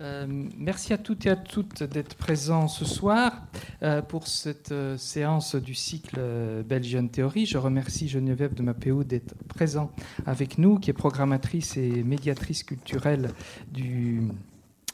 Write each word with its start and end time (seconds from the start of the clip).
Euh, 0.00 0.26
merci 0.58 0.92
à 0.92 0.98
toutes 0.98 1.24
et 1.26 1.30
à 1.30 1.36
toutes 1.36 1.84
d'être 1.84 2.16
présents 2.16 2.66
ce 2.66 2.84
soir 2.84 3.32
euh, 3.82 4.02
pour 4.02 4.26
cette 4.26 4.72
euh, 4.72 4.96
séance 4.96 5.54
du 5.54 5.74
cycle 5.74 6.20
Belgian 6.66 7.06
Theory. 7.06 7.46
Je 7.46 7.58
remercie 7.58 8.08
Geneviève 8.08 8.54
de 8.54 8.62
Mapéo 8.62 9.04
d'être 9.04 9.34
présent 9.48 9.92
avec 10.26 10.58
nous, 10.58 10.78
qui 10.78 10.90
est 10.90 10.94
programmatrice 10.94 11.76
et 11.76 12.02
médiatrice 12.02 12.64
culturelle 12.64 13.30
du 13.72 14.22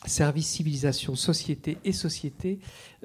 service 0.07 0.49
civilisation, 0.49 1.15
société 1.15 1.79
et 1.85 1.93
société 1.93 2.59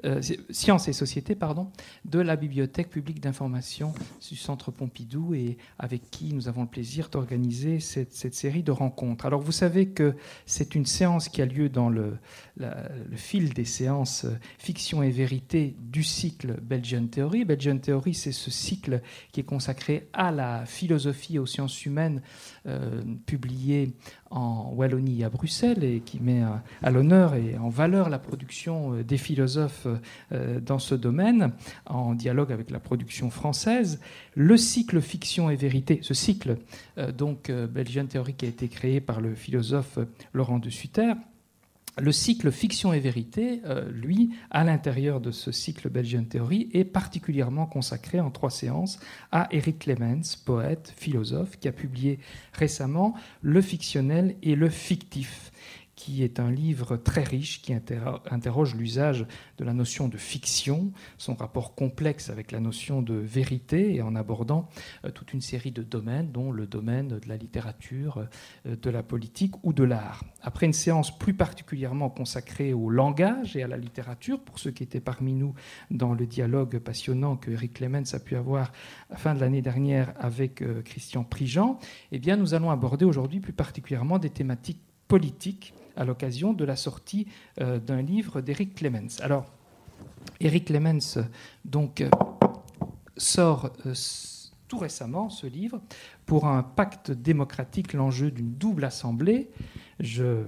euh, 0.04 0.20
sciences 0.50 0.88
et 0.88 0.92
sociétés 0.92 1.34
pardon, 1.34 1.70
de 2.04 2.18
la 2.18 2.36
Bibliothèque 2.36 2.90
publique 2.90 3.18
d'information 3.18 3.94
du 4.28 4.36
Centre 4.36 4.70
Pompidou 4.70 5.32
et 5.32 5.56
avec 5.78 6.10
qui 6.10 6.34
nous 6.34 6.48
avons 6.48 6.62
le 6.62 6.68
plaisir 6.68 7.08
d'organiser 7.08 7.80
cette, 7.80 8.12
série 8.34 8.62
de 8.62 8.72
rencontres. 8.72 9.24
Alors 9.24 9.40
vous 9.40 9.52
savez 9.52 9.88
que 9.88 10.14
c'est 10.44 10.74
une 10.74 10.84
séance 10.84 11.30
qui 11.30 11.40
a 11.40 11.46
lieu 11.46 11.70
dans 11.70 11.88
le, 11.88 12.18
le, 12.58 12.68
fil 13.16 13.54
des 13.54 13.64
séances 13.64 14.26
euh, 14.26 14.36
fiction 14.58 15.02
et 15.02 15.10
vérité 15.10 15.74
du 15.80 16.02
cycle 16.02 16.60
Belgian 16.60 17.06
Theory. 17.06 17.46
Belgian 17.46 17.78
Theory, 17.78 18.12
c'est 18.12 18.32
ce 18.32 18.50
cycle 18.50 19.00
qui 19.32 19.40
est 19.40 19.44
consacré 19.44 20.08
à 20.12 20.30
la 20.30 20.66
philosophie 20.66 21.36
et 21.36 21.38
aux 21.38 21.46
sciences 21.46 21.86
humaines, 21.86 22.20
euh, 22.66 23.02
publié 23.24 23.94
en 24.30 24.72
Wallonie 24.74 25.24
à 25.24 25.30
Bruxelles 25.30 25.84
et 25.84 26.00
qui 26.00 26.20
met 26.20 26.42
à 26.82 26.90
l'honneur 26.90 27.34
et 27.34 27.56
en 27.58 27.68
valeur 27.68 28.08
la 28.08 28.18
production 28.18 29.02
des 29.02 29.18
philosophes 29.18 29.86
euh, 30.32 30.60
dans 30.60 30.78
ce 30.78 30.94
domaine, 30.94 31.52
en 31.86 32.14
dialogue 32.14 32.52
avec 32.52 32.70
la 32.70 32.80
production 32.80 33.30
française. 33.30 34.00
Le 34.34 34.56
cycle 34.56 35.00
fiction 35.00 35.50
et 35.50 35.56
vérité, 35.56 36.00
ce 36.02 36.14
cycle 36.14 36.58
euh, 36.98 37.12
donc 37.12 37.50
euh, 37.50 37.66
Belgian 37.66 38.06
théorique 38.06 38.44
a 38.44 38.46
été 38.46 38.68
créé 38.68 39.00
par 39.00 39.20
le 39.20 39.34
philosophe 39.34 39.98
Laurent 40.32 40.58
de 40.58 40.70
Sutter. 40.70 41.12
Le 41.98 42.12
cycle 42.12 42.52
fiction 42.52 42.92
et 42.92 43.00
vérité, 43.00 43.62
lui, 43.90 44.34
à 44.50 44.64
l'intérieur 44.64 45.18
de 45.18 45.30
ce 45.30 45.50
cycle 45.50 45.88
Belgian 45.88 46.24
Theory, 46.24 46.68
est 46.74 46.84
particulièrement 46.84 47.64
consacré 47.64 48.20
en 48.20 48.30
trois 48.30 48.50
séances 48.50 48.98
à 49.32 49.48
Eric 49.50 49.78
Clemens, 49.78 50.36
poète, 50.44 50.92
philosophe, 50.94 51.58
qui 51.58 51.68
a 51.68 51.72
publié 51.72 52.18
récemment 52.52 53.14
Le 53.40 53.62
fictionnel 53.62 54.36
et 54.42 54.56
le 54.56 54.68
fictif 54.68 55.52
qui 55.96 56.22
est 56.22 56.38
un 56.38 56.50
livre 56.50 56.98
très 56.98 57.24
riche 57.24 57.62
qui 57.62 57.72
interroge 57.72 58.74
l'usage 58.74 59.26
de 59.56 59.64
la 59.64 59.72
notion 59.72 60.08
de 60.08 60.18
fiction, 60.18 60.92
son 61.16 61.34
rapport 61.34 61.74
complexe 61.74 62.28
avec 62.28 62.52
la 62.52 62.60
notion 62.60 63.00
de 63.00 63.14
vérité, 63.14 63.94
et 63.94 64.02
en 64.02 64.14
abordant 64.14 64.68
euh, 65.04 65.10
toute 65.10 65.32
une 65.32 65.40
série 65.40 65.72
de 65.72 65.82
domaines, 65.82 66.30
dont 66.30 66.52
le 66.52 66.66
domaine 66.66 67.08
de 67.08 67.28
la 67.28 67.36
littérature, 67.36 68.28
euh, 68.66 68.76
de 68.76 68.90
la 68.90 69.02
politique 69.02 69.54
ou 69.64 69.72
de 69.72 69.84
l'art. 69.84 70.22
Après 70.42 70.66
une 70.66 70.74
séance 70.74 71.16
plus 71.18 71.34
particulièrement 71.34 72.10
consacrée 72.10 72.74
au 72.74 72.90
langage 72.90 73.56
et 73.56 73.62
à 73.62 73.68
la 73.68 73.78
littérature, 73.78 74.38
pour 74.40 74.58
ceux 74.58 74.72
qui 74.72 74.82
étaient 74.82 75.00
parmi 75.00 75.32
nous 75.32 75.54
dans 75.90 76.12
le 76.12 76.26
dialogue 76.26 76.78
passionnant 76.78 77.36
que 77.36 77.50
Eric 77.50 77.72
Clemens 77.72 78.12
a 78.12 78.18
pu 78.18 78.36
avoir 78.36 78.66
à 79.08 79.14
la 79.14 79.16
fin 79.16 79.34
de 79.34 79.40
l'année 79.40 79.62
dernière 79.62 80.12
avec 80.18 80.60
euh, 80.60 80.82
Christian 80.82 81.24
Prigent, 81.24 81.78
eh 82.12 82.18
bien, 82.18 82.36
nous 82.36 82.52
allons 82.52 82.70
aborder 82.70 83.06
aujourd'hui 83.06 83.40
plus 83.40 83.54
particulièrement 83.54 84.18
des 84.18 84.30
thématiques 84.30 84.82
politiques 85.08 85.72
à 85.96 86.04
l'occasion 86.04 86.52
de 86.52 86.64
la 86.64 86.76
sortie 86.76 87.26
euh, 87.60 87.78
d'un 87.78 88.02
livre 88.02 88.40
d'Éric 88.40 88.74
Clemens. 88.74 89.20
Alors, 89.20 89.46
Éric 90.40 90.66
Clemens 90.66 91.18
donc, 91.64 92.00
euh, 92.00 92.10
sort 93.16 93.72
euh, 93.86 93.94
tout 94.68 94.78
récemment 94.78 95.28
ce 95.28 95.46
livre 95.46 95.80
pour 96.24 96.46
un 96.46 96.62
pacte 96.62 97.10
démocratique, 97.10 97.92
l'enjeu 97.92 98.30
d'une 98.30 98.54
double 98.54 98.84
assemblée. 98.84 99.50
Je 100.00 100.42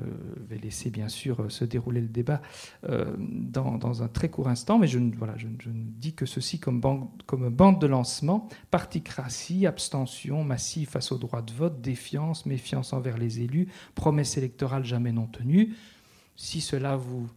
vais 0.48 0.58
laisser 0.58 0.90
bien 0.90 1.08
sûr 1.08 1.50
se 1.50 1.64
dérouler 1.64 2.00
le 2.00 2.08
débat 2.08 2.42
euh, 2.84 3.14
dans, 3.18 4.02
un 4.02 4.08
très 4.08 4.28
court 4.28 4.48
instant, 4.48 4.78
mais 4.78 4.86
je, 4.86 4.98
voilà, 5.16 5.36
je, 5.36 5.46
ne 5.46 5.52
dis 5.72 6.12
que 6.14 6.26
ceci 6.26 6.58
comme 6.58 6.80
bande, 6.80 7.08
comme 7.26 7.48
bande 7.48 7.80
de 7.80 7.86
lancement. 7.86 8.48
Particratie, 8.70 9.66
abstention 9.66 10.44
massive 10.44 10.88
face 10.88 11.12
au 11.12 11.18
droit 11.18 11.42
de 11.42 11.52
vote, 11.52 11.80
défiance, 11.80 12.44
méfiance 12.44 12.92
envers 12.92 13.16
les 13.16 13.40
élus, 13.40 13.68
promesses 13.94 14.36
électorales 14.36 14.84
jamais 14.84 15.12
non 15.12 15.26
tenues. 15.26 15.74
Si 16.36 16.60
cela 16.60 16.96
vous 16.96 17.28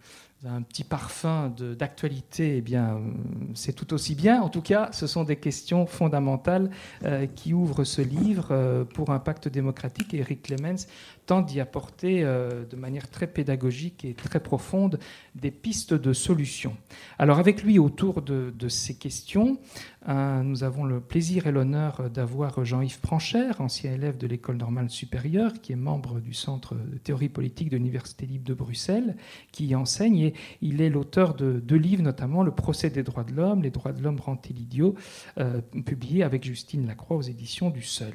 un 0.46 0.64
petit 0.64 0.84
parfum 0.84 1.54
d'actualité, 1.78 2.58
eh 2.58 2.62
bien, 2.62 3.00
c'est 3.54 3.74
tout 3.74 3.94
aussi 3.94 4.16
bien. 4.16 4.42
En 4.42 4.50
tout 4.50 4.62
cas, 4.62 4.90
ce 4.92 5.06
sont 5.06 5.24
des 5.24 5.36
questions 5.36 5.86
fondamentales 5.86 6.72
euh, 7.04 7.28
qui 7.28 7.54
ouvrent 7.54 7.84
ce 7.84 8.02
livre 8.02 8.48
euh, 8.50 8.84
pour 8.84 9.12
un 9.12 9.20
pacte 9.20 9.48
démocratique. 9.48 10.14
Eric 10.16 10.42
Clemens 10.42 10.88
d'y 11.40 11.62
apporter 11.62 12.24
euh, 12.24 12.66
de 12.66 12.76
manière 12.76 13.10
très 13.10 13.28
pédagogique 13.28 14.04
et 14.04 14.14
très 14.14 14.42
profonde 14.42 15.00
des 15.36 15.52
pistes 15.52 15.94
de 15.94 16.12
solutions. 16.12 16.76
Alors, 17.18 17.40
avec 17.40 17.64
lui, 17.64 17.80
autour 17.80 18.22
de, 18.22 18.52
ces 18.68 18.96
questions, 18.96 19.58
nous 20.08 20.64
avons 20.64 20.84
le 20.84 21.00
plaisir 21.00 21.48
et 21.48 21.52
l'honneur 21.52 22.10
d'avoir 22.10 22.66
Jean-Yves 22.66 23.00
Pranchère, 23.00 23.62
ancien 23.62 23.94
élève 23.94 24.18
de 24.18 24.28
l'École 24.28 24.58
normale 24.58 24.90
supérieure, 24.90 25.54
qui 25.62 25.72
est 25.72 25.78
membre 25.78 26.20
du 26.20 26.34
Centre 26.34 26.76
de 26.76 26.98
théorie 26.98 27.30
politique 27.30 27.70
de 27.70 27.78
l'Université 27.78 28.26
libre 28.26 28.46
de 28.46 28.54
Bruxelles, 28.54 29.16
qui 29.52 29.68
y 29.68 29.76
enseigne. 29.76 30.18
Et 30.18 30.34
il 30.62 30.82
est 30.82 30.90
l'auteur 30.90 31.36
de 31.36 31.60
deux 31.60 31.78
livres, 31.78 32.04
notamment 32.04 32.44
Le 32.44 32.52
procès 32.52 32.90
des 32.90 33.04
droits 33.04 33.24
de 33.24 33.34
l'homme, 33.34 33.62
Les 33.62 33.70
droits 33.70 33.94
de 33.94 34.02
l'homme 34.02 34.20
rend-il 34.20 34.60
idiot, 34.60 34.96
euh, 35.38 35.62
publié 35.86 36.24
avec 36.24 36.44
Justine 36.44 36.88
Lacroix 36.88 37.18
aux 37.18 37.22
éditions 37.22 37.70
du 37.70 37.84
Seuil. 37.84 38.14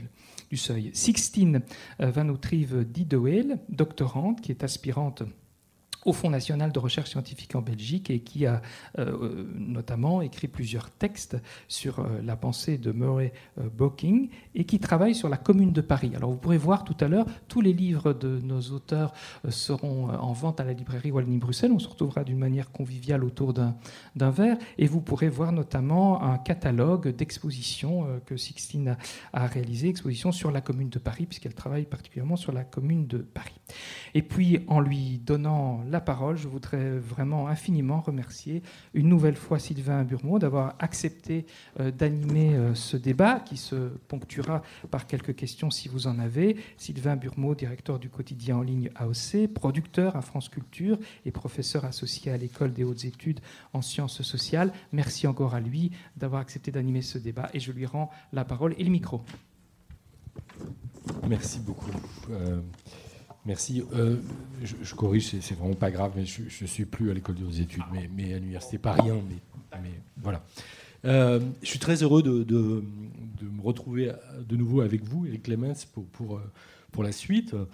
Du 0.50 0.56
Seuil. 0.56 0.90
Sixtine 0.94 1.62
euh, 2.00 2.10
Van 2.10 2.28
Outrive 2.28 2.84
Dideweel, 2.84 3.58
doctorante, 3.68 4.40
qui 4.40 4.52
est 4.52 4.62
aspirante 4.62 5.22
au 6.06 6.12
Fonds 6.12 6.30
national 6.30 6.72
de 6.72 6.78
recherche 6.78 7.10
scientifique 7.10 7.54
en 7.56 7.62
Belgique 7.62 8.10
et 8.10 8.20
qui 8.20 8.46
a 8.46 8.62
euh, 8.98 9.44
notamment 9.54 10.22
écrit 10.22 10.46
plusieurs 10.46 10.90
textes 10.90 11.36
sur 11.66 11.98
euh, 11.98 12.22
la 12.22 12.36
pensée 12.36 12.78
de 12.78 12.92
Murray 12.92 13.32
euh, 13.58 13.68
Bocking 13.68 14.30
et 14.54 14.64
qui 14.64 14.78
travaille 14.78 15.16
sur 15.16 15.28
la 15.28 15.36
Commune 15.36 15.72
de 15.72 15.80
Paris. 15.80 16.12
Alors 16.14 16.30
vous 16.30 16.36
pourrez 16.36 16.58
voir 16.58 16.84
tout 16.84 16.96
à 17.00 17.08
l'heure, 17.08 17.26
tous 17.48 17.60
les 17.60 17.72
livres 17.72 18.12
de 18.12 18.38
nos 18.40 18.60
auteurs 18.70 19.12
seront 19.48 20.10
en 20.10 20.32
vente 20.32 20.60
à 20.60 20.64
la 20.64 20.72
librairie 20.72 21.10
Wallonie-Bruxelles. 21.10 21.72
On 21.72 21.80
se 21.80 21.88
retrouvera 21.88 22.22
d'une 22.22 22.38
manière 22.38 22.70
conviviale 22.70 23.24
autour 23.24 23.52
d'un 23.52 24.30
verre 24.30 24.56
et 24.78 24.86
vous 24.86 25.00
pourrez 25.00 25.28
voir 25.28 25.50
notamment 25.50 26.22
un 26.22 26.38
catalogue 26.38 27.08
d'expositions 27.08 28.06
que 28.26 28.36
Sixtine 28.36 28.96
a, 29.32 29.42
a 29.42 29.46
réalisé, 29.46 29.88
exposition 29.88 30.30
sur 30.30 30.52
la 30.52 30.60
Commune 30.60 30.88
de 30.88 30.98
Paris, 30.98 31.26
puisqu'elle 31.26 31.54
travaille 31.54 31.84
particulièrement 31.84 32.36
sur 32.36 32.52
la 32.52 32.64
Commune 32.64 33.06
de 33.06 33.18
Paris. 33.18 33.54
Et 34.14 34.22
puis 34.22 34.60
en 34.68 34.80
lui 34.80 35.18
donnant 35.18 35.82
la 35.88 35.95
parole, 36.00 36.36
je 36.36 36.48
voudrais 36.48 36.98
vraiment 36.98 37.48
infiniment 37.48 38.00
remercier 38.00 38.62
une 38.94 39.08
nouvelle 39.08 39.36
fois 39.36 39.58
Sylvain 39.58 40.04
Burmont 40.04 40.38
d'avoir 40.38 40.74
accepté 40.78 41.46
euh, 41.80 41.90
d'animer 41.90 42.54
euh, 42.54 42.74
ce 42.74 42.96
débat 42.96 43.40
qui 43.40 43.56
se 43.56 43.88
ponctuera 44.08 44.62
par 44.90 45.06
quelques 45.06 45.34
questions 45.34 45.70
si 45.70 45.88
vous 45.88 46.06
en 46.06 46.18
avez. 46.18 46.56
Sylvain 46.76 47.16
Burmont, 47.16 47.54
directeur 47.54 47.98
du 47.98 48.08
quotidien 48.08 48.56
en 48.56 48.62
ligne 48.62 48.90
AOC, 48.96 49.52
producteur 49.54 50.16
à 50.16 50.22
France 50.22 50.48
Culture 50.48 50.98
et 51.24 51.30
professeur 51.30 51.84
associé 51.84 52.32
à 52.32 52.36
l'école 52.36 52.72
des 52.72 52.84
hautes 52.84 53.04
études 53.04 53.40
en 53.72 53.82
sciences 53.82 54.22
sociales. 54.22 54.72
Merci 54.92 55.26
encore 55.26 55.54
à 55.54 55.60
lui 55.60 55.92
d'avoir 56.16 56.40
accepté 56.40 56.70
d'animer 56.70 57.02
ce 57.02 57.18
débat 57.18 57.48
et 57.54 57.60
je 57.60 57.72
lui 57.72 57.86
rends 57.86 58.10
la 58.32 58.44
parole 58.44 58.74
et 58.78 58.84
le 58.84 58.90
micro. 58.90 59.22
Merci 61.28 61.60
beaucoup. 61.60 61.90
Euh, 62.30 62.60
Merci. 63.46 63.84
Euh, 63.94 64.16
je, 64.62 64.94
corrige, 64.94 65.38
c'est 65.40 65.54
vraiment 65.54 65.74
pas 65.74 65.92
grave, 65.92 66.12
mais 66.16 66.26
je 66.26 66.42
ne 66.42 66.66
suis 66.66 66.84
plus 66.84 67.10
à 67.10 67.14
l'école 67.14 67.36
des 67.36 67.60
études, 67.60 67.84
mais, 67.92 68.34
à 68.34 68.38
l'université 68.38 68.76
Paris 68.76 69.08
Mais, 69.28 69.80
mais 69.82 69.92
voilà. 70.20 70.44
Euh, 71.04 71.38
je 71.62 71.68
suis 71.68 71.78
très 71.78 72.02
heureux 72.02 72.22
de, 72.22 72.82
me 73.42 73.62
retrouver 73.62 74.12
de 74.48 74.56
nouveau 74.56 74.80
avec 74.80 75.04
vous, 75.04 75.26
Eric 75.26 75.44
Clemens, 75.44 75.86
pour, 75.92 76.04
pour, 76.06 76.40
pour 76.90 77.04
la 77.04 77.12
suite. 77.12 77.54
Euh, 77.54 77.66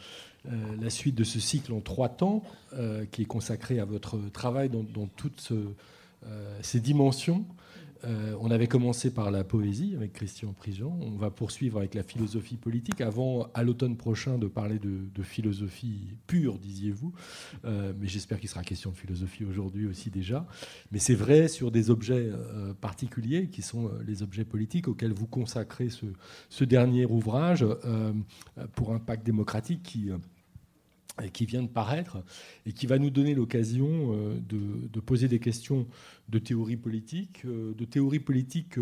la 0.80 0.90
suite 0.90 1.14
de 1.14 1.24
ce 1.24 1.40
cycle 1.40 1.72
en 1.72 1.80
trois 1.80 2.10
temps, 2.10 2.42
qui 3.10 3.22
est 3.22 3.26
consacré 3.26 3.78
à 3.78 3.86
votre 3.86 4.18
travail 4.32 4.68
dans, 4.68 4.82
dans 4.82 5.06
toutes 5.06 5.52
ces 6.60 6.80
dimensions. 6.80 7.44
Euh, 8.04 8.34
on 8.40 8.50
avait 8.50 8.66
commencé 8.66 9.12
par 9.12 9.31
la 9.31 9.44
poésie 9.44 9.94
avec 9.96 10.12
Christian 10.12 10.52
Prigent. 10.52 10.96
On 11.00 11.16
va 11.16 11.31
poursuivre 11.31 11.78
avec 11.78 11.94
la 11.94 12.02
philosophie 12.02 12.56
politique 12.56 13.00
avant, 13.00 13.49
à 13.54 13.62
l'automne 13.62 13.96
prochain, 13.96 14.38
de 14.38 14.46
parler 14.46 14.78
de, 14.78 15.22
philosophie 15.22 16.08
pure, 16.26 16.58
disiez-vous. 16.58 17.12
Euh, 17.64 17.93
mais 17.99 18.08
j'espère 18.08 18.40
qu'il 18.40 18.49
sera 18.49 18.62
question 18.62 18.90
de 18.90 18.96
philosophie 18.96 19.44
aujourd'hui 19.44 19.87
aussi 19.87 20.10
déjà. 20.10 20.46
Mais 20.90 20.99
c'est 20.99 21.14
vrai 21.14 21.49
sur 21.49 21.70
des 21.70 21.90
objets 21.90 22.28
euh, 22.32 22.75
particuliers 22.75 23.49
qui 23.49 23.62
sont 23.62 23.90
les 24.04 24.22
objets 24.22 24.44
politiques 24.44 24.88
auxquels 24.88 25.12
vous 25.12 25.28
consacrez 25.28 25.90
ce, 25.90 26.06
ce 26.49 26.64
dernier 26.64 27.06
ouvrage 27.06 27.64
pour 28.75 28.93
un 28.93 28.99
pacte 28.99 29.25
démocratique 29.25 29.82
qui 29.82 30.10
qui 31.32 31.44
vient 31.44 31.62
de 31.62 31.69
paraître 31.69 32.19
et 32.67 32.73
qui 32.73 32.87
va 32.87 32.99
nous 32.99 33.11
donner 33.11 33.35
l'occasion 33.35 34.17
de, 34.49 35.00
poser 35.00 35.29
des 35.29 35.41
questions 35.41 35.87
de 36.29 36.38
théorie 36.38 36.76
politique, 36.76 37.44
de 37.44 37.85
théorie 37.85 38.20
politique 38.20 38.76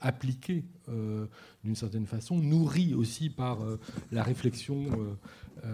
appliquée 0.00 0.64
d'une 0.88 1.76
certaine 1.76 2.06
façon, 2.06 2.38
nourrie 2.38 2.94
aussi 2.94 3.30
par 3.30 3.60
la 4.10 4.22
réflexion 4.22 5.16
euh, 5.64 5.70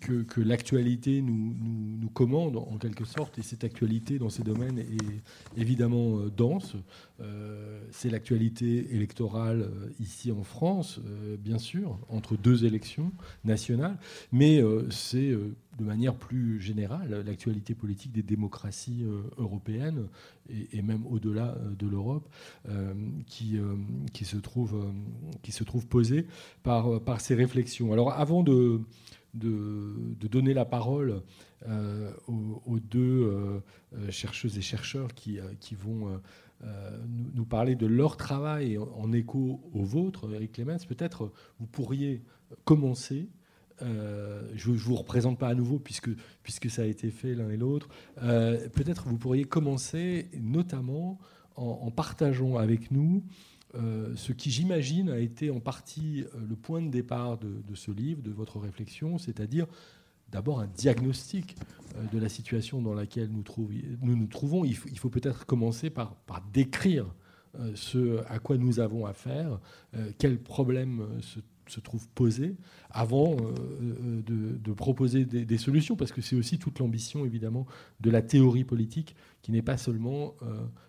que, 0.00 0.40
l'actualité 0.40 1.20
nous, 1.22 2.08
commande 2.14 2.56
en 2.56 2.78
quelque 2.78 3.04
sorte, 3.04 3.38
et 3.38 3.42
cette 3.42 3.62
actualité 3.62 4.18
dans 4.18 4.30
ces 4.30 4.42
domaines 4.42 4.78
est 4.78 5.60
évidemment 5.60 6.18
euh, 6.18 6.30
dense. 6.34 6.74
Euh, 7.20 7.80
c'est 7.90 8.08
l'actualité 8.08 8.94
électorale 8.94 9.70
ici 10.00 10.32
en 10.32 10.42
France, 10.42 11.00
bien 11.38 11.58
sûr, 11.58 11.98
entre 12.08 12.36
deux 12.36 12.64
élections 12.64 13.12
nationales, 13.44 13.98
mais 14.32 14.62
c'est 14.90 15.36
de 15.78 15.84
manière 15.84 16.14
plus 16.14 16.60
générale 16.60 17.22
l'actualité 17.24 17.74
politique 17.74 18.12
des 18.12 18.22
démocraties 18.22 19.04
européennes 19.36 20.08
et, 20.48 20.82
même 20.82 21.06
au-delà 21.06 21.56
de 21.78 21.86
l'Europe 21.86 22.28
qui, 23.26 23.58
qui, 24.12 24.24
se 24.24 24.36
trouve, 24.36 25.86
posée 25.88 26.26
par, 26.62 27.20
ces 27.20 27.34
réflexions. 27.34 27.92
Alors 27.92 28.12
avant 28.12 28.42
de 28.42 28.80
donner 29.34 30.54
la 30.54 30.64
parole 30.64 31.22
euh, 31.66 32.12
aux, 32.28 32.78
deux 32.78 33.24
euh, 33.24 33.60
euh, 33.96 34.10
chercheuses 34.12 34.56
et 34.58 34.60
chercheurs 34.60 35.12
qui, 35.12 35.40
qui 35.58 35.74
vont 35.74 36.20
nous, 37.34 37.44
parler 37.44 37.74
de 37.74 37.86
leur 37.86 38.16
travail 38.16 38.78
en, 38.78 39.12
écho 39.12 39.60
au 39.72 39.82
vôtre, 39.82 40.32
Eric 40.32 40.52
Clemens. 40.52 40.86
Peut-être 40.86 41.32
vous 41.58 41.66
pourriez 41.66 42.22
commencer. 42.64 43.28
Je 43.80 44.70
ne 44.70 44.76
vous 44.76 44.96
représente 44.96 45.38
pas 45.38 45.48
à 45.48 45.54
nouveau 45.54 45.78
puisque, 45.78 46.10
puisque 46.42 46.70
ça 46.70 46.82
a 46.82 46.84
été 46.84 47.10
fait 47.10 47.34
l'un 47.34 47.50
et 47.50 47.56
l'autre. 47.56 47.88
Peut-être 48.16 49.08
vous 49.08 49.18
pourriez 49.18 49.44
commencer 49.44 50.28
notamment 50.40 51.18
en, 51.58 51.90
partageant 51.90 52.56
avec 52.56 52.90
nous 52.90 53.22
euh, 53.74 54.14
ce 54.16 54.32
qui, 54.32 54.50
j'imagine, 54.50 55.10
a 55.10 55.18
été 55.18 55.50
en 55.50 55.60
partie 55.60 56.22
euh, 56.22 56.40
le 56.48 56.56
point 56.56 56.80
de 56.80 56.88
départ 56.88 57.38
de, 57.38 57.74
ce 57.74 57.90
livre, 57.90 58.22
de 58.22 58.30
votre 58.30 58.58
réflexion, 58.58 59.18
c'est-à-dire 59.18 59.66
d'abord 60.30 60.60
un 60.60 60.66
diagnostic 60.66 61.56
euh, 61.96 62.06
de 62.12 62.18
la 62.18 62.28
situation 62.28 62.80
dans 62.80 62.94
laquelle 62.94 63.30
nous, 63.30 63.44
nous, 64.00 64.26
trouvons. 64.26 64.64
Il 64.64 64.74
faut, 64.74 65.10
peut-être 65.10 65.44
commencer 65.44 65.90
par, 65.90 66.16
décrire 66.52 67.14
ce 67.74 68.22
à 68.28 68.38
quoi 68.38 68.56
nous 68.56 68.78
avons 68.78 69.06
affaire, 69.06 69.58
quels 70.18 70.38
problèmes 70.38 71.18
se 71.22 71.40
se 71.70 71.80
trouve 71.80 72.08
posé 72.14 72.56
avant 72.90 73.36
de, 73.36 74.72
proposer 74.72 75.24
des, 75.24 75.58
solutions, 75.58 75.96
parce 75.96 76.12
que 76.12 76.20
c'est 76.20 76.36
aussi 76.36 76.58
toute 76.58 76.78
l'ambition, 76.78 77.24
évidemment, 77.24 77.66
de 78.00 78.10
la 78.10 78.22
théorie 78.22 78.64
politique, 78.64 79.16
qui 79.42 79.52
n'est 79.52 79.62
pas 79.62 79.76
seulement 79.76 80.34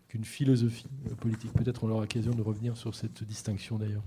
qu'une 0.08 0.24
philosophie 0.24 0.86
politique. 1.20 1.54
Peut-être 1.54 1.84
on 1.84 1.90
aura 1.90 2.02
l'occasion 2.02 2.32
de 2.32 2.42
revenir 2.42 2.78
sur 2.78 2.96
cette 2.96 3.24
distinction 3.24 3.78
d'ailleurs. 3.78 4.04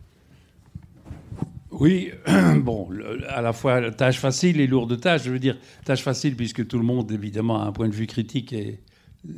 Oui, 1.73 2.13
bon, 2.61 2.89
à 3.29 3.41
la 3.41 3.53
fois 3.53 3.91
tâche 3.91 4.19
facile 4.19 4.61
et 4.61 4.67
lourde 4.67 5.01
tâche. 5.01 5.25
Je 5.25 5.31
veux 5.31 5.39
dire, 5.39 5.59
tâche 5.85 6.03
facile 6.03 6.37
puisque 6.37 6.67
tout 6.67 6.79
le 6.79 6.85
monde, 6.85 7.11
évidemment, 7.11 7.63
a 7.63 7.67
un 7.67 7.73
point 7.73 7.89
de 7.89 7.95
vue 7.95 8.07
critique 8.07 8.53
et 8.53 8.81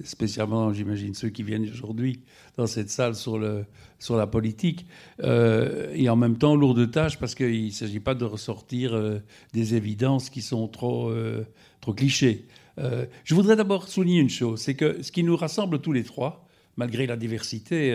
spécialement, 0.04 0.72
j'imagine, 0.72 1.14
ceux 1.14 1.28
qui 1.28 1.42
viennent 1.42 1.68
aujourd'hui 1.70 2.20
dans 2.56 2.66
cette 2.66 2.90
salle 2.90 3.14
sur, 3.14 3.38
le, 3.38 3.64
sur 3.98 4.16
la 4.16 4.26
politique. 4.26 4.86
Euh, 5.22 5.92
et 5.94 6.08
en 6.08 6.16
même 6.16 6.38
temps, 6.38 6.56
lourde 6.56 6.90
tâche 6.90 7.18
parce 7.18 7.34
qu'il 7.34 7.66
ne 7.66 7.70
s'agit 7.70 8.00
pas 8.00 8.14
de 8.14 8.24
ressortir 8.24 8.94
euh, 8.94 9.18
des 9.52 9.74
évidences 9.74 10.30
qui 10.30 10.42
sont 10.42 10.68
trop, 10.68 11.10
euh, 11.10 11.44
trop 11.80 11.92
clichés. 11.92 12.46
je 12.78 13.34
voudrais 13.34 13.56
d'abord 13.56 13.88
souligner 13.88 14.20
une 14.20 14.30
chose, 14.30 14.60
c'est 14.60 14.74
que 14.74 15.02
ce 15.02 15.12
qui 15.12 15.22
nous 15.22 15.36
rassemble 15.36 15.80
tous 15.80 15.92
les 15.92 16.02
trois, 16.02 16.44
malgré 16.76 17.06
la 17.06 17.16
diversité 17.16 17.92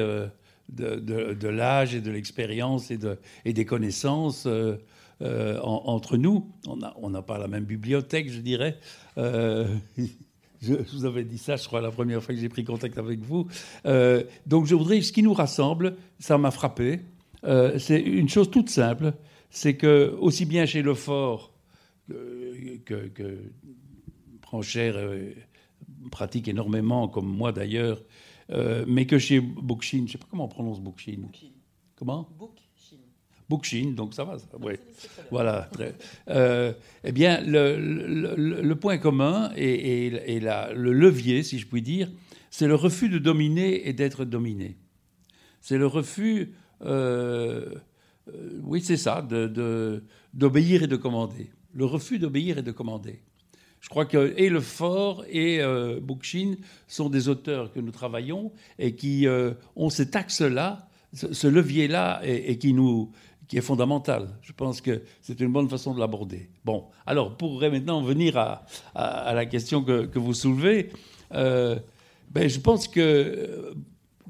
euh, 0.80 1.00
de, 1.00 1.48
l'âge 1.48 1.96
et 1.96 2.02
de 2.02 2.12
l'expérience 2.12 2.92
et, 2.92 3.00
et, 3.44 3.54
des 3.54 3.66
connaissances 3.66 4.46
euh, 4.46 4.76
euh, 5.22 5.60
entre 5.62 6.16
nous. 6.16 6.52
On 6.68 6.78
n'a 6.78 6.94
on 6.98 7.12
pas 7.24 7.40
la 7.40 7.48
même 7.48 7.66
bibliothèque, 7.66 8.30
je 8.32 8.40
dirais. 8.40 8.78
Je, 10.62 10.74
vous 10.94 11.06
avais 11.06 11.24
dit 11.24 11.38
ça, 11.38 11.56
je 11.56 11.66
crois, 11.66 11.82
la 11.82 11.92
première 11.92 12.22
fois 12.22 12.36
que 12.36 12.42
j'ai 12.42 12.50
pris 12.50 12.64
contact 12.64 12.98
avec 12.98 13.20
vous. 13.20 13.48
donc 14.46 14.66
je 14.66 14.76
voudrais, 14.76 15.02
ce 15.02 15.12
qui 15.12 15.24
nous 15.24 15.34
rassemble, 15.34 15.96
ça 16.20 16.38
m'a 16.38 16.52
frappé, 16.52 17.02
c'est 17.44 18.02
une 18.02 18.30
chose 18.30 18.52
toute 18.52 18.70
simple, 18.70 19.14
c'est 19.50 19.76
que 19.76 20.16
aussi 20.20 20.46
bien 20.46 20.66
chez 20.66 20.82
Lefort 20.82 21.54
que, 22.10 23.08
que 23.08 23.38
Branchère 24.42 24.98
pratique 26.12 26.48
énormément, 26.48 27.08
comme 27.08 27.28
moi 27.28 27.52
d'ailleurs, 27.52 28.02
euh, 28.52 28.86
mais 28.88 29.06
que 29.06 29.20
chez 29.20 29.40
Bookchin, 29.40 30.00
je 30.00 30.04
ne 30.04 30.08
sais 30.08 30.18
pas 30.18 30.28
comment 30.30 30.46
on 30.46 30.50
prononce 30.50 30.80
Bookchin. 30.82 31.22
Comment? 31.96 32.28
Bookchin. 32.38 32.59
Bookchin, 33.50 33.94
donc 33.96 34.14
ça 34.14 34.24
va. 34.24 34.38
Ça, 34.38 34.46
Voilà. 35.32 35.70
Euh, 36.30 36.72
eh 37.04 37.12
bien, 37.12 37.42
le, 37.42 38.74
point 38.76 38.98
commun 38.98 39.52
et, 39.56 40.40
le 40.40 40.92
levier, 40.92 41.44
si 41.44 41.60
je 41.60 41.68
puis 41.68 41.82
dire, 41.82 42.10
c'est 42.52 42.68
le 42.68 42.76
refus 42.76 43.10
de 43.10 43.18
dominer 43.18 43.88
et 43.88 43.94
d'être 43.94 44.26
dominé. 44.26 44.78
C'est 45.62 45.78
le 45.78 45.88
refus, 45.88 46.54
euh, 46.84 47.76
oui, 48.64 48.82
c'est 48.82 48.98
ça, 48.98 49.28
d'obéir 50.34 50.84
et 50.84 50.88
de 50.88 50.96
commander. 50.96 51.50
Le 51.74 51.86
refus 51.86 52.20
d'obéir 52.20 52.60
et 52.60 52.64
de 52.64 52.72
commander. 52.72 53.22
Je 53.82 53.88
crois 53.88 54.06
que 54.06 54.34
et 54.38 54.52
et 55.30 55.62
euh, 55.62 56.00
Bookchin 56.02 56.56
sont 56.88 57.10
des 57.10 57.30
auteurs 57.30 57.72
que 57.72 57.80
nous 57.80 57.92
travaillons 57.92 58.52
et 58.78 58.96
qui 58.96 59.26
euh, 59.28 59.54
ont 59.76 59.90
cet 59.90 60.16
axe-là, 60.16 60.88
ce, 61.14 61.48
levier-là, 61.48 62.22
et, 62.24 62.58
qui, 62.58 62.74
nous, 62.74 63.12
qui 63.50 63.58
est 63.58 63.62
fondamental. 63.62 64.30
Je 64.42 64.54
pense 64.54 64.80
que 64.80 65.02
c'est 65.22 65.42
une 65.42 65.52
bonne 65.52 65.68
façon 65.68 65.94
de 65.94 66.00
l'aborder. 66.00 66.50
Bon, 66.64 66.86
alors, 67.06 67.36
pour 67.36 67.60
maintenant 67.60 68.02
venir 68.02 68.38
à, 68.38 69.34
la 69.34 69.46
question 69.46 69.84
que, 69.84 70.18
vous 70.18 70.34
soulevez, 70.34 70.92
euh, 71.34 71.78
ben, 72.32 72.48
je 72.48 72.60
pense 72.60 72.88
que 72.88 73.74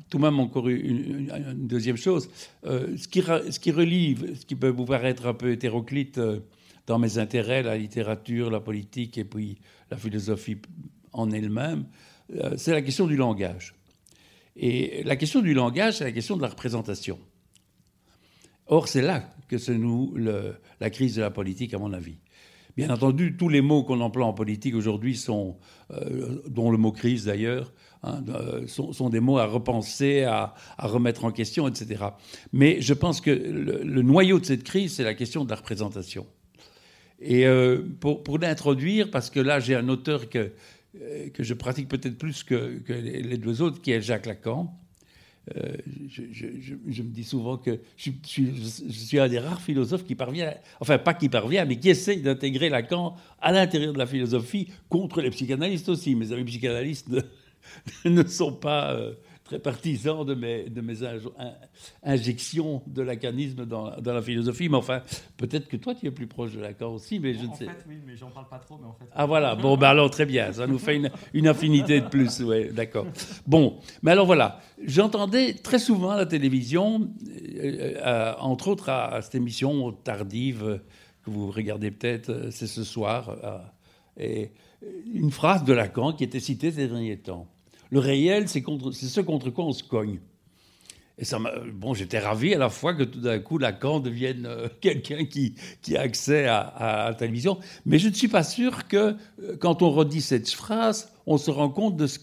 tout 0.09 0.17
de 0.17 0.23
même 0.23 0.39
encore 0.39 0.67
une, 0.69 1.67
deuxième 1.67 1.97
chose, 1.97 2.29
ce, 2.63 3.07
qui, 3.07 3.21
ce 3.21 3.59
qui 3.59 3.69
relie, 3.71 4.17
ce 4.39 4.45
qui 4.45 4.55
peut 4.55 4.69
vous 4.69 4.85
paraître 4.85 5.27
un 5.27 5.35
peu 5.35 5.51
hétéroclite 5.51 6.19
dans 6.89 6.97
mes 6.97 7.19
intérêts, 7.19 7.61
la 7.61 7.77
littérature, 7.77 8.49
la 8.49 8.59
politique 8.59 9.19
et 9.19 9.23
puis 9.23 9.59
la 9.91 9.97
philosophie 9.97 10.57
en 11.13 11.29
elle-même, 11.29 11.85
euh, 12.35 12.55
c'est 12.57 12.71
la 12.71 12.81
question 12.81 13.05
du 13.05 13.15
langage. 13.15 13.75
Et 14.55 15.03
la 15.03 15.15
question 15.15 15.41
du 15.41 15.53
langage, 15.53 15.97
c'est 15.97 16.03
la 16.03 16.11
question 16.11 16.35
de 16.35 16.41
la 16.41 16.49
représentation. 16.49 17.19
Or, 18.69 18.87
c'est 18.87 19.01
là 19.01 19.23
que 19.47 19.57
se 19.57 19.71
noue 19.71 20.15
la 20.79 20.89
crise 20.89 21.15
de 21.15 21.21
la 21.21 21.31
politique, 21.31 21.73
à 21.73 21.79
mon 21.79 21.91
avis. 21.91 22.17
Bien 22.77 22.91
entendu, 22.91 23.35
tous 23.35 23.49
les 23.49 23.61
mots 23.61 23.83
qu'on 23.83 23.99
emploie 23.99 24.25
en 24.25 24.33
politique 24.33 24.75
aujourd'hui 24.75 25.21
euh, 25.27 26.41
dont 26.47 26.71
le 26.71 26.77
mot 26.77 26.91
crise 26.91 27.25
d'ailleurs, 27.25 27.73
hein, 28.03 28.23
sont, 28.67 29.09
des 29.09 29.19
mots 29.19 29.39
à 29.39 29.47
repenser, 29.47 30.23
à, 30.23 30.53
remettre 30.77 31.25
en 31.25 31.31
question, 31.31 31.67
etc. 31.67 32.05
Mais 32.53 32.79
je 32.79 32.93
pense 32.93 33.19
que 33.21 33.31
le 33.31 34.01
noyau 34.01 34.39
de 34.39 34.45
cette 34.45 34.63
crise, 34.63 34.93
c'est 34.93 35.03
la 35.03 35.15
question 35.15 35.43
de 35.43 35.49
la 35.49 35.57
représentation. 35.57 36.25
Et 37.19 37.45
euh, 37.47 37.81
pour, 37.99 38.37
l'introduire, 38.39 39.11
parce 39.11 39.29
que 39.29 39.39
là 39.39 39.59
j'ai 39.59 39.75
un 39.75 39.89
auteur 39.89 40.29
que, 40.29 40.53
euh, 41.01 41.27
je 41.37 41.53
pratique 41.53 41.89
peut-être 41.89 42.17
plus 42.17 42.43
que, 42.43 42.79
les 42.87 43.37
deux 43.37 43.61
autres, 43.61 43.81
qui 43.81 43.91
est 43.91 44.01
Jacques 44.01 44.25
Lacan. 44.25 44.73
Euh, 45.55 45.73
je, 46.07 47.01
me 47.01 47.09
dis 47.09 47.23
souvent 47.23 47.57
que 47.57 47.79
je, 47.97 48.11
suis 48.91 49.19
un 49.19 49.27
des 49.27 49.39
rares 49.39 49.61
philosophes 49.61 50.03
qui 50.03 50.13
parvient, 50.13 50.53
enfin 50.79 50.97
pas 50.99 51.13
qui 51.13 51.27
parvient, 51.27 51.65
mais 51.65 51.77
qui 51.77 51.89
essaye 51.89 52.21
d'intégrer 52.21 52.69
Lacan 52.69 53.15
à 53.41 53.51
l'intérieur 53.51 53.93
de 53.93 53.97
la 53.97 54.05
philosophie, 54.05 54.67
contre 54.89 55.21
les 55.21 55.31
psychanalystes 55.31 55.89
aussi. 55.89 56.13
Mes 56.15 56.31
amis 56.31 56.43
psychanalystes 56.43 57.09
ne, 57.09 57.21
ne 58.09 58.23
sont 58.27 58.53
pas 58.53 58.95
très 59.49 59.57
partisan 59.57 60.25
de 60.25 60.35
mes, 60.35 60.69
de 60.69 60.79
mes 60.81 60.97
injections 62.03 62.83
de 62.85 63.01
lacanisme 63.01 63.65
dans, 63.65 63.99
dans, 63.99 64.13
la 64.13 64.21
philosophie. 64.21 64.69
Mais 64.69 64.77
enfin, 64.77 65.01
peut-être 65.37 65.67
que 65.67 65.75
toi, 65.75 65.95
tu 65.95 66.05
es 66.05 66.11
plus 66.11 66.27
proche 66.27 66.53
de 66.53 66.59
Lacan 66.59 66.93
aussi, 66.93 67.19
mais 67.19 67.33
je 67.33 67.47
ne 67.47 67.53
sais. 67.55 67.65
En 67.65 67.71
fait, 67.71 67.85
oui, 67.87 67.99
mais 68.05 68.15
j'en 68.15 68.29
parle 68.29 68.47
pas 68.47 68.59
trop. 68.59 68.77
Mais 68.79 68.85
en 68.85 68.93
fait, 68.93 69.05
ah 69.11 69.25
voilà, 69.25 69.55
bon, 69.55 69.75
ben 69.75 69.87
alors 69.87 70.11
très 70.11 70.27
bien, 70.27 70.53
ça 70.53 70.67
nous 70.67 70.77
fait 70.77 70.97
une, 70.97 71.09
une 71.33 71.47
affinité 71.47 71.99
de 71.99 72.07
plus, 72.07 72.41
oui, 72.41 72.71
d'accord. 72.71 73.07
Bon, 73.47 73.79
mais 74.03 74.11
alors 74.11 74.27
voilà, 74.27 74.59
j'entendais 74.83 75.55
très 75.55 75.79
souvent 75.79 76.11
à 76.11 76.17
la 76.17 76.27
télévision, 76.27 77.09
euh, 77.27 77.95
euh, 78.05 78.33
entre 78.39 78.67
autres 78.67 78.89
à, 78.89 79.19
cette 79.23 79.33
émission 79.33 79.91
tardive 79.91 80.79
que 81.23 81.31
vous 81.31 81.49
regardez 81.49 81.89
peut-être, 81.89 82.29
euh, 82.29 82.51
c'est 82.51 82.67
ce 82.67 82.83
soir, 82.83 83.35
et 84.15 84.51
une 85.11 85.31
phrase 85.31 85.63
de 85.63 85.73
Lacan 85.73 86.13
qui 86.13 86.23
était 86.23 86.39
citée 86.39 86.71
ces 86.71 86.87
derniers 86.87 87.17
temps. 87.17 87.47
Le 87.89 87.99
réel, 87.99 88.47
c'est 88.47 88.61
ce 88.61 89.21
contre 89.21 89.49
quoi 89.49 89.65
on 89.65 89.73
se 89.73 89.83
cogne. 89.83 90.19
Et 91.19 91.25
ça 91.25 91.37
bon, 91.73 91.93
j'étais 91.93 92.19
ravi 92.19 92.53
à 92.53 92.57
la 92.57 92.69
fois 92.69 92.93
que 92.93 93.03
tout 93.03 93.19
d'un 93.19 93.39
coup 93.39 93.57
Lacan 93.57 93.99
devienne 93.99 94.45
euh, 94.45 94.69
quelqu'un 94.81 95.25
qui, 95.25 95.53
qui 95.81 95.97
a 95.97 96.01
accès 96.01 96.45
à, 96.47 97.07
la 97.09 97.13
télévision. 97.13 97.59
Mais 97.85 97.99
je 97.99 98.07
ne 98.07 98.13
suis 98.13 98.29
pas 98.29 98.43
sûr 98.43 98.87
que 98.87 99.15
euh, 99.43 99.57
quand 99.59 99.81
on 99.81 99.91
redit 99.91 100.21
cette 100.21 100.49
phrase, 100.49 101.11
on 101.25 101.37
se 101.37 101.51
rend 101.51 101.69
compte 101.69 101.97
de 101.97 102.07
ce 102.07 102.17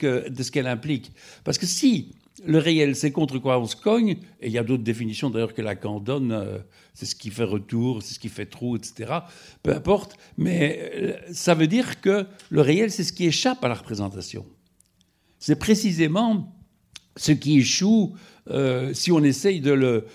qu'elle 0.51 0.67
implique. 0.67 1.13
Parce 1.45 1.59
que 1.59 1.67
si 1.67 2.15
le 2.45 2.59
réel, 2.59 2.97
c'est 2.97 3.13
contre 3.13 3.39
quoi 3.39 3.59
on 3.59 3.67
se 3.67 3.77
cogne, 3.77 4.17
et 4.41 4.47
il 4.47 4.53
y 4.53 4.59
a 4.59 4.65
d'autres 4.65 4.83
définitions 4.83 5.31
d'ailleurs 5.31 5.55
que 5.55 5.63
Lacan 5.63 6.01
donne, 6.01 6.33
euh, 6.33 6.59
c'est 6.95 7.07
ce 7.07 7.15
qui 7.15 7.31
fait 7.31 7.45
retour, 7.45 8.03
c'est 8.03 8.15
ce 8.15 8.19
qui 8.19 8.31
fait 8.31 8.47
trou, 8.47 8.77
etc. 8.77 9.13
Peu 9.63 9.75
importe, 9.75 10.17
mais 10.39 11.19
ça 11.33 11.55
veut 11.55 11.67
dire 11.67 12.01
que 12.01 12.27
le 12.49 12.61
réel, 12.63 12.91
c'est 12.91 13.05
ce 13.05 13.13
qui 13.13 13.27
échappe 13.27 13.63
à 13.63 13.69
la 13.69 13.75
représentation. 13.75 14.47
C'est 15.39 15.57
précisément 15.57 16.53
ce 17.17 17.33
qui 17.33 17.59
échoue 17.59 18.15
euh, 18.51 18.95
si 18.95 19.11
on 19.11 19.25
essaye 19.25 19.61
de 19.61 19.73
le, 19.73 20.07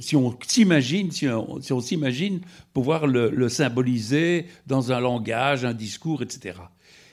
si 0.00 0.16
on 0.16 0.36
s'imagine, 0.46 1.10
si 1.10 1.28
on, 1.28 1.80
s'imagine 1.80 2.40
pouvoir 2.72 3.06
le, 3.06 3.48
symboliser 3.48 4.46
dans 4.66 4.90
un 4.92 5.00
langage, 5.00 5.64
un 5.64 5.74
discours, 5.74 6.22
etc. 6.22 6.58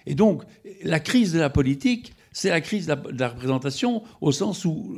Et 0.06 0.16
donc, 0.16 0.44
la 0.84 1.02
crise 1.02 1.34
de 1.34 1.40
la 1.40 1.50
politique, 1.50 2.14
c'est 2.32 2.50
la 2.50 2.62
crise 2.62 2.88
de 2.88 2.96
la, 3.20 3.28
représentation 3.28 4.04
au 4.22 4.32
sens 4.32 4.64
où 4.64 4.96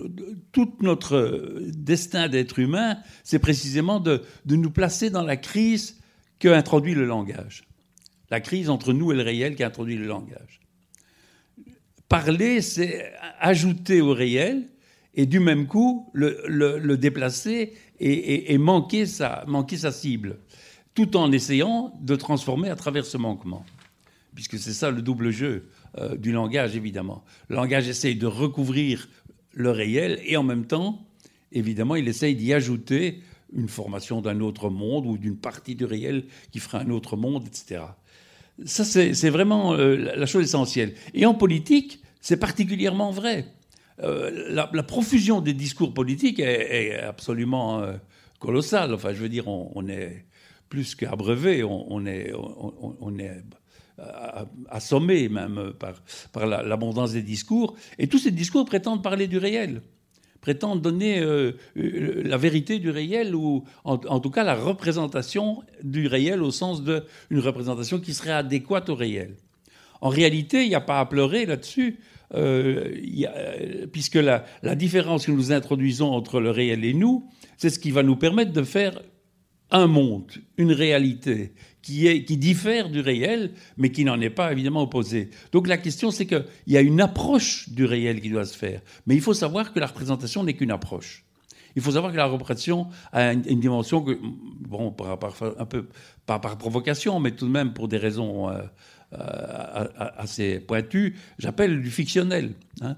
tout 0.52 0.74
notre 0.82 1.60
destin 1.76 2.28
d'être 2.28 2.60
humain, 2.60 2.98
c'est 3.24 3.40
précisément 3.40 4.00
de, 4.00 4.22
nous 4.46 4.72
placer 4.72 5.10
dans 5.10 5.24
la 5.24 5.38
crise 5.38 6.00
qu'a 6.38 6.56
introduit 6.56 6.94
le 6.94 7.06
langage. 7.06 7.64
La 8.30 8.42
crise 8.42 8.70
entre 8.70 8.94
nous 8.94 9.12
et 9.12 9.16
le 9.16 9.24
réel 9.24 9.56
qui 9.56 9.64
introduit 9.64 9.98
le 9.98 10.06
langage. 10.06 10.62
Parler, 12.12 12.60
c'est 12.60 13.10
ajouter 13.40 14.02
au 14.02 14.14
réel, 14.14 14.68
et 15.16 15.26
du 15.26 15.40
même 15.40 15.66
coup 15.66 16.10
le, 16.12 16.96
déplacer 16.98 17.72
et, 18.02 18.58
manquer, 18.58 19.06
sa, 19.06 19.46
manquer 19.48 19.78
sa 19.78 19.94
cible, 19.94 20.40
tout 20.94 21.16
en 21.16 21.32
essayant 21.32 21.98
de 22.02 22.18
transformer 22.18 22.70
à 22.70 22.76
travers 22.76 23.06
ce 23.06 23.16
manquement. 23.16 23.66
Puisque 24.36 24.60
c'est 24.60 24.74
ça 24.74 24.92
le 24.92 25.02
double 25.02 25.32
jeu 25.32 25.70
euh, 26.00 26.18
du 26.18 26.34
langage, 26.34 26.76
évidemment. 26.76 27.24
Le 27.48 27.56
langage 27.56 27.88
essaye 27.88 28.18
de 28.18 28.28
recouvrir 28.28 29.08
le 29.54 29.72
réel 29.72 30.20
et 30.26 30.36
en 30.36 30.44
même 30.44 30.66
temps, 30.66 31.08
évidemment, 31.54 31.96
il 31.96 32.10
essaye 32.10 32.36
d'y 32.36 32.52
ajouter 32.52 33.22
une 33.54 33.70
formation 33.70 34.20
d'un 34.20 34.42
autre 34.42 34.70
monde 34.70 35.06
ou 35.06 35.18
d'une 35.18 35.38
partie 35.38 35.76
du 35.76 35.86
réel 35.86 36.26
qui 36.52 36.60
fera 36.60 36.80
un 36.80 36.90
autre 36.90 37.16
monde, 37.16 37.48
etc. 37.48 37.84
Ça, 38.66 38.84
c'est 38.84 39.30
vraiment 39.30 39.74
euh, 39.74 39.96
la 39.96 40.26
chose 40.26 40.44
essentielle. 40.44 40.94
Et 41.14 41.26
en 41.26 41.34
politique, 41.34 42.02
c'est 42.20 42.38
particulièrement 42.38 43.12
vrai. 43.12 43.46
Euh, 44.04 44.32
la, 44.50 44.84
profusion 44.84 45.42
des 45.42 45.54
discours 45.54 45.94
politiques 45.94 46.40
est, 46.40 47.00
absolument 47.00 47.82
euh, 47.82 47.94
colossale. 48.40 48.94
Enfin, 48.94 49.14
je 49.14 49.22
veux 49.22 49.30
dire, 49.30 49.48
on, 49.48 49.88
est 49.88 50.26
plus 50.70 50.96
qu'abreuvé, 50.96 51.64
on, 51.64 52.06
est, 52.06 52.34
assommé 54.70 55.30
même 55.30 55.74
par 56.34 56.46
l'abondance 56.46 57.14
des 57.14 57.22
discours. 57.22 57.76
Et 58.00 58.08
tous 58.08 58.20
ces 58.20 58.32
discours 58.32 58.66
prétendent 58.66 59.04
parler 59.04 59.28
du 59.28 59.38
réel, 59.38 59.82
prétendent 60.42 60.82
donner 60.82 61.20
euh, 61.20 61.54
la 61.76 62.38
vérité 62.38 62.80
du 62.80 62.90
réel, 62.90 63.36
ou 63.36 63.64
en, 63.84 63.94
en, 63.94 64.20
tout 64.20 64.32
cas 64.32 64.44
la 64.44 64.56
représentation 64.56 65.64
du 65.84 66.08
réel 66.08 66.42
au 66.42 66.52
sens 66.52 66.84
d'une 66.84 67.40
représentation 67.40 68.00
qui 68.00 68.14
serait 68.14 68.32
adéquate 68.32 68.90
au 68.90 68.96
réel. 68.96 69.36
En 70.02 70.10
réalité, 70.10 70.64
il 70.64 70.70
n'y 70.70 70.76
a 70.76 70.82
pas 70.82 71.00
à 71.00 71.06
pleurer 71.06 71.46
là-dessus. 71.46 72.00
Euh, 72.34 73.88
puisque 73.92 74.16
la, 74.16 74.46
différence 74.76 75.26
que 75.26 75.32
nous 75.32 75.52
introduisons 75.52 76.12
entre 76.12 76.40
le 76.40 76.50
réel 76.50 76.86
et 76.86 76.94
nous, 76.94 77.30
c'est 77.58 77.70
ce 77.70 77.78
qui 77.78 77.92
va 77.92 78.04
nous 78.04 78.16
permettre 78.16 78.54
de 78.54 78.64
faire 78.64 79.02
un 79.70 79.88
monde, 79.88 80.32
une 80.58 80.72
réalité 80.72 81.54
qui, 81.82 82.38
diffère 82.38 82.90
du 82.90 83.00
réel, 83.00 83.54
mais 83.78 83.92
qui 83.92 84.06
n'en 84.06 84.20
est 84.22 84.30
pas 84.30 84.52
évidemment 84.52 84.84
opposé. 84.84 85.30
Donc 85.52 85.68
la 85.68 85.78
question, 85.78 86.12
c'est 86.12 86.26
qu'il 86.26 86.46
y 86.68 86.78
a 86.78 86.82
une 86.82 87.02
approche 87.02 87.70
du 87.70 87.86
réel 87.86 88.22
qui 88.22 88.30
doit 88.30 88.46
se 88.46 88.58
faire. 88.58 88.82
Mais 89.08 89.16
il 89.16 89.22
faut 89.22 89.34
savoir 89.34 89.74
que 89.74 89.80
la 89.80 89.88
représentation 89.88 90.44
n'est 90.44 90.54
qu'une 90.54 90.72
approche. 90.72 91.24
Il 91.76 91.82
faut 91.82 91.92
savoir 91.92 92.12
que 92.12 92.18
la 92.18 92.26
représentation 92.26 92.88
a 93.12 93.32
une, 93.34 93.60
dimension 93.60 94.02
que, 94.02 94.18
bon, 94.22 94.92
par, 94.92 95.34
un 95.58 95.66
peu, 95.66 95.88
pas 96.26 96.40
par 96.40 96.58
provocation, 96.58 97.20
mais 97.20 97.32
tout 97.32 97.46
de 97.46 97.52
même 97.52 97.74
pour 97.74 97.88
des 97.88 97.98
raisons 97.98 98.50
euh, 98.50 98.62
assez 99.12 100.60
pointu, 100.60 101.16
j'appelle 101.38 101.82
du 101.82 101.92
fictionnel, 101.92 102.54
hein, 102.82 102.96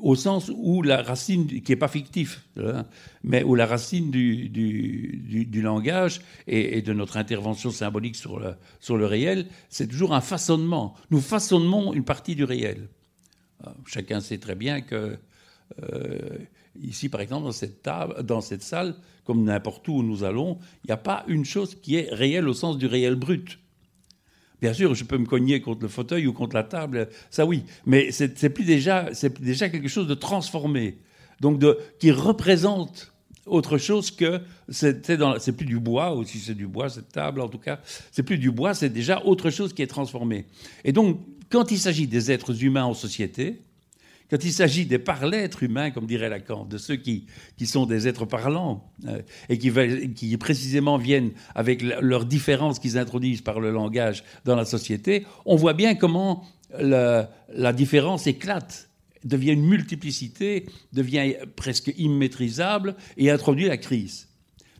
au 0.00 0.14
sens 0.14 0.50
où 0.54 0.82
la 0.82 1.02
racine, 1.02 1.46
qui 1.46 1.72
n'est 1.72 1.76
pas 1.76 1.88
fictif, 1.88 2.46
hein, 2.56 2.86
mais 3.24 3.42
où 3.42 3.54
la 3.54 3.66
racine 3.66 4.10
du, 4.10 4.48
du, 4.48 5.62
langage 5.62 6.22
et, 6.46 6.80
de 6.80 6.92
notre 6.92 7.18
intervention 7.18 7.70
symbolique 7.70 8.16
sur 8.16 8.38
le, 8.38 8.54
sur 8.80 8.96
le 8.96 9.04
réel, 9.04 9.46
c'est 9.68 9.86
toujours 9.86 10.14
un 10.14 10.22
façonnement. 10.22 10.94
Nous 11.10 11.20
façonnons 11.20 11.92
une 11.92 12.04
partie 12.04 12.34
du 12.34 12.44
réel. 12.44 12.88
chacun 13.86 14.20
sait 14.20 14.38
très 14.38 14.54
bien 14.54 14.80
que 14.80 15.18
euh, 15.92 16.38
ici, 16.80 17.08
par 17.08 17.20
exemple, 17.20 17.44
dans 17.44 17.52
cette, 17.52 17.82
table, 17.82 18.22
dans 18.22 18.40
cette 18.40 18.62
salle, 18.62 18.94
comme 19.24 19.44
n'importe 19.44 19.86
où 19.88 20.02
nous 20.02 20.24
allons, 20.24 20.58
il 20.84 20.88
n'y 20.88 20.94
a 20.94 20.96
pas 20.96 21.24
une 21.28 21.44
chose 21.44 21.74
qui 21.74 21.96
est 21.96 22.08
réelle 22.12 22.48
au 22.48 22.54
sens 22.54 22.78
du 22.78 22.86
réel 22.86 23.14
brut. 23.14 23.58
Bien 24.60 24.72
sûr, 24.72 24.94
je 24.94 25.04
peux 25.04 25.18
me 25.18 25.26
cogner 25.26 25.60
contre 25.60 25.82
le 25.82 25.88
fauteuil 25.88 26.26
ou 26.26 26.32
contre 26.32 26.54
la 26.54 26.64
table, 26.64 27.08
ça 27.30 27.46
oui, 27.46 27.64
mais 27.86 28.10
c'est 28.10 28.50
plus 28.50 28.64
déjà, 28.64 29.08
c'est 29.12 29.40
déjà 29.40 29.68
quelque 29.68 29.88
chose 29.88 30.06
de 30.06 30.14
transformé, 30.14 30.98
donc 31.40 31.62
qui 31.98 32.10
représente 32.10 33.12
autre 33.46 33.78
chose 33.78 34.10
que 34.10 34.40
c'est 34.68 35.56
plus 35.56 35.66
du 35.66 35.80
bois, 35.80 36.14
ou 36.14 36.24
si 36.24 36.38
c'est 36.38 36.54
du 36.54 36.66
bois 36.66 36.90
cette 36.90 37.10
table 37.10 37.40
en 37.40 37.48
tout 37.48 37.58
cas, 37.58 37.80
c'est 38.12 38.22
plus 38.22 38.38
du 38.38 38.50
bois, 38.50 38.74
c'est 38.74 38.90
déjà 38.90 39.24
autre 39.24 39.50
chose 39.50 39.72
qui 39.72 39.82
est 39.82 39.86
transformé. 39.86 40.44
Et 40.84 40.92
donc, 40.92 41.20
quand 41.48 41.70
il 41.70 41.78
s'agit 41.78 42.06
des 42.06 42.30
êtres 42.30 42.62
humains 42.62 42.84
en 42.84 42.94
société, 42.94 43.62
quand 44.30 44.44
il 44.44 44.52
s'agit 44.52 44.86
des 44.86 44.98
par-l'être 44.98 45.62
humains, 45.62 45.90
comme 45.90 46.06
dirait 46.06 46.28
Lacan, 46.28 46.64
de 46.64 46.78
ceux 46.78 46.96
qui, 46.96 47.26
qui 47.56 47.66
sont 47.66 47.84
des 47.84 48.06
êtres 48.06 48.24
parlants 48.24 48.90
euh, 49.06 49.20
et 49.48 49.58
qui, 49.58 49.72
qui, 50.14 50.36
précisément 50.36 50.96
viennent 50.98 51.32
avec 51.54 51.82
leurs 51.82 52.24
différences 52.24 52.78
qu'ils 52.78 52.96
introduisent 52.96 53.42
par 53.42 53.60
le 53.60 53.70
langage 53.70 54.22
dans 54.44 54.56
la 54.56 54.64
société, 54.64 55.26
on 55.44 55.56
voit 55.56 55.74
bien 55.74 55.94
comment 55.94 56.44
la, 56.78 57.30
la 57.52 57.72
différence 57.72 58.26
éclate 58.26 58.88
devient 59.24 59.52
une 59.52 59.66
multiplicité, 59.66 60.66
devient 60.92 61.34
presque 61.56 61.92
immaîtrisable 61.98 62.94
et 63.16 63.30
introduit 63.30 63.66
la 63.66 63.76
crise. 63.76 64.28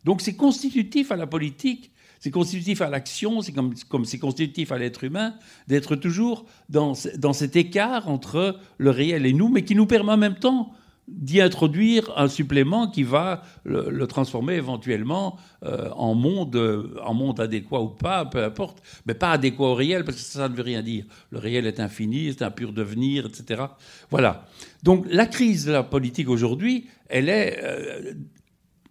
Donc 0.04 0.22
c'est 0.22 0.34
constitutif 0.34 1.12
à 1.12 1.16
la 1.16 1.26
politique 1.26 1.90
c'est 2.20 2.30
constitutif 2.30 2.82
à 2.82 2.90
l'action, 2.90 3.40
c'est 3.40 3.52
comme, 3.52 3.74
c'est 4.04 4.18
constitutif 4.18 4.72
à 4.72 4.78
l'être 4.78 5.02
humain 5.04 5.34
d'être 5.66 5.96
toujours 5.96 6.44
dans, 6.68 6.92
dans 7.16 7.32
cet 7.32 7.56
écart 7.56 8.08
entre 8.08 8.60
le 8.78 8.90
réel 8.90 9.26
et 9.26 9.32
nous, 9.32 9.48
mais 9.48 9.64
qui 9.64 9.74
nous 9.74 9.86
permet 9.86 10.12
en 10.12 10.18
même 10.18 10.36
temps 10.36 10.72
d'y 11.10 11.40
introduire 11.40 12.12
un 12.16 12.28
supplément 12.28 12.88
qui 12.88 13.02
va 13.02 13.42
le, 13.64 14.06
transformer 14.06 14.54
éventuellement 14.54 15.38
euh, 15.64 15.90
en, 15.96 16.14
monde, 16.14 16.94
en 17.02 17.14
monde 17.14 17.40
adéquat 17.40 17.80
ou 17.80 17.88
pas, 17.88 18.24
peu 18.26 18.44
importe, 18.44 18.82
mais 19.06 19.14
pas 19.14 19.32
adéquat 19.32 19.64
au 19.64 19.74
réel, 19.74 20.04
parce 20.04 20.18
que 20.18 20.22
ça, 20.22 20.48
ne 20.48 20.54
veut 20.54 20.62
rien 20.62 20.82
dire. 20.82 21.04
Le 21.30 21.38
réel 21.38 21.66
est 21.66 21.80
infini, 21.80 22.32
c'est 22.32 22.44
un 22.44 22.50
pur 22.50 22.72
devenir, 22.72 23.26
etc. 23.26 23.64
Voilà. 24.10 24.46
Donc 24.82 25.04
la 25.08 25.26
crise 25.26 25.64
de 25.64 25.72
la 25.72 25.82
politique 25.82 26.28
aujourd'hui, 26.28 26.86
elle 27.08 27.28
est 27.28 27.58
euh, 27.62 28.12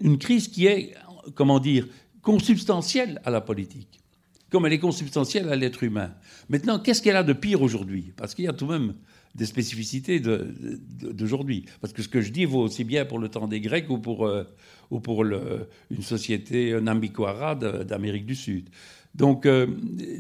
une 0.02 0.18
crise 0.18 0.50
qui 0.50 0.66
est, 0.66 0.94
comment 1.36 1.60
dire, 1.60 1.88
consubstantielle 2.30 3.20
à 3.26 3.32
la 3.32 3.42
politique, 3.42 4.02
comme 4.52 4.68
elle 4.68 4.74
est 4.74 4.78
consubstantielle 4.80 5.50
à 5.50 5.56
l'être 5.56 5.82
humain. 5.82 6.14
Maintenant, 6.48 6.78
qu'est-ce 6.78 7.02
qu'elle 7.02 7.16
a 7.16 7.24
de 7.24 7.34
pire 7.34 7.64
aujourd'hui? 7.64 8.14
Parce 8.16 8.36
qu'il 8.36 8.46
y 8.46 8.48
a 8.48 8.54
tout 8.54 8.68
de 8.68 8.72
même 8.72 8.94
des 9.34 9.48
spécificités 9.48 10.20
d'aujourd'hui. 10.20 11.66
Parce 11.82 11.92
que 11.92 12.04
ce 12.04 12.08
que 12.08 12.22
je 12.22 12.32
dis 12.32 12.46
vaut 12.46 12.62
aussi 12.62 12.84
bien 12.84 13.06
pour 13.06 13.18
le 13.18 13.30
temps 13.30 13.48
des 13.48 13.60
Grecs 13.60 13.90
ou 13.90 13.98
pour, 13.98 14.28
euh, 14.28 14.44
ou 14.92 15.00
pour 15.00 15.26
une 15.26 16.04
société 16.04 16.80
Nambiquara 16.80 17.56
d'Amérique 17.56 18.28
du 18.28 18.36
Sud. 18.36 18.70
Donc, 19.16 19.48
euh, 19.48 19.66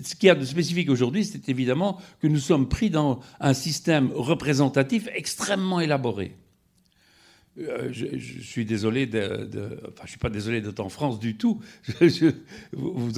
ce 0.04 0.16
qu'il 0.16 0.28
y 0.28 0.32
a 0.32 0.36
de 0.36 0.46
spécifique 0.46 0.90
aujourd'hui, 0.90 1.26
c'est 1.26 1.48
évidemment 1.48 2.00
que 2.20 2.28
nous 2.28 2.40
sommes 2.40 2.68
pris 2.68 2.90
dans 2.90 3.20
un 3.40 3.54
système 3.54 4.10
représentatif 4.16 5.08
extrêmement 5.14 5.80
élaboré. 5.80 6.36
Euh, 7.60 7.90
je, 7.92 8.42
suis 8.42 8.66
désolé 8.66 9.06
de, 9.06 9.80
Enfin, 9.88 10.04
je 10.06 10.10
suis 10.10 10.20
pas 10.20 10.30
désolé 10.30 10.62
d'être 10.62 10.80
en 10.80 10.90
France 10.90 11.20
du 11.20 11.36
tout. 11.36 11.60
Vous, 12.74 13.12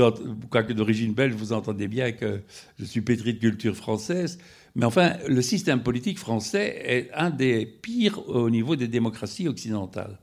quoique 0.50 0.74
d'origine 0.74 1.14
belge, 1.14 1.34
vous 1.34 1.54
entendez 1.54 1.88
bien 1.88 2.12
que 2.12 2.42
je 2.80 2.86
suis 2.86 3.02
pétri 3.02 3.34
de 3.34 3.40
culture 3.40 3.76
française. 3.76 4.40
Mais 4.76 4.86
enfin, 4.86 5.14
le 5.28 5.42
système 5.42 5.84
politique 5.84 6.18
français 6.18 6.82
est 6.86 7.10
un 7.14 7.30
des 7.30 7.66
pires 7.66 8.28
au 8.30 8.50
niveau 8.50 8.76
des 8.76 8.88
démocraties 8.88 9.48
occidentales. 9.48 10.18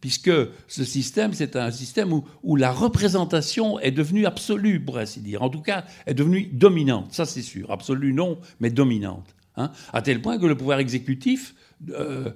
Puisque 0.00 0.30
ce 0.68 0.84
système, 0.84 1.32
c'est 1.32 1.56
un 1.56 1.70
système 1.70 2.12
où, 2.12 2.24
où, 2.42 2.56
la 2.56 2.70
représentation 2.70 3.80
est 3.80 3.92
devenue 3.92 4.26
absolue, 4.26 4.80
pour 4.80 4.98
ainsi 4.98 5.20
dire. 5.20 5.42
En 5.42 5.48
tout 5.48 5.62
cas, 5.62 5.84
est 6.04 6.14
devenue 6.14 6.48
dominante. 6.52 7.12
Ça, 7.12 7.24
c'est 7.24 7.42
sûr. 7.42 7.70
Absolue, 7.70 8.12
non, 8.12 8.38
mais 8.60 8.70
dominante. 8.70 9.34
Hein 9.56 9.70
à 9.92 10.02
tel 10.02 10.20
point 10.20 10.38
que 10.38 10.46
le 10.46 10.56
pouvoir 10.56 10.80
exécutif 10.80 11.54
euh, 11.90 12.30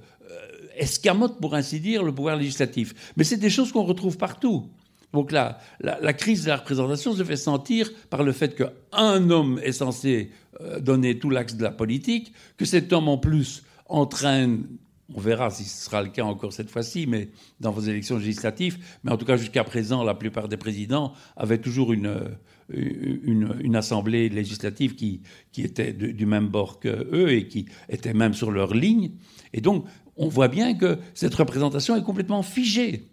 escamote, 0.81 1.41
pour 1.41 1.55
ainsi 1.55 1.79
dire, 1.79 2.03
le 2.03 2.13
pouvoir 2.13 2.37
législatif. 2.37 3.13
Mais 3.17 3.25
c'est 3.25 3.37
des 3.37 3.51
choses 3.51 3.71
qu'on 3.71 3.85
retrouve 3.85 4.17
partout. 4.17 4.69
Donc 5.13 5.33
là, 5.33 5.59
la, 5.81 6.13
crise 6.13 6.45
de 6.45 6.49
la 6.49 6.57
représentation 6.57 7.15
se 7.15 7.25
fait 7.25 7.37
sentir 7.37 7.91
par 8.11 8.23
le 8.23 8.33
fait 8.33 8.55
qu'un 8.55 9.31
homme 9.31 9.61
est 9.63 9.73
censé 9.73 10.31
euh, 10.61 10.79
donner 10.79 11.19
tout 11.19 11.31
l'axe 11.31 11.57
de 11.57 11.63
la 11.63 11.73
politique, 11.73 12.33
que 12.57 12.65
cet 12.65 12.93
homme 12.93 13.09
en 13.09 13.19
plus 13.19 13.65
entraîne, 13.87 14.67
on 15.13 15.21
verra 15.21 15.51
si 15.51 15.65
ce 15.65 15.87
sera 15.87 16.03
le 16.03 16.11
cas 16.11 16.23
encore 16.23 16.53
cette 16.53 16.71
fois-ci, 16.71 17.09
mais 17.09 17.31
dans 17.59 17.73
vos 17.73 17.81
élections 17.81 18.19
législatives, 18.19 18.79
mais 19.03 19.11
en 19.11 19.17
tout 19.17 19.27
cas 19.27 19.37
jusqu'à 19.37 19.65
présent, 19.65 20.05
la 20.05 20.15
plupart 20.15 20.47
des 20.47 20.57
présidents 20.57 21.13
avaient 21.37 21.59
toujours 21.59 21.93
une, 21.93 22.37
une, 22.73 23.75
assemblée 23.75 24.29
législative 24.29 24.95
qui, 24.95 25.23
qui 25.51 25.63
était 25.63 25.93
du 25.93 26.27
même 26.27 26.47
bord 26.47 26.79
qu'eux 26.79 27.31
et 27.31 27.49
qui 27.49 27.67
était 27.89 28.15
même 28.15 28.35
sur 28.35 28.53
leur 28.53 28.75
ligne. 28.75 29.11
Et 29.53 29.61
donc, 29.61 29.87
on 30.21 30.29
voit 30.29 30.49
bien 30.49 30.75
que 30.75 30.99
cette 31.15 31.35
représentation 31.35 31.97
est 31.97 32.03
complètement 32.03 32.43
figée. 32.43 33.07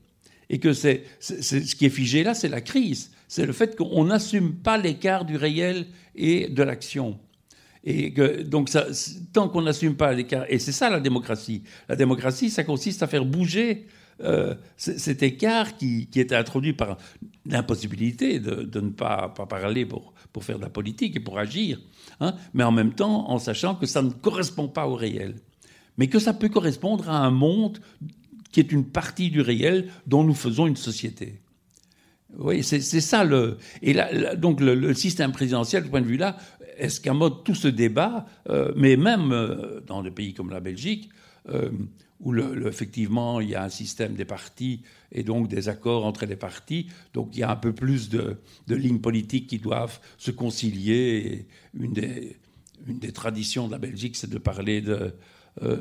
Et 0.49 0.59
que 0.59 0.73
ce 0.73 1.75
qui 1.75 1.85
est 1.85 1.89
figé 1.89 2.23
là, 2.23 2.33
c'est 2.33 2.49
la 2.49 2.61
crise. 2.61 3.11
C'est 3.29 3.45
le 3.45 3.53
fait 3.53 3.75
qu'on 3.75 4.05
n'assume 4.05 4.55
pas 4.55 4.77
l'écart 4.77 5.25
du 5.25 5.37
réel 5.37 5.87
et 6.15 6.49
de 6.49 6.63
l'action. 6.63 7.17
Et 7.85 8.13
que, 8.13 8.41
donc, 8.43 8.69
tant 9.31 9.47
qu'on 9.47 9.61
n'assume 9.61 9.95
pas 9.95 10.13
l'écart, 10.13 10.45
et 10.49 10.59
c'est 10.59 10.73
ça 10.73 10.89
la 10.89 10.99
démocratie. 10.99 11.63
La 11.87 11.95
démocratie, 11.95 12.49
ça 12.49 12.65
consiste 12.65 13.01
à 13.03 13.07
faire 13.07 13.23
bouger 13.23 13.87
euh, 14.21 14.55
cet 14.75 15.23
écart 15.23 15.77
qui, 15.77 16.07
qui, 16.07 16.19
était 16.19 16.35
introduit 16.35 16.73
par 16.73 16.97
l'impossibilité 17.45 18.39
de, 18.39 18.63
de, 18.63 18.81
ne 18.81 18.89
pas, 18.89 19.33
pas 19.35 19.45
parler 19.45 19.85
pour, 19.85 20.13
pour, 20.33 20.43
faire 20.43 20.57
de 20.57 20.63
la 20.63 20.69
politique 20.69 21.15
et 21.15 21.19
pour 21.19 21.39
agir, 21.39 21.79
hein, 22.19 22.33
mais 22.53 22.63
en 22.63 22.71
même 22.71 22.93
temps 22.93 23.29
en 23.29 23.37
sachant 23.37 23.75
que 23.75 23.85
ça 23.85 24.01
ne 24.01 24.09
correspond 24.09 24.67
pas 24.67 24.87
au 24.87 24.95
réel, 24.95 25.35
mais 25.97 26.07
que 26.07 26.19
ça 26.19 26.33
peut 26.33 26.49
correspondre 26.49 27.09
à 27.09 27.25
un 27.25 27.31
monde 27.31 27.79
qui 28.51 28.59
est 28.59 28.71
une 28.71 28.85
partie 28.85 29.29
du 29.29 29.41
réel 29.41 29.89
dont 30.05 30.23
nous 30.23 30.33
faisons 30.33 30.67
une 30.67 30.75
société. 30.75 31.41
Oui, 32.37 32.63
c'est 32.63 32.81
ça 32.81 33.23
le. 33.23 33.57
Et 33.81 33.95
donc 34.37 34.59
le, 34.59 34.93
système 34.93 35.31
présidentiel, 35.31 35.83
de 35.83 35.87
ce 35.87 35.91
point 35.91 36.01
de 36.01 36.07
vue-là, 36.07 36.37
escamote 36.77 37.43
tout 37.43 37.55
ce 37.55 37.67
débat, 37.67 38.25
euh, 38.49 38.71
mais 38.75 38.97
même 38.97 39.31
euh, 39.31 39.81
dans 39.87 40.03
des 40.03 40.11
pays 40.11 40.33
comme 40.33 40.49
la 40.49 40.59
Belgique, 40.59 41.09
où 42.19 42.33
le, 42.33 42.67
effectivement 42.67 43.39
il 43.39 43.51
y 43.51 43.55
a 43.55 43.63
un 43.63 43.69
système 43.69 44.15
des 44.15 44.25
partis 44.25 44.81
et 45.13 45.23
donc 45.23 45.47
des 45.47 45.69
accords 45.69 46.05
entre 46.05 46.25
les 46.25 46.35
partis. 46.35 46.87
Donc 47.13 47.29
il 47.33 47.39
y 47.39 47.43
a 47.43 47.51
un 47.51 47.55
peu 47.55 47.73
plus 47.73 48.09
de, 48.09 48.37
lignes 48.67 48.99
politiques 48.99 49.47
qui 49.47 49.59
doivent 49.59 49.99
se 50.17 50.31
concilier. 50.31 51.47
une 51.73 51.93
des 51.93 53.11
traditions 53.13 53.67
de 53.67 53.71
la 53.71 53.77
Belgique, 53.77 54.17
c'est 54.17 54.29
de 54.29 54.37
parler 54.37 54.81
de, 54.81 55.13
euh, 55.63 55.77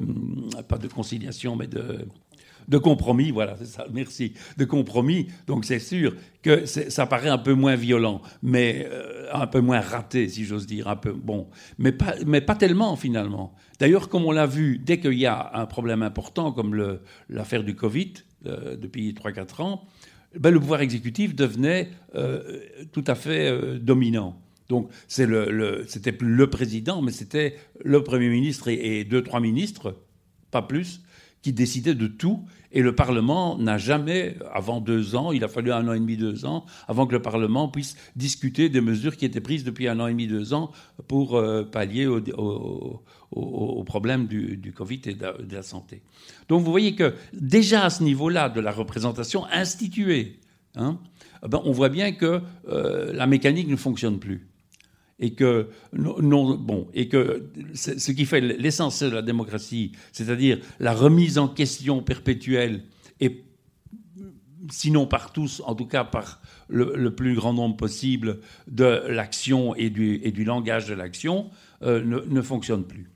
pas 0.69 0.79
de 0.79 0.89
conciliation, 0.89 1.57
mais 1.57 1.67
de, 1.67 2.79
compromis, 2.79 3.31
voilà, 3.31 3.57
c'est 3.59 3.67
ça, 3.67 3.87
merci, 3.93 4.33
de 4.57 4.65
compromis. 4.65 5.29
Donc 5.47 5.65
c'est 5.65 5.79
sûr 5.79 6.15
que 6.43 6.67
ça 6.67 7.07
paraît 7.07 7.29
un 7.29 7.39
peu 7.39 7.55
moins 7.55 7.77
violent, 7.77 8.23
mais 8.43 8.89
euh, 8.91 9.29
un 9.33 9.47
peu 9.47 9.61
moins 9.61 9.81
raté, 9.81 10.29
si 10.29 10.45
j'ose 10.45 10.67
dire, 10.67 10.89
un 10.89 10.97
peu 10.97 11.13
bon, 11.13 11.49
mais 11.79 11.93
pas, 11.93 12.15
mais 12.27 12.41
pas 12.41 12.55
tellement 12.55 12.97
finalement. 12.97 13.55
D'ailleurs, 13.79 14.09
comme 14.09 14.25
on 14.25 14.33
l'a 14.33 14.47
vu, 14.47 14.79
dès 14.79 14.99
qu'il 14.99 15.19
y 15.19 15.27
a 15.27 15.51
un 15.55 15.67
problème 15.67 16.03
important 16.03 16.53
comme 16.53 16.99
l'affaire 17.29 17.63
du 17.63 17.75
Covid 17.75 18.15
euh, 18.47 18.77
depuis 18.77 19.13
3-4 19.13 19.63
ans, 19.63 19.85
ben, 20.39 20.51
le 20.51 20.61
pouvoir 20.61 20.81
exécutif 20.81 21.35
devenait 21.35 21.91
tout 22.93 23.05
à 23.07 23.15
fait 23.15 23.79
dominant. 23.79 24.39
Donc 24.69 24.91
c'était 25.09 25.27
le, 25.27 25.85
plus 26.13 26.29
le 26.29 26.51
président, 26.51 27.03
mais 27.03 27.13
c'était 27.13 27.57
le 27.85 28.03
Premier 28.03 28.29
ministre 28.29 28.69
et, 28.69 29.05
deux, 29.05 29.23
trois 29.23 29.41
ministres, 29.41 29.97
pas 30.51 30.63
plus, 30.63 31.03
qui 31.43 31.53
décidait 31.53 31.95
de 31.95 32.07
tout. 32.07 32.45
Et 32.73 32.83
le 32.83 32.95
Parlement 32.95 33.57
n'a 33.57 33.79
jamais, 33.79 34.37
avant 34.53 34.81
deux 34.81 35.15
ans, 35.15 35.33
il 35.33 35.45
a 35.45 35.49
fallu 35.49 35.73
un 35.73 35.87
an 35.89 35.93
et 35.93 36.01
demi, 36.01 36.17
deux 36.17 36.45
ans, 36.45 36.67
avant 36.89 37.07
que 37.07 37.13
le 37.13 37.23
Parlement 37.23 37.69
puisse 37.69 37.97
discuter 38.17 38.69
des 38.69 38.81
mesures 38.81 39.17
qui 39.17 39.25
étaient 39.25 39.41
prises 39.41 39.65
depuis 39.65 39.89
un 39.89 40.01
an 40.01 40.09
et 40.09 40.11
demi, 40.11 40.27
deux 40.27 40.53
ans 40.53 40.73
pour 41.07 41.37
euh, 41.37 41.63
pallier 41.63 42.07
au, 42.07 42.21
au, 43.31 43.85
problème 43.85 44.27
du, 44.27 44.73
Covid 44.73 45.01
et 45.07 45.15
de, 45.15 45.55
la 45.55 45.63
santé. 45.63 46.03
Donc 46.49 46.65
vous 46.65 46.71
voyez 46.71 46.95
que 46.95 47.15
déjà 47.33 47.85
à 47.85 47.91
ce 47.91 48.03
niveau-là 48.03 48.49
de 48.49 48.61
la 48.61 48.73
représentation 48.73 49.47
instituée, 49.47 50.41
hein, 50.75 50.99
ben 51.47 51.61
on 51.65 51.73
voit 51.73 51.89
bien 51.89 52.13
que 52.13 52.41
euh, 52.69 53.13
la 53.13 53.27
mécanique 53.27 53.69
ne 53.69 53.77
fonctionne 53.77 54.19
plus 54.19 54.49
et 55.19 55.35
que, 55.35 55.71
non, 55.93 56.57
bon, 56.57 56.89
et 56.93 57.09
que 57.09 57.51
ce 57.75 58.11
qui 58.13 58.27
fait 58.27 58.41
l'essence 58.41 59.03
de 59.03 59.09
la 59.09 59.23
démocratie, 59.23 59.93
c'est-à-dire 60.13 60.59
la 60.79 60.93
remise 60.93 61.39
en 61.39 61.49
question 61.49 62.03
perpétuelle, 62.03 62.85
et 63.21 63.45
sinon 64.71 65.07
par 65.07 65.33
tous, 65.33 65.63
en 65.65 65.75
tout 65.75 65.87
cas 65.87 66.05
par 66.05 66.41
le, 66.69 67.15
plus 67.15 67.35
grand 67.35 67.55
nombre 67.55 67.77
possible 67.77 68.41
de 68.67 69.03
l'action 69.09 69.75
et 69.75 69.91
du, 69.91 70.45
langage 70.45 70.87
de 70.87 70.95
l'action, 70.95 71.51
euh, 71.83 72.03
ne, 72.03 72.43
fonctionne 72.43 72.85
plus. 72.85 73.11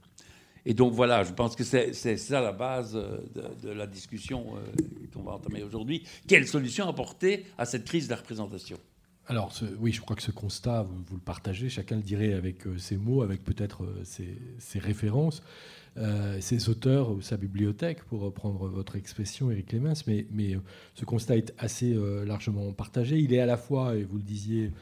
Et 0.64 0.74
donc 0.74 0.92
voilà, 0.92 1.22
je 1.24 1.32
pense 1.32 1.56
que 1.56 1.64
c'est 1.64 1.92
ça 1.92 2.40
la 2.40 2.52
base 2.52 2.94
de, 2.94 3.70
la 3.70 3.86
discussion 3.86 4.54
euh, 4.56 5.06
qu'on 5.12 5.22
va 5.22 5.32
entamer 5.32 5.62
aujourd'hui. 5.62 6.04
Quelle 6.28 6.46
solution 6.46 6.88
apporter 6.88 7.44
à 7.58 7.64
cette 7.64 7.84
crise 7.84 8.06
de 8.06 8.10
la 8.10 8.16
représentation? 8.16 8.78
Alors 9.30 9.52
oui, 9.78 9.92
je 9.92 10.00
crois 10.00 10.16
que 10.16 10.22
ce 10.22 10.32
constat, 10.32 10.82
vous, 10.82 11.14
le 11.14 11.20
partagez, 11.20 11.68
chacun 11.68 11.94
le 11.94 12.02
dirait 12.02 12.32
avec 12.32 12.66
euh, 12.66 12.76
ses 12.78 12.96
mots, 12.96 13.22
avec 13.22 13.44
peut-être 13.44 13.84
euh, 13.84 14.02
ses, 14.02 14.78
références, 14.80 15.44
euh, 15.98 16.40
ses 16.40 16.68
auteurs 16.68 17.12
ou 17.12 17.20
sa 17.20 17.36
bibliothèque, 17.36 18.02
pour 18.02 18.22
reprendre 18.22 18.66
votre 18.66 18.96
expression, 18.96 19.52
Eric 19.52 19.68
Clemens, 19.68 20.02
mais, 20.08 20.26
ce 20.96 21.04
constat 21.04 21.36
est 21.36 21.54
assez 21.58 21.96
largement 22.26 22.72
partagé. 22.72 23.20
Il 23.20 23.32
est 23.32 23.38
à 23.38 23.46
la 23.46 23.56
fois, 23.56 23.94
et 23.94 24.02
vous 24.02 24.16
le 24.16 24.24
disiez, 24.24 24.72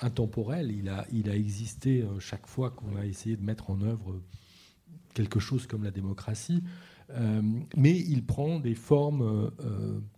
intemporel, 0.00 0.70
il 0.70 0.90
a, 1.30 1.34
existé 1.34 2.04
chaque 2.18 2.46
fois 2.46 2.70
qu'on 2.70 2.96
a 2.96 3.06
essayé 3.06 3.36
de 3.36 3.42
mettre 3.42 3.70
en 3.70 3.80
œuvre 3.80 4.20
quelque 5.14 5.40
chose 5.40 5.66
comme 5.66 5.84
la 5.84 5.90
démocratie. 5.90 6.62
mais 7.76 7.98
il 7.98 8.24
prend 8.24 8.60
des 8.60 8.74
formes 8.74 9.50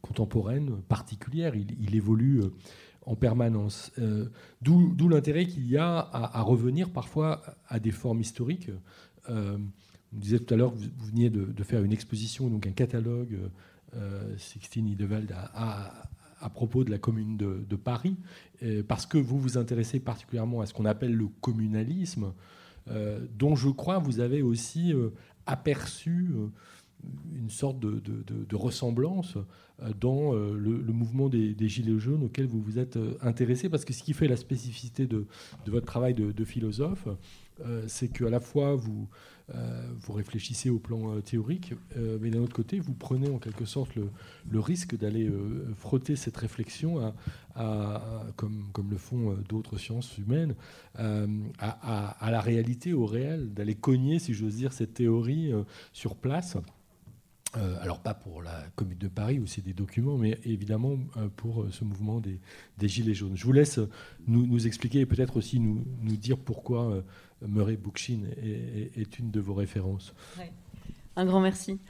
contemporaines 0.03 0.83
particulières. 0.89 1.55
Il 1.55 1.95
évolue 1.95 2.43
en 3.09 3.17
permanence. 3.17 3.91
Euh, 3.99 4.27
d'où 4.61 5.09
l'intérêt 5.09 5.47
qu'il 5.47 5.67
y 5.67 5.79
a 5.79 5.99
à, 6.13 6.43
revenir 6.43 6.91
parfois 6.91 7.43
à 7.67 7.81
des 7.81 7.91
formes 7.91 8.21
historiques. 8.21 8.71
Euh, 9.31 9.57
vous 10.13 10.21
disiez 10.21 10.39
tout 10.39 10.53
à 10.53 10.57
l'heure 10.59 10.75
que 10.75 10.79
vous, 10.79 11.07
veniez 11.07 11.31
de, 11.31 11.63
faire 11.63 11.83
une 11.83 11.93
exposition, 11.93 12.49
donc 12.49 12.67
un 12.67 12.73
catalogue, 12.73 13.39
euh, 13.97 14.37
Sixtine 14.37 14.87
Idevald, 14.89 15.33
à, 15.33 16.03
à, 16.41 16.51
propos 16.51 16.85
de 16.85 16.91
la 16.91 16.99
commune 16.99 17.39
de, 17.39 17.77
Paris, 17.77 18.17
parce 18.87 19.07
que 19.07 19.17
vous 19.19 19.39
vous 19.39 19.57
intéressez 19.57 20.01
particulièrement 20.01 20.61
à 20.61 20.67
ce 20.67 20.75
qu'on 20.75 20.85
appelle 20.85 21.15
le 21.15 21.29
communalisme, 21.41 22.33
dont 23.39 23.57
je 23.57 23.69
crois 23.71 23.99
vous 23.99 24.21
avez 24.21 24.41
aussi 24.41 24.95
aperçu 25.47 26.31
une 27.35 27.51
sorte 27.51 27.79
de, 27.81 28.57
ressemblance 28.57 29.37
euh, 29.83 29.93
dans 29.99 30.35
euh, 30.35 30.55
le, 30.55 30.93
mouvement 30.93 31.29
des, 31.29 31.69
Gilets 31.69 31.99
jaunes 31.99 32.25
auquel 32.25 32.47
vous 32.47 32.61
vous 32.61 32.79
êtes 32.79 32.97
euh, 32.97 33.17
intéressé, 33.23 33.69
parce 33.69 33.85
que 33.85 33.93
ce 33.93 34.03
qui 34.03 34.13
fait 34.13 34.29
la 34.29 34.37
spécificité 34.37 35.07
de, 35.07 35.27
votre 35.67 35.87
travail 35.87 36.15
de, 36.15 36.45
philosophe, 36.45 37.09
c'est 37.89 38.09
qu'à 38.09 38.31
la 38.31 38.39
fois 38.39 38.77
vous, 38.77 39.09
vous 39.49 40.13
réfléchissez 40.13 40.71
au 40.71 40.79
plan 40.79 41.21
théorique, 41.21 41.75
mais 42.21 42.31
d'un 42.31 42.41
autre 42.41 42.55
côté, 42.55 42.79
vous 42.79 42.95
prenez 42.95 43.29
en 43.29 43.39
quelque 43.39 43.65
sorte 43.65 43.91
le, 43.97 44.61
risque 44.61 44.97
d'aller 44.97 45.31
frotter 45.77 46.15
cette 46.15 46.37
réflexion, 46.37 47.13
à, 47.57 48.27
comme, 48.37 48.69
comme, 48.73 48.91
le 48.91 48.97
font 48.97 49.37
d'autres 49.49 49.77
sciences 49.77 50.17
humaines, 50.19 50.55
à, 50.95 51.27
à, 51.59 52.31
la 52.31 52.41
réalité, 52.41 52.93
au 52.93 53.07
réel, 53.07 53.53
d'aller 53.53 53.75
cogner, 53.75 54.21
si 54.21 54.35
j'ose 54.35 54.55
dire, 54.55 54.73
cette 54.73 54.95
théorie 54.95 55.53
sur 55.93 56.15
place. 56.15 56.57
Euh, 57.57 57.77
alors 57.81 58.01
pas 58.01 58.13
pour 58.13 58.43
la 58.43 58.65
Commune 58.77 58.99
de 58.99 59.09
Paris 59.09 59.39
où 59.39 59.47
c'est 59.47 59.65
des 59.65 59.73
documents, 59.73 60.19
mais 60.19 60.39
évidemment 60.45 60.99
euh, 61.17 61.29
pour 61.35 61.63
euh, 61.63 61.71
ce 61.71 61.83
mouvement 61.83 62.21
des, 62.21 62.41
Gilets 62.89 63.15
jaunes. 63.15 63.37
Je 63.37 63.45
vous 63.45 63.53
laisse 63.53 63.81
nous, 64.27 64.67
expliquer 64.67 65.01
et 65.01 65.07
peut-être 65.07 65.39
aussi 65.39 65.59
nous, 65.59 65.85
dire 66.17 66.37
pourquoi 66.37 67.03
Murray 67.43 67.77
Bookchin 67.77 68.21
est, 68.43 69.19
une 69.19 69.31
de 69.31 69.41
vos 69.41 69.55
références. 69.55 70.15
Un 71.17 71.25
grand 71.25 71.41
merci. 71.41 71.81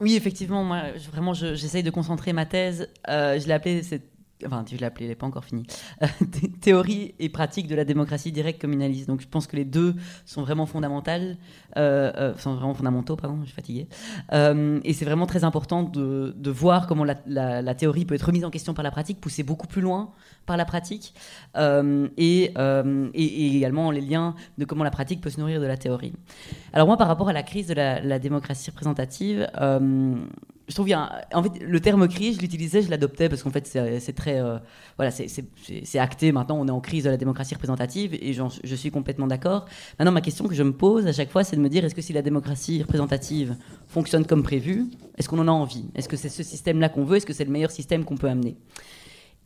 oui, 0.00 0.16
effectivement, 0.16 0.64
moi, 0.64 0.92
vraiment, 1.12 1.32
j'essaye 1.32 1.82
de 1.82 1.90
concentrer 1.90 2.32
ma 2.32 2.46
thèse. 2.46 2.88
je 3.06 3.46
l'ai 3.46 3.52
appelée 3.52 3.82
enfin, 4.46 4.64
tu 4.64 4.76
l'as 4.76 4.88
appelé, 4.88 5.06
elle 5.06 5.10
n'est 5.10 5.16
pas 5.16 5.26
encore 5.26 5.44
finie, 5.44 5.66
théorie 6.60 7.14
et 7.18 7.28
pratique 7.28 7.66
de 7.66 7.74
la 7.74 7.84
démocratie 7.84 8.32
directe 8.32 8.60
communaliste. 8.60 9.08
Donc 9.08 9.20
je 9.20 9.28
pense 9.28 9.46
que 9.46 9.56
les 9.56 9.64
deux 9.64 9.94
sont 10.24 10.42
vraiment 10.42 10.66
fondamentales, 10.66 11.36
euh, 11.76 12.12
euh, 12.16 12.36
sont 12.36 12.54
vraiment 12.54 12.74
fondamentaux, 12.74 13.16
pardon, 13.16 13.38
je 13.40 13.46
suis 13.46 13.54
fatiguée. 13.54 13.88
Euh, 14.32 14.80
et 14.84 14.92
c'est 14.92 15.04
vraiment 15.04 15.26
très 15.26 15.44
important 15.44 15.82
de, 15.82 16.50
voir 16.50 16.86
comment 16.86 17.04
la, 17.04 17.74
théorie 17.74 18.04
peut 18.04 18.14
être 18.14 18.26
remise 18.26 18.44
en 18.44 18.50
question 18.50 18.74
par 18.74 18.82
la 18.82 18.90
pratique, 18.90 19.20
poussée 19.20 19.42
beaucoup 19.42 19.66
plus 19.66 19.82
loin 19.82 20.12
par 20.46 20.56
la 20.56 20.64
pratique, 20.64 21.14
et, 21.56 22.52
également 23.14 23.90
les 23.90 24.00
liens 24.00 24.34
de 24.58 24.64
comment 24.64 24.84
la 24.84 24.90
pratique 24.90 25.20
peut 25.20 25.30
se 25.30 25.40
nourrir 25.40 25.60
de 25.60 25.66
la 25.66 25.76
théorie. 25.76 26.12
Alors 26.72 26.86
moi, 26.86 26.96
par 26.96 27.08
rapport 27.08 27.28
à 27.28 27.32
la 27.32 27.42
crise 27.42 27.66
de 27.66 27.74
la 27.74 28.18
démocratie 28.18 28.70
représentative, 28.70 29.48
je 30.66 30.74
trouve 30.74 30.88
en 30.92 31.42
fait 31.42 31.62
le 31.62 31.80
terme 31.80 32.08
crise 32.08 32.36
je 32.36 32.40
l'utilisais 32.40 32.82
je 32.82 32.90
l'adoptais 32.90 33.28
parce 33.28 33.42
qu'en 33.42 33.50
fait 33.50 33.66
c'est 33.66 34.12
très 34.12 34.40
euh, 34.40 34.58
voilà 34.96 35.10
c'est 35.10 35.98
acté 35.98 36.32
maintenant 36.32 36.58
on 36.58 36.66
est 36.66 36.70
en 36.70 36.80
crise 36.80 37.04
de 37.04 37.10
la 37.10 37.16
démocratie 37.16 37.54
représentative 37.54 38.14
et 38.14 38.32
je 38.32 38.74
suis 38.74 38.90
complètement 38.90 39.26
d'accord. 39.26 39.66
Maintenant 39.98 40.12
ma 40.12 40.20
question 40.20 40.48
que 40.48 40.54
je 40.54 40.62
me 40.62 40.72
pose 40.72 41.06
à 41.06 41.12
chaque 41.12 41.30
fois 41.30 41.44
c'est 41.44 41.56
de 41.56 41.60
me 41.60 41.68
dire 41.68 41.84
est-ce 41.84 41.94
que 41.94 42.02
si 42.02 42.12
la 42.12 42.22
démocratie 42.22 42.82
représentative 42.82 43.56
fonctionne 43.88 44.24
comme 44.24 44.42
prévu 44.42 44.86
est-ce 45.16 45.28
qu'on 45.28 45.38
en 45.38 45.48
a 45.48 45.52
envie? 45.52 45.84
Est-ce 45.94 46.08
que 46.08 46.16
c'est 46.16 46.28
ce 46.28 46.42
système 46.42 46.80
là 46.80 46.88
qu'on 46.88 47.04
veut? 47.04 47.16
Est-ce 47.18 47.26
que 47.26 47.34
c'est 47.34 47.44
le 47.44 47.52
meilleur 47.52 47.70
système 47.70 48.04
qu'on 48.04 48.16
peut 48.16 48.28
amener? 48.28 48.56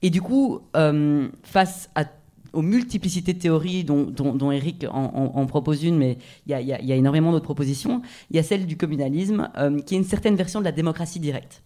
Et 0.03 0.11
du 0.11 0.23
coup 0.23 0.61
euh, 0.77 1.29
face 1.43 1.91
à 1.95 2.05
aux 2.53 2.63
multiplicités 2.63 3.33
de 3.33 3.39
théories 3.39 3.85
dont, 3.85 4.51
Eric 4.51 4.87
en, 4.91 5.47
propose 5.47 5.85
une, 5.85 5.97
mais 5.97 6.19
il 6.47 6.51
y 6.51 6.55
a, 6.55 6.61
y 6.61 6.93
a, 6.93 6.97
énormément 6.97 7.33
d'autres 7.33 7.45
propositions. 7.45 8.03
Il 8.31 8.37
y 8.37 8.39
a 8.39 8.43
celle 8.43 8.67
du 8.67 8.77
communalisme, 8.77 9.51
euh, 9.57 9.81
qui 9.81 9.95
est 9.95 9.99
une 9.99 10.05
certaine 10.05 10.37
version 10.37 10.61
de 10.61 10.65
la 10.65 10.73
démocratie 10.73 11.21
directe. 11.21 11.63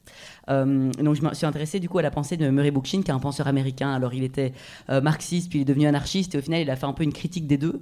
Euh, 0.51 0.91
donc 0.93 1.15
je 1.15 1.23
me 1.23 1.35
suis 1.35 1.47
intéressé 1.47 1.81
du 1.81 1.89
coup 1.89 1.99
à 1.99 2.03
la 2.03 2.11
pensée 2.11 2.37
de 2.37 2.49
Murray 2.51 2.71
Bookchin, 2.71 3.03
qui 3.03 3.11
est 3.11 3.15
un 3.15 3.19
penseur 3.19 3.47
américain. 3.47 3.93
Alors 3.93 4.15
il 4.15 4.25
était 4.25 4.53
euh, 4.91 5.01
marxiste, 5.01 5.51
puis 5.51 5.61
il 5.61 5.63
est 5.63 5.67
devenu 5.67 5.87
anarchiste, 5.87 6.35
et 6.35 6.39
au 6.39 6.43
final 6.43 6.61
il 6.61 6.71
a 6.71 6.77
fait 6.77 6.87
un 6.87 6.93
peu 6.93 7.05
une 7.05 7.13
critique 7.13 7.47
des 7.47 7.59
deux. 7.59 7.81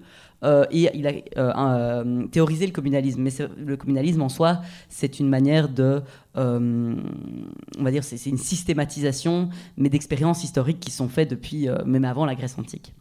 et 0.71 0.91
il 0.95 1.07
a 1.07 2.05
théorisé 2.31 2.67
le 2.67 2.73
communalisme. 2.73 3.23
Mais 3.23 3.31
le 3.57 3.77
communalisme 3.77 4.23
en 4.23 4.29
soi, 4.29 4.61
c'est 4.89 5.21
une 5.21 5.29
manière 5.29 5.69
de, 5.69 6.03
on 6.37 7.83
va 7.83 7.91
dire, 7.91 8.05
c'est 8.05 8.25
une 8.27 8.39
systématisation, 8.39 9.51
mais 9.77 9.89
d'expériences 9.89 10.45
historiques 10.45 10.81
qui 10.81 10.91
sont 10.91 11.09
faites 11.09 11.31
depuis 11.31 11.69
même 11.85 12.05
avant 12.05 12.25
la 12.25 12.35
Grèce 12.35 12.59
antique. 12.59 12.95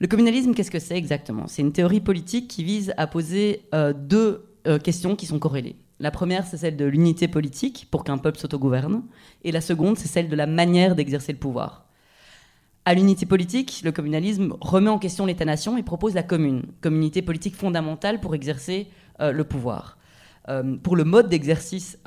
Le 0.00 0.08
communalisme, 0.08 0.54
qu'est-ce 0.54 0.70
que 0.70 0.80
c'est 0.80 0.96
exactement? 0.96 1.46
C'est 1.46 1.62
une 1.62 1.72
théorie 1.72 2.00
politique 2.00 2.48
qui 2.48 2.64
vise 2.64 2.92
à 2.96 3.06
poser 3.06 3.62
euh, 3.74 3.92
deux 3.92 4.44
euh, 4.66 4.78
questions 4.78 5.14
qui 5.14 5.26
sont 5.26 5.38
corrélées. 5.38 5.76
La 6.00 6.10
première, 6.10 6.46
c'est 6.46 6.56
celle 6.56 6.76
de 6.76 6.84
l'unité 6.84 7.28
politique 7.28 7.88
pour 7.90 8.04
qu'un 8.04 8.18
peuple 8.18 8.38
s'autogouverne, 8.38 9.02
et 9.42 9.52
la 9.52 9.60
seconde, 9.60 9.96
c'est 9.96 10.08
celle 10.08 10.28
de 10.28 10.36
la 10.36 10.46
manière 10.46 10.94
d'exercer 10.94 11.32
le 11.32 11.38
pouvoir. 11.38 11.86
À 12.84 12.94
l'unité 12.94 13.24
politique, 13.24 13.80
le 13.84 13.92
communalisme 13.92 14.54
remet 14.60 14.90
en 14.90 14.98
question 14.98 15.24
l'État-nation 15.24 15.78
et 15.78 15.82
propose 15.82 16.14
la 16.14 16.22
commune, 16.22 16.64
communauté 16.80 17.22
politique 17.22 17.56
fondamentale 17.56 18.20
pour 18.20 18.34
exercer 18.34 18.88
euh, 19.20 19.32
le 19.32 19.44
pouvoir. 19.44 19.98
pour 20.82 20.94
le 20.94 21.04
mode 21.04 21.30
d'exercice 21.30 21.98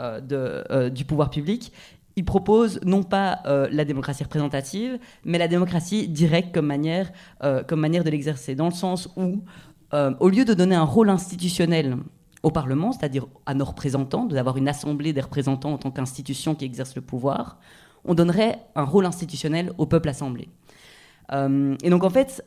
du 0.91 1.05
pouvoir 1.05 1.31
public, 1.31 1.71
il 2.17 2.25
propose 2.25 2.79
non 2.83 3.03
pas 3.03 3.41
euh, 3.45 3.69
la 3.71 3.85
démocratie 3.85 4.23
représentative, 4.23 4.97
mais 5.23 5.37
la 5.37 5.47
démocratie 5.47 6.07
directe 6.07 6.51
comme 6.51 6.65
manière, 6.65 7.11
euh, 7.43 7.63
comme 7.63 7.87
de 7.87 8.09
l'exercer, 8.09 8.55
dans 8.55 8.65
le 8.65 8.73
sens 8.73 9.07
où, 9.15 9.43
euh, 9.93 10.13
au 10.19 10.27
lieu 10.27 10.43
de 10.43 10.55
donner 10.55 10.75
un 10.75 10.83
rôle 10.83 11.11
institutionnel 11.11 11.95
au 12.47 12.51
Parlement, 12.51 12.93
c'est-à-dire 12.93 13.27
à 13.45 13.53
nos 13.53 13.65
représentants, 13.65 14.25
d'avoir 14.25 14.55
une 14.55 14.69
assemblée 14.69 15.11
des 15.11 15.19
représentants 15.19 15.73
en 15.73 15.77
tant 15.77 15.91
qu'institution 15.91 16.55
qui 16.55 16.63
exerce 16.63 16.95
le 16.95 17.01
pouvoir, 17.01 17.59
on 18.05 18.13
donnerait 18.13 18.59
un 18.73 18.85
rôle 18.85 19.05
institutionnel 19.05 19.73
au 19.77 19.85
peuple 19.85 20.07
assemblé. 20.07 20.47
et 21.33 21.89
donc 21.89 22.05
en 22.05 22.09
fait, 22.09 22.41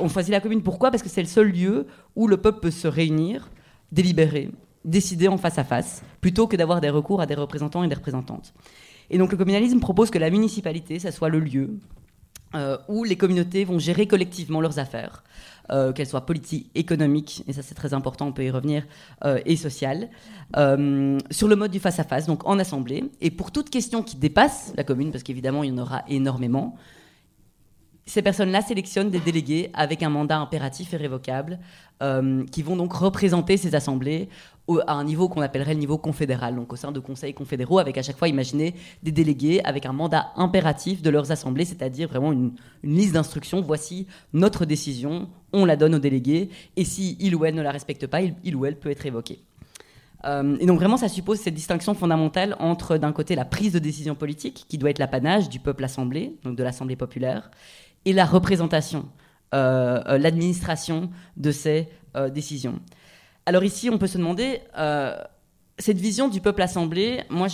on 0.00 0.08
choisit 0.08 0.32
la 0.32 0.40
commune 0.40 0.62
pourquoi? 0.62 0.90
Parce 0.90 1.02
que 1.02 1.10
c'est 1.10 1.20
le 1.20 1.28
seul 1.28 1.48
lieu 1.48 1.86
où 2.16 2.26
le 2.26 2.38
peuple 2.38 2.60
peut 2.60 2.70
se 2.70 2.88
réunir, 2.88 3.50
délibérer, 3.92 4.50
décider 4.86 5.28
en 5.28 5.36
face 5.36 5.58
à 5.58 5.64
face, 5.64 6.02
plutôt 6.22 6.46
que 6.46 6.56
d'avoir 6.56 6.80
des 6.80 6.88
recours 6.88 7.20
à 7.20 7.26
des 7.26 7.34
représentants 7.34 7.84
et 7.84 7.88
des 7.88 7.94
représentantes. 7.94 8.54
Et 9.10 9.18
donc 9.18 9.30
le 9.30 9.36
communalisme 9.36 9.78
propose 9.78 10.10
que 10.10 10.18
la 10.18 10.30
municipalité, 10.30 10.98
ça 10.98 11.12
soit 11.12 11.28
le 11.28 11.40
lieu 11.40 11.68
euh, 12.54 12.76
où 12.88 13.04
les 13.04 13.16
communautés 13.16 13.64
vont 13.64 13.78
gérer 13.78 14.06
collectivement 14.06 14.60
leurs 14.60 14.78
affaires, 14.78 15.22
euh, 15.70 15.92
qu'elles 15.92 16.06
soient 16.06 16.26
politiques, 16.26 16.70
économiques, 16.74 17.44
et 17.48 17.52
ça 17.52 17.62
c'est 17.62 17.74
très 17.74 17.94
important, 17.94 18.26
on 18.26 18.32
peut 18.32 18.44
y 18.44 18.50
revenir, 18.50 18.84
euh, 19.24 19.40
et 19.46 19.56
sociales, 19.56 20.08
sur 21.30 21.48
le 21.48 21.56
mode 21.56 21.70
du 21.70 21.80
face-à-face, 21.80 22.26
donc 22.26 22.46
en 22.46 22.58
assemblée. 22.58 23.04
Et 23.20 23.30
pour 23.30 23.52
toute 23.52 23.70
question 23.70 24.02
qui 24.02 24.16
dépasse 24.16 24.72
la 24.76 24.84
commune, 24.84 25.10
parce 25.10 25.22
qu'évidemment 25.22 25.62
il 25.62 25.70
y 25.70 25.72
en 25.72 25.78
aura 25.78 26.02
énormément, 26.08 26.76
ces 28.06 28.22
personnes-là 28.22 28.62
sélectionnent 28.62 29.10
des 29.10 29.20
délégués 29.20 29.70
avec 29.74 30.02
un 30.02 30.10
mandat 30.10 30.38
impératif 30.38 30.92
et 30.94 30.96
révocable, 30.96 31.58
qui 32.50 32.62
vont 32.62 32.74
donc 32.74 32.92
représenter 32.94 33.56
ces 33.56 33.76
assemblées 33.76 34.28
à 34.86 34.94
un 34.94 35.04
niveau 35.04 35.28
qu'on 35.28 35.40
appellerait 35.40 35.74
le 35.74 35.80
niveau 35.80 35.98
confédéral, 35.98 36.54
donc 36.54 36.72
au 36.72 36.76
sein 36.76 36.92
de 36.92 37.00
conseils 37.00 37.34
confédéraux, 37.34 37.78
avec 37.78 37.98
à 37.98 38.02
chaque 38.02 38.16
fois, 38.16 38.28
imaginez, 38.28 38.74
des 39.02 39.12
délégués 39.12 39.60
avec 39.64 39.86
un 39.86 39.92
mandat 39.92 40.32
impératif 40.36 41.02
de 41.02 41.10
leurs 41.10 41.32
assemblées, 41.32 41.64
c'est-à-dire 41.64 42.08
vraiment 42.08 42.32
une, 42.32 42.52
liste 42.82 43.14
d'instructions. 43.14 43.60
Voici 43.60 44.06
notre 44.32 44.64
décision, 44.64 45.28
on 45.52 45.64
la 45.64 45.76
donne 45.76 45.94
aux 45.94 46.00
délégués, 46.00 46.50
et 46.76 46.84
si 46.84 47.16
il 47.20 47.34
ou 47.34 47.44
elle 47.44 47.54
ne 47.54 47.62
la 47.62 47.72
respecte 47.72 48.06
pas, 48.06 48.20
il, 48.22 48.56
ou 48.56 48.64
elle 48.64 48.78
peut 48.78 48.90
être 48.90 49.04
évoqué. 49.04 49.40
Euh, 50.24 50.56
et 50.60 50.66
donc 50.66 50.78
vraiment, 50.78 50.96
ça 50.96 51.08
suppose 51.08 51.40
cette 51.40 51.54
distinction 51.54 51.94
fondamentale 51.94 52.56
entre, 52.60 52.96
d'un 52.96 53.12
côté, 53.12 53.34
la 53.34 53.44
prise 53.44 53.72
de 53.72 53.80
décision 53.80 54.14
politique, 54.14 54.66
qui 54.68 54.78
doit 54.78 54.90
être 54.90 55.00
l'apanage 55.00 55.48
du 55.48 55.58
peuple 55.58 55.82
assemblé, 55.82 56.36
donc 56.44 56.56
de 56.56 56.62
l'Assemblée 56.62 56.96
populaire, 56.96 57.50
et 58.04 58.12
la 58.12 58.24
représentation, 58.24 59.08
euh, 59.54 60.02
euh, 60.06 60.18
l'administration 60.18 61.10
de 61.36 61.50
ces 61.50 61.88
décisions. 62.34 62.78
Alors 63.44 63.64
ici, 63.64 63.90
on 63.90 63.98
peut 63.98 64.06
se 64.06 64.18
demander, 64.18 64.60
euh, 64.78 65.16
cette 65.78 65.98
vision 65.98 66.28
du 66.28 66.40
peuple 66.40 66.62
assemblé, 66.62 67.24
moi, 67.28 67.48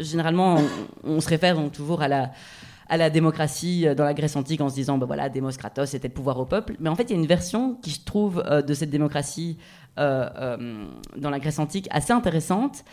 généralement, 0.00 0.58
on, 1.02 1.20
se 1.20 1.28
réfère 1.30 1.56
toujours 1.72 2.02
à 2.02 2.08
la, 2.08 3.10
démocratie 3.10 3.86
euh, 3.86 3.94
dans 3.94 4.04
la 4.04 4.12
Grèce 4.12 4.36
antique 4.36 4.60
en 4.60 4.68
se 4.68 4.74
disant, 4.74 4.98
ben 4.98 5.06
voilà, 5.06 5.30
Demos 5.30 5.52
Kratos, 5.52 5.86
c'était 5.86 6.08
le 6.08 6.14
pouvoir 6.14 6.38
au 6.38 6.44
peuple. 6.44 6.76
Mais 6.78 6.90
en 6.90 6.94
fait, 6.94 7.04
il 7.04 7.10
y 7.10 7.14
a 7.14 7.16
une 7.16 7.26
version 7.26 7.76
qui, 7.76 7.90
je 7.90 8.04
trouve, 8.04 8.42
euh, 8.46 8.60
de 8.60 8.74
cette 8.74 8.90
démocratie 8.90 9.56
dans 9.96 11.30
la 11.30 11.38
Grèce 11.38 11.60
antique 11.60 11.86
assez 11.92 12.12
intéressante, 12.12 12.84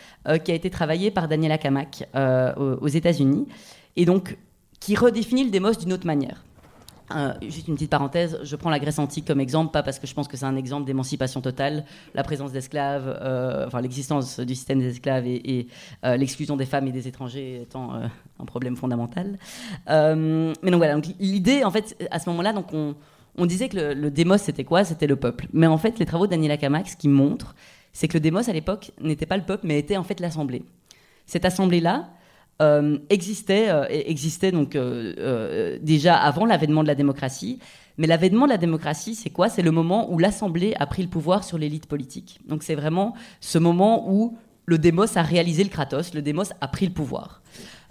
qui 0.44 0.52
a 0.52 0.54
été 0.54 0.70
travaillée 0.70 1.10
par 1.10 1.26
Daniela 1.26 1.58
Kamak 1.58 2.08
aux 2.14 2.86
États-Unis, 2.86 3.48
et 3.96 4.04
donc 4.04 4.38
qui 4.78 4.94
redéfinit 4.94 5.42
le 5.42 5.50
démos 5.50 5.78
d'une 5.78 5.92
autre 5.92 6.06
manière. 6.06 6.44
Euh, 7.16 7.32
juste 7.42 7.68
une 7.68 7.74
petite 7.74 7.90
parenthèse, 7.90 8.38
je 8.42 8.56
prends 8.56 8.70
la 8.70 8.78
Grèce 8.78 8.98
antique 8.98 9.26
comme 9.26 9.40
exemple, 9.40 9.72
pas 9.72 9.82
parce 9.82 9.98
que 9.98 10.06
je 10.06 10.14
pense 10.14 10.28
que 10.28 10.36
c'est 10.36 10.46
un 10.46 10.56
exemple 10.56 10.86
d'émancipation 10.86 11.40
totale, 11.40 11.84
la 12.14 12.22
présence 12.22 12.52
d'esclaves, 12.52 13.18
euh, 13.22 13.66
enfin 13.66 13.80
l'existence 13.80 14.40
du 14.40 14.54
système 14.54 14.78
des 14.78 14.88
esclaves 14.88 15.26
et, 15.26 15.66
euh, 16.04 16.16
l'exclusion 16.16 16.56
des 16.56 16.66
femmes 16.66 16.86
et 16.86 16.92
des 16.92 17.08
étrangers 17.08 17.62
étant 17.62 17.92
un 17.92 18.44
problème 18.44 18.76
fondamental. 18.76 19.38
mais 19.88 20.70
donc 20.70 20.76
voilà, 20.76 21.00
l'idée 21.18 21.64
en 21.64 21.70
fait 21.70 21.96
à 22.10 22.18
ce 22.18 22.28
moment-là, 22.30 22.52
donc 22.52 22.72
on, 22.72 22.94
on, 23.36 23.46
disait 23.46 23.68
que 23.68 23.76
le, 23.76 23.94
le 23.94 24.10
démos 24.10 24.42
c'était 24.42 24.64
quoi? 24.64 24.84
C'était 24.84 25.06
le 25.06 25.16
peuple. 25.16 25.46
Mais 25.52 25.66
en 25.66 25.78
fait, 25.78 25.98
les 25.98 26.06
travaux 26.06 26.26
Daniela 26.26 26.56
Kamax 26.56 26.94
qui 26.94 27.08
montrent, 27.08 27.54
c'est 27.92 28.08
que 28.08 28.14
le 28.14 28.20
démos 28.20 28.48
à 28.48 28.52
l'époque 28.52 28.92
n'était 29.00 29.26
pas 29.26 29.36
le 29.36 29.44
peuple, 29.44 29.66
mais 29.66 29.78
était 29.78 29.96
en 29.96 30.04
fait 30.04 30.20
l'assemblée. 30.20 30.64
Cette 31.26 31.44
assemblée-là, 31.44 32.08
euh, 32.60 32.98
existait, 33.10 33.70
euh, 33.70 33.86
existait 33.88 34.52
donc 34.52 34.76
euh, 34.76 35.78
déjà 35.80 36.16
avant 36.16 36.44
l'avènement 36.44 36.82
de 36.82 36.88
la 36.88 36.94
démocratie. 36.94 37.58
Mais 37.98 38.06
l'avènement 38.06 38.44
de 38.46 38.50
la 38.50 38.58
démocratie, 38.58 39.14
c'est 39.14 39.30
quoi? 39.30 39.48
C'est 39.48 39.62
le 39.62 39.70
moment 39.70 40.12
où 40.12 40.18
l'Assemblée 40.18 40.74
a 40.78 40.86
pris 40.86 41.02
le 41.02 41.08
pouvoir 41.08 41.44
sur 41.44 41.58
l'élite 41.58 41.86
politique. 41.86 42.40
Donc 42.46 42.62
c'est 42.62 42.74
vraiment 42.74 43.14
ce 43.40 43.58
moment 43.58 44.10
où 44.10 44.36
le 44.66 44.78
démos 44.78 45.16
a 45.16 45.22
réalisé 45.22 45.64
le 45.64 45.70
Kratos, 45.70 46.14
le 46.14 46.22
démos 46.22 46.52
a 46.60 46.68
pris 46.68 46.86
le 46.86 46.92
pouvoir. 46.92 47.42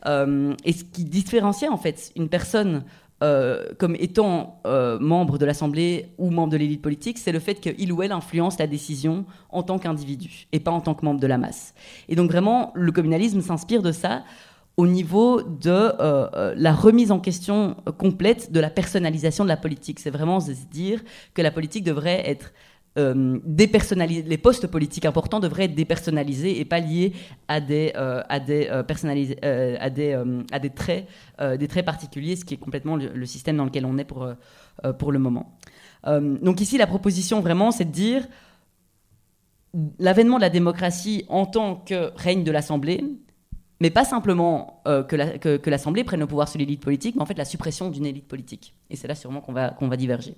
et 0.07 0.73
ce 0.73 0.83
qui 0.83 1.03
différenciait 1.03 1.67
en 1.67 1.77
fait 1.77 2.11
une 2.15 2.29
personne 2.29 2.83
comme 3.19 3.95
étant 3.99 4.59
membre 4.99 5.37
de 5.37 5.45
l'Assemblée 5.45 6.07
ou 6.17 6.31
membre 6.31 6.53
de 6.53 6.57
l'élite 6.57 6.81
politique, 6.81 7.19
c'est 7.19 7.31
le 7.31 7.39
fait 7.39 7.55
qu'il 7.55 7.93
ou 7.93 8.01
elle 8.01 8.11
influence 8.11 8.57
la 8.57 8.65
décision 8.65 9.25
en 9.51 9.61
tant 9.61 9.77
qu'individu 9.77 10.47
et 10.51 10.59
pas 10.59 10.71
en 10.71 10.81
tant 10.81 10.95
que 10.95 11.05
membre 11.05 11.19
de 11.19 11.27
la 11.27 11.37
masse. 11.37 11.75
Et 12.09 12.15
donc 12.15 12.31
vraiment, 12.31 12.71
le 12.73 12.91
communalisme 12.91 13.41
s'inspire 13.41 13.83
de 13.83 13.91
ça 13.91 14.23
au 14.77 14.87
niveau 14.87 15.41
de 15.41 15.69
euh, 15.69 16.27
euh, 16.33 16.53
la 16.57 16.73
remise 16.73 17.11
en 17.11 17.19
question 17.19 17.75
complète 17.97 18.51
de 18.51 18.59
la 18.59 18.69
personnalisation 18.69 19.43
de 19.43 19.49
la 19.49 19.57
politique. 19.57 19.99
C'est 19.99 20.09
vraiment 20.09 20.39
se 20.39 20.51
dire 20.71 21.03
que 21.33 21.41
la 21.41 21.51
politique 21.51 21.83
devrait 21.83 22.27
être 22.29 22.53
euh, 22.97 23.39
dépersonnalisée, 23.45 24.23
les 24.23 24.37
postes 24.37 24.67
politiques 24.67 25.05
importants 25.05 25.39
devraient 25.39 25.65
être 25.65 25.75
dépersonnalisés 25.75 26.59
et 26.59 26.65
pas 26.65 26.79
liés 26.79 27.13
à 27.47 27.61
des, 27.61 27.93
à 27.95 28.39
des, 28.39 28.67
à 28.69 29.89
des, 29.89 30.13
à 30.51 30.59
des 30.59 30.69
traits, 30.69 31.07
des 31.59 31.67
traits 31.67 31.85
particuliers, 31.85 32.35
ce 32.35 32.43
qui 32.43 32.55
est 32.55 32.57
complètement 32.57 32.97
le, 32.97 33.25
système 33.25 33.57
dans 33.57 33.65
lequel 33.65 33.85
on 33.85 33.97
est 33.97 34.03
pour, 34.03 34.27
pour 34.99 35.11
le 35.13 35.19
moment. 35.19 35.57
donc 36.05 36.59
ici, 36.59 36.77
la 36.77 36.87
proposition 36.87 37.39
vraiment, 37.39 37.71
c'est 37.71 37.85
de 37.85 37.91
dire 37.91 38.27
l'avènement 39.99 40.35
de 40.35 40.41
la 40.41 40.49
démocratie 40.49 41.23
en 41.29 41.45
tant 41.45 41.75
que 41.75 42.11
règne 42.17 42.43
de 42.43 42.51
l'Assemblée, 42.51 43.05
mais 43.81 43.89
pas 43.89 44.05
simplement 44.05 44.79
euh, 44.85 45.01
que 45.01 45.69
l'Assemblée 45.71 46.03
prenne 46.03 46.19
le 46.19 46.27
pouvoir 46.27 46.47
sur 46.47 46.59
l'élite 46.59 46.81
politique, 46.81 47.15
mais 47.15 47.23
en 47.23 47.25
fait 47.25 47.37
la 47.37 47.45
suppression 47.45 47.89
d'une 47.89 48.05
élite 48.05 48.27
politique. 48.27 48.75
Et 48.91 48.95
c'est 48.95 49.07
là 49.07 49.15
sûrement 49.15 49.41
qu'on 49.41 49.53
va, 49.53 49.97
diverger. 49.97 50.35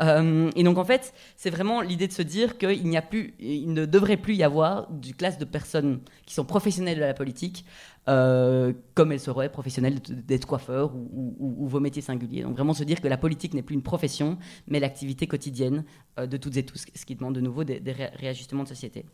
Euh, 0.00 0.48
et 0.54 0.62
donc 0.62 0.78
en 0.78 0.84
fait, 0.84 1.12
c'est 1.34 1.50
vraiment 1.50 1.80
l'idée 1.80 2.06
de 2.06 2.12
se 2.12 2.22
dire 2.22 2.56
qu'il 2.56 2.88
n'y 2.88 2.96
a 2.96 3.02
plus, 3.02 3.34
il 3.40 3.72
ne 3.72 3.84
devrait 3.84 4.16
plus 4.16 4.36
y 4.36 4.44
avoir 4.44 4.92
du 4.92 5.12
classe 5.12 5.38
de 5.38 5.44
personnes 5.44 6.02
qui 6.24 6.34
sont 6.34 6.44
professionnelles 6.44 6.94
de 6.94 7.00
la 7.00 7.14
politique, 7.14 7.64
euh, 8.08 8.72
comme 8.94 9.10
elles 9.10 9.18
seraient 9.18 9.50
professionnelles 9.50 9.98
d'être 10.08 10.46
coiffeurs 10.46 10.94
ou, 10.94 11.66
vos 11.66 11.80
métiers 11.80 12.02
singuliers. 12.02 12.42
Donc 12.42 12.54
vraiment 12.54 12.74
se 12.74 12.84
dire 12.84 13.00
que 13.00 13.08
la 13.08 13.16
politique 13.16 13.54
n'est 13.54 13.62
plus 13.62 13.74
une 13.74 13.82
profession, 13.82 14.38
mais 14.68 14.78
l'activité 14.78 15.26
quotidienne 15.26 15.84
de 16.16 16.36
toutes 16.36 16.58
et 16.58 16.62
tous, 16.64 16.86
ce 16.94 17.04
qui 17.04 17.16
demande 17.16 17.34
de 17.34 17.40
nouveau 17.40 17.64
des 17.64 17.82
réajustements 18.20 18.62
de 18.62 18.68
société 18.68 19.04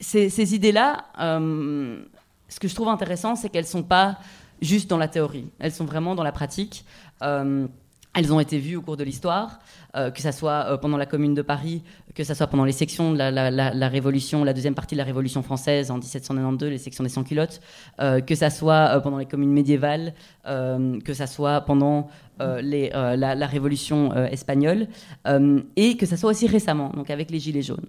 ces, 0.00 0.54
idées-là, 0.54 1.04
euh, 1.20 2.02
ce 2.48 2.60
que 2.60 2.68
je 2.68 2.74
trouve 2.74 2.88
intéressant, 2.88 3.36
c'est 3.36 3.48
qu'elles 3.48 3.64
ne 3.64 3.68
sont 3.68 3.82
pas 3.82 4.18
juste 4.60 4.88
dans 4.88 4.98
la 4.98 5.08
théorie, 5.08 5.50
elles 5.58 5.72
sont 5.72 5.84
vraiment 5.84 6.14
dans 6.14 6.22
la 6.22 6.32
pratique. 6.32 6.84
Euh, 7.22 7.66
elles 8.16 8.32
ont 8.32 8.38
été 8.38 8.60
vues 8.60 8.76
au 8.76 8.80
cours 8.80 8.96
de 8.96 9.02
l'histoire, 9.02 9.58
euh, 9.96 10.12
que 10.12 10.22
ce 10.22 10.30
soit 10.30 10.78
pendant 10.80 10.96
la 10.96 11.04
Commune 11.04 11.34
de 11.34 11.42
Paris, 11.42 11.82
que 12.14 12.22
ce 12.22 12.32
soit 12.32 12.46
pendant 12.46 12.64
les 12.64 12.70
sections 12.70 13.12
de 13.12 13.18
la, 13.18 13.88
Révolution, 13.88 14.44
la 14.44 14.52
deuxième 14.52 14.76
partie 14.76 14.94
de 14.94 14.98
la 14.98 15.04
Révolution 15.04 15.42
française 15.42 15.90
en 15.90 15.94
1792, 15.94 16.70
les 16.70 16.78
sections 16.78 17.02
des 17.02 17.10
sans-culottes, 17.10 17.60
que 17.98 18.34
ce 18.36 18.50
soit 18.50 19.00
pendant 19.00 19.18
les 19.18 19.26
communes 19.26 19.52
médiévales, 19.52 20.14
que 20.44 21.12
ce 21.12 21.26
soit 21.26 21.62
pendant 21.62 22.06
la, 22.38 23.46
Révolution 23.48 24.14
espagnole, 24.26 24.86
et 25.74 25.96
que 25.96 26.06
ce 26.06 26.14
soit 26.14 26.30
aussi 26.30 26.46
récemment, 26.46 26.90
donc 26.90 27.10
avec 27.10 27.32
les 27.32 27.40
Gilets 27.40 27.62
jaunes. 27.62 27.88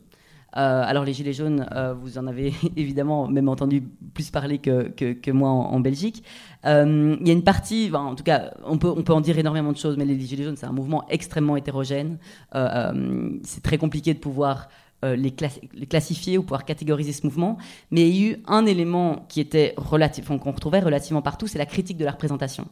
Euh, 0.58 0.84
alors 0.86 1.04
les 1.04 1.14
Gilets 1.14 1.34
jaunes, 1.34 1.68
euh, 1.76 1.94
vous 1.94 2.18
en 2.18 2.28
avez 2.28 2.54
évidemment 2.78 3.28
même 3.28 3.50
entendu 3.50 3.84
plus 4.14 4.30
parler 4.30 4.60
que, 4.60 5.32
moi 5.32 5.50
en, 5.50 5.80
Belgique. 5.80 6.24
Euh, 6.66 7.18
il 7.20 7.28
y 7.28 7.30
a 7.30 7.34
une 7.34 7.44
partie, 7.44 7.92
en 7.94 8.16
tout 8.16 8.24
cas, 8.24 8.54
on 8.64 8.78
peut, 8.78 8.88
on 8.96 9.04
peut 9.04 9.14
en 9.14 9.22
dire 9.22 9.38
énormément 9.38 9.72
de 9.72 9.78
choses, 9.78 9.98
mais 9.98 10.06
les 10.06 10.20
Gilets 10.20 10.44
jaunes, 10.44 10.58
c'est 10.58 10.66
un 10.66 10.72
mouvement 10.72 11.06
extrêmement 11.10 11.58
hétérogène. 11.58 12.18
c'est 12.54 13.64
très 13.64 13.78
compliqué 13.78 14.14
de 14.14 14.20
pouvoir 14.20 14.70
les, 15.04 15.32
classifier 15.32 16.38
ou 16.38 16.42
pouvoir 16.42 16.66
catégoriser 16.66 17.12
ce 17.12 17.26
mouvement. 17.26 17.58
Mais 17.92 18.10
il 18.10 18.16
y 18.16 18.28
a 18.28 18.32
eu 18.32 18.38
un 18.48 18.66
élément 18.66 19.26
qui 19.30 19.40
était 19.40 19.74
relatif, 19.78 20.28
qu'on 20.28 20.52
retrouvait 20.52 20.80
relativement 20.80 21.22
partout, 21.22 21.48
c'est 21.48 21.60
la 21.60 21.68
critique 21.68 21.98
de 21.98 22.06
la 22.06 22.12
représentation. 22.12 22.68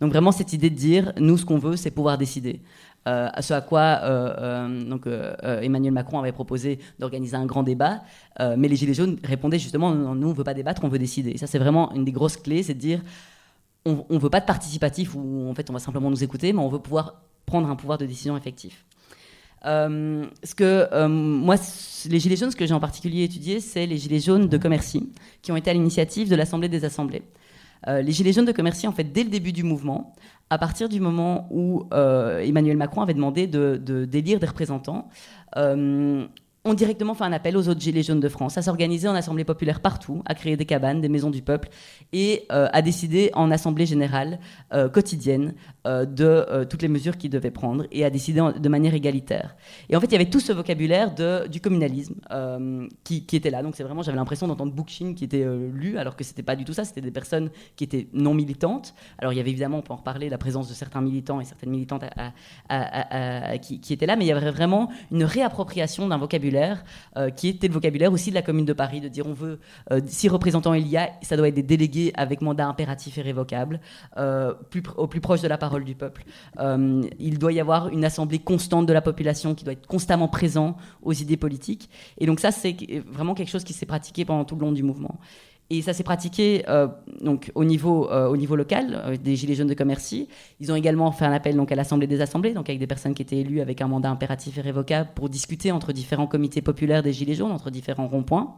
Donc 0.00 0.12
vraiment 0.12 0.32
cette 0.32 0.52
idée 0.52 0.70
de 0.70 0.74
dire, 0.74 1.12
nous 1.18 1.36
ce 1.36 1.44
qu'on 1.44 1.58
veut, 1.58 1.76
c'est 1.76 1.90
pouvoir 1.90 2.18
décider. 2.18 2.60
Euh, 3.06 3.28
à 3.32 3.42
ce 3.42 3.52
à 3.52 3.60
quoi 3.60 4.00
euh, 4.02 4.66
euh, 5.06 5.60
Emmanuel 5.60 5.92
Macron 5.92 6.20
avait 6.20 6.32
proposé 6.32 6.78
d'organiser 6.98 7.36
un 7.36 7.44
grand 7.44 7.62
débat, 7.62 8.02
mais 8.56 8.68
les 8.68 8.76
Gilets 8.76 8.94
jaunes 8.94 9.18
répondaient 9.22 9.58
justement 9.58 9.94
nous 9.94 10.26
on 10.26 10.30
ne 10.30 10.34
veut 10.34 10.44
pas 10.44 10.54
débattre, 10.54 10.82
on 10.84 10.88
veut 10.88 10.98
décider. 10.98 11.30
Et 11.30 11.38
ça 11.38 11.46
c'est 11.46 11.58
vraiment 11.58 11.92
une 11.92 12.04
des 12.04 12.12
grosses 12.12 12.36
clés, 12.36 12.62
c'est 12.62 12.74
de 12.74 12.78
dire 12.78 13.02
on 13.84 14.06
ne 14.08 14.18
veut 14.18 14.30
pas 14.30 14.40
de 14.40 14.46
participatif 14.46 15.14
où 15.14 15.48
en 15.50 15.54
fait 15.54 15.68
on 15.68 15.74
va 15.74 15.78
simplement 15.78 16.10
nous 16.10 16.24
écouter, 16.24 16.52
mais 16.54 16.60
on 16.60 16.68
veut 16.68 16.78
pouvoir 16.78 17.20
prendre 17.44 17.68
un 17.68 17.76
pouvoir 17.76 17.98
de 17.98 18.06
décision 18.06 18.36
effectif. 18.38 18.86
ce 19.64 20.54
que 20.54 21.06
moi, 21.06 21.56
les 22.08 22.20
gilets 22.20 22.36
jaunes, 22.36 22.50
ce 22.50 22.56
que 22.56 22.66
j'ai 22.66 22.74
en 22.74 22.80
particulier 22.80 23.24
étudié, 23.24 23.60
c'est 23.60 23.84
les 23.84 23.98
gilets 23.98 24.20
jaunes 24.20 24.48
de 24.48 24.56
Commercy, 24.56 25.10
qui 25.42 25.52
ont 25.52 25.56
été 25.56 25.68
à 25.68 25.74
l'initiative 25.74 26.30
de 26.30 26.36
l'Assemblée 26.36 26.70
des 26.70 26.86
Assemblées. 26.86 27.22
les 27.86 28.12
gilets 28.12 28.32
jaunes 28.32 28.46
de 28.46 28.52
Commercy, 28.52 28.86
en 28.86 28.92
fait, 28.92 29.04
dès 29.04 29.24
le 29.24 29.30
début 29.30 29.52
du 29.52 29.62
mouvement, 29.62 30.14
à 30.50 30.58
partir 30.58 30.88
du 30.88 31.00
moment 31.00 31.48
où 31.50 31.88
euh, 31.92 32.40
Emmanuel 32.40 32.76
Macron 32.76 33.02
avait 33.02 33.14
demandé 33.14 33.46
de, 33.46 33.76
d'élire 34.04 34.38
des 34.38 34.46
représentants, 34.46 35.08
euh, 35.56 36.26
ont 36.64 36.74
directement 36.74 37.14
fait 37.14 37.24
un 37.24 37.32
appel 37.32 37.56
aux 37.56 37.68
autres 37.68 37.80
Gilets 37.80 38.02
jaunes 38.02 38.20
de 38.20 38.28
France 38.28 38.56
à 38.56 38.62
s'organiser 38.62 39.06
en 39.06 39.14
assemblée 39.14 39.44
populaire 39.44 39.80
partout, 39.80 40.22
à 40.24 40.34
créer 40.34 40.56
des 40.56 40.64
cabanes, 40.64 41.00
des 41.00 41.10
maisons 41.10 41.30
du 41.30 41.42
peuple, 41.42 41.68
et 42.12 42.46
euh, 42.52 42.68
à 42.72 42.80
décider 42.80 43.30
en 43.34 43.50
assemblée 43.50 43.86
générale 43.86 44.38
euh, 44.72 44.88
quotidienne 44.88 45.54
euh, 45.86 46.04
de 46.04 46.64
toutes 46.64 46.82
les 46.82 46.88
mesures 46.88 47.16
qu'ils 47.16 47.30
devaient 47.30 47.50
prendre, 47.50 47.86
et 47.92 48.04
à 48.04 48.10
décider 48.10 48.40
de 48.58 48.68
manière 48.68 48.94
égalitaire. 48.94 49.56
Et 49.88 49.96
en 49.96 50.00
fait, 50.00 50.06
il 50.06 50.12
y 50.12 50.16
avait 50.16 50.30
tout 50.30 50.40
ce 50.40 50.52
vocabulaire 50.52 51.14
de, 51.14 51.46
du 51.48 51.60
communalisme 51.60 52.14
qui, 53.04 53.26
qui, 53.26 53.36
était 53.36 53.50
là. 53.50 53.62
Donc 53.62 53.74
c'est 53.76 53.82
vraiment, 53.82 54.02
j'avais 54.02 54.16
l'impression 54.16 54.48
d'entendre 54.48 54.72
Bookchin 54.72 55.14
qui 55.14 55.24
était 55.24 55.44
lu, 55.72 55.98
alors 55.98 56.16
que 56.16 56.24
c'était 56.24 56.42
pas 56.42 56.56
du 56.56 56.64
tout 56.64 56.72
ça, 56.72 56.84
c'était 56.84 57.00
des 57.00 57.10
personnes 57.10 57.50
qui 57.76 57.84
étaient 57.84 58.08
non 58.12 58.34
militantes. 58.34 58.94
Alors 59.18 59.32
il 59.32 59.36
y 59.36 59.40
avait 59.40 59.50
évidemment, 59.50 59.78
on 59.78 59.82
peut 59.82 59.92
en 59.92 59.96
reparler, 59.96 60.28
la 60.28 60.38
présence 60.38 60.68
de 60.68 60.74
certains 60.74 61.00
militants 61.00 61.40
et 61.40 61.44
certaines 61.44 61.70
militantes 61.70 62.04
qui, 63.62 63.80
qui 63.80 63.92
étaient 63.92 64.06
là, 64.06 64.16
mais 64.16 64.24
il 64.24 64.28
y 64.28 64.32
avait 64.32 64.50
vraiment 64.50 64.90
une 65.10 65.24
réappropriation 65.24 66.08
d'un 66.08 66.18
vocabulaire 66.18 66.84
euh, 67.16 67.30
qui 67.30 67.48
était 67.48 67.68
le 67.68 67.74
vocabulaire 67.74 68.12
aussi 68.12 68.30
de 68.30 68.34
la 68.34 68.42
Commune 68.42 68.64
de 68.64 68.72
Paris, 68.72 69.00
de 69.00 69.08
dire 69.08 69.26
on 69.26 69.32
veut, 69.32 69.60
euh, 69.90 70.00
si 70.06 70.28
représentants 70.28 70.74
il 70.74 70.86
y 70.88 70.96
a, 70.96 71.10
ça 71.22 71.36
doit 71.36 71.48
être 71.48 71.54
des 71.54 71.62
délégués 71.62 72.12
avec 72.14 72.40
mandat 72.40 72.66
impératif 72.66 73.18
et 73.18 73.22
révocable, 73.22 73.80
euh, 74.16 74.54
plus, 74.70 74.82
au 74.96 75.06
plus 75.06 75.20
proche 75.20 75.40
de 75.40 75.48
la 75.48 75.58
parole 75.58 75.73
du 75.82 75.94
peuple. 75.94 76.24
il 77.18 77.38
doit 77.38 77.52
y 77.52 77.60
avoir 77.60 77.88
une 77.88 78.04
assemblée 78.04 78.38
constante 78.38 78.86
de 78.86 78.92
la 78.92 79.00
population 79.00 79.54
qui 79.54 79.64
doit 79.64 79.72
être 79.72 79.86
constamment 79.86 80.28
présent 80.28 80.76
aux 81.02 81.12
idées 81.12 81.36
politiques. 81.36 81.90
Et 82.18 82.26
donc 82.26 82.38
ça, 82.38 82.52
c'est 82.52 82.76
vraiment 83.10 83.34
quelque 83.34 83.50
chose 83.50 83.64
qui 83.64 83.72
s'est 83.72 83.86
pratiqué 83.86 84.24
pendant 84.24 84.44
tout 84.44 84.54
le 84.54 84.60
long 84.60 84.72
du 84.72 84.82
mouvement. 84.82 85.18
Et 85.70 85.80
ça 85.80 85.94
s'est 85.94 86.04
pratiqué 86.04 86.64
euh, 86.68 86.88
donc, 87.22 87.50
au, 87.54 87.64
niveau, 87.64 88.10
euh, 88.10 88.28
au 88.28 88.36
niveau 88.36 88.54
local, 88.54 89.02
euh, 89.06 89.16
des 89.16 89.34
Gilets 89.34 89.54
jaunes 89.54 89.68
de 89.68 89.74
Commercy. 89.74 90.28
Ils 90.60 90.70
ont 90.70 90.76
également 90.76 91.10
fait 91.10 91.24
un 91.24 91.32
appel 91.32 91.56
donc, 91.56 91.72
à 91.72 91.74
l'Assemblée 91.74 92.06
des 92.06 92.20
Assemblées, 92.20 92.52
donc 92.52 92.68
avec 92.68 92.78
des 92.78 92.86
personnes 92.86 93.14
qui 93.14 93.22
étaient 93.22 93.38
élues 93.38 93.60
avec 93.60 93.80
un 93.80 93.88
mandat 93.88 94.10
impératif 94.10 94.58
et 94.58 94.60
révocable 94.60 95.10
pour 95.14 95.30
discuter 95.30 95.72
entre 95.72 95.92
différents 95.92 96.26
comités 96.26 96.60
populaires 96.60 97.02
des 97.02 97.14
Gilets 97.14 97.34
jaunes, 97.34 97.52
entre 97.52 97.70
différents 97.70 98.08
ronds-points. 98.08 98.56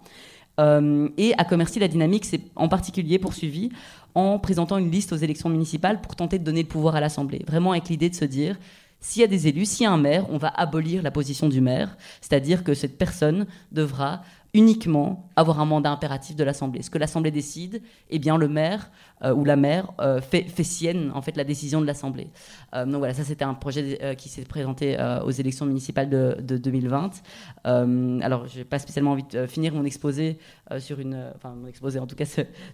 et 0.59 1.35
à 1.39 1.45
Commercy, 1.45 1.79
la 1.79 1.89
dynamique 1.89 2.25
s'est 2.25 2.41
en 2.57 2.69
particulier 2.69 3.19
poursuivie 3.19 3.71
en 4.17 4.39
présentant 4.39 4.79
une 4.79 4.91
liste 4.91 5.13
aux 5.13 5.17
élections 5.17 5.51
municipales 5.51 6.01
pour 6.01 6.17
tenter 6.17 6.39
de 6.39 6.45
donner 6.45 6.63
le 6.63 6.69
pouvoir 6.69 6.97
à 6.97 7.01
l'Assemblée. 7.01 7.45
Vraiment 7.47 7.73
avec 7.73 7.91
l'idée 7.91 8.09
de 8.09 8.15
se 8.15 8.25
dire, 8.25 8.59
s'il 8.99 9.21
y 9.21 9.25
a 9.25 9.29
des 9.29 9.47
élus, 9.47 9.67
s'il 9.67 9.85
y 9.85 9.87
a 9.87 9.93
un 9.93 9.99
maire, 9.99 10.25
on 10.31 10.39
va 10.39 10.49
abolir 10.49 11.03
la 11.03 11.11
position 11.11 11.51
du 11.51 11.61
maire, 11.61 11.99
c'est-à-dire 12.23 12.65
que 12.65 12.73
cette 12.73 12.97
personne 12.97 13.47
devra 13.73 14.23
uniquement 14.57 15.29
avoir 15.37 15.61
un 15.61 15.66
mandat 15.66 15.90
impératif 15.90 16.35
de 16.35 16.42
l'Assemblée. 16.42 16.81
Ce 16.81 16.88
que 16.88 16.97
l'Assemblée 16.97 17.31
décide, 17.31 17.83
eh 18.09 18.19
bien 18.19 18.38
le 18.38 18.49
maire 18.49 18.90
euh, 19.23 19.35
ou 19.35 19.45
la 19.45 19.57
maire 19.57 19.92
euh, 20.01 20.23
fait, 20.23 20.45
fait, 20.45 20.64
sienne 20.64 21.12
en 21.14 21.21
fait 21.21 21.37
la 21.37 21.45
décision 21.45 21.83
de 21.83 21.87
l'Assemblée. 21.87 22.29
Euh, 22.75 22.87
donc 22.87 22.97
voilà, 22.97 23.12
ça 23.12 23.23
c'était 23.23 23.45
un 23.45 23.53
projet 23.53 24.16
qui 24.16 24.31
s'est 24.31 24.45
présenté 24.45 24.97
aux 25.25 25.31
élections 25.31 25.66
municipales 25.66 26.09
de, 26.09 26.57
2020. 26.57 27.23
alors 27.64 28.49
je 28.49 28.59
n'ai 28.59 28.64
pas 28.64 28.79
spécialement 28.79 29.12
envie 29.12 29.25
de 29.31 29.47
finir 29.47 29.75
mon 29.75 29.85
exposé 29.85 30.38
sur 30.79 31.01
une, 31.01 31.31
enfin 31.35 31.55
mon 31.55 31.66
exposé 31.66 31.99
en 31.99 32.07
tout 32.07 32.16
cas 32.16 32.25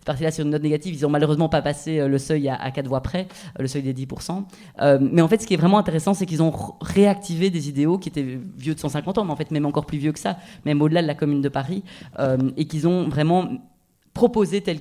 partie-là 0.06 0.30
sur 0.30 0.44
une 0.44 0.52
note 0.52 0.62
négative. 0.62 0.94
Ils 0.94 1.04
ont 1.04 1.10
malheureusement 1.10 1.48
pas 1.48 1.62
passé 1.62 2.06
le 2.06 2.18
seuil 2.18 2.48
à, 2.48 2.54
à 2.54 2.70
4 2.70 2.86
voix 2.86 3.00
près, 3.00 3.26
le 3.58 3.66
seuil 3.66 3.82
des 3.82 3.92
10%. 3.94 4.44
mais 5.00 5.22
en 5.22 5.28
fait, 5.28 5.42
ce 5.42 5.46
qui 5.48 5.54
est 5.54 5.56
vraiment 5.56 5.78
intéressant, 5.78 6.14
c'est 6.14 6.26
qu'ils 6.26 6.42
ont 6.42 6.52
réactivé 6.80 7.50
des 7.50 7.68
idéaux 7.68 7.98
qui 7.98 8.08
étaient 8.08 8.38
vieux 8.56 8.74
de 8.74 8.80
150 8.80 9.18
ans, 9.18 9.24
mais 9.24 9.32
en 9.32 9.36
fait 9.36 9.50
même 9.50 9.66
encore 9.66 9.86
plus 9.86 9.98
vieux 9.98 10.12
que 10.12 10.20
ça, 10.20 10.36
même 10.64 10.80
au-delà 10.80 11.02
de 11.02 11.06
la 11.08 11.14
Commune 11.14 11.40
de 11.40 11.48
Paris, 11.48 11.71
et 12.56 12.66
qu'ils 12.66 12.86
ont 12.86 13.08
vraiment 13.08 13.58
proposer 14.14 14.60
tel, 14.60 14.78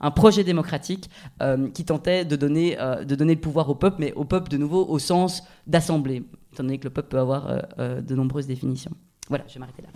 un 0.00 0.10
projet 0.10 0.44
démocratique 0.44 1.10
euh, 1.42 1.68
qui 1.70 1.84
tentait 1.84 2.24
de 2.24 2.36
donner, 2.36 2.80
euh, 2.80 3.04
de 3.04 3.14
donner 3.14 3.34
le 3.34 3.40
pouvoir 3.40 3.68
au 3.68 3.74
peuple, 3.74 3.96
mais 3.98 4.12
au 4.12 4.24
peuple 4.24 4.50
de 4.50 4.56
nouveau 4.56 4.86
au 4.86 4.98
sens 4.98 5.42
d'assemblée, 5.66 6.22
étant 6.52 6.62
donné 6.62 6.78
que 6.78 6.84
le 6.84 6.90
peuple 6.90 7.08
peut 7.08 7.18
avoir 7.18 7.62
euh, 7.78 8.00
de 8.00 8.14
nombreuses 8.14 8.46
définitions. 8.46 8.92
Voilà, 9.28 9.44
je 9.48 9.54
vais 9.54 9.60
m'arrêter 9.60 9.82
là. 9.82 9.88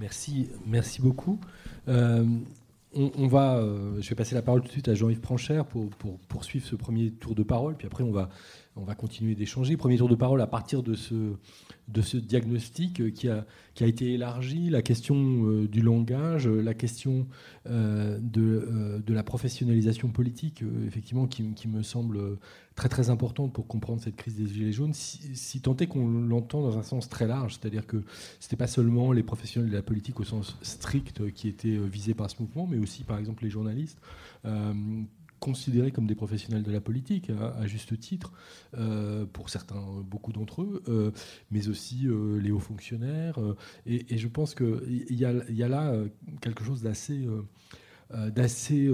Merci, 0.00 0.48
merci 0.66 1.00
beaucoup. 1.00 1.38
On, 1.88 3.26
va, 3.26 3.62
je 4.00 4.08
vais 4.08 4.14
passer 4.14 4.34
la 4.34 4.42
parole 4.42 4.62
tout 4.62 4.68
de 4.68 4.72
suite 4.72 4.88
à 4.88 4.94
Jean-Yves 4.94 5.20
Pranchère 5.20 5.64
pour, 5.66 5.88
pour 5.90 6.18
poursuivre 6.20 6.66
ce 6.66 6.76
premier 6.76 7.10
tour 7.10 7.34
de 7.34 7.42
parole, 7.42 7.76
puis 7.76 7.86
après 7.86 8.02
on 8.02 8.10
va, 8.10 8.30
on 8.74 8.84
va 8.84 8.94
continuer 8.94 9.34
d'échanger. 9.34 9.76
Premier 9.76 9.98
tour 9.98 10.08
de 10.08 10.14
parole 10.14 10.40
à 10.40 10.46
partir 10.46 10.82
de 10.82 10.94
ce, 10.94 11.14
de 11.88 12.02
ce 12.02 12.16
diagnostic 12.16 13.00
euh, 13.00 13.10
qui 13.10 13.28
a, 13.28 13.46
qui 13.74 13.84
a 13.84 13.86
été 13.86 14.12
élargi, 14.12 14.70
la 14.70 14.82
question 14.82 15.16
euh, 15.16 15.68
du 15.68 15.82
langage, 15.82 16.48
la 16.48 16.74
question 16.74 17.26
euh, 17.68 18.18
de, 18.20 19.02
de, 19.04 19.14
la 19.14 19.22
professionnalisation 19.22 20.08
politique, 20.08 20.62
effectivement, 20.86 21.26
qui, 21.26 21.52
qui, 21.54 21.68
me 21.68 21.82
semble 21.82 22.38
très 22.74 22.88
très 22.88 23.10
importante 23.10 23.52
pour 23.52 23.66
comprendre 23.66 24.00
cette 24.02 24.16
crise 24.16 24.36
des 24.36 24.46
Gilets 24.46 24.72
jaunes, 24.72 24.94
si, 24.94 25.60
tant 25.60 25.76
est 25.76 25.86
qu'on 25.86 26.08
l'entend 26.08 26.62
dans 26.62 26.78
un 26.78 26.82
sens 26.82 27.08
très 27.08 27.26
large, 27.26 27.58
c'est-à-dire 27.60 27.86
que 27.86 28.02
ce 28.40 28.46
n'était 28.46 28.56
pas 28.56 28.66
seulement 28.66 29.12
les 29.12 29.22
professionnels 29.22 29.70
de 29.70 29.76
la 29.76 29.82
politique 29.82 30.20
au 30.20 30.24
sens 30.24 30.56
strict 30.62 31.32
qui 31.32 31.48
étaient 31.48 31.78
visés 31.78 32.14
par 32.14 32.30
ce 32.30 32.36
mouvement, 32.40 32.66
mais 32.66 32.78
aussi 32.78 33.04
par 33.04 33.18
exemple 33.18 33.44
les 33.44 33.50
journalistes 33.50 33.98
considérés 35.40 35.90
comme 35.90 36.06
des 36.06 36.14
professionnels 36.14 36.62
de 36.62 36.72
la 36.72 36.80
politique, 36.80 37.30
à, 37.30 37.66
juste 37.66 37.98
titre, 37.98 38.32
euh, 38.76 39.26
pour 39.26 39.50
certains, 39.50 39.84
beaucoup 40.04 40.32
d'entre 40.32 40.62
eux, 40.62 40.82
euh, 40.88 41.10
mais 41.50 41.68
aussi 41.68 42.06
euh, 42.06 42.38
les 42.38 42.50
hauts 42.50 42.58
fonctionnaires. 42.58 43.38
Et, 43.86 44.16
je 44.16 44.28
pense 44.28 44.54
qu'il 44.54 45.06
y, 45.10 45.24
a 45.24 45.68
là 45.68 45.94
quelque 46.40 46.64
chose 46.64 46.82
d'assez 46.82 47.26
d'assez 48.10 48.88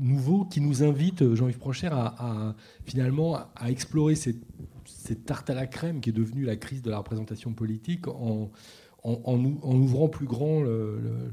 nouveau 0.00 0.44
qui 0.44 0.60
nous 0.60 0.84
invite, 0.84 1.34
Jean-Yves 1.34 1.58
Procher, 1.58 1.88
à, 1.90 2.54
finalement 2.84 3.38
à 3.56 3.70
explorer 3.70 4.14
cette, 4.14 4.42
cette, 4.84 5.24
tarte 5.24 5.50
à 5.50 5.54
la 5.54 5.66
crème 5.66 6.00
qui 6.00 6.10
est 6.10 6.14
devenue 6.14 6.44
la 6.44 6.56
crise 6.56 6.80
de 6.80 6.90
la 6.90 6.98
représentation 6.98 7.52
politique 7.52 8.06
en, 8.06 8.50
en, 9.04 9.74
ouvrant 9.74 10.08
plus 10.08 10.26
grand 10.26 10.62
le, 10.62 11.32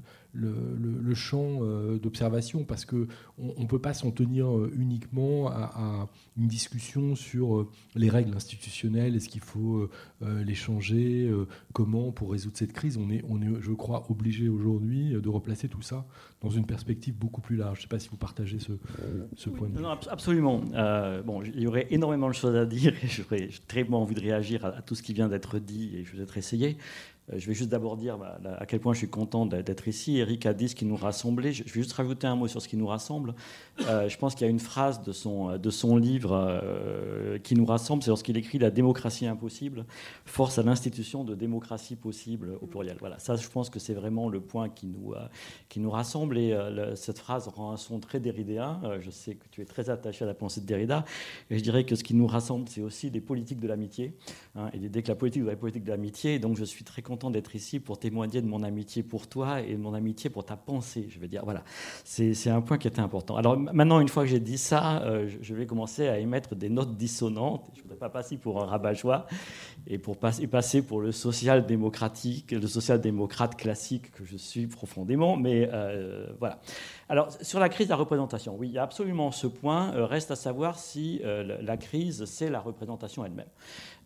champ 1.14 1.60
euh, 1.62 1.98
d'observation 2.00 2.64
parce 2.64 2.86
qu'on 2.86 3.08
ne 3.38 3.66
peut 3.66 3.80
pas 3.80 3.94
s'en 3.94 4.12
tenir 4.12 4.48
euh, 4.48 4.72
uniquement 4.76 5.50
à, 5.50 6.08
une 6.38 6.48
discussion 6.48 7.16
sur 7.16 7.58
euh, 7.58 7.70
les 7.96 8.10
règles 8.10 8.36
institutionnelles, 8.36 9.16
est-ce 9.16 9.30
qu'il 9.30 9.42
faut 9.42 9.90
les 10.22 10.56
changer, 10.56 11.32
comment 11.74 12.12
pour 12.12 12.32
résoudre 12.32 12.58
cette 12.58 12.74
crise. 12.74 12.98
On 12.98 13.10
est, 13.10 13.24
on 13.28 13.42
est 13.42 13.62
je 13.62 13.72
crois, 13.72 14.06
obligé 14.10 14.50
aujourd'hui 14.50 15.12
de 15.12 15.30
replacer 15.30 15.68
tout 15.68 15.82
ça 15.82 16.06
dans 16.42 16.50
une 16.50 16.66
perspective 16.66 17.16
beaucoup 17.16 17.42
plus 17.42 17.56
large. 17.56 17.78
Je 17.78 17.80
ne 17.80 17.82
sais 17.84 17.88
pas 17.88 18.00
si 18.00 18.10
vous 18.10 18.18
partagez 18.18 18.60
ce, 18.60 18.72
ce 19.36 19.50
point 19.50 19.68
de 19.68 19.78
vue. 19.78 19.84
Non, 19.84 19.90
absolument. 19.90 20.62
bon, 21.26 21.42
il 21.44 21.60
y 21.60 21.68
aurait 21.68 21.88
énormément 21.90 22.28
de 22.28 22.34
choses 22.34 22.56
à 22.56 22.66
dire 22.66 22.94
et 23.04 23.08
j'aurais 23.08 23.50
très 23.68 23.88
envie 23.92 24.16
de 24.16 24.22
réagir 24.22 24.66
à, 24.66 24.70
à, 24.70 24.82
tout 24.82 24.96
ce 24.96 25.04
qui 25.04 25.14
vient 25.14 25.28
d'être 25.28 25.60
dit 25.60 25.96
et 25.96 26.04
je 26.04 26.16
vais 26.16 26.24
être 26.24 26.38
essayé. 26.38 26.78
Euh, 27.30 27.36
je 27.38 27.48
vais 27.48 27.54
juste 27.54 27.70
d'abord 27.70 27.98
dire 27.98 28.18
bah, 28.18 28.40
à 28.58 28.66
quel 28.66 28.80
point 28.80 28.94
je 28.94 29.00
suis 29.00 29.10
content 29.10 29.46
d'être 29.46 29.88
ici. 29.88 30.18
Eric 30.18 30.46
a 30.46 30.54
dit 30.54 30.70
ce 30.70 30.76
qui 30.76 30.86
nous 30.86 30.96
rassemblait. 30.96 31.54
Je 31.54 31.64
vais 31.64 31.70
juste 31.70 31.94
rajouter 31.94 32.28
un 32.28 32.36
mot 32.36 32.48
sur 32.48 32.62
ce 32.62 32.68
qui 32.68 32.78
nous 32.78 32.88
rassemble. 32.88 33.36
Euh, 33.88 34.10
je 34.10 34.18
pense 34.18 34.36
qu'il 34.36 34.46
y 34.46 34.50
a 34.50 34.52
une 34.52 34.60
phrase 34.60 35.02
de 35.04 35.12
son, 35.12 35.58
de 35.58 35.70
son 35.70 35.98
livre 35.98 36.32
euh, 36.34 37.38
qui 37.40 37.56
nous 37.56 37.66
rassemble, 37.66 38.04
c'est 38.04 38.10
lorsqu'il 38.10 38.38
écrit 38.38 38.60
La 38.60 38.72
démocratie 38.72 39.26
impossible, 39.26 39.86
force 40.26 40.58
à 40.58 40.64
l'institution 40.64 41.24
de 41.24 41.36
démocratie 41.36 41.96
possible 41.96 42.58
au 42.62 42.68
pluriel. 42.68 42.98
Voilà, 43.00 43.20
ça 43.20 43.36
je 43.36 43.48
pense 43.48 43.70
que 43.70 43.80
c'est 43.80 43.94
vraiment 43.94 44.30
le 44.30 44.40
point 44.40 44.70
qui 44.70 44.88
nous, 44.88 45.14
qui 45.70 45.80
nous 45.80 45.90
rassemble 45.90 46.38
et 46.38 46.58
cette 46.96 47.20
phrase 47.20 47.48
rend 47.48 47.72
un 47.72 47.78
son 47.78 48.00
très 48.00 48.20
derridéen. 48.20 48.82
je 49.00 49.10
sais 49.10 49.36
que 49.36 49.46
tu 49.52 49.62
es 49.62 49.66
très 49.66 49.90
attaché 49.90 50.24
à 50.24 50.28
la 50.28 50.34
pensée 50.34 50.62
de 50.62 50.66
Derrida 50.66 51.06
et 51.50 51.58
je 51.58 51.64
dirais 51.64 51.84
que 51.84 51.96
ce 51.96 52.04
qui 52.04 52.14
nous 52.14 52.28
rassemble, 52.28 52.68
c'est 52.70 52.82
aussi 52.82 53.10
les 53.10 53.22
politiques 53.22 53.60
de 53.60 53.68
l'amitié 53.68 54.14
hein, 54.56 54.70
et 54.74 54.78
l'idée 54.78 55.02
que 55.02 55.10
la 55.10 55.16
politique 55.16 55.44
doit 55.44 55.54
être 55.54 55.60
politique 55.60 55.84
de 55.84 55.92
l'amitié. 55.92 56.40
Donc 56.40 56.58
je 56.58 56.64
suis 56.64 56.84
très 56.84 57.02
content 57.02 57.11
d'être 57.16 57.56
ici 57.56 57.80
pour 57.80 58.00
témoigner 58.00 58.42
de 58.42 58.48
mon 58.48 58.64
amitié 58.64 59.04
pour 59.04 59.28
toi 59.28 59.62
et 59.62 59.74
de 59.74 59.78
mon 59.78 59.94
amitié 59.94 60.30
pour 60.30 60.46
ta 60.46 60.56
pensée. 60.56 61.08
Je 61.10 61.20
veux 61.20 61.28
dire, 61.28 61.44
voilà, 61.44 61.64
c'est 62.04 62.50
un 62.50 62.62
point 62.62 62.78
qui 62.78 62.88
était 62.88 63.02
important. 63.02 63.36
Alors 63.36 63.58
maintenant, 63.58 64.00
une 64.00 64.08
fois 64.08 64.24
que 64.24 64.30
j'ai 64.30 64.40
dit 64.40 64.58
ça, 64.58 65.02
euh, 65.04 65.30
je 65.42 65.54
vais 65.54 65.66
commencer 65.66 66.08
à 66.08 66.20
émettre 66.20 66.56
des 66.56 66.70
notes 66.70 66.96
dissonantes. 66.96 67.70
Je 67.74 67.80
ne 67.80 67.84
voudrais 67.84 67.98
pas 67.98 68.10
passer 68.10 68.38
pour 68.38 68.62
un 68.64 68.66
rabat-joie 68.66 69.28
et 69.88 69.98
pour 69.98 70.18
passer 70.18 70.82
pour 70.82 71.02
le 71.02 71.12
social-démocratique, 71.12 72.52
le 72.52 72.68
social-démocrate 72.68 73.56
classique 73.56 74.12
que 74.12 74.24
je 74.24 74.38
suis 74.38 74.68
profondément. 74.68 75.36
Mais 75.36 75.70
euh, 75.72 76.28
voilà. 76.40 76.60
Alors 77.10 77.30
sur 77.42 77.60
la 77.60 77.70
crise 77.70 77.88
de 77.88 77.92
la 77.92 77.98
représentation, 77.98 78.56
oui, 78.58 78.70
il 78.70 78.74
y 78.74 78.78
a 78.78 78.84
absolument 78.84 79.32
ce 79.32 79.48
point. 79.48 79.94
Euh, 79.96 80.06
reste 80.06 80.32
à 80.32 80.36
savoir 80.36 80.80
si 80.80 81.22
la 81.24 81.78
crise, 81.78 82.26
c'est 82.26 82.50
la 82.50 82.60
représentation 82.60 83.26
elle-même. 83.26 83.48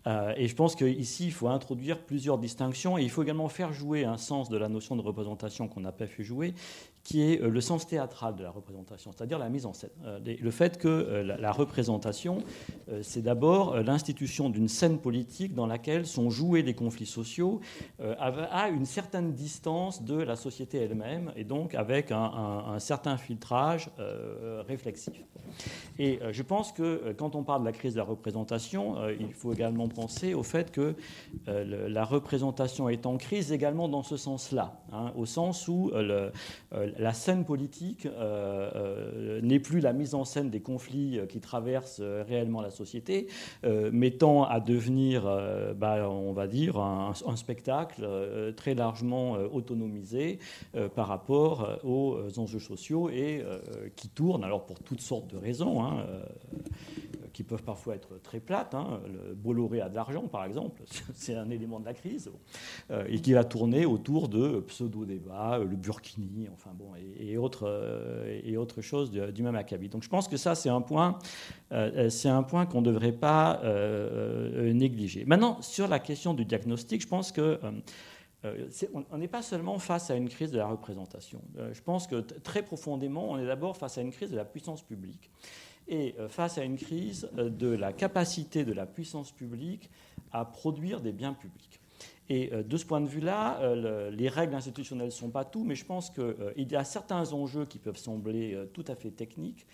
Euh, 0.08 0.34
et 0.38 0.48
je 0.48 0.56
pense 0.56 0.76
qu'ici, 0.76 1.26
il 1.26 1.32
faut 1.32 1.48
introduire 1.48 2.00
plusieurs 2.00 2.38
distinctions 2.38 2.98
et 2.98 3.04
il 3.04 3.10
faut 3.10 3.24
également 3.24 3.50
faire 3.50 3.74
jouer 3.74 4.06
un 4.06 4.18
sens 4.18 4.50
de 4.50 4.58
la 4.58 4.70
notion 4.70 4.96
de 4.96 5.02
représentation 5.02 5.68
qu'on 5.68 5.82
n'a 5.82 5.92
pas 5.92 6.08
fait 6.08 6.24
jouer, 6.24 6.54
qui 7.06 7.22
est 7.22 7.42
euh, 7.42 7.50
le 7.50 7.62
sens 7.62 7.88
théâtral 7.88 8.36
de 8.36 8.44
la 8.44 8.50
représentation, 8.50 9.12
c'est-à-dire 9.16 9.40
la 9.40 9.48
mise 9.48 9.66
en 9.66 9.74
scène. 9.74 9.92
Euh, 10.04 10.20
le 10.26 10.52
fait 10.52 10.78
que 10.78 10.88
euh, 10.88 11.24
la 11.24 11.52
représentation, 11.52 12.40
c'est 13.04 13.22
d'abord 13.22 13.78
l'institution 13.84 14.50
d'une 14.50 14.68
scène 14.68 14.98
politique 14.98 15.54
dans 15.54 15.68
laquelle 15.68 16.08
sont 16.08 16.32
joués 16.32 16.64
des 16.64 16.74
conflits 16.74 17.06
sociaux 17.06 17.62
à 18.00 18.70
une 18.70 18.86
certaine 18.86 19.34
distance 19.34 20.04
de 20.04 20.16
la 20.16 20.36
société 20.36 20.80
elle-même 20.80 21.32
et 21.36 21.44
donc 21.44 21.76
avec 21.76 22.12
un, 22.12 22.80
certain 22.80 23.18
filtrage 23.18 23.92
réflexif. 24.68 25.24
Et 26.00 26.20
je 26.32 26.42
pense 26.42 26.72
que 26.72 27.14
quand 27.18 27.36
on 27.36 27.44
parle 27.44 27.62
de 27.62 27.66
la 27.66 27.72
crise 27.72 27.94
de 27.94 28.00
la 28.00 28.06
représentation, 28.06 28.98
il 29.20 29.34
faut 29.34 29.54
également 29.54 29.88
penser 29.88 30.34
au 30.34 30.44
fait 30.44 30.72
que 30.72 30.96
la 31.46 32.04
représentation 32.04 32.90
est 32.90 33.06
en 33.06 33.18
crise 33.18 33.52
également 33.52 33.88
dans 33.88 34.04
ce 34.04 34.18
sens-là, 34.18 34.82
hein, 34.92 35.12
au 35.16 35.26
sens 35.26 35.68
où 35.68 35.92
le, 35.94 36.32
la 36.98 37.14
scène 37.14 37.46
politique 37.46 38.06
euh, 38.06 38.72
euh, 38.76 39.42
n'est 39.42 39.60
plus 39.60 39.80
la 39.80 39.94
mise 39.94 40.16
en 40.16 40.26
scène 40.26 40.50
des 40.50 40.62
conflits 40.62 41.20
euh, 41.20 41.26
qui 41.26 41.40
traversent 41.40 42.02
réellement 42.02 42.62
la 42.62 42.72
société, 42.72 43.28
mais 43.92 44.12
tend 44.12 44.44
à 44.44 44.60
devenir, 44.60 45.24
bah, 45.76 46.10
on 46.10 46.34
va 46.34 46.48
dire, 46.48 46.78
un, 46.78 47.14
spectacle 47.36 48.08
très 48.56 48.76
largement 48.76 49.34
autonomisé 49.34 50.40
par 50.96 51.08
rapport 51.08 51.80
aux 51.84 52.18
enjeux 52.38 52.60
sociaux 52.60 53.10
et 53.10 53.44
qui 53.96 54.10
tourne, 54.10 54.44
alors 54.44 54.66
pour 54.66 54.80
toutes 54.80 55.02
sortes 55.02 55.28
de 55.28 55.38
raisons, 55.38 55.84
hein, 55.84 56.06
qui 57.36 57.44
peuvent 57.44 57.64
parfois 57.64 57.96
être 57.96 58.22
très 58.24 58.40
plates. 58.40 58.74
Hein. 58.74 59.02
Le 59.06 59.34
Bolloré 59.34 59.82
a 59.82 59.90
de 59.90 59.96
l'argent, 59.96 60.22
par 60.22 60.46
exemple, 60.46 60.84
c'est 61.14 61.36
un 61.36 61.50
élément 61.50 61.82
de 61.82 61.86
la 61.86 61.94
crise, 61.94 62.32
euh, 62.92 63.04
et 63.10 63.20
qui 63.20 63.34
va 63.34 63.44
tourner 63.44 63.86
autour 63.86 64.30
de 64.30 64.62
pseudo-débats, 64.62 65.56
euh, 65.56 65.66
le 65.66 65.76
Burkini, 65.76 66.48
enfin 66.54 66.72
bon, 66.74 66.92
et, 67.20 67.38
autres, 67.38 67.68
euh, 67.68 68.40
et 68.42 68.56
autres 68.56 68.82
choses 68.82 69.12
du, 69.12 69.44
même 69.44 69.56
acabit. 69.56 69.90
Donc 69.90 70.04
je 70.04 70.08
pense 70.08 70.30
que 70.30 70.38
ça, 70.38 70.56
c'est 70.56 70.70
un 70.70 70.80
point, 70.80 71.20
c'est 72.10 72.30
point 72.48 72.66
qu'on 72.66 72.80
ne 72.80 72.86
devrait 72.86 73.12
pas 73.12 73.62
négliger. 74.74 75.26
Maintenant, 75.26 75.62
sur 75.62 75.90
la 75.90 76.00
question 76.00 76.34
du 76.34 76.46
diagnostic, 76.46 77.02
je 77.02 77.08
pense 77.08 77.34
que 77.34 77.60
on 79.12 79.18
n'est 79.18 79.28
pas 79.28 79.42
seulement 79.42 79.78
face 79.80 80.10
à 80.10 80.16
une 80.16 80.30
crise 80.30 80.52
de 80.52 80.58
la 80.58 80.68
représentation. 80.68 81.42
Je 81.74 81.82
pense 81.82 82.08
que 82.08 82.22
très 82.22 82.64
profondément, 82.64 83.32
on 83.32 83.38
est 83.38 83.46
d'abord 83.46 83.76
face 83.76 83.98
à 83.98 84.02
une 84.02 84.12
crise 84.12 84.32
de 84.32 84.38
la 84.38 84.46
puissance 84.46 84.82
publique 84.82 85.30
et 85.88 86.16
euh, 86.20 86.28
face 86.28 86.58
à 86.58 86.64
une 86.64 86.78
crise 86.78 87.30
euh, 87.38 87.50
de 87.50 87.68
la 87.68 87.94
capacité 87.94 88.66
de 88.66 88.74
la 88.74 88.86
puissance 88.86 89.32
publique 89.32 89.90
à 90.32 90.46
produire 90.46 91.02
des 91.02 91.12
biens 91.12 91.34
publics. 91.34 91.80
Et 92.28 92.52
euh, 92.54 92.64
de 92.64 92.76
ce 92.76 92.86
point 92.86 93.02
de 93.02 93.08
vue-là, 93.08 93.76
les 94.12 94.30
règles 94.30 94.56
institutionnelles 94.56 95.08
ne 95.08 95.12
sont 95.12 95.30
pas 95.30 95.46
tout, 95.46 95.64
mais 95.64 95.76
je 95.76 95.86
pense 95.86 96.10
qu'il 96.10 96.72
y 96.72 96.76
a 96.76 96.84
certains 96.84 97.34
enjeux 97.34 97.66
qui 97.66 97.78
peuvent 97.78 97.98
sembler 97.98 98.58
tout 98.74 98.84
à 98.88 98.96
fait 98.96 99.12
techniques 99.12 99.68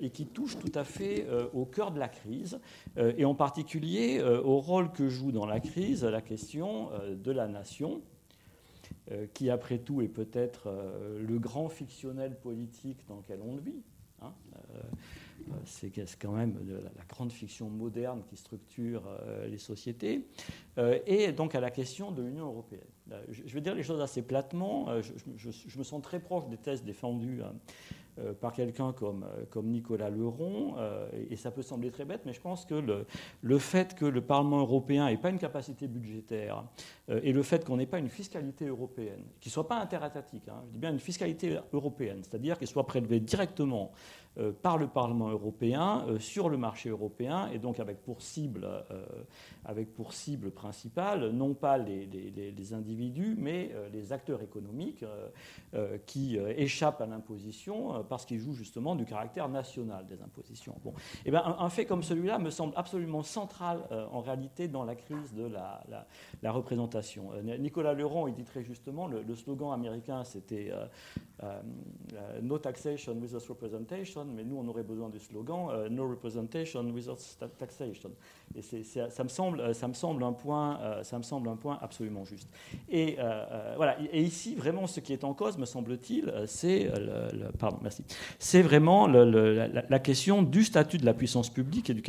et 0.00 0.10
qui 0.10 0.26
touchent 0.26 0.58
tout 0.58 0.72
à 0.74 0.84
fait 0.84 1.26
au 1.52 1.64
cœur 1.64 1.90
de 1.90 1.98
la 1.98 2.08
crise, 2.08 2.60
et 2.96 3.24
en 3.24 3.34
particulier 3.34 4.22
au 4.22 4.60
rôle 4.60 4.92
que 4.92 5.08
joue 5.08 5.32
dans 5.32 5.46
la 5.46 5.60
crise 5.60 6.04
la 6.04 6.22
question 6.22 6.90
de 7.10 7.32
la 7.32 7.48
nation, 7.48 8.00
qui 9.34 9.50
après 9.50 9.78
tout 9.78 10.00
est 10.00 10.08
peut-être 10.08 10.72
le 11.18 11.38
grand 11.38 11.68
fictionnel 11.68 12.36
politique 12.36 13.04
dans 13.08 13.16
lequel 13.16 13.40
on 13.42 13.56
vit. 13.56 13.82
Hein, 14.22 14.32
c'est 15.64 15.92
quand 16.20 16.32
même 16.32 16.56
la 16.96 17.04
grande 17.08 17.32
fiction 17.32 17.68
moderne 17.68 18.22
qui 18.28 18.36
structure 18.36 19.02
euh, 19.06 19.46
les 19.46 19.58
sociétés, 19.58 20.26
euh, 20.78 20.98
et 21.06 21.32
donc 21.32 21.54
à 21.54 21.60
la 21.60 21.70
question 21.70 22.12
de 22.12 22.22
l'Union 22.22 22.46
européenne. 22.46 22.80
Je 23.30 23.54
vais 23.54 23.62
dire 23.62 23.74
les 23.74 23.82
choses 23.82 24.02
assez 24.02 24.20
platement. 24.20 24.88
Je, 25.00 25.78
me 25.78 25.82
sens 25.82 26.02
très 26.02 26.20
proche 26.20 26.46
des 26.48 26.58
thèses 26.58 26.84
défendues 26.84 27.40
par 28.38 28.52
quelqu'un 28.52 28.92
comme, 28.92 29.24
comme 29.48 29.68
Nicolas 29.68 30.10
Leron, 30.10 30.74
et 31.30 31.36
ça 31.36 31.50
peut 31.50 31.62
sembler 31.62 31.90
très 31.90 32.04
bête, 32.04 32.20
mais 32.26 32.34
je 32.34 32.40
pense 32.42 32.66
que 32.66 32.74
le, 32.74 33.58
fait 33.58 33.94
que 33.94 34.04
le 34.04 34.20
Parlement 34.20 34.60
européen 34.60 35.06
n'ait 35.06 35.16
pas 35.16 35.30
une 35.30 35.38
capacité 35.38 35.86
budgétaire, 35.86 36.64
et 37.08 37.32
le 37.32 37.42
fait 37.42 37.64
qu'on 37.64 37.78
n'ait 37.78 37.86
pas 37.86 37.98
une 37.98 38.10
fiscalité 38.10 38.66
européenne, 38.66 39.24
qui 39.40 39.48
ne 39.48 39.52
soit 39.52 39.66
pas 39.66 39.80
interétatique, 39.80 40.46
hein, 40.48 40.60
je 40.66 40.72
dis 40.72 40.78
bien 40.78 40.92
une 40.92 41.00
fiscalité 41.00 41.56
européenne, 41.72 42.18
c'est-à-dire 42.22 42.58
qu'elle 42.58 42.68
soit 42.68 42.86
prélevée 42.86 43.20
directement 43.20 43.90
euh, 43.90 43.92
par 44.62 44.78
le 44.78 44.86
Parlement 44.86 45.28
européen 45.28 46.04
euh, 46.08 46.18
sur 46.18 46.48
le 46.48 46.56
marché 46.56 46.90
européen 46.90 47.48
et 47.52 47.58
donc 47.58 47.80
avec 47.80 48.02
pour 48.02 48.22
cible, 48.22 48.64
euh, 48.64 49.04
avec 49.64 49.94
pour 49.94 50.12
cible 50.12 50.50
principale 50.50 51.30
non 51.30 51.54
pas 51.54 51.78
les, 51.78 52.08
individus 52.72 53.34
mais 53.38 53.70
les 53.92 54.12
acteurs 54.12 54.42
économiques 54.42 55.04
qui 56.06 56.36
échappent 56.36 57.00
à 57.00 57.06
l'imposition 57.06 58.04
parce 58.08 58.26
qu'ils 58.26 58.40
jouent 58.40 58.52
justement 58.52 58.94
du 58.94 59.06
caractère 59.06 59.48
national 59.48 60.06
des 60.06 60.20
impositions. 60.20 60.74
Bon. 60.84 60.90
Et 60.90 61.22
eh 61.26 61.30
bien, 61.30 61.42
un, 61.58 61.68
fait 61.70 61.86
comme 61.86 62.02
celui-là 62.02 62.38
me 62.38 62.50
semble 62.50 62.74
absolument 62.76 63.22
central 63.22 63.80
en 64.12 64.20
réalité 64.20 64.68
dans 64.68 64.84
la 64.84 64.96
crise 64.96 65.32
de 65.32 65.46
la, 65.46 66.52
représentation. 66.52 67.30
Nicolas 67.58 67.94
Leron, 67.94 68.28
il 68.28 68.34
dit 68.34 68.44
très 68.44 68.62
justement, 68.62 69.06
le 69.06 69.34
slogan 69.34 69.72
américain 69.72 70.24
c'était 70.24 70.70
No 72.42 72.58
taxation 72.58 73.14
without 73.14 73.46
representation 73.48 74.27
mais 74.34 74.44
nous, 74.44 74.56
on 74.56 74.66
aurait 74.68 74.82
besoin 74.82 75.08
du 75.08 75.18
slogan 75.18 75.68
euh, 75.70 75.88
No 75.88 76.08
representation 76.08 76.82
without 76.94 77.16
taxation. 77.58 78.10
Et 78.54 78.62
ça, 78.62 79.24
me 79.24 79.28
semble, 79.28 79.60
euh, 79.60 79.72
ça, 79.72 79.88
me 79.88 79.92
semble 79.92 80.22
un 80.24 80.32
point, 80.32 80.78
euh, 80.80 81.02
ça 81.02 81.18
me 81.18 81.22
semble 81.22 81.48
un 81.48 81.56
point 81.56 81.78
absolument 81.80 82.24
juste. 82.24 82.48
Et, 82.88 83.16
voilà. 83.76 83.96
et 84.12 84.22
ici, 84.22 84.54
vraiment, 84.54 84.86
ce 84.86 85.00
qui 85.00 85.12
est 85.12 85.24
en 85.24 85.34
cause, 85.34 85.58
me 85.58 85.66
semble-t-il, 85.66 86.32
c'est 86.46 86.90
pardon, 87.58 87.78
merci. 87.82 88.04
C'est 88.38 88.62
vraiment 88.62 89.06
la, 89.06 89.98
question 89.98 90.42
du 90.42 90.64
statut 90.64 90.98
de 90.98 91.04
la 91.04 91.14
puissance 91.14 91.50
publique 91.50 91.90
et 91.90 91.94
de 91.94 92.02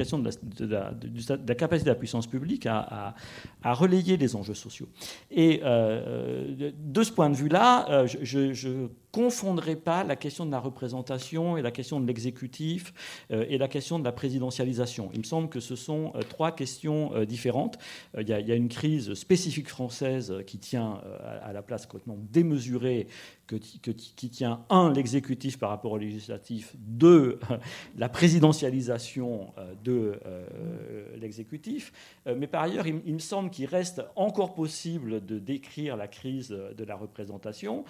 la, 0.68 1.56
capacité 1.56 1.86
de 1.86 1.94
la 1.94 2.00
puissance 2.00 2.28
publique 2.28 2.66
à, 2.66 3.16
relayer 3.64 4.18
les 4.18 4.36
enjeux 4.36 4.54
sociaux. 4.54 4.88
Et 5.32 5.60
de 5.60 7.04
ce 7.04 7.12
point 7.12 7.30
de 7.30 7.36
vue-là, 7.36 8.06
je, 8.06 8.54
je 8.54 8.88
confondrait 9.12 9.76
pas 9.76 10.04
la 10.04 10.16
question 10.16 10.46
de 10.46 10.52
la 10.52 10.60
représentation 10.60 11.58
et 11.58 11.62
la 11.62 11.72
question 11.72 12.00
de 12.00 12.06
l'exécutif 12.06 12.94
et 13.30 13.58
la 13.58 13.68
question 13.68 14.00
de 14.00 14.04
la 14.04 14.12
présidentialisation. 14.12 15.10
Il 15.14 15.20
me 15.20 15.24
semble 15.24 15.50
que 15.50 15.60
ce 15.60 15.76
sont 15.76 16.14
trois 16.30 16.52
questions 16.52 17.24
différentes. 17.26 17.78
Il 18.20 18.28
y, 18.28 18.34
a, 18.34 18.56
une 18.56 18.70
crise 18.70 19.14
spécifique 19.14 19.68
française 19.68 20.44
qui 20.46 20.58
tient 20.58 21.02
à 21.42 21.52
la 21.54 21.62
place 21.62 21.86
complètement 21.86 22.18
démesurée 22.32 23.08
qui 23.58 24.30
tient, 24.30 24.62
un, 24.70 24.92
l'exécutif 24.94 25.58
par 25.58 25.70
rapport 25.70 25.94
au 25.94 25.98
législatif, 25.98 26.76
deux, 26.78 27.40
la 27.98 28.10
présidentialisation 28.10 29.54
euh, 29.58 29.74
de 29.84 30.20
euh, 30.26 31.06
l'exécutif. 31.18 31.92
Euh, 32.28 32.36
mais 32.38 32.48
par 32.48 32.64
ailleurs, 32.64 32.86
il, 32.88 33.14
me 33.14 33.20
semble 33.20 33.50
qu'il 33.50 33.66
reste 33.66 34.02
encore 34.16 34.54
possible 34.54 35.26
de 35.26 35.40
décrire 35.40 35.98
la 35.98 36.08
crise 36.08 36.50
de 36.50 36.84
la 36.84 36.96
représentation 36.96 37.84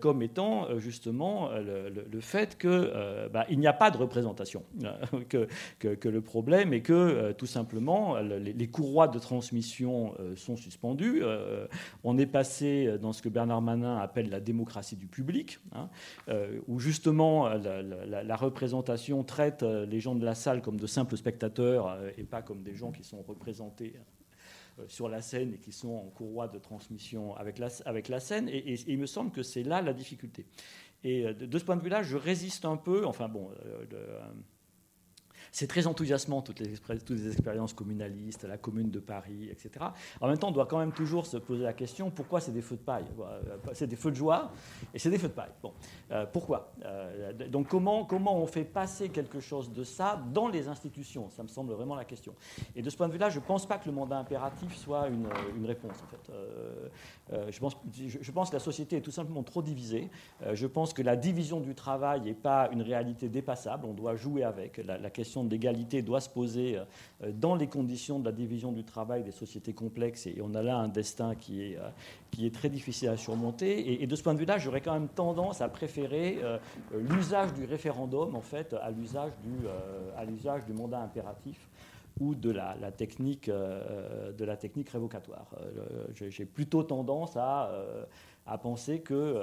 comme 0.00 0.22
étant 0.22 0.78
justement 0.78 1.50
le, 1.50 2.20
fait 2.20 2.58
qu'il 2.58 2.92
bah, 3.32 3.46
n'y 3.50 3.66
a 3.66 3.72
pas 3.72 3.90
de 3.90 3.96
représentation, 3.96 4.62
que, 5.28 5.48
que, 5.78 6.08
le 6.08 6.20
problème 6.20 6.72
est 6.72 6.80
que 6.80 7.32
tout 7.32 7.46
simplement 7.46 8.16
les 8.18 8.68
courroies 8.68 9.08
de 9.08 9.18
transmission 9.18 10.14
sont 10.36 10.56
suspendues. 10.56 11.22
on 12.04 12.18
est 12.18 12.26
passé 12.26 12.98
dans 13.00 13.12
ce 13.12 13.22
que 13.22 13.28
Bernard 13.28 13.62
Manin 13.62 13.98
appelle 13.98 14.30
la 14.30 14.40
démocratie 14.40 14.89
du 14.96 15.06
public, 15.06 15.58
hein, 15.72 15.88
euh, 16.28 16.60
où 16.68 16.78
justement 16.78 17.46
euh, 17.46 17.82
la, 18.06 18.36
représentation 18.36 19.22
traite 19.24 19.62
euh, 19.62 19.86
les 19.86 20.00
gens 20.00 20.14
de 20.14 20.24
la 20.24 20.34
salle 20.34 20.62
comme 20.62 20.78
de 20.78 20.86
simples 20.86 21.16
spectateurs 21.16 21.98
et 22.16 22.24
pas 22.24 22.42
comme 22.42 22.62
des 22.62 22.74
gens 22.74 22.92
qui 22.92 23.04
sont 23.04 23.22
représentés 23.22 23.94
sur 24.88 25.08
la 25.08 25.20
scène 25.20 25.54
et 25.54 25.58
qui 25.58 25.72
sont 25.72 25.90
en 25.90 26.10
courroie 26.10 26.48
de 26.48 26.58
transmission 26.58 27.36
avec 27.36 27.58
la, 27.58 27.68
avec 27.84 28.08
la 28.08 28.20
scène. 28.20 28.48
Et, 28.48 28.74
il 28.86 28.98
me 28.98 29.06
semble 29.06 29.30
que 29.30 29.42
c'est 29.42 29.62
là 29.62 29.82
la 29.82 29.92
difficulté. 29.92 30.46
Et 31.04 31.34
de, 31.34 31.58
ce 31.58 31.64
point 31.64 31.76
de 31.76 31.82
vue-là, 31.82 32.02
je 32.02 32.16
résiste 32.16 32.64
un 32.64 32.76
peu. 32.76 33.04
Enfin 33.04 33.28
bon, 33.28 33.50
c'est 35.52 35.66
très 35.66 35.86
enthousiasmant, 35.86 36.42
toutes 36.42 36.60
les, 36.60 37.28
expériences 37.28 37.72
communalistes, 37.72 38.44
la 38.44 38.58
commune 38.58 38.90
de 38.90 39.00
Paris, 39.00 39.48
etc. 39.50 39.84
En 40.20 40.28
même 40.28 40.38
temps, 40.38 40.48
on 40.48 40.52
doit 40.52 40.66
quand 40.66 40.78
même 40.78 40.92
toujours 40.92 41.26
se 41.26 41.36
poser 41.36 41.62
la 41.62 41.72
question 41.72 42.10
pourquoi 42.10 42.40
c'est 42.40 42.52
des 42.52 42.62
feux 42.62 42.76
de 42.76 42.82
paille? 42.82 43.04
Euh, 43.20 43.56
C'est 43.72 43.86
des 43.86 43.96
feux 43.96 44.10
de 44.10 44.16
joie 44.16 44.52
et 44.94 44.98
c'est 44.98 45.10
des 45.10 45.18
feux 45.18 45.28
de 45.28 45.32
paille. 45.32 45.50
Bon, 45.62 45.72
euh, 46.10 46.26
pourquoi? 46.32 46.72
Euh, 46.84 47.32
Donc, 47.48 47.68
comment, 47.68 48.06
on 48.10 48.46
fait 48.46 48.64
passer 48.64 49.08
quelque 49.08 49.40
chose 49.40 49.72
de 49.72 49.84
ça 49.84 50.22
dans 50.32 50.48
les 50.48 50.68
institutions? 50.68 51.28
Ça 51.30 51.42
me 51.42 51.48
semble 51.48 51.72
vraiment 51.72 51.94
la 51.94 52.04
question. 52.04 52.34
Et 52.76 52.82
de 52.82 52.90
ce 52.90 52.96
point 52.96 53.08
de 53.08 53.12
vue-là, 53.12 53.30
je 53.30 53.38
ne 53.38 53.44
pense 53.44 53.66
pas 53.66 53.78
que 53.78 53.88
le 53.88 53.94
mandat 53.94 54.18
impératif 54.18 54.76
soit 54.76 55.08
une, 55.08 55.26
réponse, 55.66 55.96
en 56.02 56.06
fait. 56.06 57.50
je, 57.50 58.32
pense, 58.32 58.50
que 58.50 58.54
la 58.54 58.60
société 58.60 58.96
est 58.96 59.00
tout 59.00 59.10
simplement 59.10 59.42
trop 59.42 59.62
divisée. 59.62 60.10
je 60.52 60.66
pense 60.66 60.92
que 60.92 61.02
la 61.02 61.16
division 61.16 61.60
du 61.60 61.74
travail 61.74 62.20
n'est 62.22 62.34
pas 62.34 62.68
une 62.72 62.82
réalité 62.82 63.28
dépassable. 63.28 63.86
On 63.86 63.94
doit 63.94 64.16
jouer 64.16 64.44
avec. 64.44 64.78
La 64.78 65.10
question 65.10 65.39
d'égalité 65.44 66.02
doit 66.02 66.20
se 66.20 66.28
poser 66.28 66.76
euh, 66.76 67.32
dans 67.32 67.54
les 67.54 67.66
conditions 67.66 68.18
de 68.18 68.24
la 68.24 68.32
division 68.32 68.72
du 68.72 68.84
travail 68.84 69.22
des 69.22 69.30
sociétés 69.30 69.72
complexes, 69.72 70.26
et 70.26 70.38
on 70.42 70.54
a 70.54 70.62
là 70.62 70.76
un 70.76 70.88
destin 70.88 71.34
qui 71.34 71.62
est, 71.62 71.76
euh, 71.76 71.88
qui 72.30 72.46
est 72.46 72.54
très 72.54 72.68
difficile 72.68 73.08
à 73.08 73.16
surmonter. 73.16 74.02
Et, 74.02 74.06
de 74.06 74.16
ce 74.16 74.22
point 74.22 74.34
de 74.34 74.38
vue-là, 74.38 74.58
j'aurais 74.58 74.80
quand 74.80 74.94
même 74.94 75.08
tendance 75.08 75.60
à 75.60 75.68
préférer 75.68 76.38
euh, 76.42 76.58
l'usage 76.92 77.52
du 77.54 77.64
référendum, 77.64 78.34
en 78.34 78.40
fait, 78.40 78.74
à 78.74 78.90
l'usage 78.90 79.32
du, 79.42 79.66
à 80.16 80.26
du 80.60 80.72
mandat 80.72 81.00
impératif 81.00 81.68
ou 82.20 82.34
de 82.34 82.50
la, 82.50 82.74
technique, 82.92 83.48
de 83.48 84.44
la 84.44 84.56
technique 84.56 84.90
révocatoire. 84.90 85.46
J'ai 86.14 86.44
plutôt 86.44 86.82
tendance 86.82 87.36
à, 87.36 87.72
à 88.46 88.58
penser 88.58 89.00
que 89.00 89.40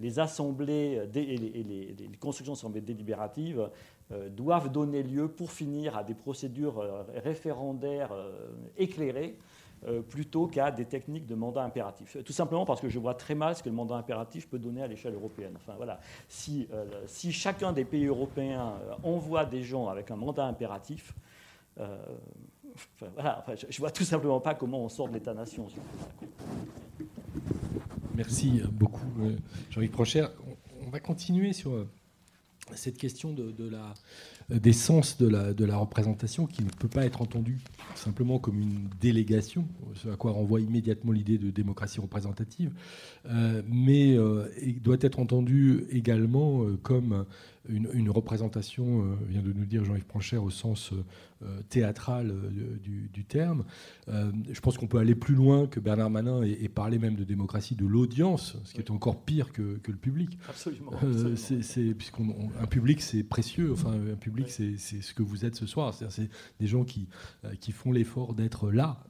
les 0.00 0.18
assemblées 0.18 1.02
et 1.14 1.36
les, 1.36 1.94
les, 1.98 2.16
constructions 2.18 2.54
d'assemblées 2.54 2.80
délibératives 2.80 3.68
doivent 4.30 4.70
donner 4.70 5.02
lieu 5.02 5.28
pour 5.28 5.52
finir 5.52 5.96
à 5.96 6.04
des 6.04 6.14
procédures 6.14 6.78
euh, 6.80 7.02
référendaires 7.16 8.12
euh, 8.12 8.32
éclairées 8.76 9.38
plutôt 10.10 10.46
qu'à 10.46 10.70
des 10.70 10.84
techniques 10.84 11.24
de 11.24 11.34
mandat 11.34 11.62
impératif. 11.62 12.18
Tout 12.22 12.34
simplement 12.34 12.66
parce 12.66 12.82
que 12.82 12.90
je 12.90 12.98
vois 12.98 13.14
très 13.14 13.34
mal 13.34 13.56
ce 13.56 13.62
que 13.62 13.70
le 13.70 13.74
mandat 13.74 13.94
impératif 13.94 14.46
peut 14.46 14.58
donner 14.58 14.82
à 14.82 14.86
l'échelle 14.86 15.14
européenne. 15.14 15.54
Enfin, 15.56 15.72
voilà. 15.78 16.00
si, 16.28 16.68
si, 17.06 17.32
chacun 17.32 17.72
des 17.72 17.86
pays 17.86 18.04
européens 18.04 18.74
envoie 19.02 19.46
des 19.46 19.62
gens 19.62 19.88
avec 19.88 20.10
un 20.10 20.16
mandat 20.16 20.44
impératif, 20.44 21.14
voilà, 21.78 23.42
je 23.56 23.64
ne 23.64 23.78
vois 23.78 23.90
tout 23.90 24.04
simplement 24.04 24.38
pas 24.38 24.54
comment 24.54 24.84
on 24.84 24.90
sort 24.90 25.08
de 25.08 25.14
l'État-nation. 25.14 25.66
Merci 28.14 28.60
beaucoup, 28.70 29.06
Jean-Yves 29.70 29.92
Procher. 29.92 30.26
On 30.86 30.90
va 30.90 31.00
continuer 31.00 31.54
sur 31.54 31.86
cette 32.74 32.98
question 32.98 33.32
de, 33.32 33.68
la, 33.68 33.94
des 34.58 34.72
sens 34.72 35.18
de 35.18 35.28
la, 35.28 35.52
de 35.52 35.64
la, 35.64 35.76
représentation 35.76 36.46
qui 36.46 36.62
ne 36.62 36.70
peut 36.70 36.88
pas 36.88 37.04
être 37.04 37.22
entendue 37.22 37.58
simplement 37.94 38.38
comme 38.38 38.60
une 38.60 38.88
délégation, 39.00 39.66
ce 39.94 40.08
à 40.08 40.16
quoi 40.16 40.32
renvoie 40.32 40.60
immédiatement 40.60 41.12
l'idée 41.12 41.38
de 41.38 41.50
démocratie 41.50 42.00
représentative, 42.00 42.72
euh, 43.26 43.62
mais 43.68 44.16
euh, 44.16 44.48
doit 44.82 44.98
être 45.00 45.18
entendue 45.18 45.86
également 45.90 46.64
euh, 46.64 46.76
comme 46.82 47.24
une, 47.68 48.10
représentation, 48.10 49.16
vient 49.28 49.42
de 49.42 49.52
nous 49.52 49.66
dire 49.66 49.84
Jean-Yves 49.84 50.06
Pranchère, 50.06 50.42
au 50.42 50.50
sens 50.50 50.92
euh, 51.42 51.62
théâtrale 51.70 52.32
euh, 52.32 52.76
du, 52.82 53.24
terme. 53.24 53.64
Euh, 54.08 54.30
je 54.50 54.60
pense 54.60 54.76
qu'on 54.76 54.88
peut 54.88 54.98
aller 54.98 55.14
plus 55.14 55.34
loin 55.34 55.66
que 55.66 55.80
Bernard 55.80 56.10
Manin 56.10 56.42
et, 56.42 56.68
parler 56.68 56.98
même 56.98 57.14
de 57.14 57.24
démocratie 57.24 57.74
de 57.74 57.86
l'audience, 57.86 58.58
ce 58.64 58.74
qui 58.74 58.80
est 58.80 58.90
encore 58.90 59.24
pire 59.24 59.50
que, 59.50 59.78
que 59.78 59.90
le 59.90 59.96
public. 59.96 60.38
Absolument. 60.50 60.92
c'est, 61.36 61.94
puisqu'un 61.94 62.66
public, 62.68 63.00
c'est 63.00 63.22
précieux. 63.22 63.72
Enfin, 63.72 63.92
un 63.92 64.16
public, 64.16 64.50
c'est, 64.50 64.76
ce 64.76 65.14
que 65.14 65.22
vous 65.22 65.46
êtes 65.46 65.56
ce 65.56 65.64
soir. 65.64 65.94
C'est, 65.94 66.28
des 66.58 66.66
gens 66.66 66.84
qui, 66.84 67.08
qui 67.60 67.72
font 67.72 67.90
l'effort 67.90 68.34
d'être 68.34 68.70
là. 68.70 69.02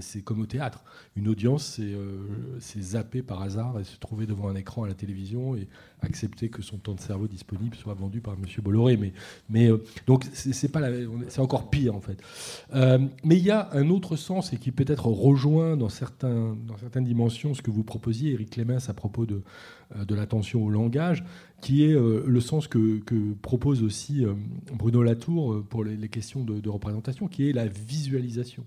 c'est 0.00 0.22
comme 0.22 0.40
au 0.40 0.46
théâtre. 0.46 0.84
Une 1.16 1.26
audience, 1.26 1.64
c'est, 1.64 1.94
c'est 2.60 2.82
zapper 2.82 3.22
par 3.22 3.42
hasard 3.42 3.80
et 3.80 3.84
se 3.84 3.98
trouver 3.98 4.26
devant 4.26 4.48
un 4.48 4.54
écran 4.54 4.84
à 4.84 4.88
la 4.88 4.94
télévision 4.94 5.56
et 5.56 5.66
accepter 6.04 6.48
que 6.48 6.62
son 6.62 6.78
temps 6.78 6.94
de 6.94 7.00
cerveau 7.00 7.26
disponible 7.26 7.74
soit 7.74 7.94
vendu 7.94 8.20
par 8.20 8.34
M. 8.34 8.44
Bolloré. 8.62 8.96
Mais, 8.96 9.12
mais 9.48 9.70
donc, 10.06 10.24
c'est, 10.32 11.38
encore 11.38 11.70
pire 11.70 11.94
en 11.94 12.00
fait. 12.00 12.18
Euh, 12.74 12.98
mais 13.24 13.36
il 13.36 13.44
y 13.44 13.50
a 13.50 13.68
un 13.72 13.90
autre 13.90 14.16
sens 14.16 14.52
et 14.52 14.56
qui 14.56 14.70
peut-être 14.70 15.06
rejoint 15.06 15.76
dans, 15.76 15.88
dans 15.88 16.78
certaines 16.78 17.04
dimensions 17.04 17.54
ce 17.54 17.62
que 17.62 17.70
vous 17.70 17.84
proposiez, 17.84 18.32
Eric 18.32 18.50
Clémence, 18.50 18.88
à 18.88 18.94
propos 18.94 19.26
de, 19.26 19.42
euh, 19.96 20.04
de 20.04 20.14
l'attention 20.14 20.64
au 20.64 20.70
langage, 20.70 21.24
qui 21.60 21.84
est 21.84 21.94
euh, 21.94 22.22
le 22.26 22.40
sens 22.40 22.68
que, 22.68 23.00
propose 23.42 23.82
aussi 23.82 24.24
Bruno 24.72 25.02
Latour 25.02 25.64
pour 25.68 25.84
les, 25.84 26.08
questions 26.08 26.44
de, 26.44 26.68
représentation, 26.68 27.28
qui 27.28 27.48
est 27.48 27.52
la 27.52 27.66
visualisation. 27.66 28.64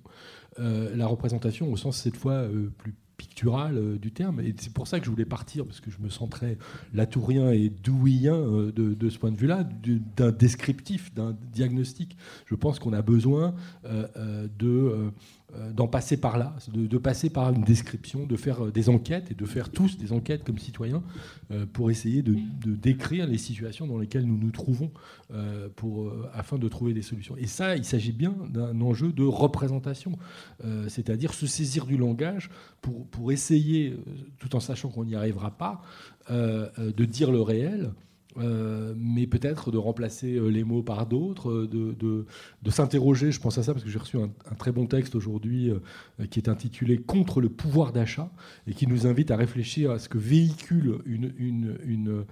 la 0.58 1.08
représentation 1.08 1.72
au 1.72 1.78
sens 1.78 1.98
cette 1.98 2.18
fois 2.18 2.48
plus 2.78 2.96
pictural 3.18 3.78
euh, 3.78 3.98
du 3.98 4.12
terme. 4.12 4.40
Et 4.40 4.54
c'est 4.58 4.72
pour 4.72 4.88
ça 4.88 5.00
que 5.00 5.06
je 5.06 5.10
voulais 5.10 5.26
partir, 5.26 5.66
parce 5.66 5.80
que 5.80 5.92
je 5.92 5.98
me 6.00 6.10
sens 6.10 6.30
très 6.30 6.58
latourien 6.94 7.52
et 7.52 7.70
douillien 7.70 8.36
euh, 8.36 8.72
de, 8.72 9.10
ce 9.10 9.18
point 9.18 9.32
de 9.32 9.38
vue-là, 9.38 9.68
d'un 10.16 10.32
descriptif, 10.32 11.14
d'un 11.14 11.36
diagnostic. 11.52 12.18
Je 12.46 12.56
pense 12.56 12.80
qu'on 12.80 12.94
a 12.94 13.02
besoin 13.02 13.56
euh, 13.86 14.48
de 14.58 15.12
d'en 15.74 15.88
passer 15.88 16.18
par 16.18 16.38
là, 16.38 16.54
de, 16.74 16.98
passer 16.98 17.30
par 17.30 17.54
une 17.54 17.64
description, 17.64 18.26
de 18.26 18.36
faire 18.36 18.66
euh, 18.66 18.72
des 18.72 18.90
enquêtes 18.90 19.32
et 19.32 19.34
de 19.34 19.46
faire 19.46 19.70
tous 19.70 19.98
des 19.98 20.12
enquêtes 20.12 20.44
comme 20.44 20.58
citoyens 20.58 21.02
euh, 21.52 21.66
pour 21.66 21.90
essayer 21.90 22.22
de, 22.22 22.36
décrire 22.66 23.28
les 23.28 23.38
situations 23.38 23.88
dans 23.88 23.98
lesquelles 23.98 24.26
nous 24.26 24.38
nous 24.38 24.52
trouvons 24.52 24.92
afin 26.34 26.58
de 26.58 26.68
trouver 26.68 26.94
des 26.94 27.02
solutions. 27.02 27.36
Et 27.38 27.48
ça, 27.48 27.76
il 27.76 27.86
s'agit 27.86 28.12
bien 28.12 28.36
d'un 28.50 28.80
enjeu 28.82 29.12
de 29.12 29.24
représentation, 29.24 30.18
c'est-à-dire 30.88 31.34
se 31.34 31.48
saisir 31.48 31.86
du 31.86 31.98
langage 31.98 32.50
pour 32.82 33.32
essayer, 33.32 33.98
tout 34.40 34.56
en 34.56 34.60
sachant 34.60 34.90
qu'on 34.90 35.06
n'y 35.06 35.16
arrivera 35.16 35.52
pas, 35.52 35.82
de 36.30 37.06
dire 37.06 37.32
le 37.32 37.42
réel 37.42 37.92
euh, 38.40 38.94
mais 38.98 39.26
peut-être 39.26 39.72
de 39.72 39.78
remplacer 39.78 40.36
euh, 40.36 40.48
les 40.50 40.64
mots 40.64 40.84
par 40.84 41.06
d'autres, 41.08 41.50
euh, 41.50 41.68
de, 41.68 42.26
de, 42.62 42.72
s'interroger, 42.72 43.32
je 43.32 43.40
pense 43.40 43.58
à 43.58 43.64
ça 43.64 43.74
parce 43.74 43.84
que 43.84 43.90
j'ai 43.90 43.98
reçu 43.98 44.18
un, 44.18 44.30
très 44.60 44.72
bon 44.72 44.86
texte 44.86 45.16
aujourd'hui 45.16 45.72
qui 46.30 46.40
est 46.40 46.50
intitulé 46.50 46.98
Contre 46.98 47.42
le 47.42 47.50
pouvoir 47.50 47.92
d'achat 47.94 48.30
et 48.68 48.74
qui 48.74 48.88
nous 48.88 49.08
invite 49.08 49.32
à 49.32 49.38
réfléchir 49.38 49.92
à 49.92 50.00
ce 50.00 50.10
que 50.10 50.18
véhicule 50.18 51.00
une, 51.06 51.34
une, 51.38 52.26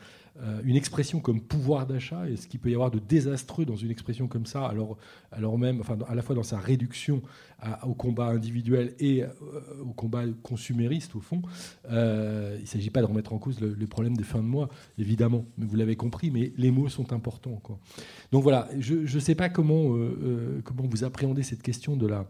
une 0.64 0.76
expression 0.76 1.22
comme 1.22 1.40
pouvoir 1.40 1.88
d'achat 1.88 2.30
et 2.30 2.36
ce 2.36 2.48
qu'il 2.48 2.60
peut 2.60 2.70
y 2.70 2.74
avoir 2.74 2.92
de 2.92 3.00
désastreux 3.00 3.66
dans 3.66 3.78
une 3.78 3.90
expression 3.90 4.28
comme 4.28 4.46
ça, 4.46 4.66
alors, 4.66 4.98
alors 5.32 5.58
même, 5.58 5.80
enfin, 5.80 5.98
à 6.08 6.16
la 6.16 6.22
fois 6.22 6.36
dans 6.36 6.44
sa 6.44 6.60
réduction 6.60 7.22
au 7.84 7.94
combat 7.94 8.28
individuel 8.28 8.94
et 9.00 9.24
euh, 9.24 9.30
au 9.82 9.94
combat 9.94 10.24
consumériste, 10.44 11.16
au 11.16 11.22
fond. 11.22 11.42
Euh, 11.90 12.56
il 12.58 12.64
ne 12.64 12.68
s'agit 12.68 12.90
pas 12.90 13.02
de 13.02 13.06
remettre 13.06 13.34
en 13.34 13.40
cause 13.40 13.60
le, 13.60 13.88
problème 13.88 14.18
des 14.18 14.24
fins 14.24 14.40
de 14.40 14.48
mois, 14.48 14.70
évidemment, 14.98 15.46
mais 15.58 15.66
vous 15.66 15.76
l'avez 15.76 15.96
compris, 15.96 16.32
mais 16.32 16.52
les 16.58 16.72
mots 16.72 16.90
sont 16.90 17.14
importants. 17.14 17.62
Donc 18.32 18.44
voilà, 18.44 18.68
je 18.80 18.96
ne 18.96 19.20
sais 19.20 19.36
pas 19.36 19.50
comment, 19.50 19.96
comment 20.64 20.84
vous 20.88 21.04
appréhendez 21.04 21.44
cette 21.44 21.62
question 21.62 21.96
de 21.96 22.08
la, 22.08 22.28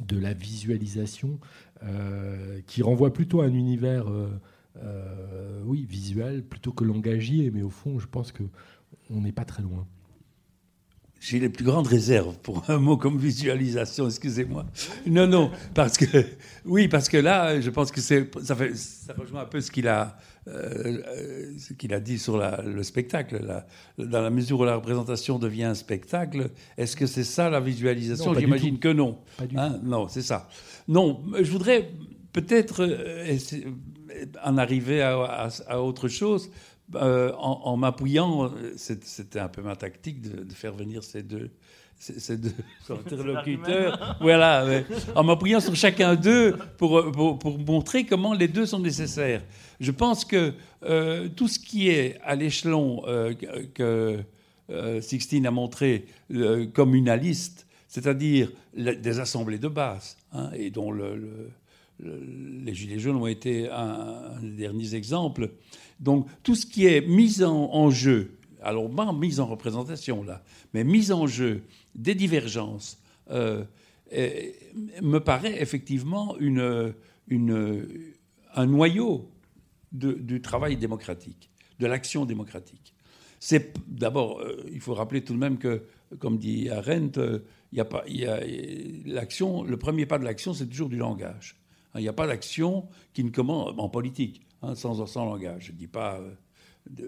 de 0.00 0.18
la 0.18 0.32
visualisation 0.32 1.38
qui 2.66 2.82
renvoie 2.82 3.12
plutôt 3.12 3.40
à 3.40 3.44
un 3.44 3.52
univers 3.52 4.06
oui, 5.64 5.84
visuel 5.88 6.42
plutôt 6.42 6.72
que 6.72 6.84
langagier, 6.84 7.50
mais 7.50 7.62
au 7.62 7.70
fond, 7.70 7.98
je 7.98 8.06
pense 8.06 8.32
que 8.32 8.44
on 9.10 9.20
n'est 9.20 9.32
pas 9.32 9.44
très 9.44 9.62
loin. 9.62 9.86
J'ai 11.20 11.40
les 11.40 11.48
plus 11.48 11.64
grandes 11.64 11.88
réserves 11.88 12.38
pour 12.38 12.70
un 12.70 12.78
mot 12.78 12.96
comme 12.96 13.18
visualisation, 13.18 14.06
excusez-moi. 14.06 14.64
Non, 15.06 15.26
non, 15.26 15.50
parce 15.74 15.96
que 15.98 16.06
oui, 16.64 16.86
parce 16.86 17.08
que 17.08 17.16
là, 17.16 17.60
je 17.60 17.70
pense 17.70 17.90
que 17.90 18.00
ça, 18.00 18.54
fait, 18.54 18.76
ça 18.76 19.14
rejoint 19.14 19.40
un 19.40 19.46
peu 19.46 19.60
ce 19.60 19.72
qu'il 19.72 19.88
a 19.88 20.16
euh, 20.46 21.52
ce 21.58 21.72
qu'il 21.72 21.92
a 21.92 21.98
dit 21.98 22.18
sur 22.18 22.38
le 22.38 22.82
spectacle. 22.84 23.64
dans 23.98 24.22
la 24.22 24.30
mesure 24.30 24.60
où 24.60 24.64
la 24.64 24.76
représentation 24.76 25.40
devient 25.40 25.64
un 25.64 25.74
spectacle, 25.74 26.50
est-ce 26.76 26.96
que 26.96 27.06
c'est 27.06 27.24
ça 27.24 27.50
la 27.50 27.60
visualisation? 27.60 28.32
J'imagine 28.34 28.78
que 28.78 28.88
non. 28.88 29.18
Hein? 29.56 29.80
non, 29.82 30.06
c'est 30.06 30.22
ça. 30.22 30.48
Non, 30.86 31.22
je 31.40 31.50
voudrais 31.50 31.90
peut-être 32.32 32.84
euh, 32.84 33.36
en 34.44 34.58
arriver 34.58 35.02
à, 35.02 35.48
à 35.66 35.80
autre 35.80 36.08
chose 36.08 36.50
euh, 36.94 37.32
en, 37.36 37.76
m'appuyant, 37.76 38.50
c'était 38.76 39.40
un 39.40 39.48
peu 39.48 39.60
ma 39.60 39.76
tactique 39.76 40.22
de, 40.22 40.54
faire 40.54 40.72
venir 40.72 41.04
ces 41.04 41.22
deux, 41.22 41.50
ces, 41.98 42.38
deux 42.38 42.54
interlocuteurs, 42.88 44.16
voilà, 44.22 44.82
en 45.14 45.22
m'appuyant 45.22 45.60
sur 45.60 45.76
chacun 45.76 46.14
d'eux 46.14 46.56
pour, 46.78 47.12
pour, 47.12 47.58
montrer 47.58 48.06
comment 48.06 48.32
les 48.32 48.48
deux 48.48 48.64
sont 48.64 48.78
nécessaires. 48.78 49.42
Je 49.80 49.90
pense 49.90 50.24
que 50.24 50.54
euh, 50.84 51.28
tout 51.28 51.46
ce 51.46 51.58
qui 51.58 51.90
est 51.90 52.18
à 52.24 52.34
l'échelon 52.34 53.02
euh, 53.06 53.34
que 53.74 54.20
Sixtine 55.02 55.46
a 55.46 55.50
montré 55.50 56.06
communaliste, 56.72 57.66
c'est-à-dire 57.86 58.50
des 58.74 59.20
assemblées 59.20 59.58
de 59.58 59.68
base, 59.68 60.16
hein, 60.32 60.50
et 60.54 60.70
dont 60.70 60.90
le, 60.90 61.50
les 62.00 62.74
Gilets 62.74 62.98
jaunes 62.98 63.16
ont 63.16 63.26
été 63.26 63.68
un, 63.68 64.36
un 64.36 64.40
des 64.40 64.50
derniers 64.50 64.94
exemples, 64.94 65.50
donc 66.00 66.26
tout 66.42 66.54
ce 66.54 66.66
qui 66.66 66.86
est 66.86 67.00
mis 67.00 67.42
en, 67.42 67.90
jeu, 67.90 68.38
alors 68.62 68.90
pas 68.90 69.12
mise 69.12 69.40
en 69.40 69.46
représentation 69.46 70.22
là, 70.22 70.42
mais 70.74 70.84
mise 70.84 71.12
en 71.12 71.26
jeu 71.26 71.62
des 71.94 72.14
divergences, 72.14 73.00
euh, 73.30 73.64
me 75.02 75.18
paraît 75.18 75.60
effectivement 75.60 76.36
une, 76.38 76.94
un 77.30 78.66
noyau 78.66 79.30
du 79.92 80.40
travail 80.40 80.76
démocratique, 80.76 81.50
de 81.78 81.86
l'action 81.86 82.24
démocratique. 82.24 82.94
C'est 83.40 83.72
d'abord, 83.86 84.40
euh, 84.40 84.64
il 84.72 84.80
faut 84.80 84.94
rappeler 84.94 85.22
tout 85.22 85.32
de 85.32 85.38
même 85.38 85.58
que, 85.58 85.84
comme 86.18 86.38
dit 86.38 86.70
Arendt, 86.70 87.20
euh, 87.20 87.38
le 87.72 87.84
premier 89.76 90.06
pas 90.06 90.18
de 90.18 90.24
l'action, 90.24 90.54
c'est 90.54 90.66
toujours 90.66 90.88
du 90.88 90.96
langage. 90.96 91.57
Il 91.98 92.02
n'y 92.02 92.08
a 92.08 92.12
pas 92.12 92.26
d'action 92.26 92.88
qui 93.12 93.24
ne 93.24 93.30
commence 93.30 93.74
en 93.76 93.88
politique. 93.88 94.42
Hein, 94.62 94.74
sans, 94.74 95.06
sans, 95.06 95.24
langage. 95.24 95.66
Je 95.66 95.72
ne 95.72 95.76
dis 95.76 95.86
pas 95.86 96.18
euh, 96.18 96.34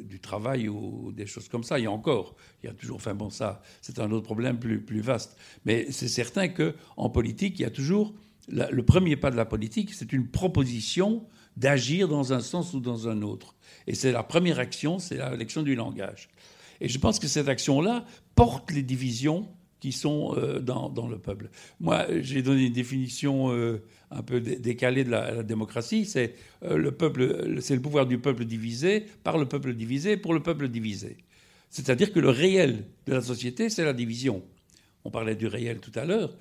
du 0.03 0.21
travail 0.21 0.69
ou 0.69 1.11
des 1.13 1.27
choses 1.27 1.49
comme 1.49 1.65
ça. 1.65 1.81
Il 1.81 1.83
y 1.83 1.87
a 1.87 1.91
encore, 1.91 2.37
il 2.63 2.67
y 2.67 2.71
a 2.71 2.73
toujours, 2.73 2.97
enfin 2.97 3.15
bon, 3.15 3.29
ça, 3.29 3.61
c'est 3.81 3.99
un 3.99 4.11
autre 4.13 4.25
problème 4.25 4.59
plus, 4.59 4.81
plus 4.81 5.01
vaste. 5.01 5.37
Mais 5.65 5.91
c'est 5.91 6.09
certain 6.09 6.49
qu'en 6.49 7.11
politique, 7.11 7.59
il 7.59 7.63
y 7.63 7.67
a 7.67 7.71
toujours, 7.71 8.15
le 8.49 8.83
premier 8.83 9.17
pas 9.17 9.33
de 9.33 9.37
la 9.37 9.47
politique, 9.47 9.93
c'est 9.95 10.13
une 10.13 10.29
proposition 10.29 11.27
d'agir 11.57 12.07
dans 12.07 12.33
un 12.33 12.41
sens 12.41 12.73
ou 12.73 12.79
dans 12.79 13.09
un 13.09 13.23
autre. 13.23 13.57
Et 13.89 13.95
c'est 13.97 14.13
la 14.13 14.23
première 14.23 14.61
action, 14.61 15.01
c'est 15.01 15.17
l'action 15.17 15.63
du 15.63 15.75
langage. 15.75 16.29
Et 16.81 16.89
je 16.89 16.99
pense 16.99 17.19
que 17.19 17.27
cette 17.27 17.49
action-là 17.49 18.05
porte 18.37 18.71
les 18.71 18.83
divisions 18.83 19.49
qui 19.81 19.93
sont 19.93 20.35
euh, 20.37 20.61
dans, 20.61 20.89
dans, 20.89 21.09
le 21.09 21.19
peuple. 21.19 21.49
Moi, 21.81 22.07
j'ai 22.21 22.43
donné 22.43 22.67
une 22.67 22.73
définition 22.73 23.53
euh, 23.53 23.83
un 24.11 24.23
peu 24.23 24.41
décalée 24.41 25.05
de 25.05 25.11
la, 25.11 25.43
démocratie. 25.43 26.05
C'est 26.05 26.35
euh, 26.63 26.77
le 26.77 26.93
peuple, 26.93 27.61
c'est 27.61 27.75
le 27.75 27.81
pouvoir 27.81 28.07
du 28.07 28.19
peuple 28.19 28.45
divisé 28.45 29.05
par 29.25 29.39
le 29.39 29.47
peuple 29.47 29.75
divisé 29.75 30.17
pour 30.17 30.35
le 30.35 30.43
peuple 30.43 30.69
divisé. 30.69 31.17
C'est-à-dire 31.71 32.13
que 32.13 32.21
le 32.21 32.31
réel 32.31 32.85
de 33.07 33.15
la 33.15 33.23
société, 33.23 33.71
c'est 33.71 33.85
la 33.85 33.93
division. 33.93 34.43
On 35.05 35.11
parlait 35.11 35.37
du 35.37 35.47
réel 35.47 35.81
tout 35.81 35.93
à 35.95 36.05
l'heure. 36.05 36.37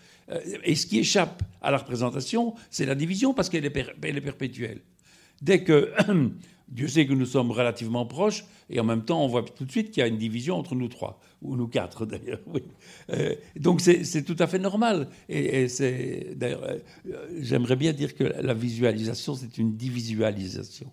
Et 0.64 0.76
ce 0.76 0.86
qui 0.86 1.00
échappe 1.00 1.44
à 1.62 1.72
la 1.72 1.78
représentation, 1.78 2.56
c'est 2.70 2.86
la 2.86 2.96
division 2.96 3.34
parce 3.34 3.50
qu'elle 3.50 3.66
est, 3.66 3.96
elle 4.02 4.18
est 4.18 4.22
perpétuelle. 4.22 4.82
Dès 5.42 5.64
que 5.64 5.94
Dieu 6.72 6.88
sait 6.88 7.05
que 7.05 7.13
nous 7.13 7.26
sommes 7.26 7.51
relativement 7.51 8.05
proches, 8.05 8.45
et 8.70 8.80
en 8.80 8.84
même 8.84 9.03
temps, 9.03 9.24
on 9.24 9.28
voit 9.28 9.43
tout 9.43 9.65
de 9.65 9.72
suite 9.72 9.91
qu'il 9.91 10.01
y 10.01 10.03
a 10.03 10.07
une 10.07 10.17
division 10.17 10.55
entre 10.55 10.76
nous 10.76 10.88
trois, 10.88 11.20
ou 11.41 11.55
nous 11.55 11.67
quatre 11.67 12.05
d'ailleurs. 12.05 12.39
Euh, 13.11 13.34
donc 13.55 13.82
c'est 13.82 14.24
tout 14.24 14.36
à 14.39 14.47
fait 14.47 14.59
normal. 14.59 15.07
Et, 15.28 15.67
c'est 15.67 16.34
d'ailleurs, 16.36 16.63
euh, 16.63 16.78
j'aimerais 17.39 17.76
bien 17.76 17.93
dire 17.93 18.15
que 18.15 18.24
la 18.24 18.53
visualisation, 18.53 19.34
c'est 19.34 19.57
une 19.57 19.76
divisualisation. 19.76 20.91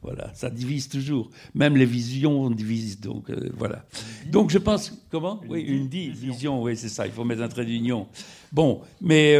Voilà, 0.00 0.32
ça 0.34 0.48
divise 0.48 0.88
toujours. 0.88 1.28
Même 1.54 1.76
les 1.76 1.84
visions 1.84 2.50
divisent. 2.50 3.00
Donc 3.00 3.30
euh, 3.30 3.50
voilà. 3.56 3.84
Donc 4.26 4.50
je 4.50 4.58
pense 4.58 4.92
comment? 5.10 5.40
Oui, 5.48 5.62
une 5.62 5.88
division. 5.88 6.62
Oui, 6.62 6.76
c'est 6.76 6.88
ça. 6.88 7.06
Il 7.06 7.12
faut 7.12 7.24
mettre 7.24 7.42
un 7.42 7.48
trait 7.48 7.64
d'union. 7.64 8.06
Bon, 8.52 8.82
mais 9.00 9.34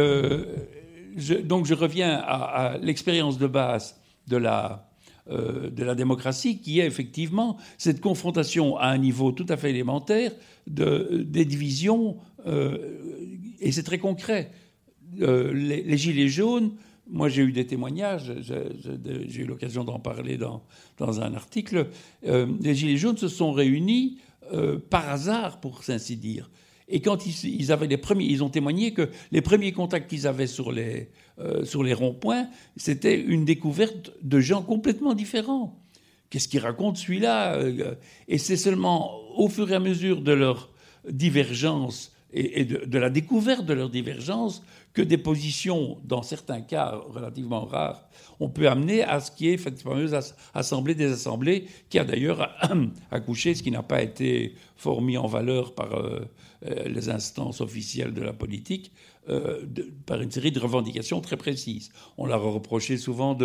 je, 1.15 1.33
donc 1.35 1.65
je 1.65 1.73
reviens 1.73 2.15
à 2.15 2.77
l'expérience 2.81 3.37
de 3.37 3.47
base 3.47 3.95
de 4.27 4.37
la 4.37 4.88
euh, 4.88 4.88
de 5.29 5.83
la 5.83 5.95
démocratie, 5.95 6.59
qui 6.59 6.79
est 6.79 6.85
effectivement 6.85 7.57
cette 7.77 8.01
confrontation 8.01 8.77
à 8.77 8.87
un 8.87 8.97
niveau 8.97 9.31
tout 9.31 9.45
à 9.49 9.57
fait 9.57 9.69
élémentaire 9.69 10.31
de, 10.67 11.23
des 11.25 11.45
divisions, 11.45 12.17
euh, 12.45 12.77
et 13.59 13.71
c'est 13.71 13.83
très 13.83 13.99
concret. 13.99 14.51
Euh, 15.21 15.53
les, 15.53 15.97
Gilets 15.97 16.29
jaunes, 16.29 16.71
moi 17.09 17.29
j'ai 17.29 17.41
eu 17.41 17.51
des 17.51 17.65
témoignages, 17.65 18.33
j'ai 18.41 19.41
eu 19.41 19.45
l'occasion 19.45 19.83
d'en 19.83 19.99
parler 19.99 20.37
dans, 20.37 20.63
dans, 20.97 21.21
un 21.21 21.33
article, 21.33 21.87
les 22.23 22.75
Gilets 22.75 22.97
jaunes 22.97 23.17
se 23.17 23.27
sont 23.27 23.51
réunis 23.51 24.19
par 24.89 25.09
hasard, 25.09 25.59
pour 25.59 25.81
ainsi 25.89 26.15
dire. 26.15 26.49
Et 26.89 27.01
quand 27.01 27.25
ils, 27.25 27.71
avaient 27.71 27.87
les 27.87 27.97
premiers, 27.97 28.25
ils 28.25 28.43
ont 28.43 28.49
témoigné 28.49 28.93
que 28.93 29.09
les 29.31 29.41
premiers 29.41 29.71
contacts 29.71 30.09
qu'ils 30.09 30.25
avaient 30.25 30.47
sur 30.47 30.71
les, 30.71 31.09
euh, 31.39 31.63
sur 31.63 31.83
les 31.83 31.93
ronds-points, 31.93 32.49
c'était 32.77 33.19
une 33.19 33.45
découverte 33.45 34.11
de 34.23 34.39
gens 34.39 34.63
complètement 34.63 35.13
différents. 35.13 35.79
Qu'est-ce 36.29 36.47
qu'ils 36.47 36.61
racontent 36.61 36.95
celui-là? 36.95 37.55
Euh, 37.55 37.93
Et 38.27 38.39
c'est 38.39 38.57
seulement 38.57 39.19
au 39.37 39.49
fur 39.49 39.71
et 39.71 39.75
à 39.75 39.79
mesure 39.79 40.21
de 40.21 40.31
leur 40.31 40.71
divergence 41.07 42.11
et, 42.31 42.65
de, 42.65 42.97
la 42.99 43.09
découverte 43.09 43.65
de 43.65 43.73
leur 43.73 43.89
divergence 43.89 44.63
que 44.93 45.01
des 45.01 45.17
positions, 45.17 45.97
dans 46.03 46.21
certains 46.21 46.61
cas 46.61 47.01
relativement 47.09 47.65
rares, 47.65 48.07
on 48.39 48.49
peut 48.49 48.67
amener 48.67 49.03
à 49.03 49.19
ce 49.19 49.31
qui 49.31 49.49
est 49.49 49.57
cette 49.57 49.81
fameuse 49.81 50.15
assemblée 50.53 50.95
des 50.95 51.11
assemblées, 51.11 51.65
qui 51.89 51.99
a 51.99 52.03
d'ailleurs 52.03 52.49
accouché, 53.11 53.55
ce 53.55 53.63
qui 53.63 53.71
n'a 53.71 53.83
pas 53.83 54.01
été 54.01 54.55
fort 54.75 55.01
mis 55.01 55.17
en 55.17 55.27
valeur 55.27 55.73
par 55.73 55.93
euh, 55.93 56.19
euh, 56.65 56.87
les 56.87 57.09
instances 57.09 57.61
officielles 57.61 58.13
de 58.13 58.21
la 58.21 58.33
politique, 58.33 58.91
euh, 59.29 59.65
par 60.05 60.21
une 60.21 60.31
série 60.31 60.51
de 60.51 60.59
revendications 60.59 61.21
très 61.21 61.37
précises. 61.37 61.89
On 62.17 62.25
leur 62.25 62.45
a 62.45 62.49
reproché 62.49 62.97
souvent 62.97 63.37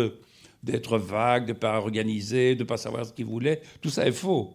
d'être 0.63 0.97
vague, 0.97 1.45
de 1.45 1.53
ne 1.53 1.57
pas 1.57 1.77
organiser, 1.77 2.55
de 2.55 2.63
ne 2.63 2.67
pas 2.67 2.77
savoir 2.77 3.05
ce 3.05 3.13
qu'ils 3.13 3.25
voulaient. 3.25 3.61
Tout 3.81 3.89
ça 3.89 4.07
est 4.07 4.11
faux. 4.11 4.53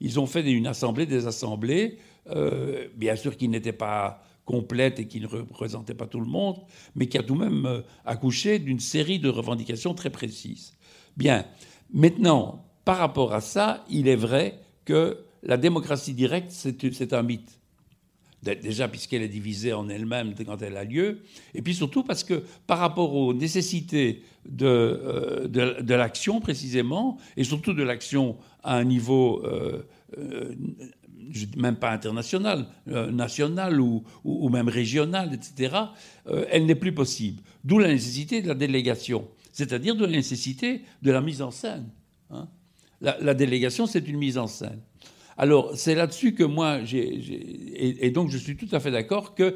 ils 0.00 0.20
ont 0.20 0.26
fait 0.26 0.42
une 0.42 0.66
assemblée 0.66 1.06
des 1.06 1.26
assemblées, 1.26 1.98
bien 2.96 3.16
sûr 3.16 3.36
qui 3.36 3.48
n'était 3.48 3.72
pas 3.72 4.22
complète 4.48 4.98
et 4.98 5.06
qui 5.06 5.20
ne 5.20 5.26
représentait 5.26 5.92
pas 5.92 6.06
tout 6.06 6.20
le 6.20 6.26
monde, 6.26 6.56
mais 6.96 7.06
qui 7.06 7.18
a 7.18 7.22
tout 7.22 7.34
de 7.34 7.40
même 7.40 7.66
euh, 7.66 7.82
accouché 8.06 8.58
d'une 8.58 8.80
série 8.80 9.18
de 9.18 9.28
revendications 9.28 9.92
très 9.92 10.08
précises. 10.08 10.72
Bien, 11.18 11.44
maintenant, 11.92 12.64
par 12.86 12.96
rapport 12.96 13.34
à 13.34 13.42
ça, 13.42 13.84
il 13.90 14.08
est 14.08 14.16
vrai 14.16 14.58
que 14.86 15.18
la 15.42 15.58
démocratie 15.58 16.14
directe, 16.14 16.50
c'est 16.50 17.12
un 17.12 17.22
mythe. 17.22 17.58
Déjà, 18.42 18.88
puisqu'elle 18.88 19.22
est 19.22 19.28
divisée 19.28 19.74
en 19.74 19.88
elle-même 19.90 20.32
quand 20.46 20.62
elle 20.62 20.76
a 20.78 20.84
lieu, 20.84 21.20
et 21.54 21.60
puis 21.60 21.74
surtout 21.74 22.02
parce 22.02 22.24
que 22.24 22.44
par 22.66 22.78
rapport 22.78 23.14
aux 23.14 23.34
nécessités 23.34 24.22
de, 24.48 24.66
euh, 24.66 25.82
l'action 25.88 26.40
précisément, 26.40 27.18
et 27.36 27.44
surtout 27.44 27.74
de 27.74 27.82
l'action 27.82 28.38
à 28.62 28.76
un 28.76 28.84
niveau 28.84 29.44
euh, 29.44 29.82
même 31.56 31.76
pas 31.76 31.90
internationale, 31.90 32.66
euh, 32.88 33.10
nationale 33.10 33.80
ou, 33.80 34.48
même 34.48 34.68
régionale, 34.68 35.34
etc., 35.34 35.76
euh, 36.28 36.44
elle 36.50 36.66
n'est 36.66 36.74
plus 36.74 36.92
possible. 36.92 37.42
D'où 37.64 37.78
la 37.78 37.88
nécessité 37.88 38.42
de 38.42 38.48
la 38.48 38.54
délégation, 38.54 39.28
c'est-à-dire 39.52 39.96
de 39.96 40.04
la 40.04 40.12
nécessité 40.12 40.82
de 41.02 41.10
la 41.10 41.20
mise 41.20 41.42
en 41.42 41.50
scène. 41.50 41.88
Hein. 42.30 42.48
La, 43.00 43.34
délégation, 43.34 43.86
c'est 43.86 44.08
une 44.08 44.18
mise 44.18 44.38
en 44.38 44.48
scène. 44.48 44.80
Alors, 45.36 45.76
c'est 45.76 45.94
là-dessus 45.94 46.34
que 46.34 46.42
moi, 46.42 46.80
et, 46.92 48.10
donc 48.10 48.28
je 48.28 48.38
suis 48.38 48.56
tout 48.56 48.68
à 48.72 48.80
fait 48.80 48.90
d'accord 48.90 49.36
qu'il 49.36 49.54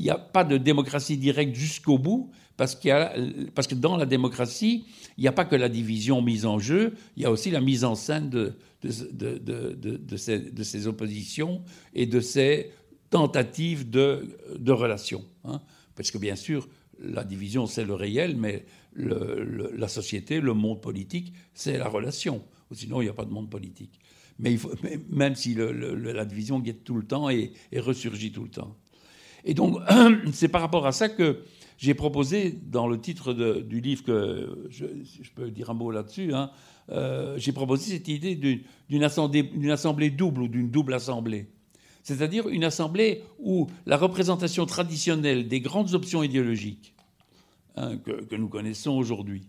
n'y 0.00 0.10
a 0.10 0.18
pas 0.18 0.42
de 0.42 0.56
démocratie 0.56 1.16
directe 1.16 1.54
jusqu'au 1.54 1.98
bout, 1.98 2.32
parce, 2.56 2.74
qu'il 2.74 2.88
y 2.88 2.92
a, 2.92 3.14
parce 3.54 3.66
que 3.66 3.74
dans 3.74 3.96
la 3.96 4.06
démocratie, 4.06 4.86
il 5.16 5.22
n'y 5.22 5.28
a 5.28 5.32
pas 5.32 5.44
que 5.44 5.56
la 5.56 5.68
division 5.68 6.22
mise 6.22 6.46
en 6.46 6.58
jeu, 6.58 6.94
il 7.16 7.22
y 7.22 7.26
a 7.26 7.30
aussi 7.30 7.50
la 7.50 7.60
mise 7.60 7.84
en 7.84 7.94
scène 7.94 8.30
de, 8.30 8.54
ces, 10.16 10.86
oppositions 10.86 11.62
et 11.94 12.06
de 12.06 12.20
ces 12.20 12.70
tentatives 13.10 13.90
de, 13.90 14.36
relations. 14.66 15.24
Hein. 15.44 15.60
Parce 15.94 16.10
que 16.10 16.18
bien 16.18 16.36
sûr, 16.36 16.68
la 17.00 17.24
division, 17.24 17.66
c'est 17.66 17.84
le 17.84 17.94
réel, 17.94 18.36
mais 18.36 18.64
la 18.96 19.88
société, 19.88 20.40
le 20.40 20.54
monde 20.54 20.80
politique, 20.80 21.32
c'est 21.54 21.78
la 21.78 21.88
relation. 21.88 22.42
Sinon, 22.72 23.00
il 23.02 23.04
n'y 23.04 23.10
a 23.10 23.14
pas 23.14 23.24
de 23.24 23.32
monde 23.32 23.50
politique. 23.50 24.00
Mais, 24.38 24.56
même 25.10 25.34
si 25.34 25.54
la 25.54 26.24
division 26.24 26.58
guette 26.58 26.84
tout 26.84 26.96
le 26.96 27.04
temps 27.04 27.30
et, 27.30 27.52
ressurgit 27.76 28.32
tout 28.32 28.44
le 28.44 28.50
temps. 28.50 28.76
Et 29.44 29.54
donc, 29.54 29.78
c'est 30.32 30.48
par 30.48 30.60
rapport 30.60 30.86
à 30.86 30.92
ça 30.92 31.08
que 31.08 31.44
j'ai 31.78 31.94
proposé, 31.94 32.58
dans 32.66 32.86
le 32.86 33.00
titre 33.00 33.32
du 33.32 33.80
livre, 33.80 34.04
que 34.04 34.68
je, 34.70 34.86
peux 35.34 35.50
dire 35.50 35.70
un 35.70 35.74
mot 35.74 35.90
là-dessus, 35.90 36.32
hein, 36.32 36.50
euh, 36.90 37.36
j'ai 37.38 37.52
proposé 37.52 37.92
cette 37.92 38.08
idée 38.08 38.36
d'une 38.88 39.04
assemblée, 39.04 40.10
double 40.10 40.42
ou 40.42 40.48
d'une 40.48 40.70
double 40.70 40.94
assemblée. 40.94 41.48
C'est-à-dire 42.02 42.48
une 42.48 42.64
assemblée 42.64 43.22
où 43.38 43.66
la 43.86 43.96
représentation 43.96 44.66
traditionnelle 44.66 45.48
des 45.48 45.60
grandes 45.60 45.94
options 45.94 46.22
idéologiques 46.22 46.94
hein, 47.76 47.96
que, 47.96 48.36
nous 48.36 48.48
connaissons 48.48 48.92
aujourd'hui, 48.92 49.48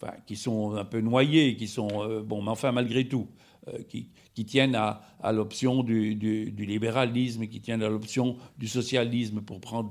enfin, 0.00 0.14
qui 0.26 0.36
sont 0.36 0.76
un 0.76 0.84
peu 0.84 1.00
noyées, 1.00 1.56
qui 1.56 1.66
sont, 1.66 1.88
euh, 2.02 2.22
bon, 2.22 2.40
mais 2.40 2.50
enfin 2.50 2.70
malgré 2.70 3.08
tout, 3.08 3.26
euh, 3.66 3.78
qui, 3.88 4.08
tiennent 4.44 4.74
à, 4.74 5.32
l'option 5.32 5.82
du, 5.82 6.14
libéralisme, 6.56 7.46
qui 7.46 7.60
tiennent 7.60 7.82
à 7.82 7.88
l'option 7.88 8.36
du 8.58 8.68
socialisme 8.68 9.40
pour 9.40 9.60
prendre 9.60 9.90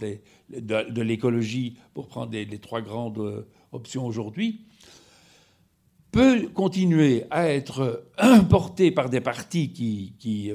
de, 0.50 1.02
l'écologie, 1.02 1.78
pour 1.94 2.08
prendre 2.08 2.32
les, 2.32 2.60
trois 2.60 2.82
grandes 2.82 3.20
euh, 3.20 3.48
options 3.72 4.06
aujourd'hui, 4.06 4.62
peut 6.12 6.48
continuer 6.54 7.26
à 7.30 7.50
être 7.50 8.06
porté 8.50 8.92
par 8.92 9.10
des 9.10 9.22
partis 9.22 9.72
qui, 9.72 10.14
qui 10.20 10.52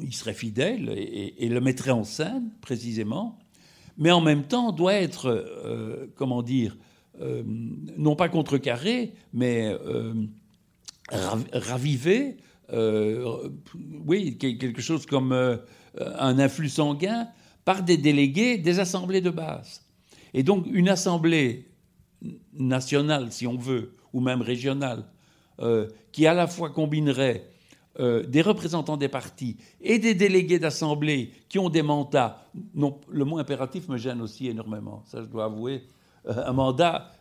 y 0.00 0.12
seraient 0.12 0.34
fidèles 0.34 0.90
et, 0.96 1.48
le 1.48 1.60
mettraient 1.60 1.90
en 1.90 2.04
scène 2.04 2.50
précisément, 2.60 3.38
mais 3.96 4.10
en 4.10 4.20
même 4.20 4.44
temps 4.44 4.72
doit 4.72 4.94
être, 4.94 6.12
comment 6.16 6.42
dire, 6.42 6.76
non 7.18 8.14
pas 8.14 8.28
contrecarré, 8.28 9.14
mais 9.32 9.74
raviver, 11.10 12.38
euh, 12.72 13.48
oui, 14.06 14.38
quelque 14.38 14.80
chose 14.80 15.06
comme 15.06 15.32
euh, 15.32 15.56
un 16.18 16.38
influx 16.38 16.70
sanguin 16.70 17.28
par 17.64 17.82
des 17.82 17.96
délégués 17.96 18.58
des 18.58 18.78
assemblées 18.78 19.20
de 19.20 19.30
base. 19.30 19.82
Et 20.32 20.42
donc 20.42 20.66
une 20.70 20.88
assemblée 20.88 21.68
nationale, 22.54 23.32
si 23.32 23.46
on 23.46 23.56
veut, 23.56 23.94
ou 24.12 24.20
même 24.20 24.42
régionale, 24.42 25.04
euh, 25.60 25.88
qui 26.12 26.26
à 26.26 26.34
la 26.34 26.46
fois 26.46 26.70
combinerait 26.70 27.50
des 27.96 28.42
représentants 28.42 28.96
des 28.96 29.06
partis 29.08 29.56
et 29.80 30.00
des 30.00 30.16
délégués 30.16 30.58
d'assemblée 30.58 31.30
qui 31.48 31.60
ont 31.60 31.68
des 31.68 31.82
mandats, 31.82 32.44
non, 32.74 32.98
le 33.08 33.24
mot 33.24 33.38
impératif 33.38 33.86
me 33.86 33.96
gêne 33.98 34.20
aussi 34.20 34.48
énormément, 34.48 35.04
ça 35.06 35.22
je 35.22 35.28
dois 35.28 35.44
avouer. 35.44 35.84
un 36.26 36.52
mandat 36.52 37.13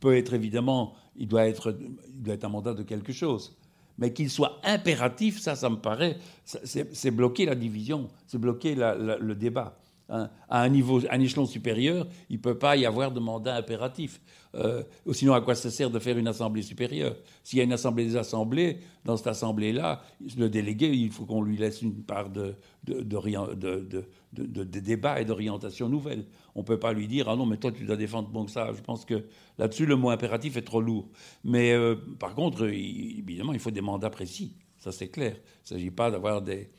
peut 0.00 0.16
être 0.16 0.34
évidemment 0.34 0.94
il 1.16 1.28
doit 1.28 1.46
être, 1.46 1.76
il 2.14 2.22
doit 2.22 2.34
être 2.34 2.44
un 2.44 2.48
mandat 2.48 2.74
de 2.74 2.82
quelque 2.82 3.12
chose. 3.12 3.56
Mais 3.98 4.12
qu'il 4.12 4.30
soit 4.30 4.58
impératif, 4.64 5.38
ça, 5.38 5.54
ça 5.54 5.68
me 5.68 5.76
paraît, 5.76 6.16
c'est 6.44 7.10
bloquer 7.10 7.44
la 7.44 7.54
division, 7.54 8.08
c'est 8.26 8.38
bloquer 8.38 8.74
le 8.74 9.34
débat. 9.34 9.78
À 10.12 10.60
un 10.60 10.68
niveau, 10.68 11.00
un 11.10 11.20
échelon 11.20 11.46
supérieur, 11.46 12.06
il 12.28 12.36
ne 12.36 12.42
peut 12.42 12.58
pas 12.58 12.76
y 12.76 12.84
avoir 12.84 13.12
de 13.12 13.20
mandat 13.20 13.56
impératif. 13.56 14.20
Euh, 14.54 14.82
sinon, 15.12 15.32
à 15.32 15.40
quoi 15.40 15.54
ça 15.54 15.70
sert 15.70 15.90
de 15.90 15.98
faire 15.98 16.18
une 16.18 16.28
assemblée 16.28 16.60
supérieure? 16.60 17.16
S'il 17.42 17.58
y 17.58 17.62
a 17.62 17.64
une 17.64 17.72
assemblée 17.72 18.04
des 18.04 18.16
assemblées, 18.16 18.80
dans 19.06 19.16
cette 19.16 19.28
assemblée-là, 19.28 20.02
le 20.36 20.50
délégué, 20.50 20.90
il 20.90 21.10
faut 21.10 21.24
qu'on 21.24 21.40
lui 21.40 21.56
laisse 21.56 21.80
une 21.80 22.02
part 22.02 22.28
de, 22.28 22.54
de, 22.84 23.00
de, 23.00 24.80
débat 24.80 25.18
et 25.18 25.24
d'orientation 25.24 25.88
nouvelle. 25.88 26.26
On 26.54 26.60
ne 26.60 26.66
peut 26.66 26.78
pas 26.78 26.92
lui 26.92 27.08
dire 27.08 27.30
Ah 27.30 27.36
non, 27.36 27.46
mais 27.46 27.56
toi, 27.56 27.72
tu 27.72 27.84
dois 27.84 27.96
défendre 27.96 28.28
bon 28.28 28.44
que 28.44 28.50
ça. 28.50 28.70
Je 28.74 28.82
pense 28.82 29.06
que 29.06 29.24
là-dessus, 29.56 29.86
le 29.86 29.96
mot 29.96 30.10
impératif 30.10 30.58
est 30.58 30.62
trop 30.62 30.82
lourd. 30.82 31.08
Mais 31.42 31.72
euh, 31.72 31.96
par 32.18 32.34
contre, 32.34 32.66
évidemment, 32.66 33.54
il 33.54 33.60
faut 33.60 33.70
des 33.70 33.80
mandats 33.80 34.10
précis. 34.10 34.58
Ça, 34.76 34.92
c'est 34.92 35.08
clair. 35.08 35.36
Il 35.36 35.72
ne 35.72 35.78
s'agit 35.78 35.90
pas 35.90 36.10
d'avoir 36.10 36.42
des, 36.42 36.70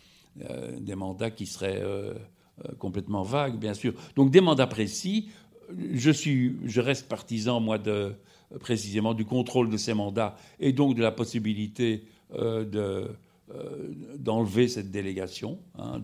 euh, 0.47 0.79
des 0.79 0.93
mandats 0.93 1.31
qui 1.31 1.47
seraient. 1.47 1.81
Complètement 2.77 3.23
vagues, 3.23 3.57
bien 3.57 3.73
sûr. 3.73 3.93
Donc 4.15 4.31
des 4.31 4.41
mandats 4.41 4.67
précis, 4.67 5.29
je, 5.93 6.11
suis, 6.11 6.55
je 6.65 6.81
reste 6.81 7.07
partisan, 7.07 7.59
moi, 7.59 7.77
de, 7.77 8.13
précisément 8.59 9.13
du 9.13 9.25
contrôle 9.25 9.69
de 9.69 9.77
ces 9.77 9.93
mandats 9.93 10.35
et 10.59 10.71
donc 10.73 10.95
de 10.95 11.01
la 11.01 11.11
possibilité 11.11 12.03
euh, 12.35 12.65
euh, 12.75 13.07
d'enlever 14.17 14.67
cette 14.67 14.91
délégation. 14.91 15.59
Hein, 15.77 16.01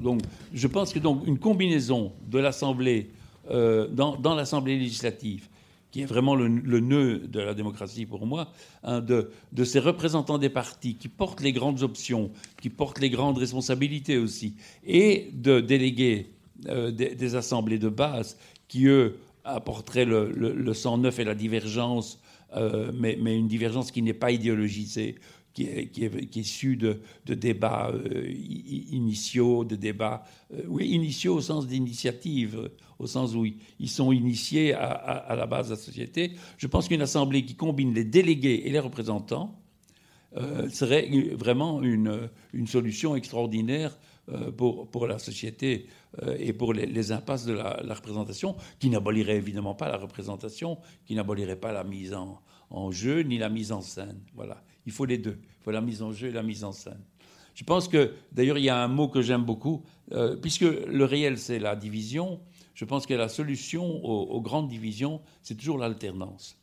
donc, 0.00 0.22
je 0.52 0.66
pense 0.66 0.92
que 0.92 0.98
donc 0.98 1.26
une 1.26 1.38
combinaison 1.38 2.12
de 2.28 2.38
l'Assemblée, 2.38 3.10
euh, 3.50 3.88
dans 3.88 4.34
l'Assemblée 4.34 4.78
législative, 4.78 5.48
qui 5.90 6.02
est 6.02 6.06
vraiment 6.06 6.34
le, 6.34 6.48
nœud 6.48 7.18
de 7.18 7.40
la 7.40 7.54
démocratie 7.54 8.06
pour 8.06 8.26
moi, 8.26 8.52
hein, 8.82 9.00
de, 9.00 9.30
ces 9.64 9.80
représentants 9.80 10.38
des 10.38 10.48
partis 10.48 10.94
qui 10.94 11.08
portent 11.08 11.40
les 11.40 11.52
grandes 11.52 11.82
options, 11.82 12.30
qui 12.60 12.70
portent 12.70 13.00
les 13.00 13.10
grandes 13.10 13.38
responsabilités 13.38 14.18
aussi, 14.18 14.54
et 14.84 15.30
de 15.32 15.60
délégués 15.60 16.30
des, 16.56 17.14
des, 17.14 17.34
assemblées 17.34 17.78
de 17.78 17.88
base 17.88 18.36
qui, 18.68 18.86
eux, 18.86 19.16
apporteraient 19.44 20.04
le, 20.04 20.30
le, 20.30 20.74
sang 20.74 20.98
neuf 20.98 21.18
et 21.18 21.24
la 21.24 21.34
divergence, 21.34 22.20
euh, 22.56 22.92
mais, 22.94 23.16
mais, 23.20 23.36
une 23.36 23.48
divergence 23.48 23.90
qui 23.90 24.02
n'est 24.02 24.14
pas 24.14 24.30
idéologisée, 24.30 25.16
qui 25.52 25.64
est, 25.64 25.86
qui 25.88 26.40
issue 26.40 26.76
de, 26.76 27.00
débats 27.26 27.90
euh, 27.92 28.24
initiaux, 28.28 29.64
de 29.64 29.76
débats, 29.76 30.24
euh, 30.52 30.62
oui, 30.68 30.88
initiaux 30.88 31.34
au 31.34 31.40
sens 31.40 31.66
d'initiative, 31.66 32.70
au 32.98 33.06
sens 33.06 33.34
où 33.34 33.46
ils 33.46 33.88
sont 33.88 34.12
initiés 34.12 34.74
à, 34.74 35.34
la 35.36 35.46
base 35.46 35.68
de 35.68 35.74
la 35.74 35.80
société. 35.80 36.32
Je 36.58 36.66
pense 36.66 36.88
qu'une 36.88 37.02
assemblée 37.02 37.44
qui 37.44 37.54
combine 37.54 37.94
les 37.94 38.04
délégués 38.04 38.62
et 38.66 38.70
les 38.70 38.80
représentants 38.80 39.56
serait 40.70 41.08
vraiment 41.32 41.82
une, 41.82 42.28
solution 42.66 43.16
extraordinaire 43.16 43.98
pour, 44.56 44.88
pour 44.88 45.08
la 45.08 45.18
société 45.18 45.88
euh, 46.22 46.36
et 46.38 46.52
pour 46.52 46.72
les, 46.72 47.12
impasses 47.12 47.46
de 47.46 47.52
la, 47.52 47.94
représentation, 47.94 48.56
qui 48.78 48.90
n'abolirait 48.90 49.36
évidemment 49.36 49.74
pas 49.74 49.88
la 49.88 49.96
représentation, 49.96 50.78
qui 51.04 51.14
n'abolirait 51.14 51.56
pas 51.60 51.72
la 51.72 51.84
mise 51.84 52.14
en, 52.14 52.90
jeu 52.90 53.20
ni 53.20 53.38
la 53.38 53.48
mise 53.48 53.70
en 53.70 53.80
scène. 53.80 54.20
Voilà, 54.34 54.62
il 54.86 54.92
faut 54.92 55.04
les 55.04 55.18
deux. 55.18 55.38
Il 55.42 55.64
faut 55.64 55.70
la 55.70 55.80
mise 55.80 56.02
en 56.02 56.12
jeu 56.12 56.28
et 56.28 56.32
la 56.32 56.42
mise 56.42 56.64
en 56.64 56.72
scène. 56.72 57.00
Je 57.54 57.64
pense 57.64 57.88
que, 57.88 58.14
d'ailleurs, 58.32 58.58
il 58.58 58.64
y 58.64 58.70
a 58.70 58.82
un 58.82 58.88
mot 58.88 59.08
que 59.08 59.22
j'aime 59.22 59.44
beaucoup, 59.44 59.82
euh, 60.12 60.36
puisque 60.36 60.62
le 60.62 61.04
réel, 61.04 61.38
c'est 61.38 61.58
la 61.58 61.76
division, 61.76 62.40
je 62.74 62.84
pense 62.84 63.06
que 63.06 63.14
la 63.14 63.28
solution 63.28 64.02
aux 64.04 64.40
grandes 64.40 64.68
divisions, 64.68 65.20
c'est 65.42 65.56
toujours 65.56 65.76
l'alternance. 65.76 66.56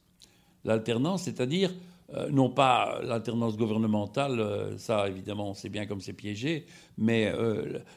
L'alternance, 0.65 1.24
c'est-à-dire 1.24 1.72
euh, 2.13 2.30
non 2.32 2.49
pas 2.49 2.99
l'alternance 3.03 3.57
gouvernementale, 3.57 4.39
euh, 4.39 4.78
ça 4.78 5.07
évidemment 5.09 5.49
on 5.49 5.53
sait 5.53 5.70
bien 5.70 5.86
comme 5.86 6.01
c'est 6.01 6.13
piégé, 6.13 6.65
mais 6.97 7.32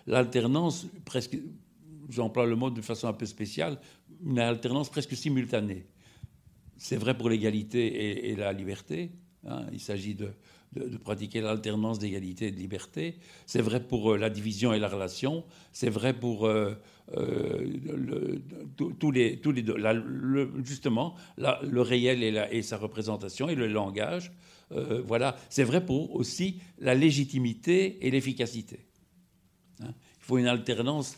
l'alternance 0.07 0.87
presque, 1.07 1.39
j'emploie 2.11 2.45
le 2.45 2.57
mot 2.57 2.71
de 2.71 2.83
façon 2.83 3.09
un 3.09 3.13
peu 3.13 3.27
spéciale, 3.27 3.79
une 4.25 4.39
alternance 4.39 4.91
presque 4.91 5.17
simultanée. 5.17 5.87
C'est 6.77 6.97
vrai 6.97 7.17
pour 7.17 7.29
l'égalité 7.29 8.31
et, 8.31 8.37
la 8.37 8.53
liberté. 8.53 9.11
Hein. 9.47 9.67
il 9.73 9.81
s'agit 9.81 10.15
de, 10.15 10.33
pratiquer 11.03 11.41
l'alternance 11.41 11.99
d'égalité 11.99 12.49
et 12.49 12.51
de 12.53 12.57
liberté. 12.57 13.17
C'est 13.47 13.63
vrai 13.63 13.83
pour 13.83 14.17
la 14.17 14.31
division 14.31 14.73
et 14.73 14.79
la 14.79 14.89
relation. 14.89 15.45
C'est 15.73 15.91
vrai 15.91 16.13
pour 16.13 16.47
euh, 16.47 16.75
les, 19.13 19.37
tous 19.37 19.51
les 19.53 19.63
deux, 19.63 19.77
justement, 20.65 21.17
le 21.39 21.81
réel 21.81 22.23
et, 22.23 22.63
sa 22.63 22.77
représentation 22.77 23.49
et 23.49 23.57
le 23.57 23.67
langage. 23.67 24.31
Euh, 24.73 25.03
voilà, 25.05 25.37
c'est 25.49 25.65
vrai 25.65 25.85
pour 25.85 26.15
aussi 26.15 26.61
la 26.79 26.95
légitimité 26.95 28.07
et 28.07 28.11
l'efficacité. 28.11 28.87
Hein. 29.81 29.93
il 30.19 30.25
faut 30.25 30.39
une 30.39 30.47
alternance 30.47 31.17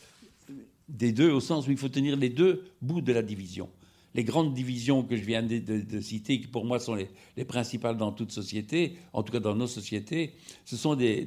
des 0.89 1.13
deux 1.13 1.31
au 1.31 1.41
sens 1.41 1.69
où 1.69 1.71
il 1.71 1.77
faut 1.77 1.89
tenir 1.89 2.17
les 2.17 2.31
deux 2.31 2.65
bouts 2.81 3.03
de 3.03 3.13
la 3.13 3.23
division 3.23 3.69
les 4.15 4.25
grandes 4.25 4.53
divisions 4.55 5.03
que 5.03 5.17
je 5.17 5.23
viens 5.23 5.43
de, 5.43 6.01
citer, 6.01 6.41
qui 6.41 6.47
pour 6.47 6.65
moi 6.65 6.79
sont 6.79 6.95
les, 6.95 7.45
principales 7.45 7.97
dans 7.97 8.13
toute 8.13 8.33
société, 8.33 8.97
en 9.13 9.23
tout 9.23 9.33
cas 9.33 9.41
dans 9.41 9.55
nos 9.55 9.67
sociétés, 9.67 10.35
ce 10.65 10.77
sont 10.77 10.95
des, 10.95 11.25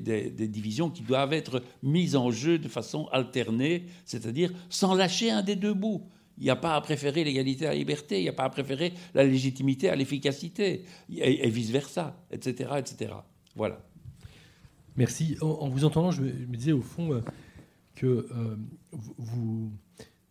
divisions 0.47 0.89
qui 0.89 1.03
doivent 1.03 1.33
être 1.33 1.63
mises 1.83 2.15
en 2.15 2.31
jeu 2.31 2.59
de 2.59 2.67
façon 2.67 3.07
alternée, 3.11 3.85
c'est-à-dire 4.05 4.51
sans 4.69 4.93
lâcher 4.93 5.31
un 5.31 5.41
des 5.41 5.55
deux 5.55 5.73
bouts. 5.73 6.03
Il 6.37 6.43
n'y 6.43 6.49
a 6.49 6.55
pas 6.55 6.75
à 6.75 6.81
préférer 6.81 7.23
l'égalité 7.23 7.65
à 7.65 7.69
la 7.69 7.75
liberté, 7.75 8.19
il 8.19 8.23
n'y 8.23 8.29
a 8.29 8.33
pas 8.33 8.43
à 8.43 8.49
préférer 8.49 8.93
la 9.13 9.23
légitimité 9.23 9.89
à 9.89 9.95
l'efficacité, 9.95 10.83
et, 11.09 11.49
vice-versa, 11.49 12.21
etc., 12.29 12.71
etc. 12.77 13.13
Voilà. 13.55 13.81
Merci. 14.97 15.37
En, 15.41 15.69
vous 15.69 15.85
entendant, 15.85 16.11
je 16.11 16.21
me, 16.21 16.57
disais 16.57 16.73
au 16.73 16.81
fond 16.81 17.13
euh, 17.13 17.21
que 17.95 18.27
euh, 18.31 18.57
vous 19.17 19.71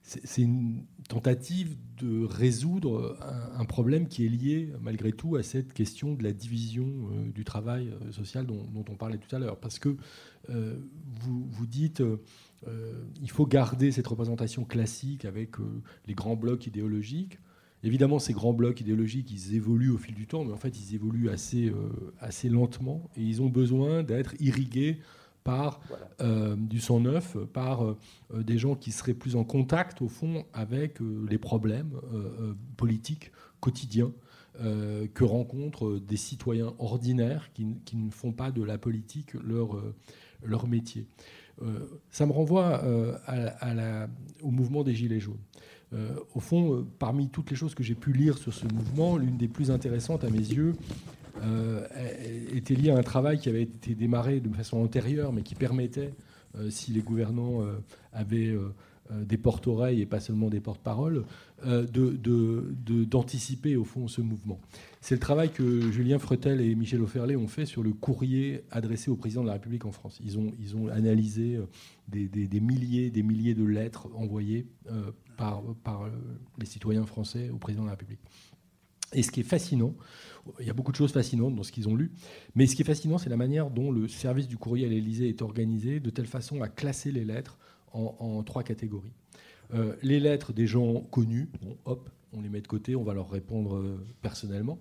c'est 0.05 0.43
une 0.43 0.85
tentative 1.09 1.77
de 1.99 2.25
résoudre 2.25 3.17
un, 3.57 3.65
problème 3.65 4.09
qui 4.09 4.25
est 4.25 4.29
lié 4.29 4.73
malgré 4.81 5.13
tout 5.13 5.37
à 5.37 5.43
cette 5.43 5.73
question 5.73 6.15
de 6.15 6.23
la 6.23 6.33
division 6.33 6.87
euh, 6.87 7.31
du 7.31 7.45
travail 7.45 7.89
euh, 7.89 8.13
social 8.13 8.47
dont, 8.47 8.67
on 8.75 8.97
parlait 8.97 9.19
tout 9.19 9.35
à 9.35 9.39
l'heure. 9.39 9.59
Parce 9.59 9.79
que 9.79 9.97
euh, 10.51 10.77
vous, 11.21 11.47
vous, 11.51 11.67
dites, 11.67 12.03
il 13.21 13.31
faut 13.31 13.47
garder 13.47 13.93
cette 13.93 14.07
représentation 14.07 14.65
classique 14.65 15.25
avec 15.25 15.57
les 16.07 16.15
grands 16.15 16.37
blocs 16.37 16.67
idéologiques. 16.67 17.39
Évidemment, 17.83 18.19
ces 18.19 18.33
grands 18.33 18.55
blocs 18.55 18.81
idéologiques, 18.81 19.31
ils 19.31 19.55
évoluent 19.55 19.91
au 19.91 19.99
fil 19.99 20.15
du 20.15 20.27
temps, 20.27 20.45
mais 20.45 20.53
en 20.53 20.57
fait, 20.57 20.79
ils 20.81 20.95
évoluent 20.95 21.29
assez, 21.29 21.71
assez 22.19 22.49
lentement 22.49 23.11
et 23.17 23.23
ils 23.23 23.43
ont 23.43 23.51
besoin 23.51 24.03
d'être 24.03 24.35
irrigués 24.41 25.01
par 25.45 25.81
du 26.57 26.81
sang 26.81 27.01
neuf, 27.01 27.37
par 27.53 27.95
des 28.35 28.59
gens 28.59 28.75
qui 28.75 28.93
seraient 28.93 29.15
plus 29.15 29.37
en 29.37 29.45
contact, 29.45 30.01
au 30.01 30.09
fond, 30.09 30.47
avec 30.53 30.99
les 31.29 31.39
problèmes 31.39 31.93
politiques 32.77 33.31
quotidiens 33.61 34.13
euh, 34.61 35.09
que 35.13 35.25
rencontrent 35.25 35.99
des 35.99 36.17
citoyens 36.17 36.75
ordinaires 36.79 37.51
qui, 37.55 37.97
ne 37.97 38.11
font 38.11 38.31
pas 38.31 38.53
de 38.53 38.63
la 38.63 38.79
politique 38.79 39.35
leur, 39.35 39.75
euh, 39.75 39.93
leur 40.45 40.69
métier. 40.69 41.09
Euh, 41.61 41.81
ça 42.09 42.25
me 42.25 42.31
renvoie 42.31 42.85
à, 43.27 44.07
au 44.43 44.53
mouvement 44.53 44.85
des 44.85 44.95
Gilets 44.95 45.19
jaunes. 45.19 45.43
au 46.35 46.39
fond, 46.39 46.87
parmi 47.01 47.31
toutes 47.31 47.51
les 47.51 47.57
choses 47.57 47.75
que 47.75 47.83
j'ai 47.83 47.97
pu 47.97 48.13
lire 48.13 48.39
sur 48.39 48.55
ce 48.55 48.67
mouvement, 48.67 49.17
l'une 49.17 49.37
des 49.37 49.49
plus 49.49 49.73
intéressantes 49.73 50.23
à 50.23 50.31
mes 50.31 50.39
yeux 50.39 50.75
était 52.55 52.75
liée 52.75 52.91
à 52.91 52.97
un 52.97 53.03
travail 53.03 53.39
qui 53.39 53.49
avait 53.49 53.63
été 53.63 53.95
démarré 53.95 54.41
de 54.41 54.49
façon 54.55 54.79
antérieure, 54.79 55.33
mais 55.33 55.43
qui 55.43 55.55
permettait, 55.55 56.15
si 56.71 56.93
les 56.93 57.01
gouvernants 57.01 57.63
avaient 58.13 58.57
des 59.11 59.37
porte-oreilles 59.37 60.01
et 60.01 60.07
pas 60.07 60.21
seulement 60.21 60.49
des 60.49 60.61
porte-paroles, 60.61 61.25
euh, 61.67 61.87
d'anticiper 63.07 63.77
au 63.77 63.85
fond 63.85 64.07
ce 64.09 64.21
mouvement. 64.21 64.61
C'est 65.01 65.15
le 65.15 65.21
travail 65.21 65.51
que 65.51 65.91
Julien 65.91 66.19
Fretel 66.19 66.61
et 66.61 66.75
Michel 66.75 67.01
Auferlet 67.01 67.37
ont 67.37 67.49
fait 67.49 67.65
sur 67.65 67.83
le 67.83 67.93
courrier 67.93 68.65
adressé 68.71 69.11
au 69.11 69.17
président 69.17 69.43
de 69.43 69.47
la 69.47 69.55
République 69.55 69.87
en 69.87 69.93
France. 69.93 70.21
Ils 70.23 70.39
ont, 70.39 70.89
analysé 70.89 71.57
euh, 71.57 71.67
des, 72.09 72.61
milliers, 72.61 73.11
des 73.11 73.23
milliers 73.23 73.55
de 73.55 73.65
lettres 73.65 74.09
envoyées 74.15 74.67
euh, 74.91 75.11
par 75.37 75.63
les 76.59 76.67
citoyens 76.67 77.07
français 77.07 77.51
au 77.51 77.57
président 77.57 77.83
de 77.83 77.89
la 77.89 77.93
République. 77.93 78.21
Et 79.15 79.23
ce 79.23 79.31
qui 79.31 79.41
est 79.41 79.45
fascinant, 79.45 79.95
il 80.61 80.67
y 80.67 80.71
a 80.71 80.75
beaucoup 80.75 80.93
de 80.93 80.97
choses 80.97 81.13
fascinantes 81.13 81.55
dans 81.55 81.63
ce 81.63 81.73
qu'ils 81.73 81.89
ont 81.89 81.97
lu, 81.97 82.13
mais 82.55 82.67
ce 82.67 82.77
qui 82.77 82.83
est 82.83 82.85
fascinant, 82.85 83.17
c'est 83.17 83.31
la 83.31 83.37
manière 83.37 83.71
dont 83.71 83.91
le 83.91 84.09
service 84.09 84.49
du 84.49 84.59
courrier 84.59 84.87
à 84.87 84.89
l'Élysée 84.89 85.29
est 85.29 85.41
organisé 85.41 86.01
de 86.01 86.11
telle 86.11 86.27
façon 86.27 86.61
à 86.61 86.69
classer 86.69 87.13
les 87.13 87.25
lettres 87.25 87.59
en 87.93 88.43
trois 88.43 88.65
catégories. 88.65 89.13
Euh, 89.73 89.95
les 90.03 90.21
lettres 90.21 90.53
des 90.53 90.67
gens 90.67 91.01
connus, 91.11 91.49
hop, 91.85 92.09
on 92.33 92.41
les 92.41 92.49
met 92.49 92.61
de 92.61 92.67
côté, 92.67 92.97
on 92.97 93.05
va 93.05 93.15
leur 93.15 93.31
répondre 93.31 93.77
euh, 93.77 94.05
personnellement. 94.23 94.79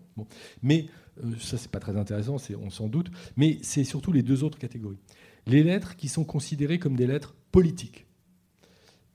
Mais 0.62 0.88
euh, 1.24 1.36
ça, 1.40 1.58
c'est 1.58 1.72
pas 1.72 1.80
très 1.80 1.96
intéressant, 1.96 2.38
on 2.62 2.70
s'en 2.70 2.88
doute. 2.88 3.10
Mais 3.38 3.60
c'est 3.62 3.84
surtout 3.84 4.12
les 4.12 4.24
deux 4.24 4.44
autres 4.44 4.58
catégories. 4.58 5.00
Les 5.46 5.64
lettres 5.64 5.96
qui 5.96 6.08
sont 6.08 6.26
considérées 6.26 6.80
comme 6.80 6.96
des 6.96 7.08
lettres 7.08 7.36
politiques. 7.52 8.06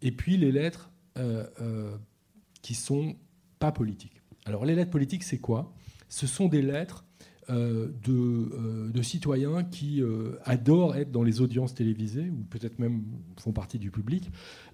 Et 0.02 0.12
puis 0.12 0.36
les 0.36 0.52
lettres 0.52 0.90
qui 2.62 2.74
sont 2.74 3.16
pas 3.58 3.72
politiques. 3.72 4.17
Alors 4.48 4.64
les 4.64 4.74
lettres 4.74 4.90
politiques, 4.90 5.24
c'est 5.24 5.38
quoi? 5.38 5.74
Ce 6.08 6.26
sont 6.26 6.48
des 6.48 6.62
lettres 6.62 7.04
euh, 7.50 7.88
euh, 8.08 8.90
de, 8.90 9.02
citoyens 9.02 9.62
qui 9.62 10.02
euh, 10.02 10.38
adorent 10.44 10.96
être 10.96 11.10
dans 11.10 11.22
les 11.22 11.42
audiences 11.42 11.74
télévisées, 11.74 12.30
ou 12.30 12.44
peut-être 12.48 12.78
même 12.78 13.02
font 13.38 13.52
partie 13.52 13.78
du 13.78 13.90
public, 13.90 14.30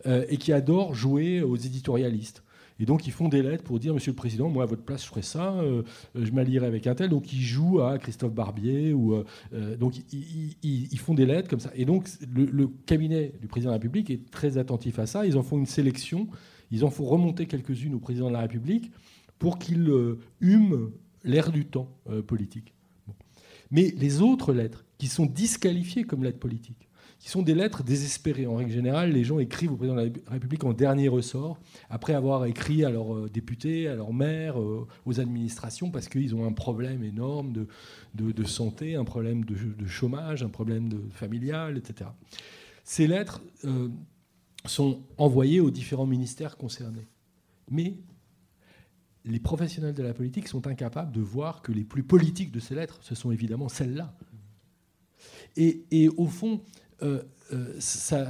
et 0.07 0.37
qui 0.37 0.53
adorent 0.53 0.95
jouer 0.95 1.43
aux 1.43 1.57
éditorialistes. 1.57 2.45
Et 2.81 2.87
donc 2.87 3.07
ils 3.07 3.12
font 3.12 3.29
des 3.29 3.43
lettres 3.43 3.62
pour 3.62 3.79
dire 3.79 3.95
Monsieur 3.95 4.11
le 4.12 4.16
Président, 4.16 4.49
moi 4.49 4.64
à 4.64 4.66
votre 4.66 4.83
place 4.83 5.03
je 5.03 5.09
ferais 5.09 5.22
ça, 5.22 5.55
je 6.16 6.31
m'allierais 6.33 6.66
avec 6.66 6.89
un 6.89 6.95
tel. 6.97 7.09
Donc 7.11 7.33
ils 7.33 7.41
jouent 7.41 7.81
à 7.81 7.99
Christophe 7.99 8.35
Barbier 8.35 8.93
ou 8.93 9.22
donc 9.79 9.95
ils, 10.12 10.99
font 10.99 11.14
des 11.14 11.27
lettres 11.27 11.49
comme 11.49 11.61
ça. 11.61 11.70
Et 11.77 11.85
donc 11.85 12.09
le, 12.35 12.47
le, 12.47 12.66
cabinet 12.87 13.33
du 13.41 13.47
Président 13.47 13.70
de 13.70 13.75
la 13.75 13.79
République 13.79 14.11
est 14.11 14.29
très 14.31 14.59
attentif 14.59 14.99
à 14.99 15.07
ça. 15.07 15.25
Ils 15.25 15.37
en 15.37 15.45
font 15.45 15.59
une 15.59 15.66
sélection, 15.66 16.27
ils 16.72 16.85
en 16.85 16.91
font 16.91 17.05
remonter 17.05 17.47
quelques-unes 17.47 17.95
au 17.95 18.01
Président 18.01 18.27
de 18.27 18.33
la 18.33 18.41
République 18.41 18.91
pour 19.39 19.59
qu'il 19.59 19.91
hume 20.41 20.93
l'air 21.24 21.51
du 21.51 21.64
temps 21.64 21.89
euh, 22.09 22.22
politique. 22.22 22.74
Mais 23.70 23.95
les 23.97 24.20
autres 24.20 24.53
lettres, 24.53 24.85
qui 24.99 25.09
sont 25.09 25.26
disqualifiées 25.26 26.05
comme 26.05 26.22
lettres 26.22 26.39
politiques, 26.39 26.89
qui 27.18 27.30
sont 27.30 27.43
des 27.43 27.55
lettres 27.55 27.82
désespérées. 27.82 28.47
En 28.47 28.57
règle 28.57 28.70
générale, 28.70 29.11
les 29.11 29.24
gens 29.24 29.39
écrivent 29.39 29.72
au 29.72 29.76
président 29.76 29.97
de 29.97 30.12
la 30.26 30.32
République 30.32 30.62
en 30.64 30.74
dernier 30.74 31.09
ressort, 31.09 31.59
après 31.89 32.12
avoir 32.14 32.45
écrit 32.45 32.85
à 32.85 32.91
leurs 32.91 33.14
euh, 33.14 33.30
députés, 33.32 33.89
à 33.89 33.97
leurs 33.97 34.12
maires, 34.12 34.61
euh, 34.61 34.87
aux 35.07 35.20
administrations, 35.20 35.91
parce 35.91 36.09
qu'ils 36.09 36.35
ont 36.35 36.47
un 36.47 36.53
problème 36.53 37.03
énorme 37.03 37.53
de, 37.53 38.45
santé, 38.45 38.95
un 38.95 39.05
problème 39.05 39.45
de, 39.45 39.87
chômage, 39.87 40.43
un 40.43 40.49
problème 40.51 40.91
familial, 41.11 41.78
etc. 41.78 42.11
Ces 42.85 43.07
lettres 43.07 43.41
sont 44.66 45.01
envoyées 45.16 45.61
aux 45.61 45.70
différents 45.70 46.07
ministères 46.07 46.59
concernés. 46.59 47.09
Mais 47.70 47.95
les 49.25 49.41
professionnels 49.41 49.95
de 49.95 50.03
la 50.03 50.12
politique 50.12 50.49
sont 50.49 50.66
incapables 50.66 51.12
de 51.12 51.20
voir 51.20 51.62
que 51.62 51.72
les 51.72 51.85
plus 51.85 52.03
politiques 52.03 52.53
de 52.53 52.61
ces 52.61 52.75
lettres, 52.75 52.99
ce 53.01 53.14
sont 53.14 53.31
évidemment 53.31 53.68
celles-là. 53.68 54.14
Et, 55.57 56.09
au 56.16 56.27
fond, 56.27 56.61
euh, 57.03 57.22
euh, 57.53 57.75
ça, 57.79 58.27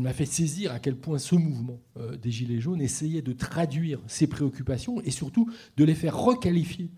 m'a 0.00 0.12
fait 0.12 0.26
saisir 0.26 0.72
à 0.72 0.78
quel 0.78 0.96
point 0.96 1.18
ce 1.18 1.34
mouvement 1.34 1.80
euh, 1.98 2.16
des 2.16 2.30
Gilets 2.30 2.60
jaunes 2.60 2.80
essayait 2.80 3.22
de 3.22 3.32
traduire 3.32 4.00
ces 4.06 4.26
préoccupations 4.26 5.00
et 5.02 5.10
surtout 5.10 5.50
de 5.76 5.84
les 5.84 5.94
faire 5.94 6.18
requalifier 6.18 6.90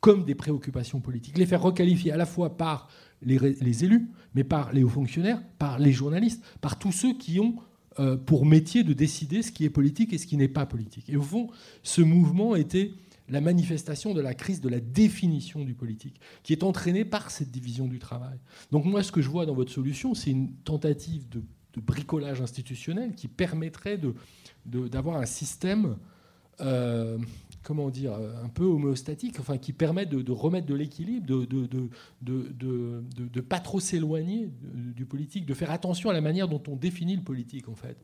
comme 0.00 0.24
des 0.24 0.34
préoccupations 0.34 1.00
politiques, 1.00 1.36
les 1.36 1.44
faire 1.44 1.60
requalifier 1.60 2.12
à 2.12 2.16
la 2.16 2.24
fois 2.24 2.56
par 2.56 2.88
les, 3.20 3.38
les 3.38 3.84
élus, 3.84 4.08
mais 4.34 4.44
par 4.44 4.72
les 4.72 4.82
hauts 4.82 4.88
fonctionnaires, 4.88 5.42
par 5.58 5.78
les 5.78 5.92
journalistes, 5.92 6.42
par 6.62 6.78
tous 6.78 6.92
ceux 6.92 7.12
qui 7.12 7.38
ont 7.38 7.56
euh, 8.00 8.16
pour 8.16 8.46
métier 8.46 8.82
de 8.82 8.94
décider 8.94 9.42
ce 9.42 9.52
qui 9.52 9.66
est 9.66 9.70
politique 9.70 10.14
et 10.14 10.18
ce 10.18 10.26
qui 10.26 10.38
n'est 10.38 10.48
pas 10.48 10.64
politique. 10.64 11.10
Et 11.10 11.16
au 11.16 11.22
fond, 11.22 11.48
ce 11.82 12.00
mouvement 12.00 12.56
était 12.56 12.92
la 13.28 13.42
manifestation 13.42 14.14
de 14.14 14.22
la 14.22 14.32
crise 14.32 14.62
de 14.62 14.70
la 14.70 14.80
définition 14.80 15.64
du 15.64 15.74
politique, 15.74 16.18
qui 16.42 16.54
est 16.54 16.62
entraînée 16.62 17.04
par 17.04 17.30
cette 17.30 17.50
division 17.50 17.86
du 17.86 17.98
travail. 17.98 18.38
Donc 18.70 18.86
moi, 18.86 19.02
ce 19.02 19.12
que 19.12 19.20
je 19.20 19.28
vois 19.28 19.44
dans 19.44 19.54
votre 19.54 19.70
solution, 19.70 20.14
c'est 20.14 20.30
une 20.30 20.52
tentative 20.64 21.28
de, 21.28 21.42
bricolage 21.76 22.40
institutionnel 22.40 23.14
qui 23.14 23.28
permettrait 23.28 23.98
d'avoir 24.66 25.18
de, 25.18 25.22
un 25.22 25.26
système 25.26 25.96
euh, 26.60 27.18
comment 27.62 27.90
dire, 27.90 28.14
un 28.14 28.48
peu 28.48 28.64
homéostatique, 28.64 29.38
enfin, 29.38 29.58
qui 29.58 29.72
permet 29.72 30.06
de, 30.06 30.32
remettre 30.32 30.66
de 30.66 30.74
l'équilibre, 30.74 31.26
de 31.26 31.46
de, 32.22 33.40
pas 33.40 33.58
trop 33.58 33.80
s'éloigner 33.80 34.50
du 34.62 35.06
politique, 35.06 35.46
de 35.46 35.54
faire 35.54 35.70
attention 35.70 36.10
à 36.10 36.12
la 36.12 36.20
manière 36.20 36.48
dont 36.48 36.62
on 36.68 36.76
définit 36.76 37.16
le 37.16 37.22
politique, 37.22 37.68
en 37.68 37.74
fait, 37.74 37.96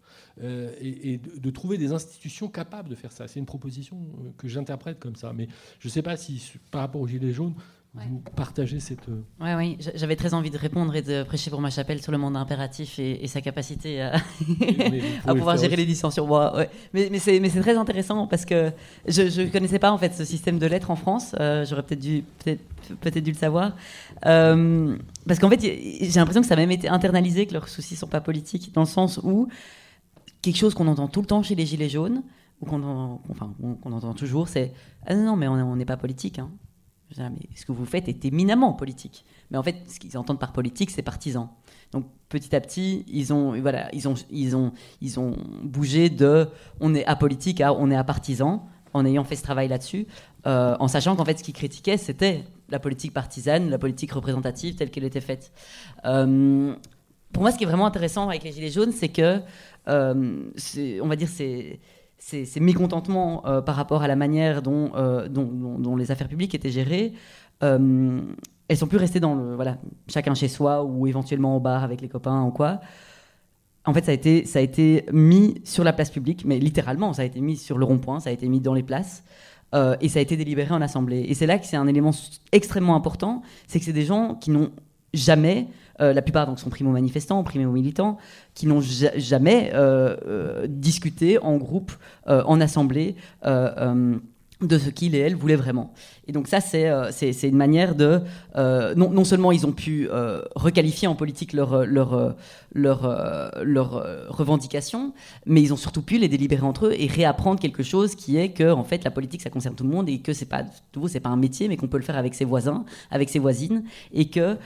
euh, 0.43 0.75
et, 0.81 1.19
de, 1.19 1.51
trouver 1.51 1.79
des 1.79 1.93
institutions 1.93 2.49
capables 2.49 2.89
de 2.89 2.95
faire 2.95 3.13
ça. 3.13 3.29
C'est 3.29 3.39
une 3.39 3.47
proposition 3.47 3.97
euh, 3.97 4.31
que 4.37 4.49
j'interprète 4.49 4.99
comme 4.99 5.17
ça. 5.17 5.33
Mais 5.33 5.49
je 5.79 5.89
ne 5.89 5.93
sais 5.93 6.03
pas 6.03 6.17
si, 6.17 6.53
par 6.71 6.81
rapport 6.83 7.01
aux 7.01 7.09
Gilets 7.09 7.33
jaunes, 7.33 7.55
vous 8.05 8.23
partagez 8.35 8.79
cette. 8.79 9.09
Euh, 9.09 9.23
oui, 9.41 9.51
oui. 9.57 9.79
J'avais 9.95 10.17
très 10.17 10.35
envie 10.35 10.51
de 10.51 10.59
répondre 10.59 10.95
et 10.95 11.03
de 11.03 11.23
prêcher 11.23 11.51
pour 11.51 11.61
ma 11.61 11.71
chapelle 11.71 12.03
sur 12.03 12.13
le 12.13 12.19
monde 12.19 12.37
impératif 12.37 12.99
et, 12.99 13.27
sa 13.27 13.41
capacité 13.41 14.03
à, 14.03 14.21
pouvoir 15.35 15.57
gérer 15.57 15.77
les 15.77 15.87
dissensions. 15.87 16.29
ouais. 16.31 16.69
Mais, 16.93 17.09
mais 17.11 17.19
c'est 17.19 17.61
très 17.61 17.77
intéressant 17.77 18.27
parce 18.27 18.45
que 18.45 18.71
je 19.07 19.43
ne 19.43 19.49
connaissais 19.49 19.79
pas 19.79 19.91
en 19.91 19.99
fait 19.99 20.15
ce 20.15 20.25
système 20.25 20.59
de 20.59 20.67
lettres 20.67 20.91
en 20.91 20.97
France. 20.97 21.35
Euh, 21.41 21.65
j'aurais 21.65 21.83
peut-être 21.83 22.01
dû, 22.01 22.23
peut 22.45 22.59
peut 23.01 23.11
dû 23.11 23.33
le 23.33 23.37
savoir. 23.37 23.75
Euh, 24.27 24.97
parce 25.27 25.41
qu'en 25.41 25.49
fait, 25.49 25.61
j'ai 25.61 26.11
l'impression 26.17 26.43
que 26.43 26.47
ça 26.47 26.55
a 26.55 26.59
même 26.59 26.71
été 26.71 26.89
internalisé, 26.89 27.47
que 27.47 27.55
leurs 27.55 27.69
soucis 27.69 27.95
ne 27.95 27.99
sont 27.99 28.07
pas 28.07 28.21
politiques, 28.21 28.73
dans 28.75 28.83
le 28.83 28.87
sens 28.87 29.19
où 29.23 29.49
quelque 30.43 30.59
chose 30.59 30.75
qu'on 30.75 30.87
entend 30.87 31.09
tout 31.09 31.23
le 31.23 31.27
temps 31.27 31.43
chez 31.43 31.55
les 31.55 31.65
Gilets 31.65 31.89
jaunes, 31.89 32.23
ou 32.61 32.67
qu'on 32.67 33.21
enfin, 33.31 33.55
entend 33.85 34.15
toujours, 34.15 34.49
c'est 34.49 34.73
Ah 35.07 35.15
non, 35.15 35.25
non, 35.25 35.37
mais 35.37 35.49
on 35.49 35.77
n'est 35.77 35.85
pas 35.85 35.97
politique. 35.97 36.39
Hein 36.39 36.51
ce 37.13 37.67
que 37.67 37.73
vous 37.73 37.87
faites 37.87 38.09
est 38.09 38.25
éminemment 38.25 38.73
politique. 38.73 39.25
Mais 39.51 39.59
en 39.59 39.63
fait, 39.63 39.77
ce 39.89 39.99
qu'ils 40.01 40.17
entendent 40.19 40.41
par 40.41 40.53
politique, 40.53 40.91
c'est 40.91 41.03
partisan. 41.03 41.51
Donc 41.93 42.07
petit 42.29 42.55
à 42.55 42.61
petit, 42.61 43.05
ils 43.09 43.33
ont, 43.33 43.59
voilà, 43.61 43.89
ils 43.95 44.09
ont, 44.09 44.15
ils 44.31 44.57
ont, 44.57 44.73
ils 45.01 45.21
ont 45.21 45.37
bougé 45.63 46.11
de 46.11 46.49
on 46.81 46.95
est 46.95 47.07
apolitique 47.07 47.61
à 47.61 47.73
on 47.73 47.91
est 47.91 47.97
apartisan, 47.97 48.69
en 48.93 49.05
ayant 49.05 49.25
fait 49.25 49.37
ce 49.37 49.43
travail 49.43 49.69
là-dessus, 49.69 50.07
euh, 50.47 50.77
en 50.81 50.89
sachant 50.89 51.17
qu'en 51.17 51.25
fait, 51.25 51.39
ce 51.39 51.45
qu'ils 51.45 51.55
critiquaient, 51.55 51.97
c'était 51.97 52.45
la 52.69 52.79
politique 52.79 53.13
partisane, 53.13 53.71
la 53.71 53.79
politique 53.79 54.13
représentative 54.13 54.75
telle 54.75 54.91
qu'elle 54.91 55.05
était 55.05 55.21
faite. 55.21 55.53
Euh, 56.05 56.75
pour 57.33 57.43
moi, 57.43 57.53
ce 57.53 57.59
qui 57.59 57.65
est 57.65 57.67
vraiment 57.67 57.87
intéressant 57.87 58.29
avec 58.29 58.43
les 58.45 58.53
Gilets 58.53 58.71
jaunes, 58.71 58.93
c'est 58.93 59.09
que, 59.09 59.41
euh, 59.89 60.51
on 61.03 61.09
va 61.09 61.17
dire, 61.17 61.29
c'est 61.29 61.81
ces, 62.19 62.61
mécontentements 62.61 63.47
euh, 63.47 63.61
par 63.61 63.77
rapport 63.77 64.03
à 64.03 64.09
la 64.09 64.17
manière 64.17 64.63
dont, 64.63 64.91
euh, 64.97 65.29
dont, 65.29 65.97
les 65.97 66.11
affaires 66.11 66.29
publiques 66.29 66.55
étaient 66.55 66.71
gérées, 66.71 67.13
euh, 67.63 68.21
elles 68.69 68.77
sont 68.77 68.87
plus 68.87 68.99
restées 68.99 69.21
dans 69.21 69.35
le 69.35 69.55
voilà 69.55 69.79
chacun 70.09 70.35
chez 70.35 70.49
soi 70.49 70.83
ou 70.83 71.07
éventuellement 71.07 71.57
au 71.57 71.61
bar 71.61 71.85
avec 71.85 72.01
les 72.01 72.09
copains 72.09 72.43
ou 72.43 72.51
quoi. 72.51 72.81
En 73.85 73.95
fait, 73.95 74.05
ça 74.05 74.11
a 74.11 74.15
été 74.15 74.45
ça 74.45 74.59
a 74.59 74.63
été 74.63 75.05
mis 75.13 75.61
sur 75.65 75.85
la 75.85 75.93
place 75.93 76.11
publique, 76.11 76.45
mais 76.45 76.59
littéralement, 76.59 77.13
ça 77.13 77.23
a 77.23 77.25
été 77.25 77.41
mis 77.41 77.57
sur 77.57 77.79
le 77.79 77.85
rond-point, 77.85 78.19
ça 78.19 78.31
a 78.31 78.33
été 78.33 78.49
mis 78.49 78.61
dans 78.61 78.75
les 78.75 78.83
places. 78.83 79.23
et 80.01 80.09
ça 80.09 80.19
a 80.19 80.23
été 80.23 80.37
délibéré 80.37 80.73
en 80.75 80.83
assemblée. 80.83 81.27
Et 81.29 81.35
c'est 81.35 81.47
là 81.47 81.59
que 81.59 81.67
c'est 81.67 81.77
un 81.77 81.87
élément 81.87 82.13
extrêmement 82.51 82.97
important, 82.97 83.43
c'est 83.69 83.79
que 83.79 83.85
c'est 83.85 83.93
des 83.93 84.07
gens 84.07 84.35
qui 84.35 84.51
n'ont 84.51 84.71
jamais 85.15 85.69
la 85.99 86.23
plupart 86.23 86.47
donc 86.47 86.59
sont 86.59 86.71
primo-manifestants, 86.71 87.43
primo-militants, 87.43 88.19
qui 88.55 88.67
n'ont 88.67 88.81
jamais 88.81 89.73
discuté 90.69 91.39
en 91.39 91.57
groupe, 91.57 91.93
en 92.27 92.61
assemblée 92.61 93.17
de 93.45 94.79
ce 94.79 94.91
qu'il 94.91 95.15
et 95.15 95.19
elle 95.19 95.35
voulaient 95.35 95.57
vraiment. 95.57 95.93
Et 96.29 96.33
donc 96.33 96.49
ça, 96.49 96.61
c'est 96.61 96.89
euh, 96.89 97.11
une 97.43 97.57
manière 97.57 97.95
de... 97.95 98.21
Euh, 98.57 98.95
non, 98.97 99.11
non, 99.11 99.25
seulement 99.25 99.53
ils 99.53 99.65
ont 99.67 99.73
pu 99.73 100.09
euh, 100.11 100.43
requalifier 100.55 101.07
en 101.07 101.15
politique 101.15 101.53
leurs 101.53 101.87
leur, 101.87 102.35
leur, 102.75 103.63
leur, 103.63 104.29
revendications, 104.29 105.13
mais 105.47 105.63
ils 105.63 105.73
ont 105.73 105.77
surtout 105.77 106.03
pu 106.03 106.19
les 106.19 106.29
délibérer 106.29 106.63
entre 106.63 106.87
eux 106.87 106.95
et 106.99 107.07
réapprendre 107.07 107.61
quelque 107.61 107.83
chose 107.83 108.15
qui 108.15 108.39
est 108.39 108.51
que 108.51 108.71
en 108.71 108.85
fait, 108.85 109.05
la 109.05 109.11
politique, 109.11 109.43
ça 109.43 109.51
concerne 109.51 109.75
tout 109.75 109.85
le 109.85 109.91
monde 109.91 110.09
et 110.09 110.19
que 110.19 110.33
c'est 110.33 110.47
pas 110.47 110.65
c'est 111.09 111.21
pas 111.21 111.29
un 111.29 111.37
métier, 111.37 111.69
mais 111.69 111.77
qu'on 111.77 111.89
peut 111.89 111.99
le 111.99 112.03
faire 112.03 112.17
avec 112.17 112.35
ses 112.35 112.45
voisins, 112.45 112.85
avec 113.11 113.29
ses 113.29 113.39
voisines, 113.39 113.85
et 114.13 114.29
que 114.29 114.57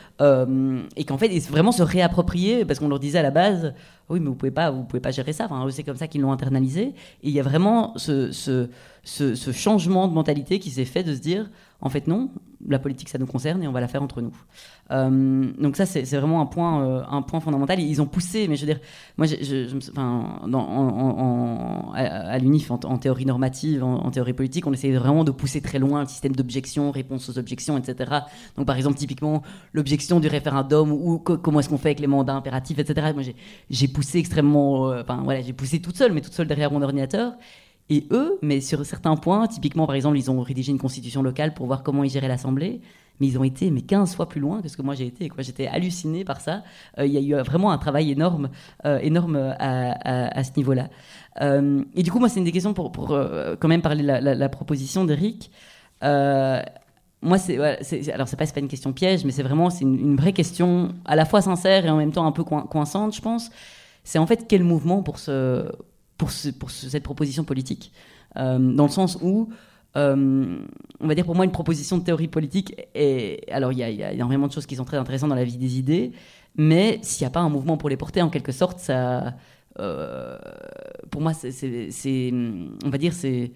et 0.97 1.05
qu'en 1.05 1.19
fait, 1.19 1.39
vraiment 1.51 1.73
se 1.73 1.83
réapproprier, 1.83 2.65
parce 2.65 2.79
qu'on 2.79 2.89
leur 2.89 3.01
disait 3.01 3.19
à 3.19 3.23
la 3.23 3.31
base, 3.31 3.75
oui, 4.11 4.19
mais 4.19 4.27
vous 4.27 4.35
pouvez 4.35 4.51
pas, 4.51 4.71
vous 4.71 4.83
pouvez 4.83 5.01
pas 5.01 5.13
gérer 5.13 5.33
ça. 5.33 5.45
Enfin, 5.45 5.65
c'est 5.71 5.85
comme 5.85 5.97
ça 5.97 6.09
qu'ils 6.09 6.21
l'ont 6.21 6.33
internalisé. 6.33 6.83
Et 6.83 6.95
il 7.23 7.31
y 7.31 7.39
a 7.39 7.45
vraiment 7.45 7.97
ce, 7.97 8.33
ce, 8.33 8.69
ce, 9.05 9.53
changement 9.53 10.09
de 10.09 10.13
mentalité 10.13 10.59
qui 10.59 10.71
s'est 10.71 10.85
fait 10.85 11.05
de 11.05 11.15
se 11.15 11.21
dire, 11.21 11.50
en 11.83 11.89
fait, 11.89 12.07
non, 12.07 12.31
la 12.69 12.79
politique, 12.79 13.09
ça 13.09 13.19
nous 13.19 13.27
concerne 13.27 13.63
et 13.63 13.69
on 13.69 13.73
va 13.73 13.81
la 13.81 13.89
faire 13.89 14.03
entre 14.03 14.21
nous. 14.21 14.37
Euh, 14.91 15.51
donc 15.59 15.77
ça, 15.77 15.87
c'est 15.87 16.03
vraiment 16.03 16.43
un 16.43 16.47
point, 16.47 16.85
euh, 16.85 17.03
un 17.09 17.23
point 17.23 17.41
fondamental. 17.41 17.81
Ils 17.81 18.03
ont 18.03 18.07
poussé, 18.07 18.49
mais 18.49 18.57
je 18.57 18.67
veux 18.67 18.73
dire, 18.73 18.81
moi, 19.17 19.27
je, 19.27 19.77
enfin, 19.91 20.41
dans, 20.47 20.61
en, 20.61 21.93
à, 21.95 22.39
l'UNIF, 22.39 22.71
en, 22.71 22.99
théorie 22.99 23.25
normative, 23.25 23.83
en, 23.83 24.11
théorie 24.11 24.35
politique, 24.35 24.67
on 24.67 24.73
essayait 24.73 24.97
vraiment 24.97 25.25
de 25.25 25.31
pousser 25.31 25.63
très 25.63 25.79
loin 25.79 26.03
le 26.03 26.09
système 26.09 26.35
d'objection, 26.35 26.91
réponse 26.91 27.31
aux 27.31 27.39
objections, 27.39 27.79
etc. 27.79 28.11
Donc 28.57 28.67
par 28.67 28.77
exemple, 28.77 28.99
typiquement, 28.99 29.43
l'objection 29.73 30.21
du 30.21 30.29
référendum 30.29 30.93
ou 30.93 31.19
comment 31.19 31.61
est-ce 31.61 31.71
qu'on 31.71 31.79
fait 31.79 31.89
avec 31.89 32.01
les 32.01 32.07
mandats 32.07 32.35
impératifs, 32.35 32.79
etc. 32.79 33.13
Moi, 33.15 33.23
j'ai 33.71 33.89
poussé 33.89 34.19
extrêmement, 34.19 34.91
euh, 34.91 35.01
enfin 35.03 35.23
voilà, 35.25 35.41
j'ai 35.41 35.55
poussé 35.55 35.81
toute 35.81 35.97
seule, 35.97 36.13
mais 36.13 36.21
toute 36.21 36.35
seule 36.35 36.47
derrière 36.47 36.71
mon 36.71 36.83
ordinateur. 36.83 37.33
Et 37.91 38.07
eux, 38.13 38.39
mais 38.41 38.61
sur 38.61 38.87
certains 38.87 39.17
points, 39.17 39.49
typiquement 39.49 39.85
par 39.85 39.97
exemple, 39.97 40.17
ils 40.17 40.31
ont 40.31 40.41
rédigé 40.41 40.71
une 40.71 40.79
constitution 40.79 41.23
locale 41.23 41.55
pour 41.55 41.67
voir 41.67 41.83
comment 41.83 42.05
ils 42.05 42.11
géraient 42.11 42.29
l'Assemblée, 42.29 42.81
mais 43.19 43.27
ils 43.27 43.37
ont 43.37 43.43
été 43.43 43.71
mais 43.73 43.83
15 43.83 44.15
fois 44.15 44.29
plus 44.29 44.41
loin 44.41 44.63
que 44.63 44.69
ce 44.69 44.77
que 44.77 44.83
moi 44.83 44.95
j'ai 44.95 45.07
été. 45.07 45.29
J'étais 45.39 45.67
halluciné 45.67 46.25
par 46.25 46.41
ça. 46.41 46.63
Euh, 46.99 47.07
il 47.07 47.13
y 47.13 47.19
a 47.19 47.21
eu 47.21 47.43
vraiment 47.43 47.73
un 47.73 47.79
travail 47.79 48.13
énorme, 48.13 48.49
euh, 48.87 48.99
énorme 49.01 49.55
à, 49.59 50.45
ce 50.45 50.51
niveau-là. 50.57 50.89
Euh, 51.41 51.83
et 51.95 52.05
du 52.05 52.13
coup, 52.13 52.21
moi, 52.21 52.29
c'est 52.29 52.39
une 52.39 52.45
des 52.45 52.53
questions 52.53 52.75
pour, 52.75 52.93
pour 52.93 53.09
quand 53.09 53.69
même 53.69 53.83
parler 53.83 54.03
de 54.03 54.09
la, 54.09 54.49
proposition 54.49 55.05
d'Eric. 55.05 55.51
moi, 56.03 57.39
c'est 57.39 57.59
alors 58.13 58.29
c'est 58.29 58.37
pas, 58.37 58.47
pas 58.47 58.61
une 58.61 58.69
question 58.69 58.93
piège, 58.93 59.25
mais 59.25 59.33
c'est 59.33 59.43
vraiment 59.43 59.69
une, 59.81 60.17
vraie 60.17 60.33
question 60.33 60.95
à 61.05 61.17
la 61.17 61.25
fois 61.25 61.43
sincère 61.43 61.85
et 61.87 61.91
en 61.91 61.97
même 61.97 62.13
temps 62.13 62.27
un 62.27 62.33
peu 62.33 62.45
coincante, 62.45 63.17
je 63.17 63.21
pense. 63.21 63.51
C'est 64.05 64.21
en 64.21 64.27
fait 64.27 64.47
quel 64.49 64.63
mouvement 64.63 65.03
pour 65.03 65.19
pour 66.59 66.71
cette 66.71 67.03
proposition 67.03 67.45
politique, 67.45 67.93
euh, 68.37 68.59
dans 68.59 68.85
le 68.85 68.91
sens 68.91 69.19
où, 69.23 69.49
euh, 69.97 70.59
on 71.01 71.07
va 71.07 71.15
dire 71.15 71.25
pour 71.25 71.35
moi, 71.35 71.45
une 71.45 71.51
proposition 71.51 71.99
de 71.99 72.05
théorie 72.05 72.29
politique, 72.29 72.75
est, 72.95 73.51
alors 73.51 73.73
il 73.73 73.79
y, 73.79 73.83
a 73.83 74.13
énormément 74.13 74.47
de 74.47 74.53
choses 74.53 74.67
qui 74.67 74.77
sont 74.77 74.85
très 74.85 74.99
intéressantes 74.99 75.31
dans 75.31 75.35
la 75.35 75.45
vie 75.45 75.57
des 75.57 75.79
idées, 75.79 76.13
mais 76.57 76.99
s'il 77.03 77.25
n'y 77.25 77.29
a 77.29 77.31
pas 77.31 77.41
un 77.41 77.49
mouvement 77.49 77.77
pour 77.77 77.89
les 77.89 77.97
porter, 77.97 78.23
en 78.23 78.29
quelque 78.29 78.53
sorte, 78.53 78.79
ça, 78.79 79.35
euh, 79.79 80.39
pour 81.11 81.23
moi, 81.23 81.33
c'est, 81.33 82.31
on 82.33 82.91
va 82.91 82.99
dire, 82.99 83.13
c'est 83.13 83.53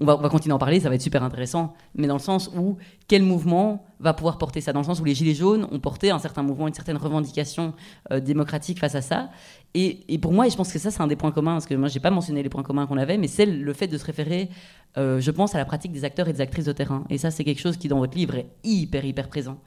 on 0.00 0.04
va, 0.04 0.28
continuer 0.28 0.52
à 0.52 0.56
en 0.56 0.58
parler, 0.58 0.78
ça 0.80 0.88
va 0.88 0.94
être 0.94 1.02
super 1.02 1.24
intéressant, 1.24 1.74
mais 1.94 2.06
dans 2.06 2.14
le 2.14 2.20
sens 2.20 2.50
où 2.56 2.76
quel 3.08 3.22
mouvement 3.22 3.84
va 3.98 4.14
pouvoir 4.14 4.38
porter 4.38 4.60
ça? 4.60 4.72
Dans 4.72 4.80
le 4.80 4.86
sens 4.86 5.00
où 5.00 5.04
les 5.04 5.14
Gilets 5.14 5.34
jaunes 5.34 5.66
ont 5.72 5.80
porté 5.80 6.10
un 6.10 6.20
certain 6.20 6.42
mouvement, 6.42 6.68
une 6.68 6.74
certaine 6.74 6.96
revendication 6.96 7.74
euh, 8.12 8.20
démocratique 8.20 8.78
face 8.78 8.94
à 8.94 9.02
ça. 9.02 9.30
Et, 9.74 10.18
pour 10.18 10.32
moi, 10.32 10.46
et 10.46 10.50
je 10.50 10.56
pense 10.56 10.72
que 10.72 10.78
ça, 10.78 10.90
c'est 10.90 11.00
un 11.00 11.06
des 11.08 11.16
points 11.16 11.32
communs, 11.32 11.54
parce 11.54 11.66
que 11.66 11.74
moi, 11.74 11.88
j'ai 11.88 12.00
pas 12.00 12.10
mentionné 12.10 12.42
les 12.42 12.48
points 12.48 12.62
communs 12.62 12.86
qu'on 12.86 12.96
avait, 12.96 13.18
mais 13.18 13.28
c'est 13.28 13.46
le 13.46 13.72
fait 13.72 13.88
de 13.88 13.98
se 13.98 14.04
référer, 14.04 14.50
euh, 14.96 15.20
je 15.20 15.30
pense, 15.30 15.54
à 15.54 15.58
la 15.58 15.64
pratique 15.64 15.92
des 15.92 16.04
acteurs 16.04 16.28
et 16.28 16.32
des 16.32 16.40
actrices 16.40 16.64
de 16.64 16.72
terrain. 16.72 17.04
Et 17.10 17.18
ça, 17.18 17.30
c'est 17.30 17.44
quelque 17.44 17.60
chose 17.60 17.76
qui, 17.76 17.88
dans 17.88 17.98
votre 17.98 18.16
livre, 18.16 18.36
est 18.36 18.46
hyper, 18.62 19.04
hyper 19.04 19.28
présent. 19.28 19.58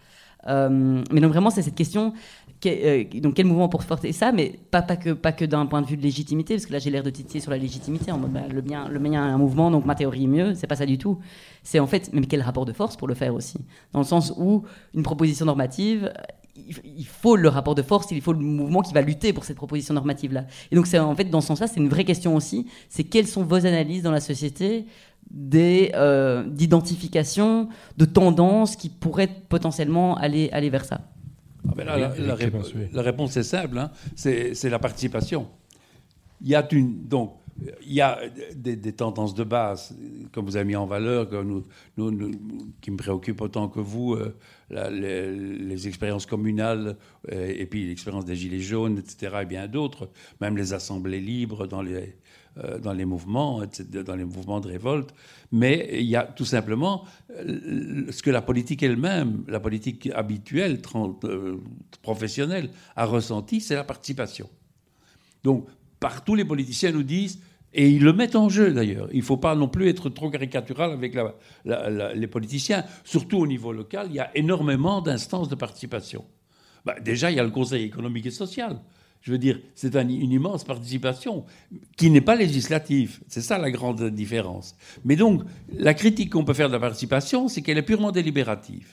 Euh, 0.48 1.04
mais 1.12 1.22
donc 1.22 1.32
vraiment, 1.32 1.50
c'est 1.50 1.62
cette 1.62 1.76
question, 1.76 2.14
euh, 2.66 3.04
donc 3.16 3.36
quel 3.36 3.46
mouvement 3.46 3.70
pour 3.70 3.84
porter 3.86 4.12
ça, 4.12 4.32
mais 4.32 4.60
pas, 4.70 4.82
pas 4.82 4.96
que, 4.96 5.12
pas 5.12 5.32
que 5.32 5.46
d'un 5.46 5.66
point 5.66 5.82
de 5.82 5.88
vue 5.88 5.98
de 5.98 6.02
légitimité, 6.02 6.56
parce 6.56 6.66
que 6.66 6.74
là 6.74 6.80
j'ai 6.80 6.90
l'air 6.90 7.04
de 7.04 7.10
titiller 7.10 7.40
sur 7.40 7.52
la 7.52 7.58
légitimité, 7.58 8.12
en 8.12 8.18
mode 8.18 8.32
bah, 8.32 8.42
le, 8.52 8.62
mien, 8.62 8.88
le 8.90 9.00
mien 9.00 9.14
est 9.14 9.32
un 9.32 9.38
mouvement, 9.38 9.72
donc 9.72 9.86
ma 9.86 9.96
théorie 9.96 10.26
est 10.26 10.28
mieux, 10.28 10.54
c'est 10.56 10.68
pas 10.68 10.76
ça 10.76 10.86
du 10.86 10.98
tout. 10.98 11.20
C'est 11.64 11.80
en 11.80 11.88
fait, 11.88 12.10
mais 12.14 12.22
quel 12.22 12.42
rapport 12.42 12.66
de 12.66 12.74
force 12.74 12.96
pour 12.98 13.08
le 13.08 13.14
faire 13.14 13.34
aussi? 13.34 13.58
Dans 13.94 14.00
le 14.00 14.06
sens 14.06 14.34
où 14.38 14.64
une 14.94 15.04
proposition 15.04 15.46
normative, 15.46 16.12
il 16.56 17.06
faut 17.06 17.36
le 17.36 17.48
rapport 17.48 17.76
de 17.76 17.82
force, 17.82 18.12
il 18.12 18.22
faut 18.22 18.34
le 18.34 18.40
mouvement 18.40 18.82
qui 18.82 18.94
va 18.94 19.02
lutter 19.02 19.34
pour 19.34 19.46
cette 19.46 19.56
proposition 19.56 19.94
normative-là. 19.94 20.46
Et 20.72 20.76
donc, 20.76 20.88
c'est 20.88 21.00
en 21.00 21.16
fait, 21.16 21.26
dans 21.26 21.42
ce 21.42 21.48
sens-là, 21.48 21.68
c'est 21.68 21.80
une 21.80 21.90
vraie 21.90 22.04
question 22.04 22.36
aussi. 22.36 22.68
C'est 22.90 23.04
quelles 23.04 23.28
sont 23.28 23.44
vos 23.44 23.66
analyses 23.66 24.04
dans 24.04 24.12
la 24.12 24.20
société 24.20 24.86
d'identification, 25.32 27.70
de 27.98 28.06
tendances 28.06 28.76
qui 28.76 28.90
pourraient 28.90 29.30
potentiellement 29.50 30.16
aller, 30.18 30.50
aller 30.52 30.70
vers 30.70 30.86
ça 30.86 31.02
ah 31.68 31.74
ben 31.76 31.86
la, 31.86 31.96
réponse, 33.04 33.38
est 33.38 33.44
simple, 33.44 33.78
hein. 33.78 33.92
c'est 34.16 34.70
la 34.70 34.80
participation. 34.80 35.48
Il 36.42 36.48
y 36.48 36.56
a 36.56 36.68
une, 36.72 37.08
donc, 37.08 37.36
il 37.84 37.94
y 37.94 38.02
a 38.02 38.20
des, 38.56 38.94
tendances 38.94 39.36
de 39.36 39.44
base, 39.44 39.96
comme 40.32 40.46
vous 40.46 40.56
avez 40.56 40.66
mis 40.66 40.76
en 40.76 40.86
valeur, 40.86 41.30
que 41.30 41.42
nous, 41.44 41.66
nous, 41.98 42.32
qui 42.82 42.92
me 42.92 42.98
préoccupent 42.98 43.42
autant 43.42 43.68
que 43.68 43.80
vous, 43.80 44.16
euh, 44.16 44.36
les, 44.70 45.32
les, 45.32 45.88
expériences 45.88 46.26
communales, 46.26 46.98
euh, 47.32 47.54
et 47.56 47.66
puis 47.66 47.88
l'expérience 47.88 48.26
des 48.26 48.36
Gilets 48.36 48.60
jaunes, 48.60 48.98
etc., 48.98 49.38
et 49.42 49.46
bien 49.46 49.68
d'autres, 49.68 50.10
même 50.40 50.58
les 50.58 50.74
assemblées 50.74 51.20
libres 51.20 51.68
dans 51.68 51.82
les, 51.82 51.94
euh, 51.94 52.06
dans 52.82 52.94
les 52.94 53.06
mouvements, 53.06 53.62
dans 54.06 54.16
les 54.16 54.26
mouvements 54.26 54.60
de 54.60 54.68
révolte, 54.68 55.14
mais 55.52 55.90
il 55.94 56.06
y 56.06 56.16
a 56.16 56.24
tout 56.24 56.46
simplement 56.46 57.06
euh, 57.32 58.12
ce 58.12 58.22
que 58.22 58.30
la 58.30 58.42
politique 58.42 58.84
elle-même, 58.84 59.44
la 59.48 59.60
politique 59.60 60.10
habituelle, 60.14 60.82
euh, 61.24 61.58
professionnelle, 62.02 62.70
a 62.96 63.06
ressenti, 63.06 63.62
c'est 63.62 63.76
la 63.76 63.84
participation. 63.84 64.50
Donc, 65.44 65.68
partout, 66.00 66.36
les 66.36 66.46
politiciens 66.46 66.92
nous 66.92 67.04
disent, 67.04 67.42
et 67.74 67.90
ils 67.90 68.04
le 68.04 68.12
mettent 68.12 68.36
en 68.36 68.50
jeu 68.50 68.74
d'ailleurs, 68.74 69.08
il 69.12 69.20
ne 69.20 69.24
faut 69.24 69.38
pas 69.38 69.56
non 69.56 69.70
plus 69.70 69.88
être 69.88 70.10
trop 70.10 70.30
caricatural 70.30 70.92
avec 70.92 71.18
les 71.64 72.28
politiciens, 72.28 72.84
surtout 73.04 73.38
au 73.38 73.48
niveau 73.48 73.72
local, 73.72 74.08
il 74.10 74.16
y 74.16 74.20
a 74.20 74.30
énormément 74.36 75.02
d'instances 75.02 75.48
de 75.48 75.56
participation. 75.56 76.26
Bah, 76.86 76.96
déjà, 77.00 77.32
il 77.32 77.38
y 77.38 77.40
a 77.40 77.44
le 77.44 77.52
Conseil 77.52 77.84
économique 77.84 78.26
et 78.26 78.32
social. 78.32 78.80
Je 79.22 79.32
veux 79.32 79.38
dire, 79.38 79.60
c'est 79.76 79.96
une 79.96 80.32
immense 80.32 80.64
participation 80.64 81.46
qui 81.96 82.10
n'est 82.10 82.22
pas 82.22 82.36
législative. 82.36 83.20
C'est 83.28 83.42
ça 83.42 83.60
la 83.60 83.70
grande 83.70 84.04
différence. 84.10 84.76
Mais 85.06 85.16
donc, 85.16 85.44
la 85.78 85.94
critique 85.94 86.32
qu'on 86.32 86.44
peut 86.44 86.56
faire 86.56 86.70
de 86.70 86.74
la 86.74 86.80
participation, 86.80 87.48
c'est 87.48 87.62
qu'elle 87.62 87.78
est 87.78 87.84
purement 87.84 88.12
délibérative. 88.12 88.88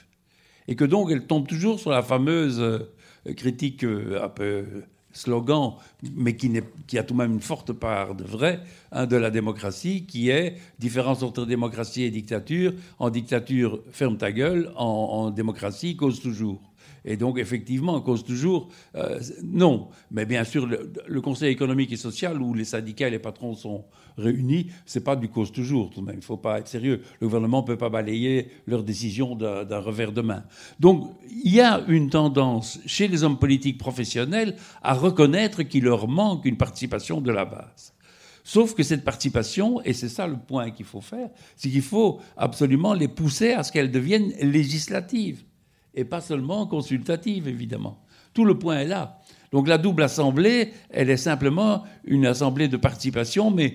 Et 0.67 0.75
que 0.75 0.85
donc, 0.85 1.09
elle 1.11 1.25
tombe 1.25 1.47
toujours 1.47 1.79
sur 1.79 1.89
la 1.89 2.03
fameuse 2.03 2.59
euh, 2.59 2.79
critique 3.35 3.83
euh, 3.83 4.23
un 4.23 4.29
peu 4.29 4.65
slogan, 5.11 5.73
mais 6.15 6.35
qui, 6.35 6.51
a 6.99 7.03
tout 7.03 7.15
de 7.15 7.17
même 7.17 7.33
une 7.33 7.41
forte 7.41 7.73
part 7.73 8.13
de 8.13 8.23
vrai, 8.23 8.59
hein, 8.91 9.07
de 9.07 9.15
la 9.15 9.31
démocratie, 9.31 10.05
qui 10.05 10.29
est 10.29 10.57
différence 10.77 11.23
entre 11.23 11.47
démocratie 11.47 12.03
et 12.03 12.11
dictature. 12.11 12.73
En 12.99 13.09
dictature, 13.09 13.79
ferme 13.91 14.17
ta 14.17 14.31
gueule. 14.31 14.71
en 14.75 15.31
démocratie, 15.31 15.95
cause 15.95 16.21
toujours. 16.21 16.68
Et 17.05 17.17
donc, 17.17 17.39
effectivement, 17.39 17.93
en 17.93 18.01
cause 18.01 18.23
toujours, 18.23 18.69
euh, 18.95 19.19
non. 19.43 19.89
Mais 20.11 20.25
bien 20.25 20.43
sûr, 20.43 20.65
le, 20.67 21.21
Conseil 21.21 21.51
économique 21.51 21.91
et 21.91 21.97
social, 21.97 22.41
où 22.41 22.53
les 22.53 22.65
syndicats 22.65 23.07
et 23.07 23.11
les 23.11 23.19
patrons 23.19 23.53
sont 23.53 23.85
réunis, 24.17 24.67
c'est 24.85 25.03
pas 25.03 25.15
du 25.15 25.29
cause 25.29 25.51
toujours, 25.51 25.89
tout 25.89 26.01
de 26.01 26.05
même. 26.05 26.15
Il 26.15 26.19
ne 26.19 26.23
faut 26.23 26.37
pas 26.37 26.59
être 26.59 26.67
sérieux. 26.67 27.01
Le 27.19 27.27
gouvernement 27.27 27.61
ne 27.61 27.67
peut 27.67 27.77
pas 27.77 27.89
balayer 27.89 28.47
leurs 28.67 28.83
décisions 28.83 29.35
d'un 29.35 29.79
revers 29.79 30.11
de 30.11 30.21
main. 30.21 30.43
Donc, 30.79 31.11
il 31.43 31.53
y 31.53 31.61
a 31.61 31.83
une 31.87 32.09
tendance 32.09 32.79
chez 32.85 33.07
les 33.07 33.23
hommes 33.23 33.37
politiques 33.37 33.77
professionnels 33.77 34.55
à 34.81 34.93
reconnaître 34.93 35.63
qu'il 35.63 35.83
leur 35.83 36.07
manque 36.07 36.45
une 36.45 36.57
participation 36.57 37.21
de 37.21 37.31
la 37.31 37.45
base. 37.45 37.93
Sauf 38.43 38.73
que 38.73 38.81
cette 38.81 39.03
participation, 39.03 39.81
et 39.83 39.93
c'est 39.93 40.09
ça 40.09 40.25
le 40.25 40.37
point 40.37 40.71
qu'il 40.71 40.85
faut 40.85 41.01
faire, 41.01 41.29
c'est 41.55 41.69
qu'il 41.69 41.83
faut 41.83 42.19
absolument 42.35 42.93
les 42.93 43.07
pousser 43.07 43.51
à 43.51 43.63
ce 43.63 43.71
qu'elles 43.71 43.91
deviennent 43.91 44.33
législatives 44.41 45.43
et 45.99 46.05
pas 46.05 46.21
seulement 46.21 46.65
consultative, 46.65 47.47
évidemment. 47.47 47.99
Tout 48.33 48.45
le 48.45 48.57
point 48.57 48.79
est 48.79 48.87
là. 48.87 49.19
Donc 49.51 49.67
la 49.67 49.77
double 49.77 50.03
assemblée, 50.03 50.71
elle 50.89 51.09
est 51.09 51.17
simplement 51.17 51.83
une 52.05 52.25
assemblée 52.25 52.67
de 52.67 52.77
participation, 52.77 53.51
mais 53.51 53.73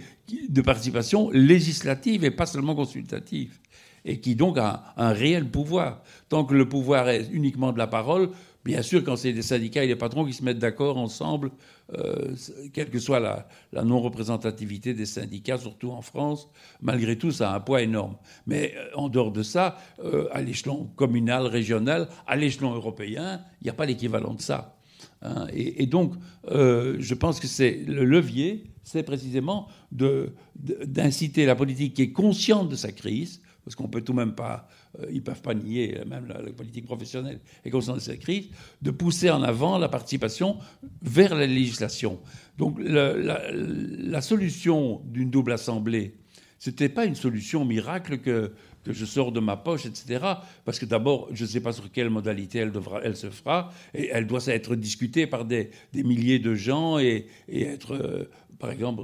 de 0.49 0.62
participation 0.62 1.31
législative 1.31 2.25
et 2.25 2.31
pas 2.31 2.47
seulement 2.47 2.75
consultative, 2.75 3.59
et 4.05 4.20
qui 4.20 4.37
donc 4.37 4.57
a 4.57 4.95
un 4.97 5.11
réel 5.11 5.51
pouvoir. 5.51 6.03
Tant 6.29 6.45
que 6.45 6.55
le 6.55 6.68
pouvoir 6.68 7.09
est 7.09 7.29
uniquement 7.33 7.72
de 7.72 7.79
la 7.79 7.89
parole, 7.89 8.31
Bien 8.65 8.81
sûr, 8.81 9.05
quand 9.05 9.17
c'est 9.17 9.35
des 9.35 9.43
syndicats 9.43 9.85
et 9.85 9.87
les 9.87 9.97
patrons 9.97 10.25
qui 10.25 10.33
se 10.33 10.43
mettent 10.43 10.59
d'accord 10.59 10.97
ensemble, 10.97 11.51
euh, 11.93 12.35
quelle 12.73 12.89
que 12.89 12.99
soit 12.99 13.21
la, 13.21 13.47
non-représentativité 13.85 14.95
des 14.95 15.05
syndicats, 15.05 15.59
surtout 15.59 15.91
en 15.91 16.01
France, 16.01 16.49
malgré 16.81 17.19
tout, 17.19 17.31
ça 17.31 17.53
a 17.53 17.57
un 17.57 17.61
poids 17.61 17.83
énorme. 17.83 18.17
Mais 18.47 18.73
euh, 18.75 18.89
en 18.95 19.11
dehors 19.11 19.33
de 19.33 19.43
ça, 19.43 19.77
euh, 20.03 20.29
à 20.33 20.41
l'échelon 20.41 20.91
communal, 20.97 21.47
régional, 21.47 22.09
à 22.27 22.37
l'échelon 22.37 22.73
européen, 22.73 23.43
il 23.61 23.65
n'y 23.65 23.71
a 23.71 23.75
pas 23.75 23.85
l'équivalent 23.85 24.33
de 24.33 24.41
ça. 24.41 24.79
Hein. 25.21 25.47
Et, 25.53 25.85
donc, 25.87 26.15
je 26.49 27.15
pense 27.15 27.41
que 27.41 27.47
c'est 27.47 27.83
le 27.87 28.05
levier, 28.05 28.65
c'est 28.83 29.03
précisément 29.03 29.69
d'inciter 29.91 31.45
la 31.45 31.55
politique 31.55 31.95
qui 31.95 32.03
est 32.03 32.12
consciente 32.12 32.71
de 32.71 32.77
sa 32.77 32.93
crise, 32.93 33.43
parce 33.65 33.75
qu'on 33.77 33.89
peut 33.89 34.03
tout 34.03 34.12
de 34.12 34.19
même 34.19 34.35
pas, 34.35 34.69
euh, 35.01 35.07
ils 35.11 35.23
peuvent 35.23 35.41
pas 35.41 35.55
nier, 35.55 35.99
euh, 35.99 36.05
même 36.05 36.27
la, 36.27 36.53
politique 36.53 36.85
professionnelle 36.85 37.41
est 37.65 37.71
consciente 37.71 37.97
de 37.97 38.01
cette 38.01 38.21
crise, 38.21 38.49
de 38.83 38.91
pousser 38.91 39.31
en 39.31 39.43
avant 39.43 39.79
la 39.79 39.89
participation 39.89 40.59
vers 41.03 41.35
la 41.35 41.47
législation. 41.47 42.21
Donc 42.59 42.79
la, 42.79 44.21
solution 44.21 45.01
d'une 45.07 45.31
double 45.31 45.53
assemblée, 45.53 46.15
c'était 46.59 46.89
pas 46.89 47.05
une 47.05 47.15
solution 47.15 47.65
miracle 47.65 48.19
que, 48.19 48.53
que 48.85 48.93
je 48.93 49.05
sors 49.05 49.33
de 49.33 49.41
ma 49.41 49.57
poche, 49.57 49.87
etc. 49.87 50.25
Parce 50.65 50.79
que 50.79 50.87
d'abord, 50.87 51.29
je 51.33 51.45
ne 51.45 51.49
sais 51.49 51.61
pas 51.61 51.73
sur 51.73 51.91
quelle 51.91 52.11
modalité 52.11 52.59
elle, 52.59 52.73
devra, 52.73 53.01
elle 53.03 53.17
se 53.17 53.29
fera, 53.29 53.73
et 53.93 54.09
elle 54.12 54.27
doit 54.27 54.47
être 54.47 54.77
discutée 54.77 55.27
par 55.27 55.45
des, 55.45 55.71
des 55.93 56.03
milliers 56.03 56.39
de 56.39 56.55
gens 56.55 56.99
et, 56.99 57.27
et 57.49 57.65
être, 57.65 57.95
euh, 57.95 58.31
par 58.59 58.71
exemple, 58.71 59.03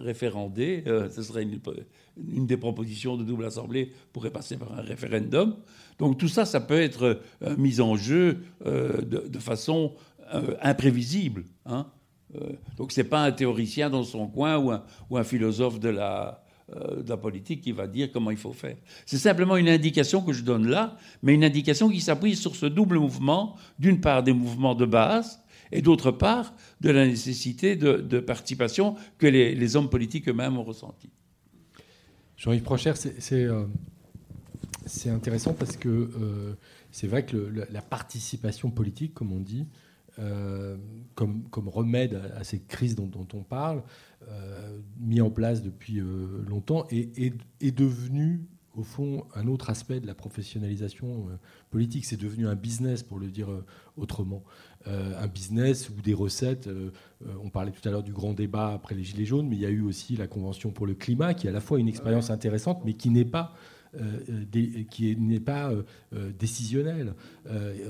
référendée. 0.00 0.82
ce 1.10 1.22
serait 1.22 1.42
une, 1.42 1.60
une 2.32 2.46
des 2.46 2.56
propositions 2.56 3.16
de 3.16 3.24
double 3.24 3.44
assemblée 3.44 3.92
pourrait 4.12 4.30
passer 4.30 4.56
par 4.56 4.72
un 4.72 4.82
référendum. 4.82 5.56
Donc 5.98 6.18
tout 6.18 6.28
ça, 6.28 6.44
ça 6.44 6.60
peut 6.60 6.80
être 6.80 7.20
euh, 7.42 7.56
mis 7.56 7.80
en 7.80 7.96
jeu 7.96 8.38
euh, 8.64 9.00
de, 9.02 9.38
façon 9.38 9.94
euh, 10.34 10.54
imprévisible. 10.62 11.44
Hein. 11.66 11.86
donc 12.76 12.92
ce 12.92 13.00
n'est 13.00 13.08
pas 13.08 13.22
un 13.24 13.32
théoricien 13.32 13.90
dans 13.90 14.02
son 14.02 14.26
coin 14.26 14.58
ou 15.08 15.16
un, 15.16 15.24
philosophe 15.24 15.78
de 15.78 15.88
la, 15.88 16.42
de 16.74 17.08
la 17.08 17.16
politique 17.16 17.60
qui 17.60 17.72
va 17.72 17.86
dire 17.86 18.10
comment 18.12 18.30
il 18.30 18.36
faut 18.36 18.52
faire. 18.52 18.76
C'est 19.04 19.18
simplement 19.18 19.56
une 19.56 19.68
indication 19.68 20.22
que 20.22 20.32
je 20.32 20.42
donne 20.42 20.66
là, 20.66 20.96
mais 21.22 21.34
une 21.34 21.44
indication 21.44 21.88
qui 21.88 22.00
s'appuie 22.00 22.36
sur 22.36 22.56
ce 22.56 22.66
double 22.66 22.98
mouvement, 22.98 23.56
d'une 23.78 24.00
part 24.00 24.22
des 24.22 24.32
mouvements 24.32 24.74
de 24.74 24.86
base, 24.86 25.40
et 25.72 25.82
d'autre 25.82 26.10
part 26.10 26.54
de 26.80 26.90
la 26.90 27.06
nécessité 27.06 27.76
de, 27.76 28.20
participation 28.20 28.96
que 29.18 29.26
les, 29.26 29.54
les 29.54 29.76
hommes 29.76 29.90
politiques 29.90 30.28
eux-mêmes 30.28 30.58
ont 30.58 30.64
ressentie. 30.64 31.10
Jean-Yves 32.36 32.62
Procher, 32.62 32.92
euh, 33.32 33.66
c'est 34.84 35.10
intéressant 35.10 35.54
parce 35.54 35.76
que 35.76 35.88
euh, 35.88 36.54
c'est 36.90 37.06
vrai 37.06 37.24
que 37.24 37.36
la 37.70 37.82
participation 37.82 38.70
politique, 38.70 39.14
comme 39.14 39.32
on 39.32 39.40
dit, 39.40 39.66
euh, 40.18 40.76
comme, 41.14 41.48
remède 41.68 42.20
à, 42.36 42.44
ces 42.44 42.60
crises 42.60 42.94
dont, 42.94 43.10
on 43.32 43.42
parle, 43.42 43.82
mis 44.98 45.20
en 45.20 45.30
place 45.30 45.62
depuis 45.62 46.00
longtemps, 46.46 46.86
est 46.90 47.76
devenu 47.76 48.40
au 48.74 48.82
fond, 48.82 49.24
un 49.34 49.46
autre 49.46 49.70
aspect 49.70 50.00
de 50.00 50.06
la 50.06 50.14
professionnalisation 50.14 51.28
politique. 51.70 52.04
C'est 52.04 52.20
devenu 52.20 52.46
un 52.46 52.54
business, 52.54 53.02
pour 53.02 53.18
le 53.18 53.28
dire 53.28 53.48
autrement. 53.96 54.44
Euh, 54.88 55.20
un 55.20 55.26
business 55.26 55.90
ou 55.90 56.00
des 56.00 56.14
recettes. 56.14 56.68
Euh, 56.68 56.92
euh, 57.26 57.32
on 57.42 57.50
parlait 57.50 57.72
tout 57.72 57.86
à 57.88 57.90
l'heure 57.90 58.04
du 58.04 58.12
grand 58.12 58.34
débat 58.34 58.72
après 58.72 58.94
les 58.94 59.02
Gilets 59.02 59.24
jaunes, 59.24 59.48
mais 59.48 59.56
il 59.56 59.62
y 59.62 59.66
a 59.66 59.70
eu 59.70 59.80
aussi 59.80 60.16
la 60.16 60.28
Convention 60.28 60.70
pour 60.70 60.86
le 60.86 60.94
climat, 60.94 61.34
qui 61.34 61.48
est 61.48 61.50
à 61.50 61.52
la 61.52 61.60
fois 61.60 61.80
une 61.80 61.88
expérience 61.88 62.30
intéressante, 62.30 62.82
mais 62.84 62.94
qui 62.94 63.10
n'est 63.10 63.24
pas 63.24 63.54
qui 64.90 65.16
n'est 65.16 65.40
pas 65.40 65.72
décisionnel. 66.38 67.14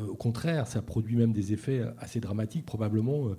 au 0.08 0.14
contraire, 0.14 0.68
ça 0.68 0.80
produit 0.80 1.16
même 1.16 1.32
des 1.32 1.52
effets 1.52 1.82
assez 1.98 2.20
dramatiques, 2.20 2.64
probablement, 2.64 3.30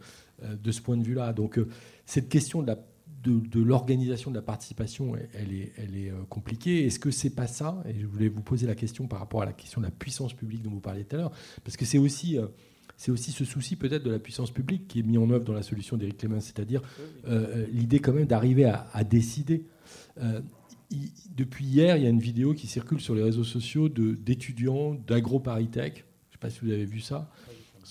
de 0.43 0.71
ce 0.71 0.81
point 0.81 0.97
de 0.97 1.03
vue-là. 1.03 1.31
Donc, 1.31 1.61
cette 2.05 2.27
question 2.27 2.63
de 2.63 2.73
de, 3.23 3.61
l'organisation 3.61 4.31
de 4.31 4.35
la 4.35 4.41
participation, 4.41 5.13
elle 5.33 5.53
est, 5.53 5.71
elle 5.77 5.95
est 5.95 6.11
compliquée. 6.29 6.85
Est-ce 6.85 6.99
que 6.99 7.11
c'est 7.11 7.29
pas 7.29 7.47
ça? 7.47 7.81
Et 7.87 7.97
je 8.01 8.05
voulais 8.05 8.27
vous 8.27 8.41
poser 8.41 8.67
la 8.67 8.75
question 8.75 9.07
par 9.07 9.19
rapport 9.19 9.41
à 9.41 9.45
la 9.45 9.53
question 9.53 9.79
de 9.79 9.85
la 9.85 9.91
puissance 9.91 10.33
publique 10.33 10.61
dont 10.61 10.71
vous 10.71 10.81
parliez 10.81 11.05
tout 11.05 11.15
à 11.15 11.19
l'heure, 11.19 11.31
parce 11.63 11.77
que 11.77 11.85
c'est 11.85 11.99
aussi 11.99 12.37
c'est 12.97 13.11
aussi 13.11 13.31
ce 13.31 13.45
souci 13.45 13.75
peut-être 13.75 14.03
de 14.03 14.09
la 14.09 14.19
puissance 14.19 14.49
publique 14.49 14.87
qui 14.87 14.99
est 14.99 15.03
mis 15.03 15.19
en 15.19 15.29
œuvre 15.29 15.45
dans 15.45 15.53
la 15.53 15.61
solution 15.61 15.97
d'Éric 15.97 16.17
Clément, 16.17 16.39
c'est-à-dire 16.39 16.81
euh, 17.27 17.45
euh, 17.55 17.65
l'idée 17.71 17.99
quand 17.99 18.11
même 18.11 18.25
d'arriver 18.25 18.65
à, 18.65 19.03
décider. 19.03 19.65
Euh, 20.19 20.41
depuis 21.35 21.65
hier, 21.65 21.95
il 21.95 22.03
y 22.03 22.07
a 22.07 22.09
une 22.09 22.19
vidéo 22.19 22.53
qui 22.53 22.65
circule 22.65 22.99
sur 22.99 23.13
les 23.13 23.21
réseaux 23.21 23.43
sociaux 23.43 23.87
d'étudiants 23.87 24.95
d'AgroParisTech, 24.95 25.93
je 25.95 25.99
ne 25.99 26.31
sais 26.31 26.37
pas 26.39 26.49
si 26.49 26.59
vous 26.61 26.71
avez 26.71 26.85
vu 26.85 26.99
ça, 26.99 27.29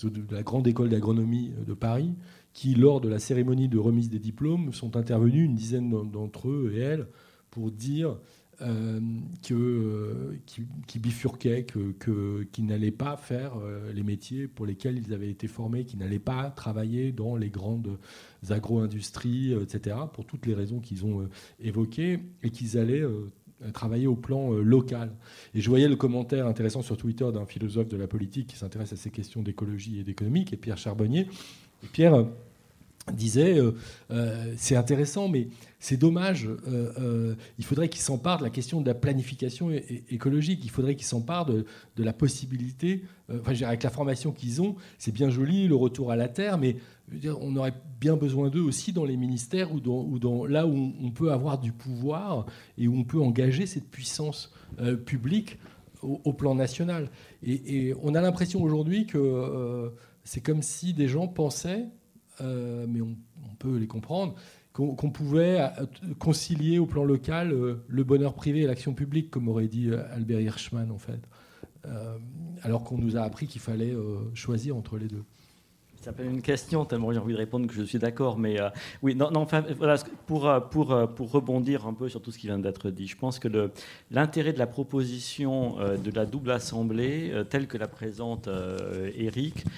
de 0.03 0.35
la 0.35 0.43
grande 0.43 0.67
école 0.67 0.89
d'agronomie 0.89 1.51
de 1.65 1.73
Paris, 1.73 2.13
qui, 2.53 2.75
lors 2.75 2.99
de 2.99 3.07
la 3.07 3.19
cérémonie 3.19 3.69
de 3.69 3.77
remise 3.77 4.09
des 4.09 4.19
diplômes, 4.19 4.73
sont 4.73 4.97
intervenus, 4.97 5.45
une 5.45 5.55
dizaine 5.55 5.89
d'entre 6.11 6.49
eux 6.49 6.73
et 6.75 6.79
elles, 6.79 7.07
pour 7.49 7.71
dire 7.71 8.17
euh, 8.63 8.99
que, 9.47 9.53
euh, 9.53 10.39
qui, 10.87 10.97
bifurquaient, 10.97 11.63
que, 11.63 12.41
qui 12.51 12.63
n'allaient 12.63 12.89
pas 12.89 13.15
faire 13.15 13.53
euh, 13.61 13.93
les 13.93 14.01
métiers 14.01 14.47
pour 14.47 14.65
lesquels 14.65 14.97
ils 14.97 15.13
avaient 15.13 15.29
été 15.29 15.47
formés, 15.47 15.85
qui 15.85 15.95
n'allaient 15.95 16.17
pas 16.17 16.49
travailler 16.49 17.11
dans 17.11 17.35
les 17.35 17.51
grandes 17.51 17.99
agro-industries, 18.49 19.53
etc., 19.53 19.97
pour 20.11 20.25
toutes 20.25 20.47
les 20.47 20.55
raisons 20.55 20.79
qu'ils 20.79 21.05
ont 21.05 21.29
évoquées, 21.59 22.19
et 22.41 22.49
qu'ils 22.49 22.79
allaient 22.79 23.05
travailler 23.73 24.07
au 24.07 24.15
plan 24.15 24.51
local. 24.53 25.11
Et 25.53 25.61
je 25.61 25.69
voyais 25.69 25.87
le 25.87 25.95
commentaire 25.95 26.47
intéressant 26.47 26.81
sur 26.81 26.97
Twitter 26.97 27.29
d'un 27.31 27.45
philosophe 27.45 27.89
de 27.89 27.97
la 27.97 28.07
politique 28.07 28.47
qui 28.47 28.57
s'intéresse 28.57 28.91
à 28.91 28.95
ces 28.95 29.11
questions 29.11 29.43
d'écologie 29.43 29.99
et 29.99 30.03
d'économie, 30.03 30.45
qui 30.45 30.55
est 30.55 30.57
Pierre 30.57 30.77
Charbonnier. 30.79 31.27
Pierre 31.91 32.25
disait, 33.13 33.59
c'est 34.57 34.75
intéressant, 34.75 35.27
mais 35.27 35.47
c'est 35.79 35.97
dommage. 35.97 36.45
Euh, 36.45 36.91
euh, 36.99 37.35
il 37.59 37.65
faudrait 37.65 37.89
qu'ils 37.89 38.01
s'emparent 38.01 38.39
de 38.39 38.43
la 38.43 38.49
question 38.49 38.81
de 38.81 38.87
la 38.87 38.95
planification 38.95 39.69
écologique. 40.09 40.61
Il 40.63 40.71
faudrait 40.71 40.95
qu'ils 40.95 41.05
s'emparent 41.05 41.45
de, 41.45 41.65
de, 41.95 42.03
la 42.03 42.13
possibilité. 42.13 43.03
Euh, 43.29 43.39
enfin, 43.41 43.53
avec 43.65 43.83
la 43.83 43.89
formation 43.89 44.31
qu'ils 44.31 44.61
ont, 44.61 44.75
c'est 44.97 45.13
bien 45.13 45.29
joli 45.29 45.67
le 45.67 45.75
retour 45.75 46.11
à 46.11 46.15
la 46.15 46.27
terre, 46.27 46.57
mais 46.57 46.77
on 47.39 47.55
aurait 47.55 47.75
bien 47.99 48.15
besoin 48.15 48.49
d'eux 48.49 48.61
aussi 48.61 48.91
dans 48.91 49.05
les 49.05 49.17
ministères 49.17 49.71
ou 49.71 49.79
dans, 49.79 50.45
là 50.45 50.65
où 50.65 50.93
on 51.01 51.11
peut 51.11 51.31
avoir 51.31 51.59
du 51.59 51.71
pouvoir 51.71 52.45
et 52.77 52.87
où 52.87 52.97
on 52.97 53.03
peut 53.03 53.21
engager 53.21 53.65
cette 53.65 53.89
puissance 53.89 54.51
publique 55.05 55.57
au, 56.01 56.33
plan 56.33 56.53
national. 56.53 57.09
Et, 57.43 57.93
on 58.03 58.13
a 58.13 58.19
l'impression 58.19 58.61
aujourd'hui 58.61 59.05
que 59.05 59.89
c'est 60.25 60.41
comme 60.41 60.61
si 60.61 60.93
des 60.93 61.07
gens 61.07 61.29
pensaient, 61.29 61.85
mais 62.41 63.01
on, 63.01 63.15
peut 63.59 63.77
les 63.77 63.87
comprendre, 63.87 64.35
qu'on 64.77 65.09
pouvait 65.09 65.59
euh, 65.59 65.85
concilier 66.19 66.77
au 66.77 66.85
plan 66.85 67.03
local 67.03 67.51
euh, 67.51 67.83
le 67.87 68.03
bonheur 68.03 68.33
privé 68.33 68.61
et 68.61 68.67
l'action 68.67 68.93
publique, 68.93 69.31
comme 69.31 69.47
aurait 69.47 69.67
dit 69.67 69.89
euh, 69.89 70.03
Albert 70.13 70.41
Hirschman, 70.41 70.91
en 70.91 70.99
fait. 70.99 71.19
alors 72.63 72.83
qu'on 72.83 72.97
nous 72.97 73.15
a 73.15 73.21
appris 73.21 73.47
qu'il 73.47 73.61
fallait 73.61 73.95
choisir 74.33 74.75
entre 74.75 74.97
les 74.97 75.07
deux. 75.07 75.23
Ça 75.95 76.11
s'appelle 76.11 76.27
une 76.27 76.41
question, 76.41 76.85
tellement 76.85 77.11
j'ai 77.11 77.19
envie 77.19 77.33
de 77.33 77.37
répondre 77.37 77.65
que 77.65 77.73
je 77.73 77.81
suis 77.83 77.97
d'accord. 77.97 78.37
Mais 78.37 78.57
oui, 79.01 79.17
enfin, 79.35 79.63
pour, 80.25 80.49
pour, 80.69 81.13
pour 81.15 81.31
rebondir 81.31 81.87
un 81.87 81.93
peu 81.93 82.09
sur 82.09 82.21
tout 82.21 82.31
ce 82.31 82.37
qui 82.37 82.47
vient 82.47 82.59
d'être 82.59 82.89
dit, 82.89 83.07
je 83.07 83.17
pense 83.17 83.39
que 83.39 83.71
l'intérêt 84.11 84.51
de 84.51 84.59
la 84.59 84.67
proposition 84.67 85.77
de 85.77 86.11
la 86.11 86.25
double 86.25 86.51
assemblée, 86.51 87.31
telle 87.49 87.67
que 87.67 87.77
la 87.77 87.87
présente 87.87 88.49
Eric, 89.15 89.65
euh, 89.65 89.69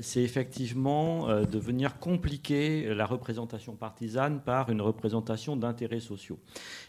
c'est 0.00 0.22
effectivement 0.22 1.28
euh, 1.28 1.44
de 1.44 1.58
venir 1.58 1.98
compliquer 1.98 2.94
la 2.94 3.04
représentation 3.04 3.74
partisane 3.74 4.40
par 4.40 4.70
une 4.70 4.80
représentation 4.80 5.56
d'intérêts 5.56 6.00
sociaux. 6.00 6.38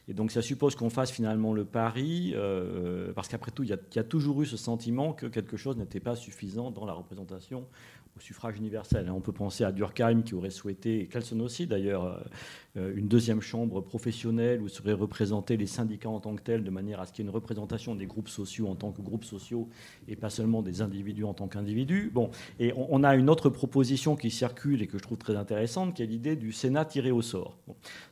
Et 0.08 0.14
donc 0.14 0.32
ça 0.32 0.42
suppose 0.42 0.76
qu'on 0.76 0.90
fasse 0.90 1.12
finalement 1.12 1.54
le 1.54 1.66
pari, 1.66 2.34
euh, 2.36 3.12
parce 3.14 3.28
qu'après 3.28 3.52
tout, 3.52 3.64
il 3.64 3.70
y, 3.70 4.00
a 4.00 4.04
toujours 4.04 4.42
eu 4.42 4.46
ce 4.46 4.58
sentiment 4.58 5.14
que 5.14 5.26
quelque 5.26 5.58
chose 5.58 5.78
n'était 5.78 6.00
pas 6.00 6.16
suffisant 6.16 6.72
dans 6.72 6.86
la 6.86 6.94
représentation 6.94 7.66
au 8.16 8.20
suffrage 8.20 8.58
universel. 8.58 9.10
On 9.10 9.22
peut 9.22 9.32
penser 9.32 9.64
à 9.64 9.72
Durkheim 9.72 10.22
qui 10.24 10.36
aurait 10.36 10.50
souhaité, 10.50 11.02
et 11.02 11.08
Kelson 11.08 11.40
aussi 11.40 11.68
d'ailleurs, 11.68 12.24
euh, 12.76 12.92
une 12.96 13.08
deuxième 13.08 13.42
chambre 13.42 13.82
professionnelle 13.82 14.62
où 14.62 14.68
seraient 14.68 14.94
représentés 14.94 15.58
les 15.58 15.68
syndicats 15.68 16.10
en 16.10 16.20
tant 16.20 16.36
que 16.36 16.42
tels, 16.42 16.64
de 16.64 16.70
manière 16.72 17.00
à 17.00 17.06
ce 17.06 17.14
qu'il 17.14 17.24
y 17.24 17.28
ait 17.28 17.30
une 17.30 17.36
représentation 17.36 17.94
des 17.94 18.08
groupes 18.08 18.30
sociaux 18.30 18.68
en 18.68 18.76
tant 18.76 18.92
que 18.92 19.02
groupes 19.02 19.26
sociaux 19.26 19.70
et 20.08 20.16
pas 20.16 20.32
seulement 20.32 20.64
des 20.64 20.82
individus 20.82 21.24
en 21.24 21.34
tant 21.34 21.48
qu'individus. 21.48 22.10
Bon, 22.12 22.32
et 22.60 22.74
on, 22.76 23.04
a 23.04 23.16
une 23.16 23.30
autre 23.30 23.50
proposition 23.50 24.16
qui 24.16 24.32
circule 24.32 24.82
et 24.82 24.88
que 24.88 24.98
je 24.98 25.04
trouve 25.04 25.20
très 25.20 25.36
intéressante, 25.36 25.94
qui 25.94 26.02
est 26.02 26.08
l'idée 26.08 26.36
du 26.36 26.52
Sénat 26.52 26.86
tiré 26.86 27.12
au 27.12 27.22
sort. 27.22 27.58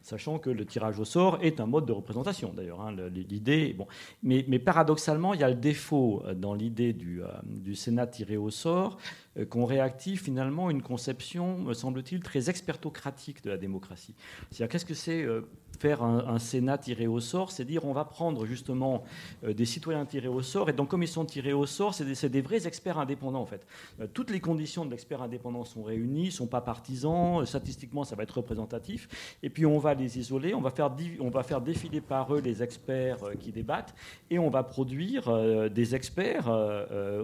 Sachant 0.03 0.37
que 0.37 0.49
le 0.49 0.65
tirage 0.65 0.99
au 0.99 1.05
sort 1.05 1.39
est 1.41 1.59
un 1.59 1.65
mode 1.65 1.85
de 1.85 1.93
représentation 1.93 2.53
d'ailleurs. 2.55 2.81
Hein, 2.81 2.95
l'idée, 3.13 3.73
bon, 3.73 3.87
mais, 4.21 4.43
paradoxalement, 4.59 5.33
il 5.33 5.39
y 5.39 5.43
a 5.43 5.49
le 5.49 5.55
défaut 5.55 6.23
dans 6.35 6.53
l'idée 6.53 6.93
du, 6.93 7.23
euh, 7.23 7.73
Sénat 7.73 8.05
tiré 8.05 8.37
au 8.37 8.51
sort 8.51 8.91
euh, 8.91 9.20
qu'on 9.49 9.65
réactive 9.65 10.21
finalement 10.21 10.69
une 10.69 10.81
conception, 10.81 11.57
me 11.57 11.73
semble-t-il, 11.73 12.21
très 12.21 12.49
expertocratique 12.49 13.43
de 13.43 13.49
la 13.49 13.57
démocratie. 13.57 14.15
C'est-à-dire 14.49 14.71
qu'est-ce 14.71 14.85
que 14.85 14.93
c'est 14.93 15.23
euh, 15.23 15.49
faire 15.81 16.03
un, 16.03 16.37
Sénat 16.37 16.77
tiré 16.77 17.07
au 17.07 17.19
sort, 17.19 17.51
c'est 17.51 17.65
dire 17.65 17.85
on 17.85 17.93
va 17.93 18.05
prendre 18.05 18.45
justement 18.45 19.03
des 19.43 19.65
citoyens 19.65 20.05
tirés 20.05 20.27
au 20.27 20.43
sort, 20.43 20.69
et 20.69 20.73
donc 20.73 20.89
comme 20.89 21.01
ils 21.01 21.07
sont 21.07 21.25
tirés 21.25 21.53
au 21.53 21.65
sort, 21.65 21.95
c'est 21.95 22.29
des, 22.29 22.41
vrais 22.41 22.67
experts 22.67 22.99
indépendants 22.99 23.41
en 23.41 23.45
fait. 23.47 23.65
toutes 24.13 24.29
les 24.29 24.39
conditions 24.39 24.85
de 24.85 24.91
l'expert 24.91 25.21
indépendant 25.23 25.65
sont 25.65 25.81
réunies, 25.81 26.31
sont 26.31 26.45
pas 26.45 26.61
partisans, 26.61 27.45
statistiquement 27.45 28.03
ça 28.03 28.15
va 28.15 28.23
être 28.23 28.37
représentatif, 28.37 29.09
et 29.41 29.49
puis 29.49 29.65
on 29.65 29.79
va 29.79 29.95
les 29.95 30.19
isoler, 30.19 30.53
on 30.53 30.61
va 30.61 30.69
faire, 30.69 30.91
on 31.19 31.29
va 31.29 31.41
faire 31.41 31.61
défiler 31.61 31.99
par 31.99 32.33
eux 32.35 32.41
les 32.41 32.61
experts 32.61 33.23
qui 33.39 33.51
débattent, 33.51 33.95
et 34.29 34.37
on 34.37 34.49
va 34.49 34.61
produire 34.61 35.23
des 35.71 35.95
experts 35.95 36.47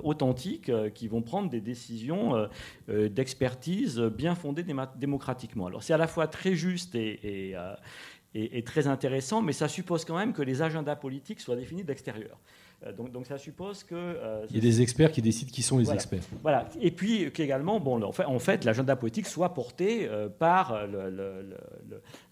authentiques 0.04 0.72
qui 0.96 1.08
vont 1.08 1.22
prendre 1.22 1.50
des 1.50 1.62
décisions 1.62 2.48
d'expertise 2.88 4.00
bien 4.00 4.34
fondées 4.34 4.66
démocratiquement. 4.96 5.68
Alors 5.68 5.84
c'est 5.84 5.94
à 5.94 5.98
la 5.98 6.08
fois 6.08 6.28
très 6.28 6.56
juste 6.56 6.96
et, 6.96 7.56
très 8.66 8.88
intéressant, 8.88 9.42
mais 9.42 9.54
ça 9.54 9.68
suppose 9.68 10.06
quand 10.06 10.18
même 10.18 10.34
que 10.34 10.42
les 10.42 10.62
agendas 10.62 10.96
politiques 10.96 11.42
soient 11.42 11.56
définis 11.56 11.84
d'extérieur. 11.84 12.38
Euh, 12.38 12.67
donc, 12.96 13.26
ça 13.26 13.40
suppose 13.40 13.84
que... 13.84 13.96
Euh, 13.96 14.46
Il 14.50 14.56
y 14.56 14.60
a 14.60 14.62
des 14.62 14.82
experts 14.82 15.12
qui 15.12 15.22
décident 15.22 15.52
qui 15.52 15.64
sont 15.64 15.80
les 15.80 15.92
experts. 15.92 16.22
Voilà. 16.44 16.70
Et 16.80 16.92
puis 16.92 17.32
qu'également, 17.32 17.80
bon, 17.80 18.02
en 18.04 18.12
fait, 18.12 18.26
en 18.26 18.38
fait 18.38 18.66
l'agenda 18.66 18.96
politique 18.96 19.26
soit 19.26 19.54
porté 19.56 20.08
euh, 20.08 20.30
par 20.30 20.80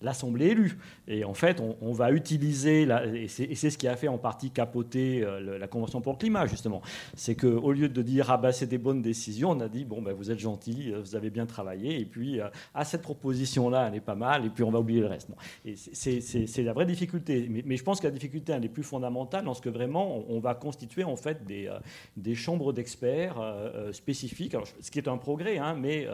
l'Assemblée 0.02 0.48
élue. 0.48 0.78
Et 1.08 1.26
en 1.26 1.34
fait, 1.34 1.62
on, 1.82 1.92
va 1.94 2.12
utiliser, 2.12 2.86
la, 2.86 3.06
et 3.08 3.28
c'est 3.28 3.70
ce 3.70 3.78
qui 3.78 3.88
a 3.88 3.96
fait 3.96 4.08
en 4.08 4.20
partie 4.20 4.52
capoter 4.52 5.26
la 5.42 5.68
Convention 5.68 6.02
pour 6.02 6.14
le 6.14 6.18
climat, 6.18 6.46
justement. 6.46 6.82
C'est 7.16 7.36
qu'au 7.36 7.72
lieu 7.72 7.90
de 7.90 8.02
dire, 8.02 8.30
ah 8.30 8.38
ben 8.38 8.52
c'est 8.52 8.68
des 8.68 8.78
bonnes 8.78 9.02
décisions, 9.02 9.52
on 9.52 9.60
a 9.60 9.68
dit, 9.68 9.84
bon, 9.84 10.02
ben, 10.02 10.14
vous 10.14 10.30
êtes 10.30 10.40
gentil, 10.40 10.94
vous 10.94 11.16
avez 11.16 11.32
bien 11.32 11.46
travaillé, 11.46 12.00
et 12.00 12.06
puis, 12.06 12.40
ah, 12.74 12.86
cette 12.86 13.02
proposition-là, 13.02 13.88
elle 13.88 13.96
est 13.96 14.02
pas 14.02 14.16
mal, 14.16 14.46
et 14.46 14.50
puis 14.50 14.64
on 14.64 14.72
va 14.72 14.80
oublier 14.80 15.02
le 15.02 15.08
reste. 15.08 15.30
Et 15.66 15.76
c'est 15.76 16.64
la 16.64 16.74
vraie 16.74 16.86
difficulté. 16.86 17.48
Mais, 17.50 17.64
mais, 17.66 17.78
je 17.78 17.84
pense 17.84 18.00
que 18.00 18.08
la 18.08 18.12
difficulté, 18.12 18.54
elle 18.54 18.66
est 18.66 18.70
plus 18.70 18.84
fondamentale 18.84 19.46
dans 19.46 19.54
ce 19.54 19.62
que 19.62 19.70
vraiment, 19.70 20.24
on, 20.30 20.35
on 20.36 20.40
va 20.40 20.54
constituer 20.54 21.04
en 21.04 21.16
fait 21.16 21.46
des, 21.46 21.68
euh, 21.68 22.36
chambres 22.36 22.74
d'experts 22.74 23.40
euh, 23.40 23.88
euh, 23.90 23.94
spécifiques, 23.94 24.56
ce 24.82 24.92
qui 24.92 25.00
est 25.00 25.08
un 25.08 25.18
progrès, 25.18 25.58
hein, 25.58 25.76
mais 25.76 26.08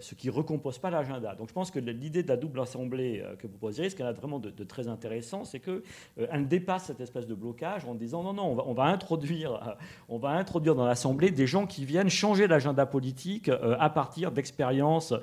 ce 0.00 0.14
qui 0.14 0.28
ne 0.28 0.32
recompose 0.32 0.78
pas 0.78 0.90
l'agenda. 0.90 1.34
Donc 1.34 1.48
je 1.48 1.52
pense 1.52 1.70
que 1.70 1.78
l'idée 1.78 2.22
de 2.22 2.28
la 2.28 2.36
double 2.36 2.60
assemblée 2.60 3.22
que 3.38 3.46
vous 3.46 3.56
posez, 3.58 3.90
ce 3.90 3.96
qu'elle 3.96 4.06
a 4.06 4.12
vraiment 4.12 4.38
de, 4.38 4.50
très 4.64 4.88
intéressant, 4.88 5.44
c'est 5.44 5.60
qu'elle 5.60 6.48
dépasse 6.48 6.84
cette 6.84 7.00
espèce 7.00 7.26
de 7.26 7.34
blocage 7.34 7.84
en 7.84 7.94
disant 7.94 8.22
non, 8.22 8.32
non, 8.32 8.56
on 8.66 8.72
va, 8.72 8.84
introduire, 8.84 9.76
on 10.08 10.18
va 10.18 10.30
introduire 10.30 10.74
dans 10.74 10.86
l'Assemblée 10.86 11.30
des 11.30 11.46
gens 11.46 11.66
qui 11.66 11.84
viennent 11.84 12.08
changer 12.08 12.46
l'agenda 12.46 12.86
politique 12.86 13.48
à 13.48 13.90
partir 13.90 14.32
d'expériences 14.32 15.14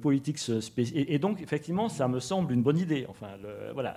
politiques 0.00 0.38
spécifiques. 0.38 1.06
Et, 1.08 1.18
donc, 1.18 1.40
effectivement, 1.40 1.88
ça 1.88 2.08
me 2.08 2.20
semble 2.20 2.52
une 2.52 2.62
bonne 2.62 2.78
idée. 2.78 3.06
Enfin, 3.08 3.28
voilà, 3.72 3.96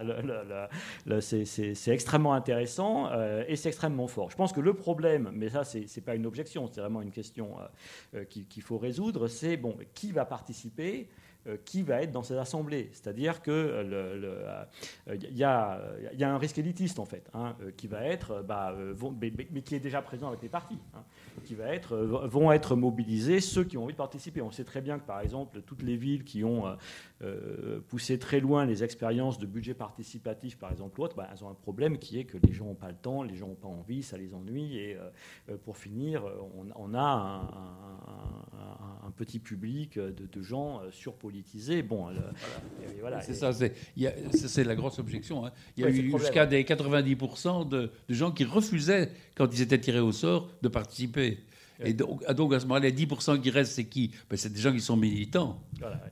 c'est 1.20 1.91
extrêmement 1.91 2.34
intéressant 2.34 3.09
et 3.47 3.55
c'est 3.55 3.70
extrêmement 3.70 4.07
fort. 4.07 4.32
Je 4.32 4.36
pense 4.36 4.53
que 4.53 4.61
le 4.61 4.74
problème, 4.74 5.30
mais 5.34 5.49
ça, 5.49 5.63
ce 5.63 5.78
n'est 5.80 6.03
pas 6.03 6.15
une 6.15 6.26
objection, 6.26 6.68
c'est 6.72 6.82
vraiment 6.82 7.01
une 7.01 7.11
question 7.11 7.55
euh, 7.59 8.20
euh, 8.20 8.24
qu'il 8.26 8.61
faut 8.63 8.78
résoudre, 8.78 9.28
c'est 9.28 9.57
bon, 9.57 9.76
qui 9.93 10.07
va 10.12 10.26
participer 10.26 11.10
euh, 11.47 11.58
qui 11.64 11.84
va 11.84 12.01
être 12.01 12.12
dans 12.12 12.24
ces 12.24 12.36
assemblées. 12.36 12.89
C'est-à-dire 12.93 13.41
qu'il 13.41 13.53
y, 15.32 15.43
a, 15.43 15.82
y, 16.14 16.24
a 16.24 16.34
un 16.34 16.38
risque 16.38 16.58
élitiste, 16.58 16.99
en 16.99 17.05
fait, 17.05 17.30
hein, 17.34 17.55
qui 17.78 17.88
va 17.88 18.03
être, 18.03 18.43
bah, 18.43 18.76
mais, 19.22 19.62
qui 19.62 19.76
est 19.76 19.80
déjà 19.80 20.01
présent 20.01 20.28
avec 20.28 20.41
les 20.41 20.49
partis. 20.49 20.80
Hein 20.93 21.03
qui 21.44 21.56
va 21.56 21.74
être, 21.74 21.94
euh, 21.94 22.28
vont 22.28 22.52
être 22.52 22.76
mobilisés 22.76 23.40
ceux 23.40 23.64
qui 23.64 23.78
ont 23.78 23.84
envie 23.84 23.94
de 23.94 23.98
participer. 23.98 24.42
On 24.42 24.52
sait 24.52 24.64
très 24.64 24.82
bien 24.82 25.00
que, 25.00 25.06
par 25.06 25.22
exemple, 25.22 25.62
toutes 25.62 25.84
les 25.84 25.96
villes 25.96 26.24
qui 26.24 26.44
ont 26.44 26.68
euh, 26.68 26.76
euh, 27.22 27.80
poussé 27.88 28.20
très 28.20 28.40
loin 28.40 28.66
les 28.66 28.84
expériences 28.84 29.38
de 29.38 29.46
budget 29.46 29.74
participatif, 29.74 30.58
par 30.58 30.72
exemple, 30.72 31.00
l'autre, 31.00 31.16
bah, 31.16 31.28
elles 31.32 31.44
ont 31.44 31.50
un 31.50 31.54
problème 31.54 31.98
qui 31.98 32.20
est 32.20 32.26
que 32.26 32.38
les 32.38 32.54
gens 32.54 32.66
n'ont 32.66 32.76
pas 32.76 32.90
le 32.90 32.98
temps, 32.98 33.24
les 33.24 33.36
gens 33.36 33.48
n'ont 33.48 33.56
pas 33.56 33.68
envie, 33.68 34.04
ça 34.04 34.18
les 34.18 34.34
ennuie. 34.34 34.78
Et 34.78 34.98
pour 35.64 35.78
finir, 35.78 36.24
on, 36.76 36.94
a 36.94 37.50
un, 39.04 39.12
petit 39.12 39.40
public 39.40 39.98
de, 39.98 40.42
gens 40.42 40.82
surpolitisés. 40.92 41.82
Bon, 41.82 42.08
voilà. 43.00 43.22
C'est 43.22 43.34
ça, 43.34 43.52
c'est 43.54 44.64
la 44.64 44.76
grosse 44.76 45.00
objection. 45.00 45.46
Hein. 45.46 45.52
Il 45.76 45.84
y 45.84 45.86
a 45.86 45.90
eu 45.90 46.12
jusqu'à 46.18 46.46
des 46.46 46.64
90% 46.64 47.68
de, 47.68 47.92
de 48.08 48.14
gens 48.14 48.32
qui 48.32 48.44
refusaient, 48.44 49.12
quand 49.36 49.48
ils 49.54 49.62
étaient 49.62 49.80
tirés 49.80 50.00
au 50.00 50.12
sort, 50.12 50.50
de 50.62 50.68
participer. 50.68 51.27
Et 51.84 51.94
donc, 51.94 52.24
ah, 52.28 52.34
donc, 52.34 52.54
à 52.54 52.60
ce 52.60 52.66
moment-là, 52.66 52.90
les 52.90 52.92
10% 52.92 53.42
qui 53.42 53.50
restent, 53.50 53.74
c'est 53.74 53.86
qui? 53.86 54.12
Ben, 54.30 54.38
C'est 54.38 54.52
des 54.52 54.60
gens 54.60 54.72
qui 54.72 54.82
sont 54.82 54.98
militants. 54.98 55.62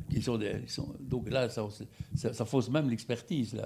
qui 0.09 0.22
sont, 0.22 0.38
des, 0.38 0.68
sont 0.68 0.93
donc 0.99 1.30
là, 1.30 1.49
ça, 1.49 1.66
ça, 2.16 2.45
fausse 2.45 2.70
même 2.70 2.89
l'expertise. 2.89 3.59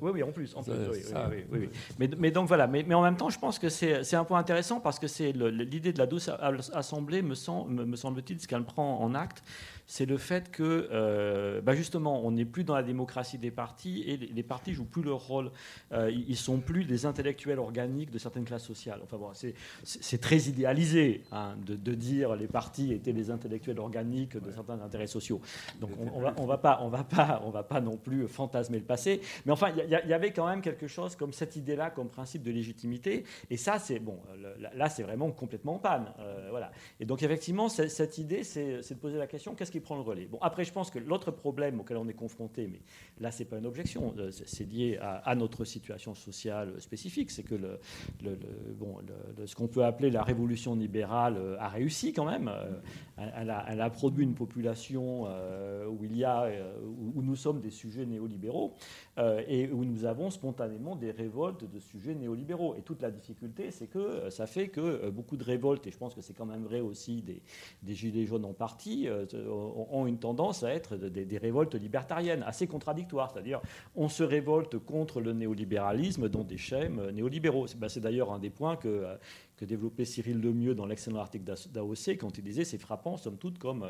Oui, 0.00 0.10
oui, 0.14 0.22
en 0.22 0.32
plus. 0.32 0.54
En 0.56 0.62
plus 0.62 0.72
oui, 0.72 1.44
oui, 1.50 1.68
mais, 1.98 2.10
mais, 2.18 2.30
donc 2.30 2.48
voilà, 2.48 2.66
mais, 2.66 2.84
mais, 2.86 2.94
en 2.94 3.02
même 3.02 3.16
temps, 3.16 3.30
je 3.30 3.38
pense 3.38 3.58
que 3.58 3.68
c'est 3.68 4.14
un 4.14 4.24
point 4.24 4.38
intéressant 4.38 4.80
parce 4.80 4.98
que 4.98 5.06
c'est 5.06 5.32
l'idée 5.32 5.92
de 5.92 5.98
la 5.98 6.06
douce 6.06 6.30
assemblée, 6.72 7.22
me 7.22 7.34
semble-t-il, 7.34 8.40
ce 8.40 8.48
qu'elle 8.48 8.64
prend 8.64 9.00
en 9.00 9.14
acte, 9.14 9.42
c'est 9.86 10.06
le 10.06 10.16
fait 10.16 10.50
que, 10.50 10.88
euh, 10.92 11.60
bah, 11.60 11.74
justement, 11.74 12.24
on 12.24 12.32
n'est 12.32 12.44
plus 12.44 12.64
dans 12.64 12.74
la 12.74 12.82
démocratie 12.82 13.38
des 13.38 13.50
partis 13.50 14.02
et 14.06 14.16
les, 14.16 14.42
partis 14.42 14.72
jouent 14.72 14.84
plus 14.84 15.02
leur 15.02 15.26
rôle. 15.26 15.50
Euh, 15.92 16.10
ils 16.10 16.36
sont 16.36 16.58
plus 16.58 16.84
des 16.84 17.06
intellectuels 17.06 17.58
organiques 17.58 18.10
de 18.10 18.18
certaines 18.18 18.44
classes 18.44 18.64
sociales. 18.64 19.00
Enfin 19.02 19.18
bon, 19.18 19.30
c'est 19.84 20.20
très 20.20 20.38
idéalisé 20.38 21.22
hein, 21.32 21.56
de, 21.64 21.94
dire 21.94 22.34
les 22.34 22.46
partis 22.46 22.92
étaient 22.92 23.12
les 23.12 23.30
intellectuels 23.30 23.78
organiques 23.78 24.36
de 24.36 24.50
certains 24.50 24.80
intérêts 24.80 25.06
sociaux. 25.06 25.40
Donc 25.80 25.90
on, 26.14 26.20
va, 26.20 26.34
on 26.38 26.46
va 26.46 26.58
pas, 26.58 26.80
on 26.82 26.88
va 26.88 27.04
pas, 27.04 27.42
on 27.44 27.50
va 27.50 27.62
pas 27.62 27.80
non 27.80 27.96
plus 27.96 28.26
fantasmer 28.26 28.78
le 28.78 28.84
passé. 28.84 29.20
Mais 29.46 29.52
enfin, 29.52 29.70
il 29.76 29.90
y, 29.90 30.12
avait 30.12 30.32
quand 30.32 30.46
même 30.46 30.60
quelque 30.60 30.88
chose 30.88 31.14
comme 31.14 31.32
cette 31.32 31.56
idée-là, 31.56 31.90
comme 31.90 32.08
principe 32.08 32.42
de 32.42 32.50
légitimité. 32.50 33.24
Et 33.50 33.56
ça, 33.56 33.78
c'est 33.78 33.98
bon. 33.98 34.18
Là, 34.74 34.88
c'est 34.88 35.02
vraiment 35.02 35.30
complètement 35.30 35.76
en 35.76 35.78
panne. 35.78 36.12
Euh, 36.20 36.48
voilà. 36.50 36.72
Et 37.00 37.04
donc 37.04 37.22
effectivement, 37.22 37.68
cette 37.68 38.18
idée, 38.18 38.44
c'est 38.44 38.80
de 38.80 38.94
poser 38.94 39.18
la 39.18 39.26
question 39.26 39.54
qu'est-ce 39.54 39.73
qui 39.74 39.80
prend 39.80 39.96
le 39.96 40.02
relais. 40.02 40.26
Bon, 40.26 40.38
après, 40.40 40.64
je 40.64 40.72
pense 40.72 40.88
que 40.88 41.00
l'autre 41.00 41.32
problème 41.32 41.80
auquel 41.80 41.96
on 41.96 42.06
est 42.06 42.14
confronté, 42.14 42.68
mais 42.70 42.80
là, 43.18 43.32
c'est 43.32 43.44
pas 43.44 43.58
une 43.58 43.66
objection, 43.66 44.14
euh, 44.18 44.30
c'est 44.30 44.70
lié 44.70 44.98
à, 45.00 45.34
notre 45.34 45.64
situation 45.64 46.14
sociale 46.14 46.80
spécifique, 46.80 47.32
c'est 47.32 47.42
que 47.42 47.56
bon, 48.78 48.98
ce 49.44 49.56
qu'on 49.56 49.66
peut 49.66 49.84
appeler 49.84 50.10
la 50.10 50.22
révolution 50.22 50.76
libérale 50.76 51.36
euh, 51.38 51.56
a 51.58 51.68
réussi 51.68 52.12
quand 52.12 52.24
même. 52.24 52.46
Euh, 52.46 52.80
elle 53.36 53.50
a, 53.50 53.64
elle 53.68 53.80
a 53.80 53.90
produit 53.90 54.22
une 54.22 54.34
population 54.34 55.24
où 55.88 56.04
il 56.04 56.16
y 56.16 56.24
a, 56.24 56.48
où 57.14 57.22
nous 57.22 57.36
sommes 57.36 57.60
des 57.60 57.70
sujets 57.70 58.04
néolibéraux 58.04 58.72
et 59.46 59.68
où 59.68 59.84
nous 59.84 60.04
avons 60.04 60.30
spontanément 60.30 60.96
des 60.96 61.12
révoltes 61.12 61.64
de 61.64 61.78
sujets 61.78 62.16
néolibéraux. 62.16 62.74
Et 62.74 62.82
toute 62.82 63.02
la 63.02 63.12
difficulté, 63.12 63.70
c'est 63.70 63.86
que 63.86 64.28
ça 64.30 64.48
fait 64.48 64.66
que 64.66 65.10
beaucoup 65.10 65.36
de 65.36 65.44
révoltes, 65.44 65.86
et 65.86 65.92
je 65.92 65.96
pense 65.96 66.12
que 66.12 66.22
c'est 66.22 66.32
quand 66.32 66.44
même 66.44 66.64
vrai 66.64 66.80
aussi 66.80 67.22
des, 67.22 67.40
des 67.84 67.94
gilets 67.94 68.26
jaunes 68.26 68.44
en 68.44 68.52
partie, 68.52 69.08
ont 69.90 70.06
une 70.06 70.18
tendance 70.18 70.62
à 70.62 70.72
être 70.72 70.96
des, 70.96 71.38
révoltes 71.38 71.74
libertariennes, 71.74 72.42
assez 72.42 72.66
contradictoires. 72.66 73.30
C'est-à-dire, 73.32 73.60
on 73.96 74.08
se 74.08 74.22
révolte 74.22 74.78
contre 74.78 75.20
le 75.20 75.32
néolibéralisme 75.32 76.28
dans 76.28 76.44
des 76.44 76.56
schèmes 76.56 77.10
néolibéraux. 77.10 77.66
C'est 77.66 77.78
ben, 77.78 77.88
d'ailleurs 77.96 78.32
un 78.32 78.38
des 78.38 78.50
points 78.50 78.76
que, 78.76 78.88
euh, 78.88 79.16
que 79.56 79.64
développait 79.64 80.04
Cyril 80.04 80.40
Lemieux 80.40 80.74
dans 80.74 80.86
l'excellent 80.86 81.20
article 81.20 81.44
d'AOC 81.70 82.16
quand 82.18 82.36
il 82.38 82.44
disait 82.44 82.64
c'est 82.64 82.78
frappant, 82.78 83.16
somme 83.16 83.36
toute, 83.36 83.58
comme 83.58 83.88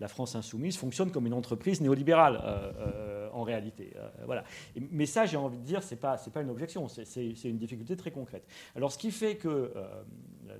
la 0.00 0.08
France 0.08 0.34
insoumise 0.36 0.76
fonctionne 0.76 1.10
comme 1.10 1.26
une 1.26 1.34
entreprise 1.34 1.80
néolibérale 1.80 2.40
euh, 2.42 2.72
euh, 2.78 3.28
en 3.32 3.42
réalité. 3.42 3.92
voilà. 4.26 4.44
mais 4.90 5.06
ça, 5.06 5.26
j'ai 5.26 5.36
envie 5.36 5.58
de 5.58 5.64
dire, 5.64 5.82
c'est 5.82 5.96
pas 5.96 6.16
c'est 6.18 6.32
pas 6.32 6.42
une 6.42 6.50
objection, 6.50 6.88
c'est 6.88 7.32
une 7.44 7.58
difficulté 7.58 7.96
très 7.96 8.10
concrète. 8.10 8.46
Alors, 8.76 8.92
ce 8.92 8.98
qui 8.98 9.10
fait 9.10 9.36
que, 9.36 9.72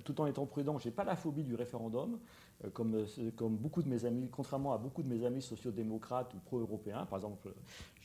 tout 0.03 0.19
en 0.21 0.25
étant 0.25 0.45
prudent, 0.45 0.79
j'ai 0.79 0.91
pas 0.91 1.03
la 1.03 1.15
phobie 1.15 1.43
du 1.43 1.55
référendum. 1.55 2.19
Euh, 2.65 2.69
comme, 2.69 2.95
euh, 2.95 3.31
comme 3.35 3.57
beaucoup 3.57 3.81
de 3.81 3.89
mes 3.89 4.05
amis, 4.05 4.29
contrairement 4.29 4.73
à 4.73 4.77
beaucoup 4.77 5.03
de 5.03 5.07
mes 5.07 5.25
amis 5.25 5.41
sociodémocrates 5.41 6.33
ou 6.33 6.37
pro-européens. 6.39 7.05
Par 7.05 7.17
exemple, 7.17 7.53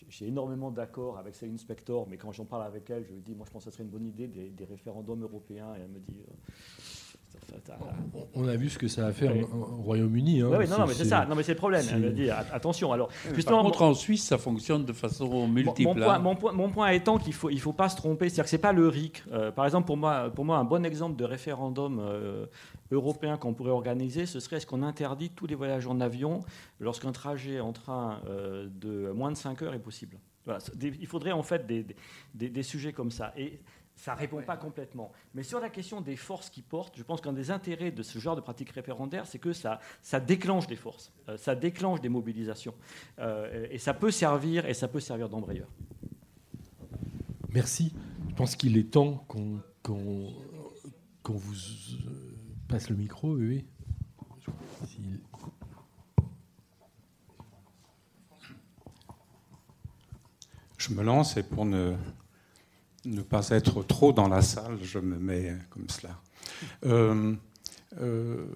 j'ai 0.09 0.29
énormément 0.29 0.71
d'accords 0.71 1.19
avec 1.19 1.35
Céline 1.35 1.59
Spector, 1.59 2.07
mais 2.09 2.17
quand 2.17 2.33
j'en 2.33 2.45
parle 2.45 2.65
avec 2.65 2.89
elle, 2.91 3.05
je 3.05 3.13
lui 3.13 3.21
dis, 3.21 3.35
moi 3.35 3.47
je 3.47 3.53
pense 3.53 3.65
que 3.65 3.71
ce 3.71 3.75
serait 3.77 3.85
une 3.85 3.91
bonne 3.91 4.07
idée 4.07 4.27
des, 4.27 4.65
référendums 4.65 5.23
européens, 5.23 5.75
et 5.77 5.81
elle 5.81 5.91
me 5.91 6.01
dit... 6.01 6.21
Euh, 6.29 6.33
on 8.35 8.47
a 8.49 8.57
vu 8.57 8.69
ce 8.69 8.79
que 8.79 8.89
ça 8.89 9.07
a 9.07 9.13
fait 9.13 9.29
au 9.29 9.83
Royaume-Uni. 9.83 10.43
Hein. 10.43 10.51
Oui, 10.51 10.69
non, 10.69 10.79
non, 10.79 10.87
mais 10.87 10.95
c'est 10.95 11.05
ça. 11.05 11.27
Non, 11.27 11.35
mais 11.35 11.43
c'est 11.43 11.53
le 11.53 11.59
problème. 11.59 11.85
Attention. 12.53 12.93
Alors, 12.93 13.09
justement, 13.35 13.63
Par 13.63 13.73
contre, 13.73 13.83
en 13.83 13.95
Suisse, 13.95 14.25
ça 14.25 14.39
fonctionne 14.39 14.85
de 14.85 14.93
façon 14.93 15.49
multiple. 15.49 16.03
Hein. 16.03 16.19
Mon, 16.19 16.37
point, 16.37 16.53
mon, 16.53 16.71
point, 16.71 16.91
étant 16.91 17.19
qu'il 17.19 17.35
faut, 17.35 17.51
il 17.51 17.61
faut 17.61 17.73
pas 17.73 17.89
se 17.89 17.97
tromper. 17.97 18.29
C'est-à-dire 18.29 18.45
que 18.45 18.51
c'est 18.51 18.59
pas 18.59 18.73
le 18.73 18.89
RIC. 18.89 19.25
par 19.55 19.65
exemple, 19.65 19.87
pour 19.87 19.97
moi, 19.97 20.31
pour 20.31 20.45
moi, 20.45 20.59
un 20.59 20.65
bon 20.65 20.85
exemple 20.85 21.17
de 21.17 21.25
référendum 21.25 22.01
européen 22.91 23.37
qu'on 23.37 23.55
pourrait 23.55 23.71
organiser, 23.71 24.27
ce 24.27 24.41
serait 24.41 24.57
est-ce 24.57 24.67
qu'on 24.67 24.83
interdit 24.83 25.31
tous 25.31 25.47
les 25.47 25.55
voyages 25.55 25.87
en 25.87 26.01
avion 26.01 26.41
lorsqu'un 26.81 27.13
trajet 27.13 27.61
en 27.61 27.73
train 27.73 28.21
euh, 28.29 28.69
de 28.71 29.11
moins 29.13 29.31
de 29.31 29.37
5 29.37 29.63
heures 29.63 29.75
est 29.75 29.79
possible 29.79 30.19
Il 30.81 31.07
faudrait 31.07 31.33
en 31.33 31.43
fait 31.43 31.67
des, 32.35 32.63
sujets 32.63 32.93
comme 32.93 33.11
ça. 33.11 33.33
Et 33.37 33.61
ça 33.99 34.15
ne 34.15 34.19
répond 34.19 34.41
pas 34.43 34.57
complètement. 34.57 35.11
Mais 35.35 35.43
sur 35.43 35.59
la 35.59 35.69
question 35.69 36.01
des 36.01 36.15
forces 36.15 36.51
qui 36.51 36.63
portent, 36.63 36.97
je 36.97 37.03
pense 37.03 37.21
qu'un 37.21 37.33
des 37.33 37.51
intérêts 37.51 37.91
de 37.91 38.05
ce 38.05 38.21
genre 38.21 38.37
de 38.37 38.41
pratique 38.41 38.71
référendaire, 38.71 39.27
c'est 39.27 39.41
que 39.41 39.53
ça, 39.53 39.81
ça 40.03 40.21
déclenche 40.21 40.69
des 40.69 40.77
forces, 40.77 41.13
euh, 41.29 41.37
ça 41.37 41.57
déclenche 41.57 42.01
des 42.01 42.09
mobilisations. 42.09 42.75
Euh, 43.19 43.67
et 43.71 43.79
ça 43.79 43.95
peut 43.95 44.13
servir, 44.13 44.67
et 44.67 44.75
ça 44.75 44.87
peut 44.87 45.01
servir 45.01 45.29
d'embrayeur. 45.29 45.69
Merci. 47.51 47.93
Je 48.29 48.35
pense 48.35 48.55
qu'il 48.55 48.77
est 48.79 48.91
temps 48.91 49.27
qu'on 49.27 49.61
vous 51.25 51.57
passe 52.69 52.89
le 52.91 52.97
micro, 52.97 53.35
oui. 53.35 53.67
Je 60.77 60.95
me 60.95 61.03
lance 61.03 61.37
et 61.37 61.43
pour 61.43 61.65
ne, 61.65 61.97
ne 63.09 63.23
pas 63.23 63.49
être 63.51 63.83
trop 63.83 64.13
dans 64.13 64.29
la 64.29 64.43
salle, 64.43 64.79
je 64.83 64.99
me 64.99 65.19
mets 65.19 65.57
comme 65.71 65.89
cela. 65.89 66.21
Euh, 66.87 67.35
euh, 68.01 68.47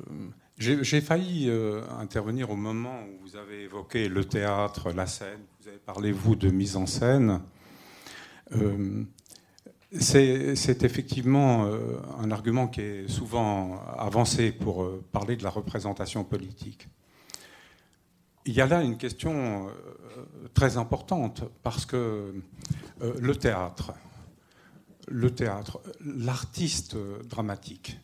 j'ai 0.59 1.01
failli 1.01 1.49
euh, 1.49 1.83
intervenir 1.99 2.51
au 2.51 2.57
moment 2.57 3.01
où 3.05 3.23
vous 3.23 3.37
avez 3.37 3.63
évoqué 3.63 4.09
le 4.09 4.25
théâtre, 4.25 4.93
la 4.93 5.07
scène, 5.07 5.41
vous 5.61 5.69
avez 5.69 5.79
parlé, 5.79 6.13
vous, 6.13 6.37
de 6.37 6.51
mise 6.51 6.77
en 6.77 6.87
scène. 6.87 7.41
C'est 9.99 10.85
effectivement 10.85 11.67
un 12.21 12.31
argument 12.31 12.69
qui 12.69 12.83
est 12.83 13.09
souvent 13.09 13.83
avancé 13.97 14.53
pour 14.53 14.87
parler 15.11 15.37
de 15.37 15.43
la 15.43 15.51
représentation 15.51 16.23
politique. 16.23 16.87
Il 18.45 18.53
y 18.53 18.61
a 18.61 18.67
là 18.67 18.83
une 18.83 18.99
question 18.99 19.69
très 20.53 20.77
importante 20.77 21.45
parce 21.63 21.87
que 21.87 22.35
le 23.01 23.35
théâtre, 23.37 23.93
le 25.13 25.31
théâtre, 25.31 25.81
l'artiste 26.05 26.97
dramatique, 27.29 27.99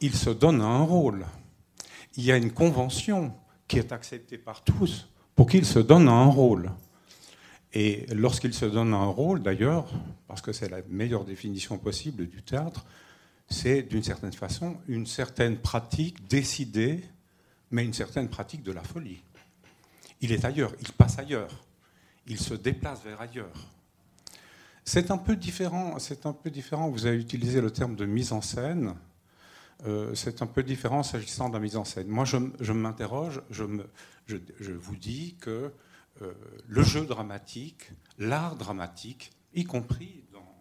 il 0.00 0.14
se 0.14 0.30
donne 0.30 0.60
un 0.60 0.82
rôle. 0.82 1.24
Il 2.16 2.24
y 2.24 2.32
a 2.32 2.36
une 2.36 2.50
convention 2.50 3.32
qui 3.68 3.78
est 3.78 3.92
acceptée 3.92 4.38
par 4.38 4.64
tous 4.64 5.08
pour 5.36 5.48
qu'il 5.48 5.64
se 5.64 5.78
donne 5.78 6.08
un 6.08 6.26
rôle. 6.26 6.70
Et 7.72 8.06
lorsqu'il 8.12 8.54
se 8.54 8.64
donne 8.64 8.92
un 8.92 9.06
rôle, 9.06 9.42
d'ailleurs, 9.42 9.88
parce 10.26 10.40
que 10.40 10.52
c'est 10.52 10.68
la 10.68 10.80
meilleure 10.88 11.24
définition 11.24 11.78
possible 11.78 12.26
du 12.26 12.42
théâtre, 12.42 12.84
c'est 13.48 13.82
d'une 13.82 14.02
certaine 14.02 14.32
façon 14.32 14.76
une 14.88 15.06
certaine 15.06 15.58
pratique 15.58 16.26
décidée, 16.28 17.04
mais 17.70 17.84
une 17.84 17.92
certaine 17.92 18.28
pratique 18.28 18.62
de 18.62 18.72
la 18.72 18.82
folie. 18.82 19.22
Il 20.20 20.32
est 20.32 20.44
ailleurs, 20.44 20.72
il 20.80 20.92
passe 20.92 21.18
ailleurs, 21.18 21.64
il 22.26 22.38
se 22.38 22.54
déplace 22.54 23.04
vers 23.04 23.20
ailleurs. 23.20 23.68
C'est 24.88 25.10
un 25.10 25.18
peu 25.18 25.36
différent. 25.36 25.98
Vous 26.88 27.04
avez 27.04 27.18
utilisé 27.18 27.60
le 27.60 27.70
terme 27.70 27.94
de 27.94 28.06
mise 28.06 28.32
en 28.32 28.40
scène. 28.40 28.94
Euh, 29.86 30.14
c'est 30.14 30.40
un 30.40 30.46
peu 30.46 30.62
différent 30.62 31.02
s'agissant 31.02 31.50
de 31.50 31.54
la 31.54 31.60
mise 31.60 31.76
en 31.76 31.84
scène. 31.84 32.08
Moi, 32.08 32.24
je, 32.24 32.72
m'interroge. 32.72 33.42
Je, 33.50 33.64
vous 34.72 34.96
dis 34.96 35.36
que 35.42 35.74
euh, 36.22 36.32
le 36.66 36.82
jeu 36.82 37.04
dramatique, 37.04 37.90
l'art 38.16 38.56
dramatique, 38.56 39.30
y 39.52 39.64
compris 39.64 40.24
dans 40.32 40.56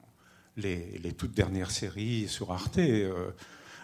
les, 0.57 1.13
toutes 1.17 1.33
dernières 1.33 1.71
séries 1.71 2.27
sur 2.27 2.51
Arte, 2.51 2.79
euh, 2.79 3.31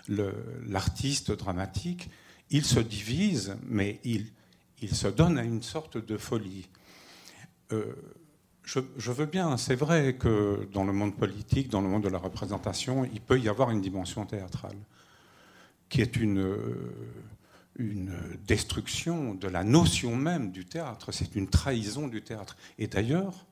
l'artiste 0.09 1.31
dramatique, 1.31 2.09
il 2.49 2.65
se 2.65 2.81
divise, 2.81 3.55
mais 3.65 4.01
il 4.03 4.93
se 4.93 5.07
donne 5.07 5.37
à 5.37 5.43
une 5.43 5.63
sorte 5.63 5.97
de 5.97 6.17
folie 6.17 6.67
je, 8.63 9.11
veux 9.11 9.25
bien, 9.25 9.57
c'est 9.57 9.75
vrai 9.75 10.15
que 10.15 10.67
dans 10.71 10.83
le 10.83 10.93
monde 10.93 11.15
politique, 11.15 11.69
dans 11.69 11.81
le 11.81 11.89
monde 11.89 12.03
de 12.03 12.09
la 12.09 12.17
représentation, 12.17 13.05
il 13.05 13.21
peut 13.21 13.39
y 13.39 13.49
avoir 13.49 13.71
une 13.71 13.81
dimension 13.81 14.25
théâtrale, 14.25 14.77
qui 15.89 16.01
est 16.01 16.15
une, 16.15 16.57
une 17.77 18.13
destruction 18.47 19.33
de 19.35 19.47
la 19.47 19.63
notion 19.63 20.15
même 20.15 20.51
du 20.51 20.65
théâtre, 20.65 21.11
c'est 21.11 21.35
une 21.35 21.47
trahison 21.47 22.07
du 22.07 22.21
théâtre. 22.21 22.55
Et 22.77 22.87
d'ailleurs, 22.87 23.45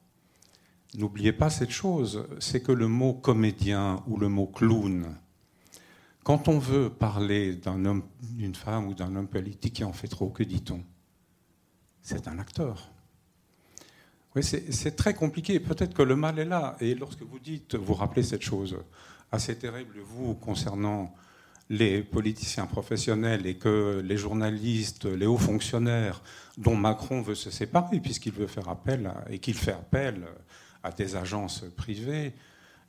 n'oubliez 0.96 1.34
pas 1.34 1.50
cette 1.50 1.72
chose, 1.72 2.26
c'est 2.40 2.62
que 2.62 2.72
le 2.72 2.88
mot 2.88 3.14
comédien 3.14 4.04
ou 4.08 4.18
le 4.18 4.30
mot 4.30 4.48
clown, 4.48 5.16
quand 6.24 6.48
on 6.48 6.60
veut 6.60 6.90
parler 6.90 7.56
d'un 7.56 7.84
homme, 7.86 8.04
d'une 8.22 8.54
femme 8.54 8.88
ou 8.88 8.94
d'un 8.94 9.16
homme 9.16 9.28
politique 9.28 9.74
qui 9.76 9.84
en 9.84 9.94
fait 9.94 10.08
trop, 10.08 10.30
que 10.30 10.44
dit-on? 10.44 10.84
C'est 12.04 12.28
un 12.28 12.38
acteur. 12.38 12.91
Oui, 14.36 14.44
c'est 14.44 14.96
très 14.96 15.14
compliqué. 15.14 15.60
Peut-être 15.60 15.94
que 15.94 16.04
le 16.04 16.16
mal 16.16 16.40
est 16.40 16.46
là. 16.46 16.78
Et 16.80 16.96
lorsque 16.96 17.22
vous 17.22 17.40
dites, 17.40 17.76
vous 17.76 17.94
rappelez 17.94 18.24
cette 18.24 18.44
chose 18.44 18.78
assez 19.32 19.58
terrible, 19.58 20.00
vous, 20.04 20.36
concernant 20.36 21.14
les 21.70 22.02
politiciens 22.02 22.66
professionnels 22.66 23.46
et 23.46 23.56
que 23.56 24.02
les 24.04 24.18
journalistes, 24.18 25.06
les 25.06 25.26
hauts 25.26 25.38
fonctionnaires, 25.38 26.22
dont 26.58 26.76
Macron 26.76 27.22
veut 27.22 27.36
se 27.36 27.50
séparer, 27.50 28.00
puisqu'il 28.00 28.34
veut 28.34 28.48
faire 28.48 28.70
appel 28.70 29.12
et 29.30 29.40
qu'il 29.40 29.54
fait 29.54 29.72
appel 29.72 30.26
à 30.84 30.92
des 30.92 31.16
agences 31.16 31.64
privées, 31.78 32.34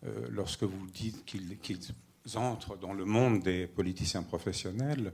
euh, 0.05 0.27
lorsque 0.31 0.65
vous 0.65 0.87
dites 0.93 1.25
qu'ils 1.25 1.97
entrent 2.37 2.77
dans 2.77 2.93
le 2.93 3.05
monde 3.05 3.41
des 3.41 3.67
politiciens 3.67 4.25
professionnels, 4.25 5.13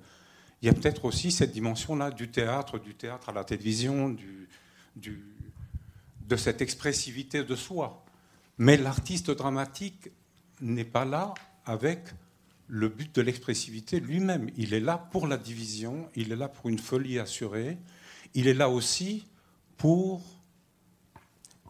il 0.63 0.67
y 0.67 0.69
a 0.71 0.73
peut-être 0.73 1.05
aussi 1.05 1.31
cette 1.31 1.53
dimension-là 1.53 2.11
du 2.11 2.29
théâtre, 2.29 2.79
du 2.79 2.95
théâtre 2.95 3.29
à 3.29 3.33
la 3.33 3.45
télévision, 3.45 4.09
du, 4.09 4.49
du 4.97 5.23
de 6.29 6.37
cette 6.37 6.61
expressivité 6.61 7.43
de 7.43 7.57
soi. 7.57 8.05
Mais 8.59 8.77
l'artiste 8.77 9.31
dramatique 9.31 10.11
n'est 10.61 10.85
pas 10.85 11.05
là 11.05 11.33
avec 11.65 12.01
le 12.67 12.89
but 12.89 13.15
de 13.15 13.23
l'expressivité 13.23 13.99
lui-même. 13.99 14.51
Il 14.57 14.75
est 14.75 14.81
là 14.81 14.99
pour 15.11 15.27
la 15.27 15.39
division, 15.39 16.09
il 16.15 16.31
est 16.33 16.37
là 16.37 16.49
pour 16.49 16.69
une 16.69 16.79
folie 16.79 17.19
assurée, 17.19 17.79
il 18.35 18.47
est 18.47 18.55
là 18.55 18.69
aussi 18.69 19.27
pour, 19.79 20.23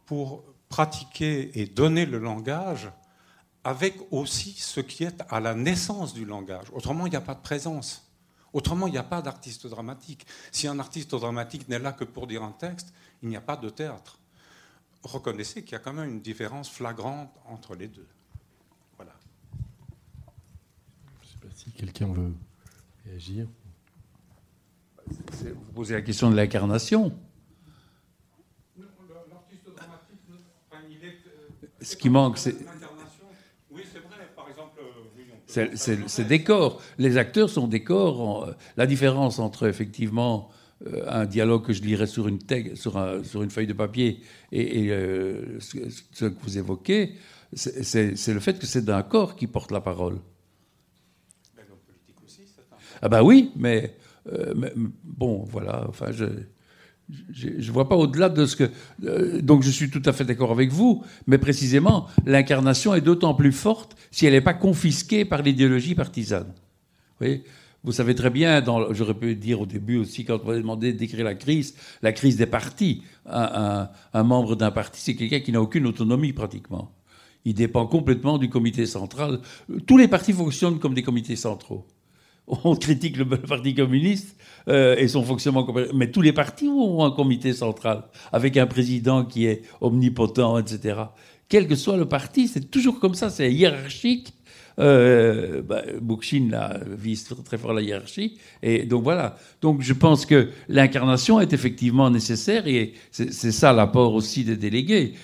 pour 0.06 0.42
pratiquer 0.68 1.60
et 1.60 1.66
donner 1.66 2.04
le 2.04 2.18
langage 2.18 2.90
avec 3.62 3.94
aussi 4.10 4.54
ce 4.54 4.80
qui 4.80 5.04
est 5.04 5.22
à 5.28 5.40
la 5.40 5.54
naissance 5.54 6.14
du 6.14 6.24
langage. 6.24 6.66
Autrement, 6.72 7.06
il 7.06 7.10
n'y 7.10 7.16
a 7.16 7.20
pas 7.20 7.34
de 7.34 7.42
présence. 7.42 8.10
Autrement, 8.52 8.86
il 8.86 8.92
n'y 8.92 8.98
a 8.98 9.04
pas 9.04 9.22
d'artiste 9.22 9.66
dramatique. 9.66 10.26
Si 10.50 10.66
un 10.66 10.78
artiste 10.78 11.10
dramatique 11.10 11.68
n'est 11.68 11.78
là 11.78 11.92
que 11.92 12.04
pour 12.04 12.26
dire 12.26 12.42
un 12.42 12.52
texte, 12.52 12.92
il 13.22 13.28
n'y 13.28 13.36
a 13.36 13.40
pas 13.40 13.56
de 13.56 13.68
théâtre 13.68 14.18
reconnaissez 15.02 15.62
qu'il 15.62 15.72
y 15.72 15.76
a 15.76 15.78
quand 15.78 15.92
même 15.92 16.10
une 16.10 16.20
différence 16.20 16.70
flagrante 16.70 17.30
entre 17.46 17.74
les 17.74 17.88
deux. 17.88 18.06
Voilà. 18.96 19.12
Je 21.22 21.26
ne 21.26 21.32
sais 21.32 21.38
pas 21.38 21.54
si 21.54 21.70
quelqu'un 21.72 22.12
veut 22.12 22.32
réagir. 23.06 23.46
Vous 25.06 25.72
posez 25.74 25.94
la 25.94 26.02
question 26.02 26.30
de 26.30 26.36
l'incarnation. 26.36 27.16
Ce 31.80 31.96
qui 31.96 32.10
manque, 32.10 32.38
c'est. 32.38 32.56
Oui, 33.70 33.82
c'est 33.90 34.00
vrai. 34.00 34.28
Par 34.34 34.48
exemple, 34.48 34.80
c'est 35.46 36.26
décor. 36.26 36.82
Les 36.98 37.16
acteurs 37.16 37.48
sont 37.48 37.68
décors. 37.68 38.52
La 38.76 38.86
différence 38.86 39.38
entre 39.38 39.66
effectivement 39.68 40.50
euh, 40.50 40.54
un 41.06 41.26
dialogue 41.26 41.66
que 41.66 41.72
je 41.72 41.82
lirais 41.82 42.06
sur 42.06 42.28
une, 42.28 42.38
feuille 43.50 43.66
de 43.66 43.72
papier 43.72 44.20
et, 44.52 44.90
euh, 44.90 45.58
ce, 45.60 46.26
que 46.26 46.42
vous 46.42 46.58
évoquez, 46.58 47.14
c'est 47.52 48.28
le 48.28 48.40
fait 48.40 48.58
que 48.58 48.66
c'est 48.66 48.84
d'un 48.84 49.02
corps 49.02 49.36
qui 49.36 49.46
porte 49.46 49.72
la 49.72 49.80
parole. 49.80 50.18
Ah 53.00 53.08
ben 53.08 53.22
oui, 53.22 53.52
mais, 53.56 53.96
euh, 54.32 54.54
bon, 55.04 55.44
voilà, 55.44 55.86
enfin, 55.88 56.10
je 56.10 56.26
ne 57.08 57.72
vois 57.72 57.88
pas 57.88 57.96
au-delà 57.96 58.28
de 58.28 58.44
ce 58.44 58.56
que... 58.56 59.40
donc 59.40 59.62
je 59.62 59.70
suis 59.70 59.88
tout 59.88 60.02
à 60.04 60.12
fait 60.12 60.24
d'accord 60.24 60.50
avec 60.50 60.70
vous, 60.70 61.04
mais 61.26 61.38
précisément, 61.38 62.08
l'incarnation 62.26 62.94
est 62.94 63.00
d'autant 63.00 63.34
plus 63.34 63.52
forte 63.52 63.96
si 64.10 64.26
elle 64.26 64.32
n'est 64.32 64.40
pas 64.40 64.54
confisquée 64.54 65.24
par 65.24 65.42
l'idéologie 65.42 65.94
partisane. 65.94 66.48
Vous 66.48 67.26
voyez? 67.26 67.44
Vous 67.84 67.92
savez 67.92 68.14
très 68.14 68.30
bien, 68.30 68.62
j'aurais 68.90 69.14
pu 69.14 69.36
dire 69.36 69.60
au 69.60 69.66
début 69.66 69.98
aussi, 69.98 70.24
quand 70.24 70.40
on 70.42 70.48
m'a 70.48 70.56
demandé 70.56 70.92
d'écrire 70.92 71.24
la 71.24 71.34
crise, 71.34 71.74
la 72.02 72.12
crise 72.12 72.36
des 72.36 72.46
partis. 72.46 73.02
Un, 73.24 73.88
membre 74.14 74.56
d'un 74.56 74.70
parti, 74.70 75.00
c'est 75.00 75.14
quelqu'un 75.14 75.40
qui 75.40 75.52
n'a 75.52 75.62
aucune 75.62 75.86
autonomie 75.86 76.32
pratiquement. 76.32 76.92
Il 77.44 77.54
dépend 77.54 77.86
complètement 77.86 78.36
du 78.36 78.50
comité 78.50 78.84
central. 78.84 79.40
Tous 79.86 79.96
les 79.96 80.08
partis 80.08 80.32
fonctionnent 80.32 80.78
comme 80.80 80.94
des 80.94 81.02
comités 81.02 81.36
centraux. 81.36 81.86
On 82.48 82.74
critique 82.76 83.16
le 83.16 83.28
Parti 83.28 83.74
communiste 83.74 84.36
euh, 84.68 84.96
et 84.96 85.06
son 85.06 85.22
fonctionnement, 85.22 85.66
mais 85.94 86.10
tous 86.10 86.22
les 86.22 86.32
partis 86.32 86.66
ont 86.66 87.04
un 87.04 87.10
comité 87.10 87.52
central 87.52 88.04
avec 88.32 88.56
un 88.56 88.66
président 88.66 89.24
qui 89.24 89.46
est 89.46 89.62
omnipotent, 89.80 90.58
etc. 90.58 91.00
Quel 91.48 91.68
que 91.68 91.76
soit 91.76 91.96
le 91.96 92.06
parti, 92.06 92.48
c'est 92.48 92.70
toujours 92.70 93.00
comme 93.00 93.14
ça, 93.14 93.30
c'est 93.30 93.52
hiérarchique 93.52 94.34
euh, 94.78 95.62
bah, 95.62 95.82
vise 96.96 97.28
très 97.44 97.58
fort 97.58 97.72
la 97.72 97.82
hiérarchie. 97.82 98.38
Et 98.62 98.84
donc 98.84 99.02
voilà. 99.02 99.36
Donc 99.60 99.82
je 99.82 99.92
pense 99.92 100.24
que 100.24 100.50
l'incarnation 100.68 101.40
est 101.40 101.52
effectivement 101.52 102.10
nécessaire 102.10 102.66
et 102.66 102.94
c'est 103.10 103.32
ça 103.32 103.72
l'apport 103.72 104.14
aussi 104.14 104.44
des 104.44 104.56
délégués. 104.56 105.14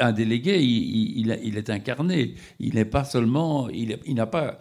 Un 0.00 0.12
délégué, 0.12 0.60
il, 0.62 1.38
il, 1.42 1.56
est 1.56 1.70
incarné. 1.70 2.34
Il 2.58 2.74
n'est 2.74 2.84
pas 2.84 3.04
seulement, 3.04 3.68
il, 3.70 4.14
n'a 4.14 4.26
pas 4.26 4.58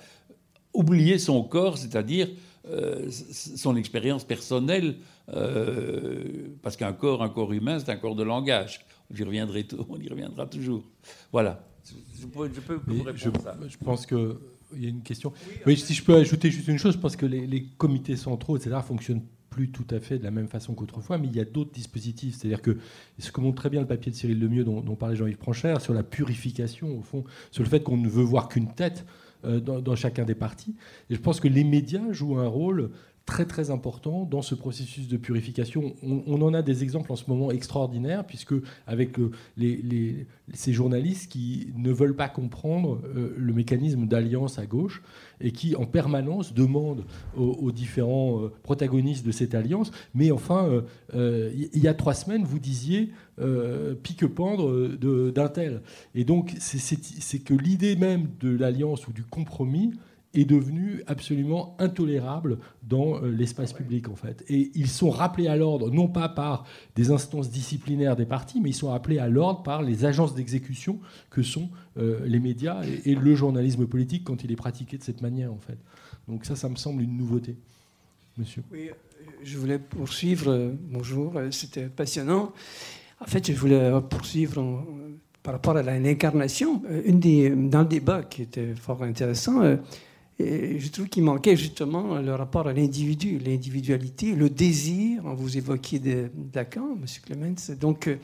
oublié 0.73 1.17
son 1.17 1.43
corps, 1.43 1.77
c'est-à-dire 1.77 2.29
euh, 2.69 3.09
son 3.09 3.75
expérience 3.75 4.23
personnelle, 4.23 4.95
euh, 5.33 6.49
parce 6.61 6.77
qu'un 6.77 6.93
corps, 6.93 7.23
un 7.23 7.29
corps 7.29 7.51
humain, 7.51 7.79
c'est 7.79 7.89
un 7.91 7.97
corps 7.97 8.15
de 8.15 8.23
langage. 8.23 8.85
On 9.11 9.15
y 9.15 10.09
reviendra 10.09 10.45
toujours. 10.45 10.83
Voilà. 11.31 11.68
Je 12.19 12.25
peux, 12.27 12.49
je 12.53 12.59
peux 12.59 12.79
vous 12.85 13.03
je, 13.15 13.25
répondre 13.25 13.41
ça. 13.41 13.57
je 13.67 13.77
pense 13.77 14.05
que 14.05 14.39
il 14.75 14.83
y 14.83 14.85
a 14.85 14.89
une 14.89 15.01
question. 15.01 15.33
Oui, 15.65 15.77
si 15.77 15.93
je 15.93 16.03
peux 16.03 16.15
ajouter 16.15 16.51
juste 16.51 16.67
une 16.67 16.77
chose, 16.77 16.93
je 16.93 16.99
pense 16.99 17.15
que 17.15 17.25
les, 17.25 17.47
les 17.47 17.65
comités 17.77 18.15
centraux, 18.15 18.55
etc., 18.55 18.75
fonctionnent 18.85 19.23
plus 19.49 19.71
tout 19.71 19.85
à 19.89 19.99
fait 19.99 20.19
de 20.19 20.23
la 20.23 20.31
même 20.31 20.47
façon 20.47 20.73
qu'autrefois, 20.73 21.17
mais 21.17 21.27
il 21.27 21.35
y 21.35 21.39
a 21.39 21.45
d'autres 21.45 21.71
dispositifs. 21.71 22.35
C'est-à-dire 22.35 22.61
que 22.61 22.77
ce 23.17 23.31
que 23.31 23.41
montre 23.41 23.57
très 23.57 23.69
bien 23.69 23.81
le 23.81 23.87
papier 23.87 24.11
de 24.11 24.15
Cyril 24.15 24.39
Lemieux 24.39 24.63
dont, 24.63 24.81
dont 24.81 24.95
parlait 24.95 25.15
Jean-Yves 25.15 25.37
Pranchère 25.37 25.81
sur 25.81 25.93
la 25.93 26.03
purification, 26.03 26.97
au 26.97 27.01
fond, 27.01 27.23
sur 27.51 27.63
le 27.63 27.69
fait 27.69 27.81
qu'on 27.81 27.97
ne 27.97 28.07
veut 28.07 28.23
voir 28.23 28.47
qu'une 28.47 28.71
tête 28.73 29.05
euh, 29.45 29.59
dans, 29.59 29.79
dans 29.79 29.95
chacun 29.95 30.23
des 30.23 30.35
partis. 30.35 30.75
Et 31.09 31.15
je 31.15 31.19
pense 31.19 31.39
que 31.39 31.47
les 31.47 31.63
médias 31.63 32.11
jouent 32.11 32.37
un 32.37 32.47
rôle 32.47 32.91
très 33.29 33.45
très 33.45 33.69
important 33.69 34.25
dans 34.25 34.41
ce 34.41 34.55
processus 34.55 35.07
de 35.07 35.15
purification. 35.15 35.93
On, 36.01 36.41
en 36.41 36.51
a 36.55 36.63
des 36.63 36.81
exemples 36.81 37.11
en 37.11 37.15
ce 37.15 37.25
moment 37.27 37.51
extraordinaires, 37.51 38.25
puisque 38.25 38.55
avec 38.87 39.19
euh, 39.19 39.29
les, 39.55 40.25
ces 40.53 40.73
journalistes 40.73 41.31
qui 41.31 41.71
ne 41.77 41.91
veulent 41.91 42.15
pas 42.15 42.27
comprendre 42.27 42.99
euh, 43.05 43.35
le 43.37 43.53
mécanisme 43.53 44.07
d'alliance 44.07 44.57
à 44.57 44.65
gauche 44.65 45.03
et 45.41 45.51
qui 45.51 45.75
en 45.75 45.85
permanence 45.85 46.55
demandent 46.55 47.05
aux, 47.37 47.71
différents 47.71 48.41
euh, 48.41 48.51
protagonistes 48.63 49.23
de 49.23 49.31
cette 49.31 49.53
alliance, 49.53 49.91
mais 50.15 50.31
enfin, 50.31 50.83
il 51.13 51.79
y 51.79 51.87
a 51.87 51.93
trois 51.93 52.15
semaines, 52.15 52.43
vous 52.43 52.59
disiez 52.59 53.11
pique-pendre 54.03 54.87
d'un 55.31 55.47
tel. 55.47 55.81
Et 56.15 56.25
donc, 56.25 56.55
c'est 56.59 57.39
que 57.39 57.53
l'idée 57.53 57.95
même 57.95 58.27
de 58.39 58.49
l'alliance 58.49 59.07
ou 59.07 59.13
du 59.13 59.23
compromis 59.23 59.91
est 60.33 60.45
devenue 60.45 61.03
absolument 61.07 61.75
intolérable 61.79 62.59
dans 62.83 63.17
euh, 63.17 63.31
l'espace 63.31 63.73
public 63.73 64.09
en 64.09 64.15
fait. 64.15 64.43
Et 64.47 64.71
ils 64.75 64.87
sont 64.87 65.09
rappelés 65.09 65.47
à 65.47 65.55
l'ordre 65.55 65.89
non 65.89 66.07
pas 66.07 66.29
par 66.29 66.65
des 66.95 67.09
instances 67.09 67.49
disciplinaires 67.49 68.15
des 68.15 68.25
partis, 68.25 68.61
mais 68.61 68.69
ils 68.69 68.75
sont 68.75 68.89
rappelés 68.89 69.17
à 69.17 69.27
l'ordre 69.27 69.63
par 69.63 69.81
les 69.81 70.05
agences 70.05 70.35
d'exécution 70.35 70.99
que 71.31 71.41
sont 71.41 71.69
euh, 71.97 72.19
les 72.25 72.39
médias 72.39 72.81
et, 73.05 73.15
le 73.15 73.35
journalisme 73.35 73.87
politique 73.87 74.23
quand 74.23 74.43
il 74.43 74.51
est 74.51 74.55
pratiqué 74.55 74.97
de 74.97 75.03
cette 75.03 75.21
manière 75.21 75.51
en 75.51 75.57
fait. 75.57 75.77
Donc 76.27 76.45
ça, 76.45 76.55
ça 76.55 76.69
me 76.69 76.75
semble 76.75 77.01
une 77.01 77.17
nouveauté, 77.17 77.55
monsieur. 78.37 78.61
Oui, 78.71 78.91
je 79.43 79.57
voulais 79.57 79.79
poursuivre. 79.79 80.51
euh, 80.51 80.73
Bonjour, 80.91 81.33
c'était 81.49 81.87
passionnant. 81.87 82.53
En 83.19 83.25
fait, 83.25 83.51
je 83.51 83.57
voulais 83.57 83.91
poursuivre 84.09 84.85
par 85.43 85.53
rapport 85.53 85.75
à 85.75 85.81
l'incarnation. 85.81 86.81
Une 87.03 87.69
dans 87.69 87.81
le 87.81 87.87
débat 87.87 88.23
qui 88.23 88.43
était 88.43 88.75
fort 88.75 89.03
intéressant, 89.03 89.61
je 90.39 90.87
trouve 90.89 91.07
qu'il 91.07 91.23
manquait 91.23 91.57
justement 91.57 92.15
le 92.19 92.33
rapport 92.33 92.67
à 92.67 92.73
l'individu, 92.73 93.39
l'individualité, 93.39 94.33
le 94.35 94.49
désir. 94.49 95.23
Vous 95.35 95.57
évoquiez 95.57 95.99
de, 95.99 96.31
Lacan, 96.53 96.95
M. 96.95 97.05
Clemens. 97.25 97.71
Donc, 97.79 98.07
euh, 98.07 98.15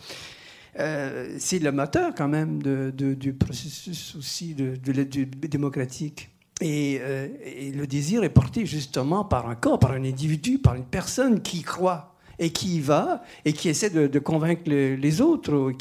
euh, 0.80 1.36
c'est 1.40 1.60
le 1.60 1.72
moteur 1.72 2.14
quand 2.16 2.28
même 2.28 2.62
du 2.62 3.34
processus 3.34 4.16
aussi 4.16 4.54
de, 4.54 4.76
de 4.76 5.24
démocratique. 5.48 6.30
Et, 6.62 7.00
euh, 7.02 7.28
et 7.44 7.72
le 7.72 7.86
désir 7.86 8.24
est 8.24 8.30
porté 8.30 8.66
justement 8.66 9.26
par 9.26 9.50
un 9.50 9.56
corps, 9.56 9.78
par 9.78 9.92
un 9.92 10.04
individu, 10.06 10.58
par 10.58 10.76
une 10.76 10.86
personne 10.86 11.42
qui 11.42 11.64
croit 11.64 12.16
et 12.40 12.50
qui 12.52 12.78
y 12.78 12.80
va 12.80 13.24
et 13.44 13.52
qui 13.52 13.68
essaie 13.68 13.90
de, 13.90 14.20
convaincre 14.20 14.64
le- 14.68 14.96
les 14.96 15.20
autres. 15.20 15.74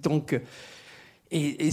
donc, 0.00 0.40
et, 1.32 1.66
et 1.66 1.70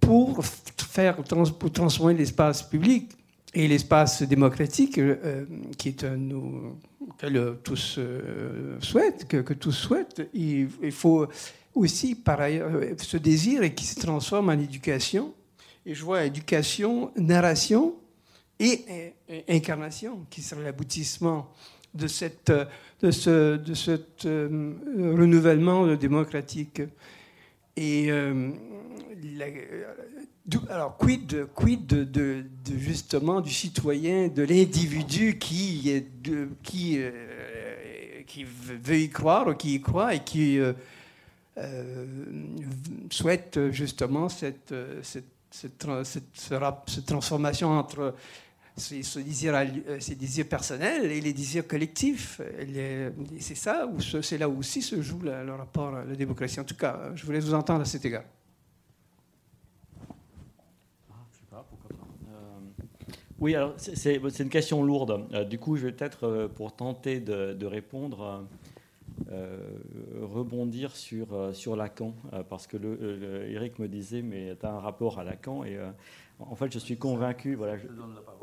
pour 0.00 0.42
faire 0.44 1.16
pour 1.16 1.72
transformer 1.72 2.14
l'espace 2.14 2.62
public 2.62 3.10
et 3.54 3.68
l'espace 3.68 4.22
démocratique, 4.22 4.98
euh, 4.98 5.46
qui 5.78 5.88
est 5.90 6.04
un 6.04 6.16
nous 6.16 6.76
que 7.18 7.54
tous 7.62 7.96
euh, 7.98 8.76
souhaitent, 8.80 9.28
que, 9.28 9.54
tous 9.54 9.72
souhaitent, 9.72 10.28
il, 10.34 10.68
faut 10.90 11.26
aussi 11.74 12.14
par 12.16 12.40
ailleurs 12.40 12.74
euh, 12.74 12.94
ce 12.98 13.16
désir 13.16 13.62
et 13.62 13.74
qui 13.74 13.84
se 13.84 14.00
transforme 14.00 14.48
en 14.48 14.58
éducation. 14.58 15.32
Et 15.86 15.94
je 15.94 16.02
vois 16.02 16.24
éducation, 16.24 17.12
narration 17.16 17.94
et, 18.58 19.12
incarnation, 19.48 20.26
qui 20.30 20.42
serait 20.42 20.64
l'aboutissement 20.64 21.50
de, 21.92 22.06
cette, 22.06 22.52
de 23.02 23.10
ce 23.10 23.56
de 23.56 23.74
cet, 23.74 24.24
renouvellement 24.24 25.94
démocratique. 25.94 26.80
Et 27.76 28.08
la- 28.08 29.46
alors, 30.68 30.96
quid, 30.96 31.46
justement 32.78 33.40
du 33.40 33.50
citoyen, 33.50 34.28
de 34.28 34.42
l'individu 34.42 35.38
euh, 35.54 36.00
qui 38.26 38.44
veut 38.44 38.98
y 38.98 39.08
croire, 39.08 39.48
ou 39.48 39.54
qui 39.54 39.76
y 39.76 39.80
croit 39.80 40.14
et 40.14 40.22
qui 40.22 40.58
euh, 40.58 40.74
euh, 41.58 42.06
souhaite 43.10 43.70
justement 43.70 44.28
cette, 44.28 44.74
transformation 47.06 47.70
entre 47.70 48.14
ces 48.76 49.24
désirs 49.24 50.48
personnels 50.48 51.10
et 51.10 51.20
les 51.22 51.32
désirs 51.32 51.66
collectifs. 51.66 52.42
C'est 53.40 53.54
ça, 53.54 53.88
c'est 54.20 54.36
là 54.36 54.48
aussi 54.48 54.82
se 54.82 55.00
joue 55.00 55.20
le 55.20 55.54
rapport 55.54 55.94
à 55.94 56.04
la 56.04 56.16
démocratie. 56.16 56.60
En 56.60 56.64
tout 56.64 56.76
cas, 56.76 57.12
je 57.14 57.24
voulais 57.24 57.40
vous 57.40 57.54
entendre 57.54 57.80
à 57.80 57.86
cet 57.86 58.04
égard. 58.04 58.24
Je 61.34 61.38
sais 61.38 61.46
pas, 61.50 61.66
pourquoi 61.68 61.90
pas. 61.90 62.06
Euh, 62.32 63.14
Oui, 63.40 63.54
alors 63.54 63.74
c'est- 63.76 64.16
une 64.40 64.48
question 64.48 64.82
lourde. 64.82 65.26
Euh, 65.32 65.44
du 65.44 65.58
coup, 65.58 65.76
je 65.76 65.86
vais 65.86 65.92
peut-être, 65.92 66.24
euh, 66.24 66.48
pour 66.48 66.74
tenter 66.74 67.20
de, 67.20 67.52
de 67.52 67.66
répondre, 67.66 68.44
euh, 69.32 69.58
rebondir 70.22 70.94
sur, 70.96 71.26
sur 71.52 71.76
Lacan, 71.76 72.14
parce 72.48 72.66
que 72.66 72.76
le, 72.76 72.96
le- 72.96 73.50
Eric 73.50 73.78
me 73.78 73.88
disait, 73.88 74.22
mais 74.22 74.56
tu 74.58 74.66
as 74.66 74.70
un 74.72 74.80
rapport 74.80 75.18
à 75.18 75.24
Lacan, 75.24 75.64
et 75.64 75.78
en 76.40 76.54
fait, 76.56 76.72
je 76.72 76.78
suis 76.78 76.96
convaincu, 76.96 77.54
voilà, 77.54 77.76
je, 77.76 77.86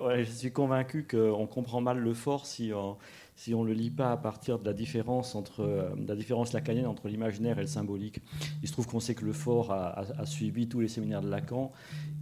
ouais, 0.04 0.24
je 0.24 0.32
suis 0.32 0.52
convaincu 0.52 1.06
qu'on 1.10 1.46
comprend 1.48 1.82
mal 1.82 2.00
le 2.00 2.14
fort 2.14 2.46
si 2.46 2.72
on 2.74 2.98
si 3.42 3.56
on 3.56 3.64
le 3.64 3.74
lit 3.74 3.90
pas 3.90 4.12
à 4.12 4.18
partir 4.18 4.60
de 4.60 4.66
la 4.66 4.74
différence 4.74 5.34
entre 5.34 5.62
euh, 5.62 5.90
la 6.08 6.16
différence 6.16 6.54
lacanienne 6.54 6.86
entre 6.86 7.08
l'imaginaire 7.08 7.58
et 7.58 7.62
le 7.62 7.68
symbolique. 7.68 8.22
Il 8.62 8.68
se 8.68 8.74
trouve 8.74 8.86
qu'on 8.86 9.00
sait 9.00 9.16
que 9.16 9.26
le 9.26 9.34
fort 9.34 9.72
a, 9.72 10.00
a- 10.00 10.26
suivi 10.28 10.68
tous 10.68 10.80
les 10.80 10.88
séminaires 10.88 11.24
de 11.24 11.30
Lacan 11.30 11.72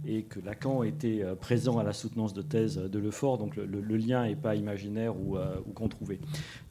et 0.06 0.22
que 0.22 0.40
Lacan 0.40 0.82
était 0.82 1.22
euh, 1.22 1.34
présent 1.34 1.76
à 1.78 1.82
la 1.82 1.92
soutenance 1.92 2.32
de 2.32 2.40
thèse 2.40 2.78
de 2.78 2.98
Lefort, 2.98 3.36
donc 3.36 3.56
le, 3.56 3.96
lien 3.98 4.26
n'est 4.26 4.34
pas 4.34 4.54
imaginaire 4.54 5.14
ou, 5.14 5.36
euh, 5.36 5.56
ou 5.66 5.72
qu'on 5.72 5.88
trouvait. 5.88 6.20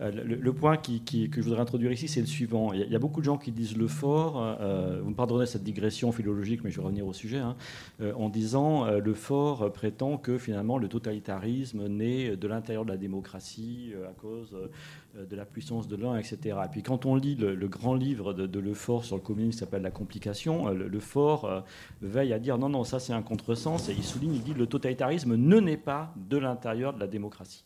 Euh, 0.01 0.09
le, 0.11 0.53
point 0.53 0.77
que 0.77 0.89
je 1.05 1.41
voudrais 1.41 1.61
introduire 1.61 1.91
ici, 1.91 2.07
c'est 2.07 2.21
le 2.21 2.25
suivant. 2.25 2.73
Il 2.73 2.91
y, 2.91 2.95
a, 2.95 2.99
beaucoup 2.99 3.19
de 3.19 3.25
gens 3.25 3.37
qui 3.37 3.51
disent 3.51 3.77
Lefort, 3.77 4.41
euh, 4.41 4.99
vous 5.03 5.11
me 5.11 5.15
pardonnez 5.15 5.45
cette 5.45 5.63
digression 5.63 6.11
philologique, 6.11 6.61
mais 6.63 6.71
je 6.71 6.77
vais 6.77 6.85
revenir 6.85 7.05
au 7.05 7.13
sujet, 7.13 7.37
hein, 7.37 7.55
euh, 8.01 8.13
en 8.15 8.29
disant 8.29 8.87
euh, 8.87 8.99
Lefort 8.99 9.61
euh, 9.61 9.69
prétend 9.69 10.17
que 10.17 10.39
finalement 10.39 10.79
le 10.79 10.87
totalitarisme 10.87 11.85
naît 11.87 12.35
de 12.35 12.47
l'intérieur 12.47 12.83
de 12.83 12.89
la 12.89 12.97
démocratie 12.97 13.93
euh, 13.93 14.09
à 14.09 14.13
cause 14.13 14.38
euh, 14.53 15.25
de 15.25 15.35
la 15.35 15.45
puissance 15.45 15.87
de 15.87 15.95
l'un, 15.95 16.17
etc. 16.17 16.59
Et 16.65 16.69
puis 16.69 16.83
quand 16.83 17.05
on 17.05 17.15
lit 17.15 17.35
le, 17.35 17.67
grand 17.67 17.95
livre 17.95 18.33
de, 18.33 18.59
Lefort 18.59 19.03
sur 19.03 19.15
le 19.15 19.21
communisme 19.21 19.51
qui 19.51 19.57
s'appelle 19.57 19.81
La 19.81 19.91
complication, 19.91 20.67
euh, 20.67 20.73
le, 20.73 20.87
Lefort 20.87 21.45
euh, 21.45 21.61
veille 22.01 22.33
à 22.33 22.39
dire 22.39 22.57
non, 22.57 22.69
non, 22.69 22.83
ça 22.83 22.99
c'est 22.99 23.13
un 23.13 23.21
contresens, 23.21 23.89
et 23.89 23.93
il 23.93 24.03
souligne, 24.03 24.35
il 24.35 24.43
dit 24.43 24.53
le 24.53 24.67
totalitarisme 24.67 25.35
ne 25.35 25.59
naît 25.59 25.77
pas 25.77 26.13
de 26.15 26.37
l'intérieur 26.37 26.93
de 26.93 26.99
la 26.99 27.07
démocratie. 27.07 27.65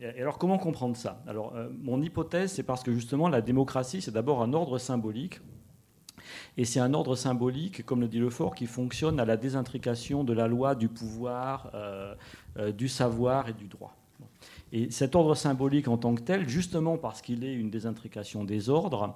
Et 0.00 0.20
alors 0.20 0.38
comment 0.38 0.58
comprendre 0.58 0.96
ça? 0.96 1.24
Alors 1.26 1.52
mon 1.82 2.00
hypothèse, 2.00 2.52
c'est 2.52 2.62
parce 2.62 2.84
que 2.84 2.92
justement 2.92 3.28
la 3.28 3.40
démocratie, 3.40 4.00
c'est 4.00 4.12
d'abord 4.12 4.42
un 4.42 4.52
ordre 4.52 4.78
symbolique. 4.78 5.40
Et 6.56 6.64
c'est 6.64 6.78
un 6.78 6.94
ordre 6.94 7.16
symbolique, 7.16 7.84
comme 7.84 8.00
le 8.00 8.06
dit 8.06 8.20
Lefort, 8.20 8.54
qui 8.54 8.66
fonctionne 8.66 9.18
à 9.18 9.24
la 9.24 9.36
désintrication 9.36 10.22
de 10.22 10.32
la 10.32 10.46
loi, 10.46 10.76
du 10.76 10.88
pouvoir, 10.88 11.72
du 12.76 12.86
savoir 12.86 13.48
et 13.48 13.54
du 13.54 13.66
droit. 13.66 13.97
Et 14.72 14.90
cet 14.90 15.14
ordre 15.14 15.34
symbolique 15.34 15.88
en 15.88 15.96
tant 15.96 16.14
que 16.14 16.20
tel, 16.20 16.48
justement 16.48 16.98
parce 16.98 17.22
qu'il 17.22 17.44
est 17.44 17.54
une 17.54 17.70
désintrication 17.70 18.44
des 18.44 18.68
ordres, 18.68 19.14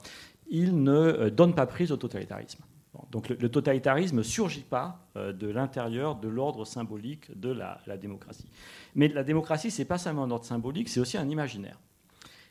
il 0.48 0.82
ne 0.82 0.92
euh, 0.92 1.30
donne 1.30 1.54
pas 1.54 1.66
prise 1.66 1.92
au 1.92 1.96
totalitarisme. 1.96 2.62
Donc 3.10 3.30
le, 3.30 3.48
totalitarisme 3.48 4.18
ne 4.18 4.22
surgit 4.22 4.64
pas 4.68 5.06
euh, 5.16 5.32
de 5.32 5.48
l'intérieur 5.48 6.16
de 6.16 6.28
l'ordre 6.28 6.66
symbolique 6.66 7.38
de 7.38 7.50
la, 7.50 7.78
démocratie. 7.96 8.48
Mais 8.94 9.08
la 9.08 9.24
démocratie, 9.24 9.70
ce 9.70 9.80
n'est 9.80 9.86
pas 9.86 9.98
seulement 9.98 10.24
un 10.24 10.30
ordre 10.30 10.44
symbolique, 10.44 10.88
c'est 10.88 11.00
aussi 11.00 11.16
un 11.16 11.28
imaginaire. 11.28 11.78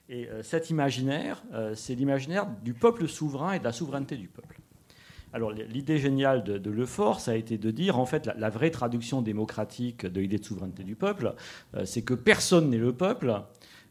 Et 0.09 0.27
euh, 0.27 0.43
cet 0.43 0.69
imaginaire, 0.69 1.43
c'est 1.75 1.95
l'imaginaire 1.95 2.47
du 2.63 2.73
peuple 2.73 3.07
souverain 3.07 3.53
et 3.53 3.59
de 3.59 3.63
la 3.63 3.71
souveraineté 3.71 4.17
du 4.17 4.27
peuple. 4.27 4.60
Alors 5.33 5.51
l'idée 5.51 5.97
géniale 5.97 6.43
de, 6.43 6.57
de 6.57 6.71
Lefort, 6.71 7.19
ça 7.19 7.31
a 7.31 7.35
été 7.35 7.57
de 7.57 7.71
dire, 7.71 7.97
en 7.97 8.05
fait, 8.05 8.29
la, 8.37 8.49
vraie 8.49 8.71
traduction 8.71 9.21
démocratique 9.21 10.05
de 10.05 10.19
l'idée 10.19 10.37
de 10.37 10.45
souveraineté 10.45 10.83
du 10.83 10.95
peuple, 10.95 11.33
euh, 11.75 11.85
c'est 11.85 12.01
que 12.01 12.13
personne 12.13 12.69
n'est 12.69 12.77
le 12.77 12.91
peuple, 12.91 13.41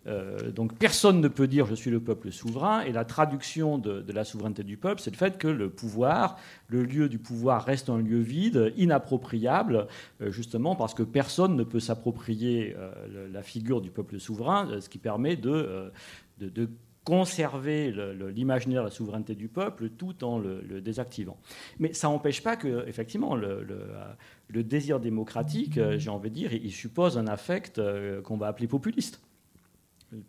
euh, 0.07 0.51
donc 0.51 0.75
personne 0.77 1.21
ne 1.21 1.29
peut 1.29 1.47
dire 1.47 1.67
je 1.67 1.75
suis 1.75 1.91
le 1.91 2.01
peuple 2.01 2.31
souverain, 2.31 2.83
et 2.83 2.93
la 2.93 3.07
traduction 3.07 3.79
de, 3.79 4.05
la 4.12 4.25
souveraineté 4.25 4.65
du 4.65 4.77
peuple, 4.77 5.01
c'est 5.01 5.11
le 5.11 5.17
fait 5.17 5.39
que 5.39 5.49
le 5.49 5.71
pouvoir, 5.71 6.39
le 6.69 6.85
lieu 6.85 7.09
du 7.09 7.19
pouvoir 7.19 7.65
reste 7.65 7.89
un 7.89 7.99
lieu 7.99 8.21
vide, 8.21 8.75
inappropriable, 8.77 9.87
euh, 10.21 10.31
justement 10.31 10.77
parce 10.77 10.93
que 10.93 11.03
personne 11.03 11.57
ne 11.57 11.65
peut 11.65 11.81
s'approprier 11.81 12.77
la 13.33 13.43
figure 13.43 13.81
du 13.81 13.91
peuple 13.91 14.21
souverain, 14.21 14.81
ce 14.81 14.89
qui 14.89 14.99
permet 14.99 15.37
de 15.37 15.91
conserver 17.11 17.93
l'imaginaire, 18.32 18.85
la 18.85 18.91
souveraineté 18.91 19.35
du 19.35 19.49
peuple, 19.49 19.91
tout 19.91 20.23
en 20.23 20.39
le, 20.39 20.81
désactivant. 20.81 21.39
Mais 21.81 21.93
ça 21.93 22.07
n'empêche 22.07 22.41
pas 22.41 22.55
que, 22.55 22.87
effectivement, 22.87 23.35
le, 23.35 23.66
le 24.49 24.62
désir 24.62 25.01
démocratique, 25.01 25.77
euh, 25.78 25.99
j'ai 25.99 26.11
envie 26.11 26.31
de 26.31 26.35
dire, 26.35 26.53
il 26.53 26.70
suppose 26.70 27.19
un 27.19 27.27
affect 27.27 27.78
euh, 27.78 28.23
qu'on 28.23 28.37
va 28.37 28.47
appeler 28.47 28.69
populiste 28.69 29.20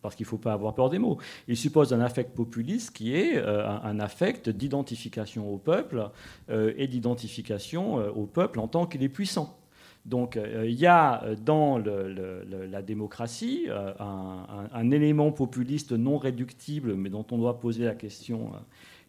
parce 0.02 0.16
qu'il 0.16 0.26
ne 0.26 0.30
faut 0.30 0.40
pas 0.40 0.54
avoir 0.54 0.74
peur 0.76 0.90
des 0.90 0.98
mots. 0.98 1.18
Il 1.48 1.58
suppose 1.58 1.94
un 1.94 2.02
affect 2.02 2.36
populiste 2.36 2.92
qui 2.92 3.16
est 3.16 3.38
euh, 3.38 3.68
un 3.68 4.00
affect 4.00 4.50
d'identification 4.50 5.52
au 5.52 5.58
peuple 5.58 6.10
et 6.50 6.88
d'identification 6.88 7.96
au 7.96 8.28
peuple 8.28 8.60
en 8.60 8.68
tant 8.68 8.86
qu'il 8.86 9.02
est 9.02 9.10
puissant. 9.10 9.61
Donc 10.06 10.36
il 10.36 10.74
y 10.74 10.88
a 10.88 11.24
dans 11.44 11.78
la 11.78 12.82
démocratie 12.82 13.68
un, 14.00 14.68
un, 14.74 14.92
élément 14.92 15.32
populiste 15.32 15.92
non 15.92 16.18
réductible, 16.18 16.96
mais 16.96 17.10
dont 17.10 17.26
on 17.32 17.38
doit 17.38 17.60
poser 17.60 17.86
la 17.86 17.94
question 17.94 18.52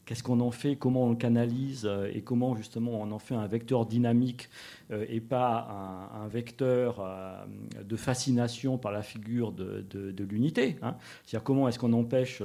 qu'est-ce 0.04 0.22
qu'on 0.22 0.40
en 0.40 0.50
fait, 0.50 0.76
comment 0.76 1.04
on 1.04 1.10
le 1.10 1.16
canalise 1.16 1.86
euh, 1.86 2.10
et 2.12 2.22
comment 2.22 2.56
justement 2.56 3.00
on 3.00 3.10
en 3.12 3.18
fait 3.18 3.34
un 3.34 3.46
vecteur 3.46 3.86
dynamique 3.86 4.48
euh, 4.90 5.06
et 5.08 5.20
pas 5.20 6.10
un, 6.14 6.28
vecteur 6.28 7.00
euh, 7.00 7.44
de 7.82 7.96
fascination 7.96 8.78
par 8.78 8.92
la 8.92 9.02
figure 9.02 9.52
de, 9.52 10.24
l'unité. 10.24 10.76
Hein. 10.82 10.96
C'est-à-dire 11.24 11.44
comment 11.44 11.68
est-ce 11.68 11.78
qu'on 11.78 11.92
empêche 11.92 12.42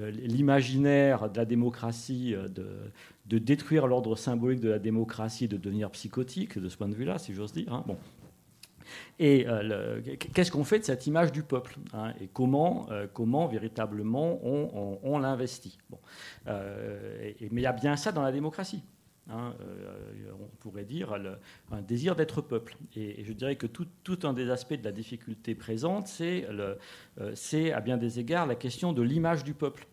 l'imaginaire 0.00 1.30
de 1.30 1.36
la 1.36 1.44
démocratie 1.44 2.34
de, 2.34 3.38
détruire 3.38 3.86
l'ordre 3.86 4.16
symbolique 4.16 4.60
de 4.60 4.70
la 4.70 4.78
démocratie 4.78 5.48
de 5.48 5.56
devenir 5.56 5.90
psychotique 5.90 6.58
de 6.58 6.68
ce 6.68 6.76
point 6.76 6.88
de 6.88 6.94
vue-là, 6.94 7.18
si 7.18 7.34
j'ose 7.34 7.52
dire. 7.52 7.72
Hein. 7.72 7.84
Bon. 7.86 7.96
Et 9.18 9.46
euh, 9.48 10.00
qu'est-ce 10.18 10.50
qu'on 10.50 10.64
fait 10.64 10.78
de 10.78 10.84
cette 10.84 11.06
image 11.06 11.32
du 11.32 11.42
peuple 11.42 11.76
hein, 11.92 12.12
Et 12.20 12.28
comment, 12.28 12.86
euh, 12.90 13.06
comment 13.12 13.46
véritablement 13.46 14.40
on, 14.44 15.18
l'investit 15.18 15.78
bon. 15.88 15.98
Euh, 16.48 17.32
mais 17.50 17.60
il 17.60 17.64
y 17.64 17.66
a 17.66 17.72
bien 17.72 17.96
ça 17.96 18.12
dans 18.12 18.22
la 18.22 18.32
démocratie. 18.32 18.82
Hein, 19.30 19.54
on 20.38 20.56
pourrait 20.60 20.84
dire 20.84 21.16
un 21.72 21.80
désir 21.80 22.14
d'être 22.14 22.42
peuple. 22.42 22.76
Et, 22.94 23.24
je 23.24 23.32
dirais 23.32 23.56
que 23.56 23.66
tout, 23.66 24.18
un 24.22 24.32
des 24.34 24.50
aspects 24.50 24.74
de 24.74 24.84
la 24.84 24.92
difficulté 24.92 25.54
présente, 25.54 26.08
c'est 26.08 27.72
à 27.72 27.80
bien 27.80 27.96
des 27.96 28.20
égards 28.20 28.46
la 28.46 28.54
question 28.54 28.92
de 28.92 29.02
l'image 29.02 29.42
du 29.44 29.54
peuple. 29.54 29.86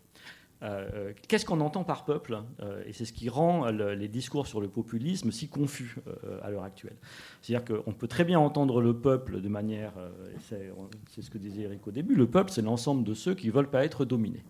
Euh, 0.64 1.14
qu'est-ce 1.28 1.46
qu'on 1.46 1.60
entend 1.60 1.84
par 1.84 2.06
peuple 2.06 2.40
euh, 2.62 2.84
Et 2.86 2.94
c'est 2.94 3.06
ce 3.06 3.14
qui 3.14 3.30
rend 3.30 3.68
les 3.68 4.08
discours 4.08 4.46
sur 4.46 4.62
le 4.62 4.68
populisme 4.68 5.32
si 5.32 5.48
confus 5.48 5.96
euh, 6.08 6.40
à 6.44 6.52
l'heure 6.52 6.64
actuelle. 6.64 6.98
C'est-à-dire 7.42 7.66
qu'on 7.66 7.94
peut 7.94 8.08
très 8.08 8.24
bien 8.24 8.40
entendre 8.40 8.82
le 8.82 8.96
peuple 8.96 9.42
de 9.42 9.50
manière, 9.50 9.94
c'est 10.40 11.22
ce 11.22 11.30
que 11.30 11.38
disait 11.38 11.64
Eric 11.64 11.88
au 11.88 11.92
début, 11.92 12.16
le 12.16 12.28
peuple 12.28 12.52
c'est 12.52 12.62
l'ensemble 12.62 13.04
de 13.04 13.14
ceux 13.14 13.34
qui 13.34 13.48
ne 13.48 13.52
veulent 13.52 13.70
pas 13.70 13.84
être 13.84 14.06
dominés 14.06 14.44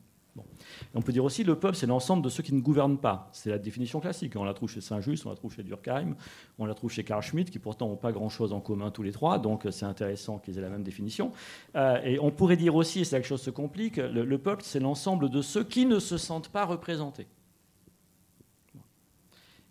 on 0.94 1.02
peut 1.02 1.12
dire 1.12 1.24
aussi 1.24 1.44
le 1.44 1.56
peuple, 1.56 1.76
c'est 1.76 1.88
l'ensemble 1.88 2.24
de 2.24 2.30
ceux 2.30 2.44
qui 2.44 2.54
ne 2.54 2.62
gouvernent 2.62 2.98
pas. 2.98 3.30
C'est 3.34 3.50
la 3.50 3.58
définition 3.58 4.00
classique. 4.00 4.36
On 4.36 4.44
la 4.44 4.54
trouve 4.54 4.70
chez 4.70 4.82
Saint-Just, 4.82 5.26
on 5.26 5.30
la 5.30 5.36
trouve 5.36 5.54
chez 5.54 5.64
Durkheim, 5.64 6.16
on 6.58 6.66
la 6.66 6.74
trouve 6.74 6.92
chez 6.92 7.04
Carl 7.04 7.22
Schmitt, 7.22 7.50
qui 7.50 7.60
pourtant 7.60 7.88
n'ont 7.88 7.98
pas 7.98 8.12
grand-chose 8.12 8.54
en 8.54 8.62
commun 8.62 8.92
tous 8.92 9.04
les 9.04 9.12
trois, 9.12 9.40
donc 9.40 9.68
c'est 9.72 9.86
intéressant 9.86 10.40
qu'ils 10.40 10.58
aient 10.58 10.62
la 10.62 10.70
même 10.70 10.84
définition. 10.84 11.32
Euh, 11.76 12.02
et 12.04 12.20
on 12.20 12.32
pourrait 12.32 12.58
dire 12.58 12.76
aussi, 12.76 13.02
et 13.02 13.04
c'est 13.04 13.16
là 13.16 13.20
que 13.20 13.26
les 13.26 13.30
choses 13.30 13.42
se 13.42 13.50
compliquent, 13.50 13.98
le, 13.98 14.38
peuple, 14.38 14.64
c'est 14.66 14.80
l'ensemble 14.80 15.30
de 15.30 15.42
ceux 15.42 15.64
qui 15.64 15.86
ne 15.86 16.00
se 16.00 16.18
sentent 16.18 16.50
pas 16.50 16.66
représentés. 16.66 17.28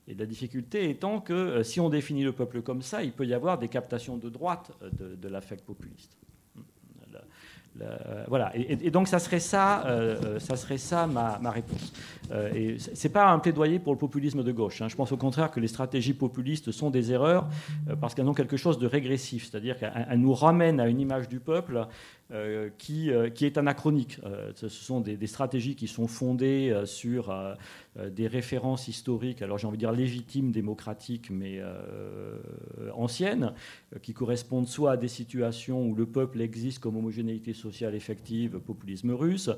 Et 0.08 0.14
la 0.14 0.26
difficulté 0.26 0.90
étant 0.90 1.20
que 1.20 1.32
euh, 1.32 1.62
si 1.62 1.80
on 1.80 1.88
définit 1.88 2.24
le 2.24 2.32
peuple 2.32 2.62
comme 2.62 2.82
ça, 2.82 3.02
il 3.02 3.12
peut 3.12 3.26
y 3.26 3.34
avoir 3.34 3.58
des 3.58 3.68
captations 3.68 4.16
de 4.16 4.28
droite 4.28 4.72
euh, 4.82 4.90
de, 4.90 5.14
de 5.14 5.28
l'affect 5.28 5.64
populiste 5.64 6.16
voilà. 8.28 8.52
Et, 8.54 8.90
donc 8.90 9.08
ça 9.08 9.18
serait 9.18 9.40
ça, 9.40 9.86
euh, 9.86 10.16
euh, 10.24 10.38
ça 10.38 10.56
serait 10.56 10.78
ça 10.78 11.06
ma, 11.06 11.50
réponse. 11.50 11.92
Euh, 12.30 12.52
et 12.54 12.76
c'est 12.78 13.08
pas 13.08 13.30
un 13.30 13.38
plaidoyer 13.38 13.78
pour 13.78 13.92
le 13.92 13.98
populisme 13.98 14.42
de 14.42 14.52
gauche. 14.52 14.82
Hein. 14.82 14.88
Je 14.88 14.96
pense 14.96 15.12
au 15.12 15.16
contraire 15.16 15.50
que 15.50 15.60
les 15.60 15.68
stratégies 15.68 16.14
populistes 16.14 16.72
sont 16.72 16.90
des 16.90 17.12
erreurs 17.12 17.48
parce 18.00 18.14
qu'elles 18.14 18.28
ont 18.28 18.34
quelque 18.34 18.56
chose 18.56 18.78
de 18.78 18.86
régressif, 18.86 19.48
c'est-à-dire 19.50 19.78
qu'elles 19.78 20.20
nous 20.20 20.34
ramènent 20.34 20.80
à 20.80 20.88
une 20.88 21.00
image 21.00 21.28
du 21.28 21.40
peuple 21.40 21.76
euh, 21.76 21.84
qui, 22.78 23.10
euh, 23.10 23.28
qui, 23.28 23.44
est 23.44 23.58
anachronique. 23.58 24.18
Euh, 24.24 24.52
ce 24.54 24.68
sont 24.68 25.00
des, 25.00 25.26
stratégies 25.26 25.74
qui 25.74 25.88
sont 25.88 26.06
fondées 26.06 26.82
sur 26.84 27.34
des 27.96 28.26
références 28.26 28.88
historiques, 28.88 29.42
alors 29.42 29.58
j'ai 29.58 29.66
envie 29.66 29.76
de 29.76 29.80
dire 29.80 29.92
légitimes, 29.92 30.52
démocratiques, 30.52 31.30
mais 31.30 31.60
anciennes, 32.94 33.52
qui 34.02 34.12
correspondent 34.12 34.66
soit 34.66 34.92
à 34.92 34.96
des 34.96 35.08
situations 35.08 35.86
où 35.86 35.94
le 35.94 36.06
peuple 36.06 36.40
existe 36.40 36.78
comme 36.80 36.96
homogénéité 36.96 37.52
sociale 37.52 37.94
effective, 37.94 38.58
populisme 38.58 39.12
russe, 39.12 39.50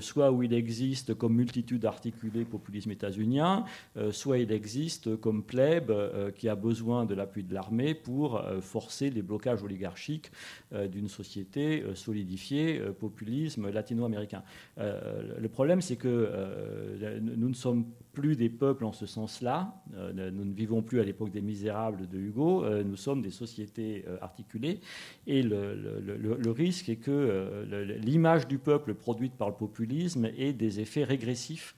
soit 0.00 0.30
où 0.30 0.42
il 0.42 0.52
existe 0.52 1.14
comme 1.14 1.34
multitude 1.34 1.84
articulée, 1.84 2.44
populisme 2.44 2.90
états-unien, 2.90 3.64
soit 4.10 4.38
il 4.38 4.52
existe 4.52 5.16
comme 5.16 5.42
plèbe 5.42 5.92
qui 6.36 6.48
a 6.48 6.54
besoin 6.54 7.04
de 7.04 7.14
l'appui 7.14 7.42
de 7.42 7.54
l'armée 7.54 7.94
pour 7.94 8.42
forcer 8.60 9.10
les 9.10 9.22
blocages 9.22 9.62
oligarchiques 9.62 10.30
d'une 10.72 11.08
société 11.08 11.84
solidaire 11.94 12.15
solidifié 12.16 12.80
euh, 12.80 12.92
populisme 12.92 13.68
latino-américain. 13.70 14.42
Euh, 14.78 15.38
le 15.38 15.48
problème, 15.48 15.80
c'est 15.82 15.96
que 15.96 16.08
euh, 16.08 17.18
nous 17.20 17.48
ne 17.48 17.54
sommes 17.54 17.84
plus 18.12 18.36
des 18.36 18.48
peuples 18.48 18.86
en 18.86 18.92
ce 18.92 19.04
sens-là. 19.04 19.74
nous 20.14 20.44
ne 20.44 20.54
vivons 20.54 20.80
plus 20.80 21.00
à 21.00 21.04
l'époque 21.04 21.30
des 21.30 21.42
misérables 21.42 22.08
de 22.08 22.18
Hugo. 22.18 22.64
nous 22.82 22.96
sommes 22.96 23.20
des 23.20 23.30
sociétés 23.30 24.06
articulées. 24.22 24.80
Et 25.26 25.42
le, 25.42 26.50
risque 26.50 26.88
est 26.88 26.96
que 26.96 27.66
l'image 28.02 28.48
du 28.48 28.56
peuple 28.56 28.94
produite 28.94 29.34
par 29.34 29.48
le 29.50 29.54
populisme 29.54 30.24
ait 30.38 30.54
des 30.54 30.80
effets 30.80 31.04
régressifs 31.04 31.76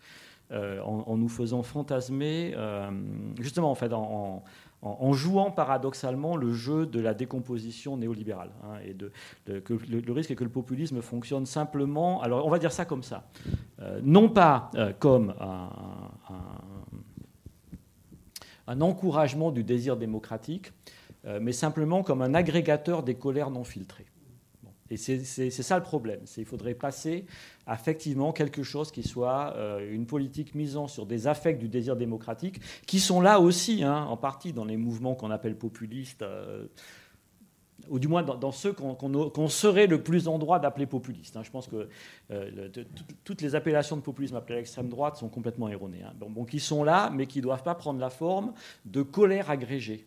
en, 0.53 1.17
nous 1.17 1.29
faisant 1.29 1.65
fantasmer, 1.65 2.55
justement, 3.41 3.73
en 3.73 3.75
fait, 3.75 3.93
en, 3.93 4.45
en, 4.83 5.13
jouant 5.13 5.51
paradoxalement 5.51 6.37
le 6.37 6.53
jeu 6.53 6.87
de 6.87 7.01
la 7.01 7.15
décomposition 7.15 7.97
néolibérale. 7.97 8.51
Hein, 8.63 8.79
et 8.85 8.95
que 9.61 9.75
le, 9.75 10.13
risque 10.13 10.31
est 10.31 10.37
que 10.37 10.45
le 10.45 10.51
populisme 10.51 11.03
fonctionne 11.03 11.47
simplement, 11.47 12.23
alors 12.23 12.47
on 12.47 12.51
va 12.51 12.59
dire 12.59 12.73
ça 12.73 12.85
comme 12.85 13.03
ça, 13.03 13.29
euh, 13.81 14.01
non 14.03 14.29
pas 14.29 14.71
euh, 14.77 14.93
comme 14.99 15.35
un, 15.41 15.71
un, 18.69 18.81
encouragement 18.81 19.51
du 19.51 19.65
désir 19.65 19.97
démocratique, 19.97 20.73
euh, 21.25 21.41
mais 21.43 21.53
simplement 21.53 22.03
comme 22.05 22.23
un 22.23 22.35
agrégateur 22.35 23.03
des 23.03 23.17
colères 23.17 23.51
non 23.51 23.65
filtrées. 23.65 24.07
Et 24.91 24.97
c'est 24.97 25.51
ça 25.51 25.77
le 25.77 25.83
problème. 25.83 26.21
Il 26.37 26.45
faudrait 26.45 26.75
passer 26.75 27.27
à 27.67 27.77
quelque 27.77 28.63
chose 28.63 28.91
qui 28.91 29.03
soit 29.03 29.55
euh, 29.57 29.95
une 29.95 30.07
politique 30.07 30.55
misant 30.55 30.89
sur 30.89 31.07
des 31.07 31.27
affects 31.27 31.59
du 31.59 31.69
désir 31.69 31.97
démocratique, 31.97 32.61
qui 32.87 33.01
sont 33.01 33.21
là 33.21 33.41
aussi, 33.41 33.83
hein, 33.83 34.05
en 34.05 34.17
partie, 34.17 34.53
dans 34.53 34.65
les 34.65 34.77
mouvements 34.77 35.15
qu'on 35.15 35.31
appelle 35.31 35.57
populistes, 35.57 36.23
euh, 36.23 36.67
ou 37.89 37.99
du 37.99 38.09
moins 38.09 38.23
dans, 38.23 38.53
ceux 38.53 38.73
qu'on 38.73 39.49
serait 39.49 39.87
le 39.87 40.03
plus 40.03 40.29
en 40.29 40.39
droit 40.39 40.59
d'appeler 40.59 40.87
populistes. 40.87 41.37
Hein. 41.37 41.43
Je 41.43 41.51
pense 41.51 41.69
que 41.69 41.89
euh, 42.31 42.69
toutes 43.25 43.41
les 43.41 43.55
appellations 43.55 43.97
de 43.97 44.03
populisme 44.03 44.37
appelées 44.37 44.57
à 44.57 44.59
l'extrême 44.59 44.89
droite 44.89 45.17
sont 45.17 45.29
complètement 45.29 45.69
erronées. 45.69 46.03
Hein. 46.03 46.13
bon, 46.19 46.45
qui 46.45 46.61
sont 46.61 46.85
là, 46.85 47.11
mais 47.15 47.27
qui 47.27 47.39
ne 47.39 47.45
doivent 47.45 47.63
pas 47.63 47.75
prendre 47.75 48.01
la 48.01 48.11
forme 48.11 48.53
de 48.85 49.03
colère 49.03 49.51
agrégée. 49.51 50.07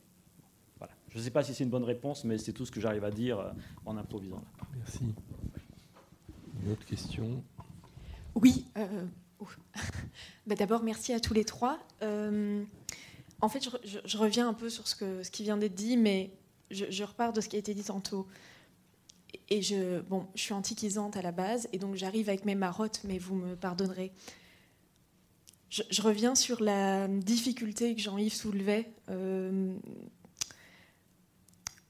Je 1.12 1.18
ne 1.18 1.24
sais 1.24 1.30
pas 1.30 1.44
si 1.44 1.54
c'est 1.54 1.64
une 1.66 1.70
bonne 1.70 1.84
réponse, 1.84 2.24
mais 2.24 2.38
c'est 2.38 2.54
tout 2.54 2.66
ce 2.66 2.72
que 2.72 2.80
j'arrive 2.80 3.04
à 3.04 3.12
dire 3.12 3.40
euh, 3.40 3.52
en 3.86 3.98
improvisant. 3.98 4.42
Merci. 4.78 5.14
Une 6.64 6.72
autre 6.72 6.86
question? 6.86 7.44
Oui. 8.36 8.66
Euh, 8.78 9.06
bah, 10.48 10.56
d'abord, 10.56 10.84
merci 10.84 11.12
à 11.12 11.20
tous 11.20 11.34
les 11.34 11.44
trois. 11.44 11.80
Euh, 12.02 12.64
en 13.42 13.50
fait, 13.50 13.68
je, 13.84 14.18
reviens 14.18 14.48
un 14.48 14.54
peu 14.54 14.70
sur 14.70 14.88
ce, 14.88 14.96
que, 14.96 15.24
ce 15.24 15.32
qui 15.32 15.44
vient 15.44 15.58
d'être 15.58 15.76
dit, 15.76 15.98
mais 15.98 16.32
je, 16.70 17.04
repars 17.04 17.34
de 17.34 17.42
ce 17.42 17.50
qui 17.50 17.58
a 17.58 17.60
été 17.60 17.74
dit 17.74 17.84
tantôt. 17.84 18.26
Et 19.50 19.62
je, 19.62 20.00
bon, 20.02 20.28
je 20.36 20.42
suis 20.44 20.54
antiquisante 20.54 21.18
à 21.18 21.22
la 21.22 21.34
base, 21.34 21.68
et 21.74 21.78
donc 21.78 21.96
j'arrive 21.96 22.30
avec 22.30 22.46
mes 22.46 22.56
marottes, 22.56 23.02
mais 23.04 23.18
vous 23.18 23.36
me 23.36 23.56
pardonnerez. 23.56 24.14
Je, 25.70 26.02
reviens 26.02 26.36
sur 26.36 26.62
la 26.62 27.08
difficulté 27.08 27.96
que 27.96 28.02
Jean-Yves 28.02 28.34
soulevait 28.34 28.92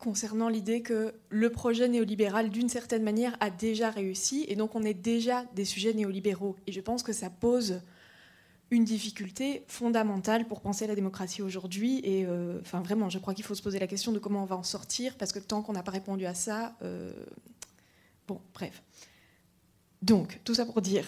concernant 0.02 0.50
l'idée 0.50 0.82
que 0.82 1.14
le 1.30 1.50
projet 1.52 1.88
néolibéral, 1.88 2.50
d'une 2.50 2.70
certaine 2.70 3.04
manière, 3.04 3.38
a 3.40 3.50
déjà 3.50 3.92
réussi, 3.92 4.46
et 4.48 4.56
donc 4.56 4.76
on 4.76 4.84
est 4.84 4.96
déjà 4.96 5.46
des 5.56 5.64
sujets 5.64 5.94
néolibéraux. 5.94 6.56
Et 6.68 6.72
je 6.72 6.82
pense 6.82 7.04
que 7.04 7.14
ça 7.14 7.30
pose 7.30 7.82
une 8.72 8.84
difficulté 8.84 9.64
fondamentale 9.68 10.48
pour 10.48 10.62
penser 10.62 10.88
la 10.88 10.96
démocratie 10.96 11.42
aujourd'hui. 11.42 12.00
Et 12.04 12.26
euh, 12.26 12.60
enfin, 12.62 12.82
vraiment, 12.82 13.10
je 13.10 13.20
crois 13.20 13.34
qu'il 13.34 13.46
faut 13.46 13.54
se 13.54 13.62
poser 13.62 13.80
la 13.80 13.88
question 13.88 14.12
de 14.12 14.20
comment 14.20 14.42
on 14.42 14.46
va 14.46 14.56
en 14.56 14.64
sortir, 14.64 15.16
parce 15.18 15.32
que 15.32 15.40
tant 15.40 15.62
qu'on 15.62 15.74
n'a 15.74 15.84
pas 15.84 15.92
répondu 15.92 16.26
à 16.26 16.34
ça, 16.34 16.76
euh, 16.82 17.12
bon, 18.28 18.42
bref. 18.54 18.82
Donc, 20.02 20.40
tout 20.44 20.56
ça 20.56 20.66
pour 20.66 20.82
dire 20.82 21.06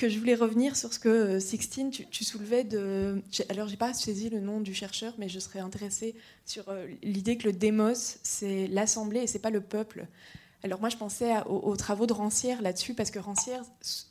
que 0.00 0.08
je 0.08 0.18
voulais 0.18 0.34
revenir 0.34 0.76
sur 0.76 0.94
ce 0.94 0.98
que 0.98 1.08
euh, 1.10 1.40
Sixtine, 1.40 1.90
tu, 1.90 2.24
soulevais 2.24 2.64
de. 2.64 3.22
Alors, 3.50 3.68
j'ai 3.68 3.76
pas 3.76 3.92
saisi 3.92 4.30
le 4.30 4.40
nom 4.40 4.60
du 4.60 4.72
chercheur, 4.72 5.12
mais 5.18 5.28
je 5.28 5.38
serais 5.38 5.60
intéressée 5.60 6.14
sur 6.46 6.70
euh, 6.70 6.86
l'idée 7.02 7.36
que 7.36 7.46
le 7.46 7.52
démos, 7.52 8.18
c'est 8.22 8.66
l'assemblée 8.68 9.20
et 9.20 9.26
c'est 9.26 9.38
pas 9.38 9.50
le 9.50 9.60
peuple. 9.60 10.06
Alors 10.62 10.80
moi, 10.80 10.88
je 10.88 10.96
pensais 10.96 11.34
aux, 11.46 11.58
aux, 11.58 11.76
travaux 11.76 12.06
de 12.06 12.14
Rancière 12.14 12.62
là-dessus, 12.62 12.94
parce 12.94 13.10
que 13.10 13.18
Rancière 13.18 13.62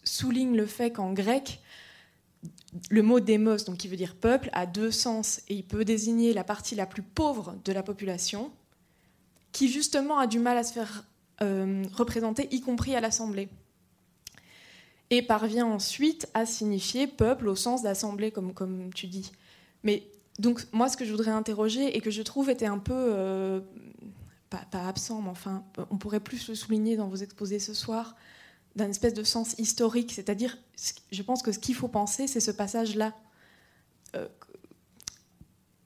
souligne 0.03 0.55
le 0.55 0.67
fait 0.67 0.91
qu'en 0.91 1.11
grec, 1.11 1.59
le 2.91 3.01
mot 3.01 3.19
démos, 3.19 3.65
donc 3.65 3.77
qui 3.77 3.87
veut 3.87 3.97
dire 3.97 4.15
peuple, 4.15 4.51
a 4.53 4.67
deux 4.67 4.91
sens, 4.91 5.41
et 5.47 5.55
il 5.55 5.63
peut 5.63 5.85
désigner 5.85 6.33
la 6.33 6.43
partie 6.43 6.75
la 6.75 6.85
plus 6.85 7.01
pauvre 7.01 7.55
de 7.65 7.73
la 7.73 7.81
population, 7.81 8.51
qui 9.51 9.67
justement 9.67 10.19
a 10.19 10.27
du 10.27 10.37
mal 10.37 10.55
à 10.59 10.63
se 10.63 10.73
faire 10.73 11.03
euh, 11.41 11.83
représenter, 11.93 12.47
y 12.51 12.61
compris 12.61 12.95
à 12.95 13.01
l'Assemblée. 13.01 13.49
Et 15.11 15.21
parvient 15.21 15.65
ensuite 15.65 16.27
à 16.33 16.45
signifier 16.45 17.07
peuple 17.07 17.47
au 17.47 17.55
sens 17.55 17.81
d'assemblée, 17.81 18.31
comme, 18.31 18.53
comme 18.53 18.93
tu 18.93 19.07
dis. 19.07 19.31
Mais 19.83 20.03
donc, 20.37 20.65
moi, 20.71 20.87
ce 20.87 20.97
que 20.97 21.05
je 21.05 21.11
voudrais 21.11 21.31
interroger 21.31 21.97
et 21.97 22.01
que 22.01 22.11
je 22.11 22.21
trouve 22.21 22.49
était 22.49 22.65
un 22.65 22.77
peu, 22.77 22.93
euh, 22.95 23.59
pas, 24.49 24.65
absent, 24.87 25.21
mais 25.21 25.29
enfin, 25.29 25.63
on 25.91 25.97
pourrait 25.97 26.19
plus 26.19 26.47
le 26.47 26.55
souligner 26.55 26.95
dans 26.95 27.07
vos 27.07 27.17
exposés 27.17 27.59
ce 27.59 27.73
soir, 27.73 28.15
d'un 28.75 28.89
espèce 28.89 29.13
de 29.13 29.23
sens 29.23 29.55
historique. 29.57 30.11
C'est-à-dire, 30.11 30.57
je 31.11 31.21
pense 31.23 31.41
que 31.41 31.51
ce 31.51 31.59
qu'il 31.59 31.75
faut 31.75 31.87
penser, 31.87 32.27
c'est 32.27 32.39
ce 32.39 32.51
passage-là. 32.51 33.13
Euh, 34.15 34.27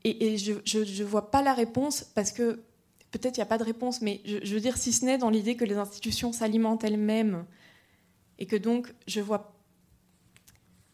et, 0.04 0.38
je 0.38 0.54
ne 0.54 1.04
vois 1.04 1.32
pas 1.32 1.42
la 1.42 1.54
réponse 1.54 2.04
parce 2.04 2.32
que 2.32 2.60
peut-être 3.12 3.38
il 3.38 3.40
n'y 3.40 3.44
a 3.44 3.48
pas 3.48 3.58
de 3.58 3.64
réponse, 3.64 4.02
mais 4.02 4.22
je, 4.26 4.54
veux 4.54 4.60
dire, 4.60 4.78
si 4.78 4.92
ce 4.92 5.06
n'est 5.06 5.18
dans 5.18 5.30
l'idée 5.30 5.56
que 5.56 5.66
les 5.66 5.76
institutions 5.76 6.34
s'alimentent 6.34 6.84
elles-mêmes 6.84 7.46
et 8.40 8.46
que 8.46 8.56
donc 8.56 8.94
je 9.08 9.22
vois. 9.22 9.54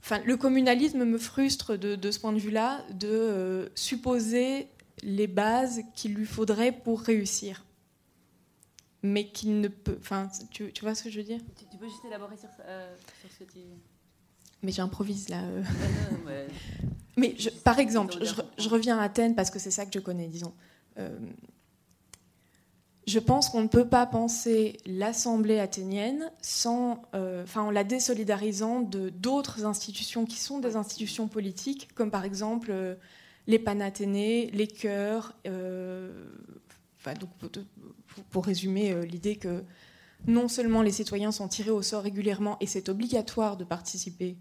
Enfin, 0.02 0.22
le 0.26 0.38
communalisme 0.38 1.03
me 1.03 1.18
frustre 1.18 1.78
de, 1.78 2.11
ce 2.11 2.20
point 2.20 2.32
de 2.32 2.40
vue-là, 2.40 2.84
de 2.94 3.10
euh, 3.10 3.70
supposer 3.76 4.68
les 5.03 5.28
bases 5.28 5.82
qu'il 5.95 6.14
lui 6.14 6.26
faudrait 6.26 6.72
pour 6.72 7.02
réussir. 7.02 7.66
Mais 9.03 9.28
qu'il 9.28 9.61
ne 9.61 9.68
peut. 9.68 9.98
Enfin, 9.99 10.30
tu, 10.52 10.72
vois 10.82 10.95
ce 10.95 11.03
que 11.03 11.10
je 11.10 11.20
veux 11.20 11.26
dire? 11.26 11.40
Tu, 11.56 11.78
peux 11.78 11.88
juste 11.88 12.03
élaborer 12.06 12.38
sur, 12.38 12.49
euh, 12.66 12.95
ce 13.30 13.44
que 13.44 13.52
tu. 13.52 13.60
Mais 14.61 14.72
j'improvise 14.72 15.30
là. 15.30 15.41
Euh. 15.44 16.48
Mais 17.16 17.36
par 17.64 17.80
exemple, 17.80 18.16
je, 18.57 18.70
reviens 18.70 18.99
à 18.99 19.03
Athènes 19.03 19.36
parce 19.36 19.49
que 19.49 19.60
c'est 19.60 19.72
ça 19.72 19.86
que 19.86 19.91
je 19.94 19.99
connais, 19.99 20.28
disons 20.28 20.53
je 23.10 23.18
pense 23.18 23.49
qu'on 23.49 23.64
ne 23.64 23.68
peut 23.68 23.88
pas 23.88 24.06
penser 24.06 24.77
l'Assemblée 24.86 25.57
athénienne 25.57 26.31
sans, 26.41 27.02
euh, 27.15 27.44
enfin, 27.44 27.64
en 27.64 27.72
la 27.72 27.84
désolidarisant 27.84 28.81
de 28.81 29.10
d'autres 29.10 29.65
institutions 29.65 30.26
qui 30.26 30.38
sont 30.38 30.60
des 30.60 30.76
institutions 30.76 31.27
politiques, 31.27 31.90
comme 31.95 32.11
par 32.11 32.23
exemple 32.23 32.69
euh, 32.69 32.94
les 33.48 33.57
Panathénées, 33.57 34.52
les 34.52 34.68
chœurs. 34.68 35.36
Euh, 35.48 36.11
donc, 37.19 37.30
pour, 38.30 38.45
résumer 38.45 39.06
l'idée 39.07 39.38
que 39.38 39.64
non 40.27 40.48
seulement 40.48 40.84
les 40.84 40.91
citoyens 40.91 41.31
sont 41.31 41.48
tirés 41.48 41.72
au 41.72 41.81
sort 41.81 42.03
régulièrement 42.03 42.57
et 42.60 42.68
c'est 42.68 42.90
obligatoire 42.90 43.57
de 43.57 43.64
participer 43.64 44.38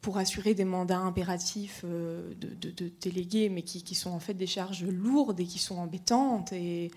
pour 0.00 0.16
assurer 0.16 0.54
des 0.54 0.64
mandats 0.64 1.00
impératifs 1.00 1.84
de, 1.84 2.90
délégués, 3.00 3.50
mais 3.50 3.62
qui, 3.62 3.82
qui, 3.82 3.94
sont 3.94 4.10
en 4.10 4.20
fait 4.20 4.34
des 4.34 4.46
charges 4.46 4.84
lourdes 4.84 5.40
et 5.40 5.44
qui 5.44 5.58
sont 5.58 5.76
embêtantes 5.76 6.52
et 6.52 6.90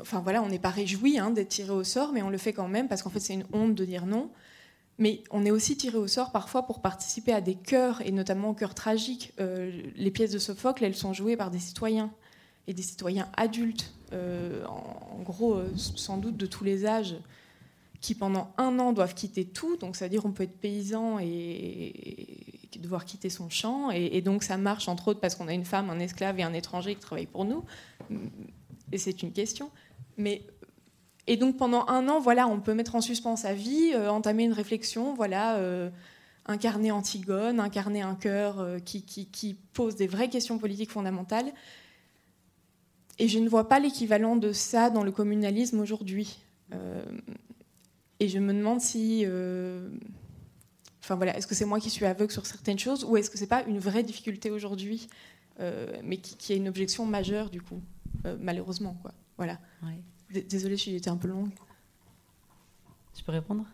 enfin 0.00 0.20
voilà, 0.20 0.42
on 0.42 0.48
n'est 0.48 0.58
pas 0.58 0.70
réjoui 0.70 1.18
hein, 1.18 1.30
d'être 1.30 1.48
tiré 1.48 1.70
au 1.70 1.84
sort, 1.84 2.12
mais 2.12 2.22
on 2.22 2.30
le 2.30 2.38
fait 2.38 2.52
quand 2.52 2.68
même 2.68 2.88
parce 2.88 3.02
qu'en 3.02 3.10
fait 3.10 3.20
c'est 3.20 3.34
une 3.34 3.46
honte 3.52 3.74
de 3.74 3.84
dire 3.84 4.06
non. 4.06 4.30
Mais 4.98 5.22
on 5.30 5.44
est 5.44 5.52
aussi 5.52 5.76
tiré 5.76 5.96
au 5.96 6.08
sort 6.08 6.32
parfois 6.32 6.66
pour 6.66 6.80
participer 6.80 7.32
à 7.32 7.40
des 7.40 7.54
chœurs, 7.54 8.02
et 8.04 8.10
notamment 8.10 8.52
chœurs 8.52 8.74
tragiques. 8.74 9.32
Euh, 9.38 9.70
les 9.94 10.10
pièces 10.10 10.32
de 10.32 10.38
Sophocle, 10.38 10.84
elles 10.84 10.96
sont 10.96 11.12
jouées 11.12 11.36
par 11.36 11.52
des 11.52 11.60
citoyens, 11.60 12.10
et 12.66 12.74
des 12.74 12.82
citoyens 12.82 13.28
adultes, 13.36 13.94
euh, 14.12 14.64
en, 14.66 15.22
gros, 15.22 15.54
euh, 15.54 15.72
sans 15.76 16.18
doute 16.18 16.36
de 16.36 16.46
tous 16.46 16.64
les 16.64 16.84
âges, 16.84 17.14
qui 18.00 18.16
pendant 18.16 18.52
un 18.58 18.78
an 18.80 18.92
doivent 18.92 19.14
quitter 19.14 19.44
tout. 19.44 19.76
Donc 19.76 19.94
ça 19.94 20.06
veut 20.06 20.10
dire 20.10 20.26
on 20.26 20.32
peut 20.32 20.42
être 20.42 20.58
paysan 20.58 21.18
et, 21.20 21.92
devoir 22.80 23.04
quitter 23.04 23.30
son 23.30 23.50
champ. 23.50 23.90
Et, 23.90 24.16
et, 24.16 24.20
donc 24.20 24.44
ça 24.44 24.56
marche 24.56 24.88
entre 24.88 25.08
autres 25.08 25.20
parce 25.20 25.34
qu'on 25.34 25.48
a 25.48 25.52
une 25.52 25.64
femme, 25.64 25.90
un 25.90 25.98
esclave 25.98 26.38
et 26.38 26.44
un 26.44 26.52
étranger 26.52 26.94
qui 26.94 27.00
travaillent 27.00 27.26
pour 27.26 27.44
nous 27.44 27.64
et 28.92 28.98
c'est 28.98 29.22
une 29.22 29.32
question. 29.32 29.70
Mais 30.16 30.42
et 31.28 31.36
donc 31.36 31.58
pendant 31.58 31.86
un 31.88 32.08
an, 32.08 32.20
voilà, 32.20 32.48
on 32.48 32.58
peut 32.58 32.72
mettre 32.72 32.94
en 32.94 33.02
suspens 33.02 33.36
sa 33.36 33.52
vie, 33.52 33.92
euh, 33.94 34.08
entamer 34.10 34.44
une 34.44 34.54
réflexion, 34.54 35.12
voilà, 35.12 35.56
euh, 35.58 35.90
incarner 36.46 36.90
Antigone, 36.90 37.60
incarner 37.60 38.00
un 38.00 38.14
cœur 38.14 38.60
euh, 38.60 38.78
qui, 38.78 39.02
qui, 39.02 39.54
pose 39.74 39.94
des 39.94 40.06
vraies 40.06 40.30
questions 40.30 40.56
politiques 40.56 40.90
fondamentales. 40.90 41.52
Et 43.18 43.28
je 43.28 43.38
ne 43.38 43.48
vois 43.48 43.68
pas 43.68 43.78
l'équivalent 43.78 44.36
de 44.36 44.52
ça 44.52 44.88
dans 44.88 45.04
le 45.04 45.12
communalisme 45.12 45.78
aujourd'hui. 45.80 46.38
et 48.20 48.28
je 48.28 48.38
me 48.38 48.54
demande 48.54 48.80
si, 48.80 49.24
enfin 51.02 51.16
voilà, 51.16 51.36
est-ce 51.36 51.46
que 51.46 51.54
c'est 51.54 51.64
moi 51.64 51.78
qui 51.78 51.90
suis 51.90 52.06
aveugle 52.06 52.32
sur 52.32 52.46
certaines 52.46 52.78
choses, 52.78 53.04
ou 53.04 53.16
est-ce 53.16 53.28
que 53.28 53.36
c'est 53.36 53.48
pas 53.48 53.64
une 53.64 53.78
vraie 53.78 54.02
difficulté 54.02 54.50
aujourd'hui, 54.50 55.08
mais 56.04 56.18
qui, 56.18 56.36
qui 56.36 56.52
est 56.52 56.56
une 56.56 56.68
objection 56.68 57.06
majeure 57.06 57.50
du 57.50 57.60
coup? 57.60 57.80
Euh, 58.26 58.36
malheureusement. 58.40 58.96
Quoi. 59.02 59.12
Voilà. 59.36 59.58
Désolée, 60.48 60.76
j'ai 60.76 60.96
été 60.96 61.10
un 61.10 61.16
peu 61.16 61.28
longue. 61.28 61.50
Je 63.16 63.22
peux 63.22 63.32
répondre? 63.32 63.64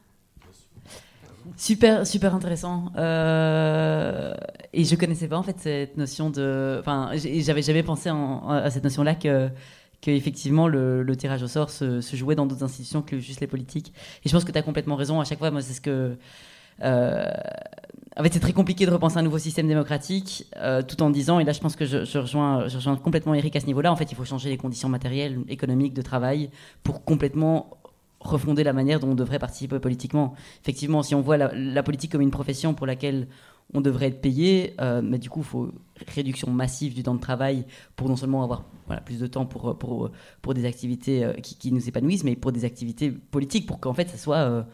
Super, 1.56 2.06
super 2.06 2.34
intéressant. 2.34 2.90
Euh, 2.96 4.34
et 4.72 4.84
je 4.84 4.96
connaissais 4.96 5.28
pas 5.28 5.36
en 5.36 5.42
fait 5.42 5.58
cette 5.58 5.96
notion 5.96 6.30
de. 6.30 6.78
Enfin, 6.80 7.10
j'avais 7.14 7.62
jamais 7.62 7.82
pensé 7.82 8.08
à 8.08 8.70
cette 8.70 8.84
notion-là 8.84 9.14
que 9.14 9.50
qu'effectivement 10.00 10.68
le, 10.68 11.02
le, 11.02 11.16
tirage 11.16 11.42
au 11.42 11.48
sort 11.48 11.70
se, 11.70 12.00
jouait 12.12 12.34
dans 12.34 12.44
d'autres 12.44 12.62
institutions 12.62 13.00
que 13.00 13.18
juste 13.18 13.40
les 13.40 13.46
politiques. 13.46 13.92
Et 14.22 14.28
je 14.28 14.34
pense 14.34 14.44
que 14.44 14.52
tu 14.52 14.58
as 14.58 14.62
complètement 14.62 14.96
raison. 14.96 15.20
À 15.20 15.24
chaque 15.24 15.38
fois, 15.38 15.50
moi, 15.50 15.62
c'est 15.62 15.74
ce 15.74 15.80
que. 15.80 16.16
Euh, 16.82 17.24
en 18.16 18.22
fait, 18.22 18.32
c'est 18.32 18.40
très 18.40 18.52
compliqué 18.52 18.86
de 18.86 18.92
repenser 18.92 19.18
un 19.18 19.22
nouveau 19.22 19.38
système 19.38 19.66
démocratique 19.66 20.46
euh, 20.56 20.82
tout 20.82 21.02
en 21.02 21.10
disant, 21.10 21.40
et 21.40 21.44
là 21.44 21.52
je 21.52 21.60
pense 21.60 21.74
que 21.74 21.84
je, 21.84 22.18
rejoins, 22.18 22.96
complètement 23.02 23.34
Eric 23.34 23.56
à 23.56 23.60
ce 23.60 23.66
niveau-là, 23.66 23.90
en 23.90 23.96
fait 23.96 24.10
il 24.12 24.14
faut 24.14 24.24
changer 24.24 24.50
les 24.50 24.56
conditions 24.56 24.88
matérielles, 24.88 25.40
économiques, 25.48 25.94
de 25.94 26.02
travail 26.02 26.50
pour 26.84 27.04
complètement 27.04 27.70
refonder 28.20 28.62
la 28.62 28.72
manière 28.72 29.00
dont 29.00 29.10
on 29.10 29.14
devrait 29.14 29.40
participer 29.40 29.80
politiquement. 29.80 30.34
Effectivement, 30.62 31.02
si 31.02 31.14
on 31.14 31.20
voit 31.20 31.36
la, 31.36 31.82
politique 31.82 32.12
comme 32.12 32.20
une 32.20 32.30
profession 32.30 32.72
pour 32.72 32.86
laquelle 32.86 33.26
on 33.72 33.80
devrait 33.80 34.06
être 34.06 34.20
payé, 34.20 34.74
euh, 34.80 35.02
mais 35.02 35.18
du 35.18 35.28
coup 35.28 35.40
il 35.40 35.46
faut 35.46 35.72
réduction 36.14 36.50
massive 36.50 36.94
du 36.94 37.02
temps 37.02 37.14
de 37.14 37.20
travail 37.20 37.64
pour 37.96 38.08
non 38.08 38.16
seulement 38.16 38.44
avoir 38.44 38.64
plus 39.04 39.18
de 39.18 39.26
temps 39.26 39.44
pour, 39.44 40.10
des 40.54 40.64
activités 40.66 41.28
qui, 41.42 41.72
nous 41.72 41.88
épanouissent, 41.88 42.24
mais 42.24 42.36
pour 42.36 42.52
des 42.52 42.64
activités 42.64 43.10
politiques, 43.10 43.66
pour 43.66 43.80
qu'en 43.80 43.92
fait 43.92 44.08
ça 44.08 44.18
soit 44.18 44.64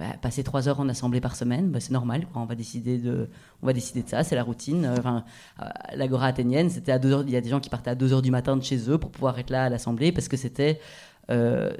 bah, 0.00 0.16
passer 0.22 0.42
trois 0.42 0.66
heures 0.66 0.80
en 0.80 0.88
assemblée 0.88 1.20
par 1.20 1.36
semaine, 1.36 1.68
bah, 1.68 1.78
c'est 1.78 1.90
normal. 1.90 2.26
On 2.34 2.46
va 2.46 2.54
décider 2.54 2.96
de, 2.96 3.28
on 3.60 3.66
va 3.66 3.74
décider 3.74 4.02
de 4.02 4.08
ça, 4.08 4.24
c'est 4.24 4.34
la 4.34 4.42
routine. 4.42 4.86
Euh, 4.86 4.96
enfin, 4.98 5.24
euh, 5.60 5.66
l'agora 5.94 6.24
athénienne, 6.24 6.70
c'était 6.70 6.90
à 6.90 6.98
deux 6.98 7.12
heures. 7.12 7.22
Il 7.26 7.30
y 7.30 7.36
a 7.36 7.42
des 7.42 7.50
gens 7.50 7.60
qui 7.60 7.68
partaient 7.68 7.90
à 7.90 7.94
2 7.94 8.14
heures 8.14 8.22
du 8.22 8.30
matin 8.30 8.56
de 8.56 8.64
chez 8.64 8.90
eux 8.90 8.96
pour 8.96 9.10
pouvoir 9.10 9.38
être 9.38 9.50
là 9.50 9.64
à 9.64 9.68
l'assemblée 9.68 10.10
parce 10.10 10.26
que 10.28 10.38
c'était 10.38 10.80
euh, 11.30 11.70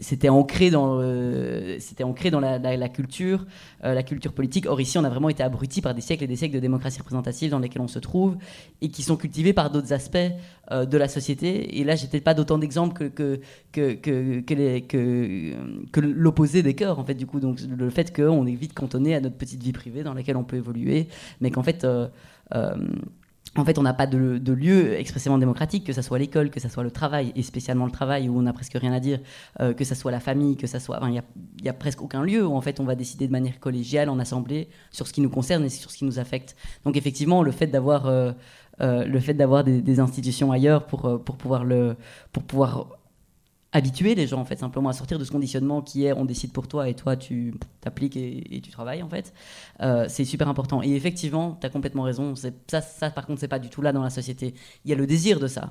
c'était 0.00 0.28
ancré 0.28 0.70
dans, 0.70 1.00
c'était 1.78 2.04
ancré 2.04 2.30
dans 2.30 2.40
la, 2.40 2.88
culture, 2.88 3.46
la 3.82 4.02
culture 4.02 4.32
politique. 4.32 4.66
Or 4.66 4.80
ici, 4.80 4.98
on 4.98 5.04
a 5.04 5.08
vraiment 5.08 5.28
été 5.28 5.42
abrutis 5.42 5.80
par 5.80 5.94
des 5.94 6.00
siècles 6.00 6.24
et 6.24 6.26
des 6.26 6.36
siècles 6.36 6.54
de 6.54 6.60
démocratie 6.60 6.98
représentative 6.98 7.50
dans 7.50 7.58
lesquels 7.58 7.82
on 7.82 7.88
se 7.88 7.98
trouve 7.98 8.36
et 8.80 8.88
qui 8.88 9.02
sont 9.02 9.16
cultivés 9.16 9.52
par 9.52 9.70
d'autres 9.70 9.92
aspects 9.92 10.16
de 10.70 10.96
la 10.98 11.08
société. 11.08 11.78
Et 11.78 11.84
là, 11.84 11.96
j'ai 11.96 12.06
peut-être 12.06 12.24
pas 12.24 12.34
d'autant 12.34 12.58
d'exemples 12.58 13.10
que, 13.10 13.40
que, 13.72 13.94
que, 13.94 14.40
que 14.40 16.00
l'opposé 16.00 16.62
des 16.62 16.74
cœurs, 16.74 16.98
en 16.98 17.04
fait. 17.04 17.14
Du 17.14 17.26
coup, 17.26 17.40
donc 17.40 17.60
le 17.60 17.90
fait 17.90 18.14
qu'on 18.14 18.46
est 18.46 18.54
vite 18.54 18.74
cantonné 18.74 19.14
à 19.14 19.20
notre 19.20 19.36
petite 19.36 19.62
vie 19.62 19.72
privée 19.72 20.02
dans 20.02 20.14
laquelle 20.14 20.36
on 20.36 20.44
peut 20.44 20.56
évoluer, 20.56 21.08
mais 21.40 21.50
qu'en 21.50 21.62
fait 21.62 21.86
en 23.56 23.64
fait, 23.64 23.78
on 23.78 23.82
n'a 23.82 23.92
pas 23.92 24.06
de, 24.06 24.52
lieu 24.52 24.94
expressément 24.94 25.36
démocratique, 25.36 25.84
que 25.84 25.92
ce 25.92 26.00
soit 26.00 26.18
l'école, 26.18 26.50
que 26.50 26.60
ce 26.60 26.68
soit 26.68 26.82
le 26.82 26.90
travail, 26.90 27.32
et 27.36 27.42
spécialement 27.42 27.84
le 27.84 27.90
travail 27.90 28.28
où 28.28 28.38
on 28.38 28.42
n'a 28.42 28.52
presque 28.52 28.74
rien 28.74 28.92
à 28.92 29.00
dire, 29.00 29.20
euh, 29.60 29.74
que 29.74 29.84
ce 29.84 29.94
soit 29.94 30.10
la 30.10 30.20
famille, 30.20 30.56
que 30.56 30.66
ce 30.66 30.78
soit. 30.78 30.98
Il 31.02 31.22
n'y 31.62 31.68
a, 31.68 31.72
presque 31.74 32.00
aucun 32.00 32.22
lieu 32.22 32.46
où 32.46 32.54
en 32.54 32.60
fait 32.62 32.80
on 32.80 32.84
va 32.84 32.94
décider 32.94 33.26
de 33.26 33.32
manière 33.32 33.60
collégiale, 33.60 34.08
en 34.08 34.18
assemblée, 34.18 34.68
sur 34.90 35.06
ce 35.06 35.12
qui 35.12 35.20
nous 35.20 35.30
concerne 35.30 35.64
et 35.64 35.68
sur 35.68 35.90
ce 35.90 35.98
qui 35.98 36.04
nous 36.04 36.18
affecte. 36.18 36.56
Donc 36.84 36.96
effectivement, 36.96 37.42
le 37.42 37.52
fait 37.52 37.66
d'avoir. 37.66 38.06
Euh, 38.06 38.32
euh, 38.80 39.04
le 39.04 39.20
fait 39.20 39.34
d'avoir 39.34 39.64
des, 39.64 39.82
des, 39.82 40.00
institutions 40.00 40.50
ailleurs 40.50 40.86
pour, 40.86 41.22
pour, 41.22 41.36
pouvoir 41.36 41.62
le, 41.62 41.94
pour 42.32 42.42
pouvoir 42.42 42.88
habituer 43.72 44.14
les 44.14 44.26
gens 44.26 44.40
en 44.40 44.44
fait 44.44 44.58
simplement 44.58 44.90
à 44.90 44.92
sortir 44.92 45.18
de 45.18 45.24
ce 45.24 45.30
conditionnement 45.30 45.80
qui 45.82 46.04
est 46.04 46.12
on 46.12 46.24
décide 46.24 46.52
pour 46.52 46.68
toi 46.68 46.88
et 46.88 46.94
toi 46.94 47.16
tu 47.16 47.54
t'appliques 47.80 48.16
et, 48.16 48.60
tu 48.62 48.70
travailles 48.70 49.02
en 49.02 49.08
fait. 49.08 49.32
Euh, 49.80 50.06
c'est 50.08 50.24
super 50.24 50.48
important. 50.48 50.82
Et 50.82 50.92
effectivement 50.92 51.56
tu 51.60 51.66
as 51.66 51.70
complètement 51.70 52.02
raison. 52.02 52.34
Ça, 52.36 52.80
ça 52.80 53.10
par 53.10 53.26
contre 53.26 53.40
c'est 53.40 53.48
pas 53.48 53.58
du 53.58 53.70
tout 53.70 53.82
là 53.82 53.92
dans 53.92 54.02
la 54.02 54.10
société. 54.10 54.54
Il 54.84 54.90
y 54.90 54.94
a 54.94 54.96
le 54.96 55.06
désir 55.06 55.40
de 55.40 55.46
ça 55.46 55.70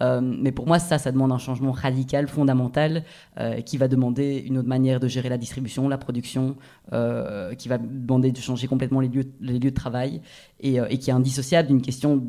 Euh, 0.00 0.20
mais 0.20 0.52
pour 0.52 0.66
moi, 0.66 0.78
ça, 0.78 0.98
ça 0.98 1.12
demande 1.12 1.32
un 1.32 1.38
changement 1.38 1.72
radical, 1.72 2.28
fondamental, 2.28 3.04
euh, 3.38 3.60
qui 3.60 3.76
va 3.76 3.88
demander 3.88 4.42
une 4.46 4.58
autre 4.58 4.68
manière 4.68 5.00
de 5.00 5.08
gérer 5.08 5.28
la 5.28 5.38
distribution, 5.38 5.88
la 5.88 5.98
production, 5.98 6.56
euh, 6.92 7.54
qui 7.54 7.68
va 7.68 7.78
demander 7.78 8.32
de 8.32 8.38
changer 8.38 8.66
complètement 8.66 9.00
les 9.00 9.08
lieux, 9.08 9.24
de 9.40 9.70
travail, 9.70 10.20
et, 10.60 10.78
qui 10.98 11.10
est 11.10 11.12
indissociable 11.12 11.68
d'une 11.68 11.82
question 11.82 12.22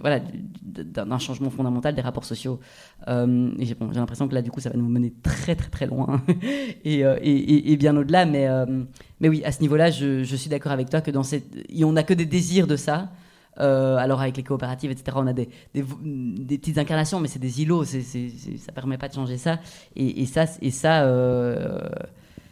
voilà, 0.00 0.20
d'un 0.62 1.18
changement 1.18 1.50
fondamental 1.50 1.94
des 1.94 2.02
rapports 2.02 2.24
sociaux. 2.24 2.60
et 3.08 3.64
j'ai 3.64 3.76
l'impression 3.94 4.28
que 4.28 4.34
là, 4.34 4.42
du 4.42 4.50
coup, 4.50 4.60
ça 4.60 4.70
va 4.70 4.76
nous 4.76 4.88
mener 4.88 5.12
très, 5.22 5.54
très, 5.54 5.70
très 5.70 5.86
loin, 5.86 6.22
et, 6.84 7.76
bien 7.76 7.96
au-delà. 7.96 8.26
Mais, 8.26 8.48
mais 9.20 9.28
oui, 9.28 9.42
à 9.44 9.52
ce 9.52 9.60
niveau-là, 9.60 9.90
je, 9.90 10.24
je 10.24 10.36
suis 10.36 10.50
d'accord 10.50 10.72
avec 10.72 10.90
toi 10.90 11.00
que 11.00 11.10
dans 11.10 11.22
cette, 11.22 11.46
on 11.82 11.92
n'a 11.92 12.02
que 12.02 12.14
des 12.14 12.26
désirs 12.26 12.66
de 12.66 12.76
ça. 12.76 13.10
Euh, 13.60 13.96
alors 13.96 14.20
avec 14.20 14.36
les 14.36 14.42
coopératives, 14.42 14.90
etc., 14.90 15.16
on 15.20 15.26
a 15.26 15.32
des, 15.32 15.48
des, 15.74 15.82
petites 16.58 16.78
incarnations, 16.78 17.20
mais 17.20 17.28
c'est 17.28 17.38
des 17.38 17.62
îlots, 17.62 17.84
c'est, 17.84 18.02
c'est, 18.02 18.30
ça 18.58 18.72
permet 18.72 18.98
pas 18.98 19.08
de 19.08 19.14
changer 19.14 19.36
ça. 19.36 19.58
Et, 19.94 20.24
ça, 20.26 20.44
et 20.60 20.70
ça, 20.70 21.02
euh, 21.02 21.80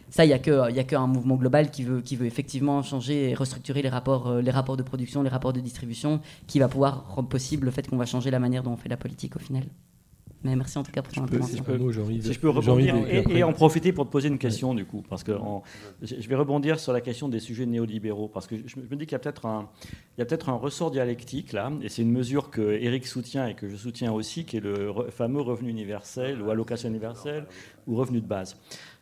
ça, 0.09 0.25
il 0.25 0.27
n'y 0.27 0.33
a 0.33 0.39
qu'un 0.39 0.67
que 0.69 0.95
mouvement 1.07 1.35
global 1.35 1.71
qui 1.71 1.83
veut, 1.83 2.01
qui 2.01 2.15
veut 2.15 2.25
effectivement 2.25 2.83
changer 2.83 3.31
et 3.31 3.33
restructurer 3.33 3.81
les 3.81 3.89
rapports, 3.89 4.27
euh, 4.27 4.41
les 4.41 4.51
rapports 4.51 4.77
de 4.77 4.83
production, 4.83 5.23
les 5.23 5.29
rapports 5.29 5.53
de 5.53 5.59
distribution, 5.59 6.21
qui 6.47 6.59
va 6.59 6.67
pouvoir 6.67 7.15
rendre 7.15 7.29
possible 7.29 7.65
le 7.65 7.71
fait 7.71 7.87
qu'on 7.87 7.97
va 7.97 8.05
changer 8.05 8.29
la 8.29 8.39
manière 8.39 8.63
dont 8.63 8.73
on 8.73 8.77
fait 8.77 8.89
la 8.89 8.97
politique 8.97 9.35
au 9.35 9.39
final. 9.39 9.63
Mais 10.43 10.55
merci 10.55 10.77
en 10.77 10.83
tout 10.83 10.91
cas 10.91 11.03
pour 11.03 11.13
ton 11.13 11.23
intervention. 11.23 11.51
Si 11.51 11.57
je 11.57 12.39
peux, 12.39 12.49
rebondir 12.49 12.95
et, 12.95 13.43
en 13.43 13.53
profiter 13.53 13.93
pour 13.93 14.05
te 14.05 14.11
poser 14.11 14.27
une 14.27 14.39
question 14.39 14.73
du 14.73 14.85
coup, 14.85 15.03
parce 15.07 15.23
que 15.23 15.33
je 16.01 16.27
vais 16.27 16.35
rebondir 16.35 16.79
sur 16.79 16.93
la 16.93 17.01
question 17.01 17.29
des 17.29 17.39
sujets 17.39 17.67
néolibéraux, 17.67 18.27
parce 18.27 18.47
que 18.47 18.55
je, 18.55 18.75
me 18.79 18.95
dis 18.95 19.05
qu'il 19.05 19.11
y 19.11 19.15
a 19.15 19.19
peut-être 19.19 19.45
un, 19.45 19.69
il 20.17 20.19
y 20.19 20.23
a 20.23 20.25
peut-être 20.25 20.49
un 20.49 20.55
ressort 20.55 20.89
dialectique 20.89 21.53
là, 21.53 21.71
et 21.81 21.89
c'est 21.89 22.01
une 22.01 22.11
mesure 22.11 22.49
que 22.49 22.61
Eric 22.61 23.05
soutient 23.05 23.47
et 23.47 23.53
que 23.53 23.69
je 23.69 23.75
soutiens 23.75 24.11
aussi, 24.11 24.45
qui 24.45 24.57
est 24.57 24.61
le 24.61 24.91
fameux 25.09 25.41
revenu 25.41 25.69
universel 25.69 26.41
ou 26.41 26.49
allocation 26.49 26.89
universelle 26.89 27.45
ou 27.87 27.95
revenu 27.95 28.19
de 28.21 28.27
base. 28.27 28.57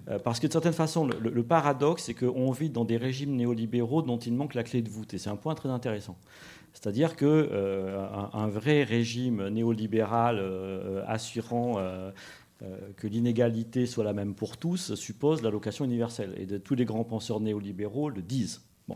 Euh, 0.09 0.19
parce 0.19 0.39
que 0.39 0.47
de 0.47 0.51
certaine 0.51 0.73
façon, 0.73 1.05
le, 1.05 1.29
le 1.29 1.43
paradoxe, 1.43 2.03
c'est 2.03 2.13
qu'on 2.13 2.51
vit 2.51 2.69
dans 2.69 2.85
des 2.85 2.97
régimes 2.97 3.35
néolibéraux 3.35 4.01
dont 4.01 4.17
il 4.17 4.33
manque 4.33 4.55
la 4.55 4.63
clé 4.63 4.81
de 4.81 4.89
voûte, 4.89 5.13
et 5.13 5.17
c'est 5.17 5.29
un 5.29 5.35
point 5.35 5.55
très 5.55 5.69
intéressant. 5.69 6.17
C'est-à-dire 6.73 7.15
qu'un 7.15 7.27
euh, 7.27 8.47
vrai 8.47 8.83
régime 8.83 9.47
néolibéral 9.49 10.37
euh, 10.39 11.03
assurant 11.07 11.75
euh, 11.77 12.11
que 12.97 13.07
l'inégalité 13.07 13.85
soit 13.85 14.03
la 14.03 14.13
même 14.13 14.33
pour 14.33 14.57
tous 14.57 14.95
suppose 14.95 15.41
l'allocation 15.41 15.85
universelle. 15.85 16.33
Et 16.37 16.59
tous 16.59 16.75
les 16.75 16.85
grands 16.85 17.03
penseurs 17.03 17.39
néolibéraux 17.39 18.09
le 18.09 18.21
disent. 18.21 18.61
Bon. 18.87 18.95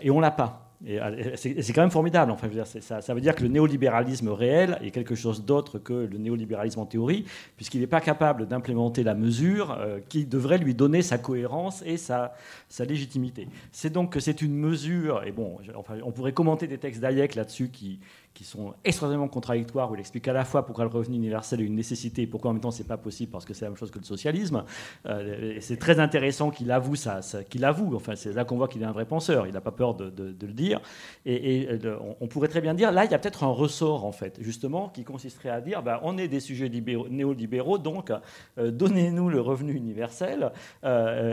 et 0.00 0.10
on 0.10 0.20
l'a 0.20 0.32
pas. 0.32 0.65
Euh, 0.86 1.32
c'est 1.36 1.72
quand 1.72 1.80
même 1.80 1.90
formidable. 1.90 2.30
Enfin, 2.32 2.48
ça, 2.64 3.14
veut 3.14 3.20
dire 3.20 3.34
que 3.34 3.42
le 3.42 3.48
néolibéralisme 3.48 4.28
réel 4.28 4.78
est 4.82 4.90
quelque 4.90 5.14
chose 5.14 5.44
d'autre 5.44 5.78
que 5.78 5.92
le 5.92 6.18
néolibéralisme 6.18 6.80
en 6.80 6.86
théorie, 6.86 7.24
puisqu'il 7.56 7.80
n'est 7.80 7.86
pas 7.86 8.00
capable 8.00 8.46
d'implémenter 8.46 9.02
la 9.02 9.14
mesure 9.14 9.76
euh, 9.78 10.00
qui 10.08 10.26
devrait 10.26 10.58
lui 10.58 10.74
donner 10.74 11.02
sa 11.02 11.18
cohérence 11.18 11.82
et 11.86 11.96
sa, 11.96 12.34
légitimité. 12.80 13.48
C'est 13.72 13.92
donc 13.92 14.12
que 14.12 14.20
c'est 14.20 14.42
une 14.42 14.54
mesure, 14.54 15.22
et 15.24 15.32
bon, 15.32 15.58
enfin, 15.74 15.94
on 16.04 16.12
pourrait 16.12 16.32
commenter 16.32 16.66
des 16.66 16.78
textes 16.78 17.00
d'Hayek 17.00 17.34
là-dessus 17.34 17.68
qui, 17.68 17.98
qui 18.36 18.44
sont 18.44 18.74
extrêmement 18.84 19.28
contradictoires, 19.28 19.90
où 19.90 19.94
il 19.94 20.00
explique 20.00 20.28
à 20.28 20.34
la 20.34 20.44
fois 20.44 20.66
pourquoi 20.66 20.84
le 20.84 20.90
revenu 20.90 21.16
universel 21.16 21.62
est 21.62 21.64
une 21.64 21.74
nécessité 21.74 22.22
et 22.22 22.26
pourquoi 22.26 22.50
en 22.50 22.52
même 22.52 22.60
temps 22.60 22.70
c'est 22.70 22.86
pas 22.86 22.98
possible 22.98 23.32
parce 23.32 23.46
que 23.46 23.54
c'est 23.54 23.64
la 23.64 23.70
même 23.70 23.78
chose 23.78 23.90
que 23.90 23.98
le 23.98 24.04
socialisme. 24.04 24.62
Euh, 25.06 25.56
c'est 25.60 25.78
très 25.78 26.00
intéressant 26.00 26.50
qu'il 26.50 26.70
avoue 26.70 26.96
ça, 26.96 27.20
qu'il 27.48 27.64
avoue. 27.64 27.96
Enfin, 27.96 28.14
c'est 28.14 28.34
là 28.34 28.44
qu'on 28.44 28.58
voit 28.58 28.68
qu'il 28.68 28.82
est 28.82 28.86
un 28.86 28.92
vrai 28.92 29.06
penseur. 29.06 29.46
Il 29.46 29.54
n'a 29.54 29.62
pas 29.62 29.70
peur 29.70 29.94
de, 29.94 30.12
le 30.46 30.52
dire. 30.52 30.82
Et, 31.24 31.66
euh, 31.82 31.96
on 32.20 32.26
pourrait 32.26 32.48
très 32.48 32.60
bien 32.60 32.74
dire 32.74 32.92
là, 32.92 33.06
il 33.06 33.10
y 33.10 33.14
a 33.14 33.18
peut-être 33.18 33.42
un 33.42 33.48
ressort 33.48 34.04
en 34.04 34.12
fait, 34.12 34.36
justement, 34.40 34.90
qui 34.90 35.02
consisterait 35.02 35.48
à 35.48 35.62
dire, 35.62 35.82
ben, 35.82 35.98
on 36.02 36.18
est 36.18 36.28
des 36.28 36.40
sujets 36.40 36.68
néolibéraux, 36.68 37.78
donc 37.78 38.12
euh, 38.58 38.70
donnez-nous 38.70 39.30
le 39.30 39.40
revenu 39.40 39.72
universel. 39.72 40.52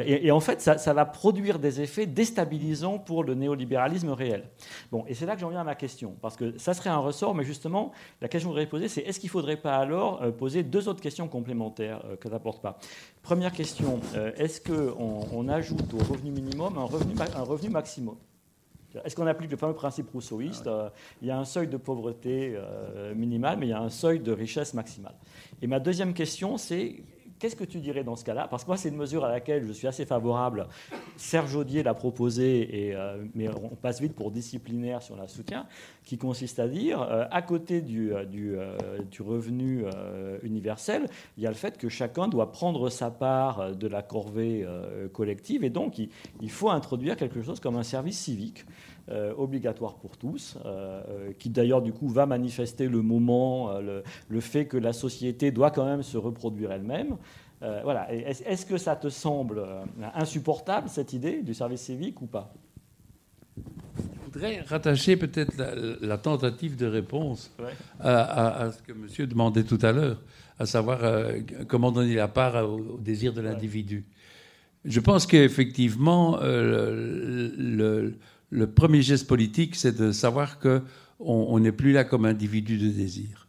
Et, 0.05 0.31
en 0.31 0.39
fait, 0.39 0.61
ça, 0.61 0.77
ça, 0.77 0.93
va 0.93 1.05
produire 1.05 1.59
des 1.59 1.81
effets 1.81 2.05
déstabilisants 2.05 2.97
pour 2.97 3.25
le 3.25 3.33
néolibéralisme 3.33 4.11
réel. 4.11 4.45
Bon, 4.89 5.03
et 5.07 5.13
c'est 5.13 5.25
là 5.25 5.35
que 5.35 5.41
j'en 5.41 5.49
viens 5.49 5.61
à 5.61 5.65
ma 5.65 5.75
question, 5.75 6.15
parce 6.21 6.37
que 6.37 6.57
ça 6.57 6.73
serait 6.73 6.92
un 6.93 6.99
ressort, 6.99 7.35
mais 7.35 7.43
justement, 7.43 7.91
la 8.21 8.27
question 8.27 8.49
que 8.49 8.55
je 8.55 8.59
voudrais 8.59 8.69
poser, 8.69 8.87
c'est 8.87 9.01
est-ce 9.01 9.19
qu'il 9.19 9.27
ne 9.27 9.31
faudrait 9.31 9.57
pas 9.57 9.77
alors 9.77 10.21
euh, 10.21 10.31
poser 10.31 10.63
deux 10.63 10.87
autres 10.87 11.01
questions 11.01 11.27
complémentaires 11.27 12.01
euh, 12.05 12.15
que 12.15 12.27
n'apporte 12.27 12.61
pas? 12.61 12.77
Première 13.21 13.51
question, 13.51 13.99
euh, 14.15 14.31
est-ce 14.35 14.61
qu'on 14.61 15.27
on 15.31 15.49
ajoute 15.49 15.93
au 15.93 15.97
revenu 15.97 16.31
minimum 16.31 16.77
un 16.77 16.83
revenu, 16.83 17.13
un 17.35 17.43
revenu 17.43 17.69
maximum? 17.69 18.15
Est-ce 19.03 19.15
qu'on 19.15 19.25
applique 19.25 19.49
le 19.49 19.57
fameux 19.57 19.73
principe 19.73 20.11
rousseauiste 20.11 20.69
Il 21.23 21.27
y 21.27 21.31
a 21.31 21.39
un 21.39 21.45
seuil 21.45 21.67
de 21.67 21.77
pauvreté 21.77 22.55
minimal, 23.15 23.57
mais 23.57 23.65
il 23.65 23.69
y 23.69 23.73
a 23.73 23.81
un 23.81 23.89
seuil 23.89 24.19
de 24.19 24.31
richesse 24.31 24.75
maximale? 24.75 25.15
Et 25.63 25.65
ma 25.65 25.79
deuxième 25.79 26.13
question, 26.13 26.59
c'est 26.59 26.97
Qu'est-ce 27.43 27.57
que 27.57 27.65
tu 27.65 27.81
dirais 27.81 28.05
dans 28.05 28.15
ce 28.15 28.23
cas-là? 28.23 28.47
Parce 28.49 28.63
que 28.63 28.69
moi, 28.69 28.77
c'est 28.77 28.87
une 28.87 28.95
mesure 28.95 29.25
à 29.25 29.29
laquelle 29.29 29.67
je 29.67 29.73
suis 29.73 29.85
assez 29.85 30.05
favorable. 30.05 30.65
Serge 31.17 31.53
Audier 31.57 31.83
l'a 31.83 31.93
proposé, 31.93 32.87
et, 32.87 32.95
euh, 32.95 33.21
mais 33.35 33.49
on 33.49 33.75
passe 33.75 33.99
vite 33.99 34.15
pour 34.15 34.31
disciplinaire 34.31 35.01
si 35.01 35.11
on 35.11 35.17
la 35.17 35.27
soutient, 35.27 35.67
qui 36.05 36.17
consiste 36.17 36.59
à 36.59 36.69
dire, 36.69 37.01
euh, 37.01 37.25
à 37.31 37.41
côté 37.41 37.81
du, 37.81 38.13
euh, 38.13 38.23
du, 38.23 39.21
revenu 39.21 39.83
universel, 40.41 41.09
il 41.35 41.43
y 41.43 41.45
a 41.45 41.49
le 41.49 41.55
fait 41.55 41.77
que 41.77 41.89
chacun 41.89 42.29
doit 42.29 42.53
prendre 42.53 42.89
sa 42.89 43.11
part 43.11 43.75
de 43.75 43.87
la 43.87 44.01
corvée 44.01 44.65
collective, 45.11 45.65
et 45.65 45.69
donc 45.69 45.97
il, 45.97 46.49
faut 46.49 46.69
introduire 46.69 47.17
quelque 47.17 47.41
chose 47.41 47.59
comme 47.59 47.75
un 47.75 47.83
service 47.83 48.19
civique. 48.19 48.63
Obligatoire 49.37 49.95
pour 49.95 50.17
tous, 50.17 50.57
qui 51.39 51.49
d'ailleurs 51.49 51.81
du 51.81 51.91
coup 51.91 52.07
va 52.07 52.25
manifester 52.25 52.87
le 52.87 53.01
moment, 53.01 53.79
le, 53.79 54.03
le, 54.29 54.39
fait 54.39 54.65
que 54.65 54.77
la 54.77 54.93
société 54.93 55.51
doit 55.51 55.71
quand 55.71 55.85
même 55.85 56.03
se 56.03 56.17
reproduire 56.17 56.71
elle-même, 56.71 57.17
euh, 57.63 57.79
voilà. 57.83 58.11
Est-ce 58.11 58.65
que 58.65 58.77
ça 58.77 58.95
te 58.95 59.09
semble 59.09 59.59
euh, 59.59 59.83
insupportable, 60.13 60.89
cette 60.89 61.13
idée 61.13 61.41
du 61.41 61.53
service 61.53 61.81
civique 61.81 62.21
ou 62.21 62.25
pas? 62.25 62.53
Je 63.55 64.39
voudrais 64.39 64.61
rattacher 64.61 65.15
peut-être 65.15 65.53
la, 66.01 66.17
tentative 66.17 66.75
de 66.75 66.87
réponse 66.87 67.55
à, 67.99 68.71
ce 68.75 68.81
que 68.81 68.91
monsieur 68.91 69.27
demandait 69.27 69.63
tout 69.63 69.77
à 69.81 69.91
l'heure, 69.91 70.21
à 70.59 70.65
savoir 70.65 71.03
euh, 71.03 71.39
comment 71.67 71.91
donner 71.91 72.15
la 72.15 72.27
part 72.27 72.67
au, 72.67 72.97
désir 72.97 73.31
de 73.31 73.41
l'individu. 73.41 74.05
Je 74.85 74.99
pense 74.99 75.25
qu'effectivement, 75.25 76.39
le, 76.41 78.15
premier 78.67 79.01
geste 79.01 79.27
politique, 79.27 79.75
c'est 79.75 79.95
de 79.95 80.11
savoir 80.11 80.59
qu'on 80.59 81.59
n'est 81.59 81.71
plus 81.71 81.91
là 81.91 82.03
comme 82.03 82.25
individu 82.25 82.77
de 82.77 82.89
désir. 82.89 83.47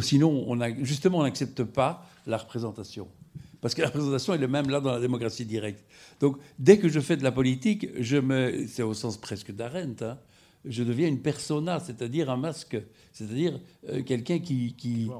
Sinon, 0.00 0.44
on 0.48 0.60
a, 0.60 0.74
justement, 0.82 1.18
on 1.18 1.22
n'accepte 1.22 1.62
pas 1.64 2.06
la 2.26 2.36
représentation. 2.36 3.08
Parce 3.60 3.74
que 3.74 3.82
la 3.82 3.88
représentation 3.88 4.34
est 4.34 4.38
le 4.38 4.48
même 4.48 4.70
là 4.70 4.80
dans 4.80 4.92
la 4.92 5.00
démocratie 5.00 5.44
directe. 5.44 5.84
Donc, 6.18 6.38
dès 6.58 6.78
que 6.78 6.88
je 6.88 7.00
fais 7.00 7.16
de 7.16 7.22
la 7.22 7.32
politique, 7.32 7.88
je 7.98 8.16
me, 8.16 8.66
c'est 8.66 8.82
au 8.82 8.94
sens 8.94 9.18
presque 9.18 9.52
d'Arendt, 9.52 10.04
hein, 10.04 10.18
je 10.64 10.82
deviens 10.82 11.08
une 11.08 11.20
persona, 11.20 11.80
c'est-à-dire 11.80 12.30
un 12.30 12.36
masque, 12.36 12.78
c'est-à-dire 13.12 13.58
euh, 13.88 14.02
quelqu'un 14.02 14.38
qui, 14.38 14.74
qui, 14.74 15.04
joue 15.04 15.14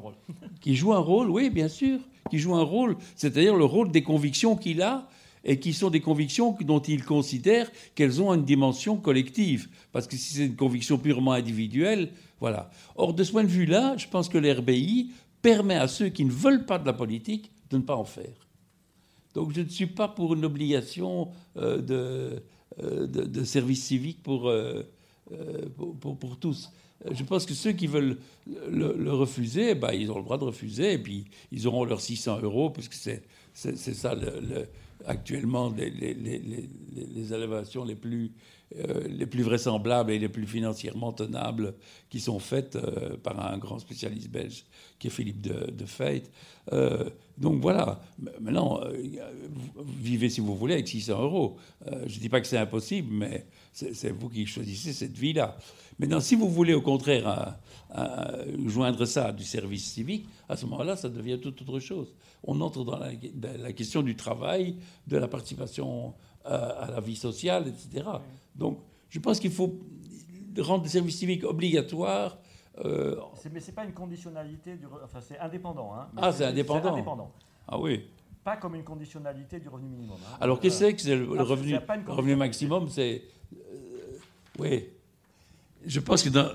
qui 0.60 0.76
joue 0.76 0.92
un 0.92 0.98
rôle, 0.98 1.30
oui, 1.30 1.50
bien 1.50 1.68
sûr, 1.68 1.98
qui 2.30 2.38
joue 2.38 2.54
un 2.54 2.62
rôle, 2.62 2.96
c'est-à-dire 3.16 3.56
le 3.56 3.64
rôle 3.64 3.90
des 3.90 4.02
convictions 4.02 4.56
qu'il 4.56 4.82
a 4.82 5.08
et 5.44 5.58
qui 5.58 5.72
sont 5.72 5.90
des 5.90 6.00
convictions 6.00 6.56
dont 6.60 6.80
il 6.80 7.04
considère 7.04 7.70
qu'elles 7.94 8.20
ont 8.20 8.32
une 8.34 8.44
dimension 8.44 8.96
collective. 8.96 9.68
Parce 9.92 10.06
que 10.06 10.16
si 10.16 10.34
c'est 10.34 10.46
une 10.46 10.56
conviction 10.56 10.98
purement 10.98 11.32
individuelle, 11.32 12.10
voilà. 12.40 12.70
Or, 12.96 13.14
de 13.14 13.24
ce 13.24 13.32
point 13.32 13.44
de 13.44 13.48
vue-là, 13.48 13.96
je 13.96 14.06
pense 14.08 14.28
que 14.28 14.38
l'RBI 14.38 15.12
permet 15.42 15.76
à 15.76 15.88
ceux 15.88 16.08
qui 16.08 16.24
ne 16.24 16.30
veulent 16.30 16.66
pas 16.66 16.78
de 16.78 16.86
la 16.86 16.92
politique 16.92 17.50
de 17.70 17.78
ne 17.78 17.82
pas 17.82 17.96
en 17.96 18.04
faire. 18.04 18.48
Donc 19.34 19.52
je 19.54 19.60
ne 19.60 19.68
suis 19.68 19.86
pas 19.86 20.08
pour 20.08 20.34
une 20.34 20.44
obligation 20.44 21.28
euh, 21.56 22.40
euh, 22.82 23.06
de, 23.06 23.44
service 23.44 23.84
civique 23.84 24.22
pour, 24.22 24.48
euh, 24.48 24.82
pour, 25.76 26.16
pour, 26.16 26.36
tous. 26.38 26.72
Je 27.10 27.22
pense 27.22 27.46
que 27.46 27.54
ceux 27.54 27.72
qui 27.72 27.86
veulent 27.86 28.18
le, 28.46 29.12
refuser, 29.12 29.74
bah, 29.74 29.94
ils 29.94 30.10
ont 30.10 30.18
le 30.18 30.24
droit 30.24 30.38
de 30.38 30.44
refuser, 30.44 30.94
et 30.94 30.98
puis 30.98 31.26
ils 31.52 31.66
auront 31.66 31.84
leurs 31.84 32.00
600 32.00 32.40
euros, 32.42 32.70
puisque 32.70 32.94
c'est, 32.94 33.22
c'est, 33.54 33.76
ça 33.76 34.14
le, 34.14 34.66
actuellement 35.06 35.70
les, 35.70 35.90
les, 35.90 36.14
les, 36.14 36.38
les, 36.38 37.32
élévations 37.32 37.84
les 37.84 37.94
plus, 37.94 38.32
euh, 38.76 39.06
les 39.08 39.26
plus 39.26 39.42
vraisemblables 39.42 40.10
et 40.12 40.18
les 40.18 40.28
plus 40.28 40.46
financièrement 40.46 41.12
tenables 41.12 41.74
qui 42.08 42.20
sont 42.20 42.38
faites 42.38 42.76
euh, 42.76 43.16
par 43.16 43.52
un 43.52 43.58
grand 43.58 43.78
spécialiste 43.78 44.30
belge 44.30 44.64
qui 44.98 45.08
est 45.08 45.10
Philippe 45.10 45.40
de, 45.40 45.70
de 45.70 45.84
euh, 46.72 47.10
donc 47.38 47.62
voilà, 47.62 48.00
maintenant, 48.38 48.80
vivez 49.98 50.28
si 50.28 50.40
vous 50.40 50.54
voulez 50.54 50.74
avec 50.74 50.88
600 50.88 51.22
euros. 51.22 51.56
je 52.06 52.14
ne 52.14 52.20
dis 52.20 52.28
pas 52.28 52.40
que 52.42 52.46
c'est 52.46 52.58
impossible, 52.58 53.08
mais 53.10 53.46
c'est 53.72 54.10
vous 54.10 54.28
qui 54.28 54.44
choisissez 54.44 54.92
cette 54.92 55.16
vie-là. 55.16 55.56
Maintenant, 55.98 56.20
si 56.20 56.34
vous 56.34 56.50
voulez 56.50 56.74
au 56.74 56.82
contraire 56.82 57.56
joindre 58.66 59.04
ça 59.04 59.26
à 59.26 59.32
du 59.32 59.44
service 59.44 59.84
civique, 59.92 60.28
à 60.48 60.56
ce 60.56 60.66
moment-là, 60.66 60.96
ça 60.96 61.08
devient 61.08 61.38
tout 61.40 61.54
autre 61.62 61.80
chose. 61.80 62.12
On 62.44 62.60
entre 62.60 62.84
dans 62.84 62.98
la, 62.98 63.10
la 63.58 63.72
question 63.72 64.02
du 64.02 64.16
travail, 64.16 64.76
de 65.06 65.16
la 65.18 65.28
participation 65.28 66.14
à, 66.44 66.88
la 66.90 67.00
vie 67.00 67.16
sociale, 67.16 67.68
etc. 67.68 68.06
Donc, 68.54 68.78
je 69.08 69.18
pense 69.18 69.40
qu'il 69.40 69.50
faut 69.52 69.78
rendre 70.58 70.84
le 70.84 70.88
service 70.88 71.18
civique 71.18 71.44
obligatoire 71.44 72.38
Euh, 72.84 73.16
Mais 73.52 73.60
c'est 73.60 73.74
pas 73.74 73.84
une 73.84 73.92
conditionnalité 73.92 74.76
du. 74.76 74.86
Enfin, 75.04 75.20
c'est 75.20 75.38
indépendant. 75.38 75.92
Hein, 75.94 76.08
Ah, 76.16 76.32
c'est 76.32 76.46
indépendant. 76.46 76.92
indépendant. 76.94 77.30
ah 77.68 77.78
oui. 77.78 78.06
Pas 78.42 78.56
comme 78.56 78.74
une 78.76 78.84
conditionnalité 78.84 79.60
du 79.60 79.68
revenu 79.68 79.88
minimum. 79.90 80.16
hein. 80.24 80.36
Alors 80.40 80.60
qu'est-ce 80.60 80.80
que 80.84 81.02
c'est 81.02 81.12
que 81.18 81.42
revenu, 81.42 81.72
le 81.72 82.12
revenu 82.12 82.36
maximum 82.36 82.88
C'est. 82.88 83.22
euh, 83.52 84.16
oui. 84.60 84.86
Je 85.86 86.00
pense 86.00 86.22
que 86.22 86.28
dans. 86.28 86.48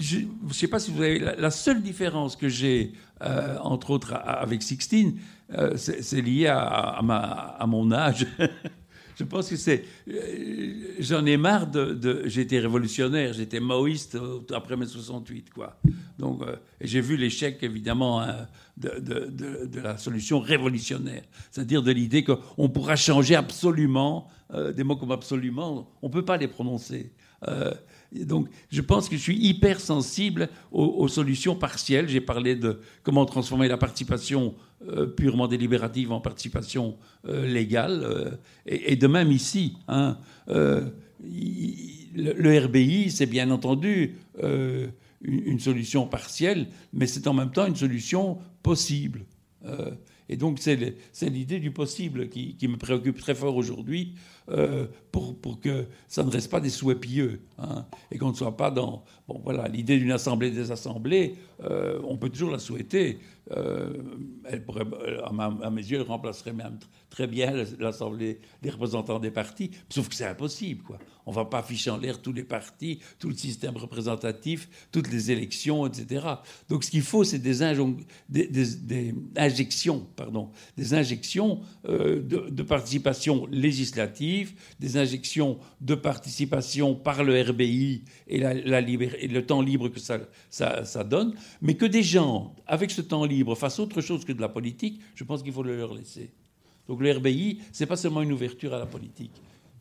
Je 0.00 0.18
ne 0.18 0.52
sais 0.52 0.66
pas 0.68 0.78
si 0.78 0.90
vous 0.90 1.00
avez. 1.02 1.18
La, 1.18 1.50
seule 1.50 1.82
différence 1.82 2.34
que 2.36 2.48
j'ai, 2.48 2.92
euh, 3.22 3.56
entre 3.58 3.90
autres, 3.90 4.14
avec 4.14 4.62
Sixtine, 4.62 5.18
euh, 5.56 5.76
c'est 5.76 6.20
lié 6.20 6.48
à, 6.48 7.00
ma, 7.02 7.18
à 7.18 7.66
mon 7.66 7.92
âge. 7.92 8.26
Je 9.16 9.22
pense 9.22 9.48
que 9.48 9.54
c'est. 9.54 9.84
euh, 10.08 10.96
J'en 10.98 11.24
ai 11.24 11.36
marre 11.36 11.68
de. 11.68 12.22
j'étais 12.26 12.58
révolutionnaire, 12.58 13.32
j'étais 13.32 13.60
maoïste 13.60 14.18
après 14.52 14.76
mai 14.76 14.86
68, 14.86 15.50
quoi. 15.50 15.78
Donc, 16.18 16.42
j'ai 16.80 17.00
vu 17.00 17.16
l'échec, 17.16 17.58
évidemment, 17.62 18.20
hein, 18.20 18.48
de, 18.76 18.98
de- 18.98 19.80
la 19.80 19.98
solution 19.98 20.40
révolutionnaire. 20.40 21.22
C'est-à-dire 21.52 21.80
de 21.82 21.92
l'idée 21.92 22.24
qu'on 22.24 22.68
pourra 22.68 22.96
changer 22.96 23.36
absolument, 23.36 24.26
des 24.74 24.82
mots 24.82 24.96
comme 24.96 25.12
absolument, 25.12 25.88
on 26.02 26.10
peut 26.10 26.24
pas 26.24 26.36
les 26.36 26.48
prononcer. 26.48 27.12
Donc, 28.22 28.48
je 28.70 28.80
pense 28.80 29.08
que 29.08 29.16
je 29.16 29.22
suis 29.22 29.36
hyper 29.36 29.80
sensible 29.80 30.48
aux, 30.70 31.08
solutions 31.08 31.56
partielles. 31.56 32.08
J'ai 32.08 32.20
parlé 32.20 32.54
de 32.54 32.78
comment 33.02 33.26
transformer 33.26 33.66
la 33.66 33.76
participation 33.76 34.54
euh, 34.88 35.06
purement 35.06 35.48
délibérative 35.48 36.12
en 36.12 36.20
participation 36.20 36.96
euh, 37.26 37.46
légale. 37.46 38.02
euh, 38.04 38.30
et, 38.66 38.96
de 38.96 39.06
même 39.08 39.32
ici, 39.32 39.76
hein, 39.88 40.18
le, 40.46 40.92
RBI, 42.66 43.10
c'est 43.10 43.26
bien 43.26 43.50
entendu 43.50 44.14
une, 45.22 45.58
solution 45.58 46.06
partielle, 46.06 46.68
mais 46.92 47.06
c'est 47.06 47.26
en 47.26 47.34
même 47.34 47.50
temps 47.50 47.66
une 47.66 47.76
solution 47.76 48.38
possible. 48.62 49.24
Et 50.28 50.36
donc, 50.36 50.58
c'est 50.60 51.28
l'idée 51.28 51.58
du 51.58 51.70
possible 51.70 52.28
qui 52.28 52.68
me 52.68 52.76
préoccupe 52.76 53.18
très 53.18 53.34
fort 53.34 53.56
aujourd'hui 53.56 54.14
euh, 54.50 54.86
pour, 55.10 55.36
pour 55.38 55.60
que 55.60 55.86
ça 56.08 56.22
ne 56.24 56.30
reste 56.30 56.50
pas 56.50 56.60
des 56.60 56.70
souhaits 56.70 57.00
pieux 57.00 57.40
hein, 57.58 57.86
et 58.10 58.18
qu'on 58.18 58.30
ne 58.30 58.34
soit 58.34 58.56
pas 58.56 58.70
dans. 58.70 59.04
Bon, 59.26 59.40
voilà, 59.42 59.68
l'idée 59.68 59.98
d'une 59.98 60.10
assemblée 60.12 60.50
des 60.50 60.70
assemblées, 60.70 61.34
euh, 61.62 61.98
on 62.04 62.16
peut 62.18 62.28
toujours 62.28 62.50
la 62.50 62.58
souhaiter. 62.58 63.18
Euh, 63.52 63.92
elle 64.44 64.64
pourrait, 64.64 64.84
à, 65.24 65.70
mes 65.70 65.82
yeux, 65.82 65.98
elle 66.00 66.06
remplacerait 66.06 66.52
même 66.52 66.74
tr- 66.80 66.86
très 67.10 67.26
bien 67.26 67.52
l'assemblée 67.78 68.40
des 68.62 68.70
représentants 68.70 69.18
des 69.18 69.30
partis, 69.30 69.70
sauf 69.88 70.08
que 70.08 70.14
c'est 70.14 70.26
impossible, 70.26 70.82
quoi. 70.82 70.98
On 71.26 71.30
ne 71.30 71.36
va 71.36 71.44
pas 71.46 71.58
afficher 71.60 71.90
en 71.90 71.96
l'air 71.96 72.20
tous 72.20 72.32
les 72.34 72.42
partis, 72.44 73.00
tout 73.18 73.28
le 73.28 73.34
système 73.34 73.76
représentatif, 73.78 74.68
toutes 74.92 75.10
les 75.10 75.30
élections, 75.30 75.86
etc. 75.86 76.26
Donc, 76.68 76.84
ce 76.84 76.90
qu'il 76.90 77.00
faut, 77.02 77.24
c'est 77.24 77.38
des, 77.38 77.54
des- 78.28 79.14
injections, 79.36 80.06
pardon, 80.16 80.50
des 80.76 80.92
injections 80.92 81.60
de 81.88 82.62
participation 82.62 83.46
législative, 83.50 84.33
des 84.80 84.96
injections 84.96 85.58
de 85.80 85.94
participation 85.94 86.94
par 86.94 87.24
le 87.24 87.40
RBI 87.40 88.04
et, 88.26 88.38
le 88.38 89.40
temps 89.40 89.60
libre 89.60 89.88
que 89.88 90.00
ça, 90.00 91.04
donne, 91.04 91.34
mais 91.60 91.74
que 91.74 91.86
des 91.86 92.02
gens, 92.02 92.54
avec 92.66 92.90
ce 92.90 93.00
temps 93.00 93.24
libre, 93.24 93.54
fassent 93.54 93.78
autre 93.78 94.00
chose 94.00 94.24
que 94.24 94.32
de 94.32 94.40
la 94.40 94.48
politique, 94.48 95.00
je 95.14 95.24
pense 95.24 95.42
qu'il 95.42 95.52
faut 95.52 95.62
le 95.62 95.76
leur 95.76 95.94
laisser. 95.94 96.30
Donc 96.88 97.00
le 97.00 97.12
RBI, 97.12 97.60
c'est 97.72 97.86
pas 97.86 97.96
seulement 97.96 98.22
une 98.22 98.32
ouverture 98.32 98.74
à 98.74 98.78
la 98.78 98.86
politique, 98.86 99.32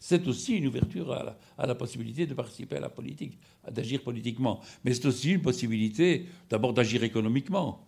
c'est 0.05 0.27
aussi 0.27 0.57
une 0.57 0.67
ouverture 0.67 1.13
à 1.57 1.65
la, 1.65 1.75
possibilité 1.75 2.25
de 2.27 2.33
participer 2.33 2.75
à 2.75 2.81
la 2.81 2.89
politique, 2.89 3.39
d'agir 3.71 4.03
politiquement. 4.03 4.59
Mais 4.83 4.93
c'est 4.93 5.05
aussi 5.05 5.31
une 5.31 5.41
possibilité 5.41 6.25
d'abord 6.49 6.73
d'agir 6.73 7.05
économiquement. 7.05 7.87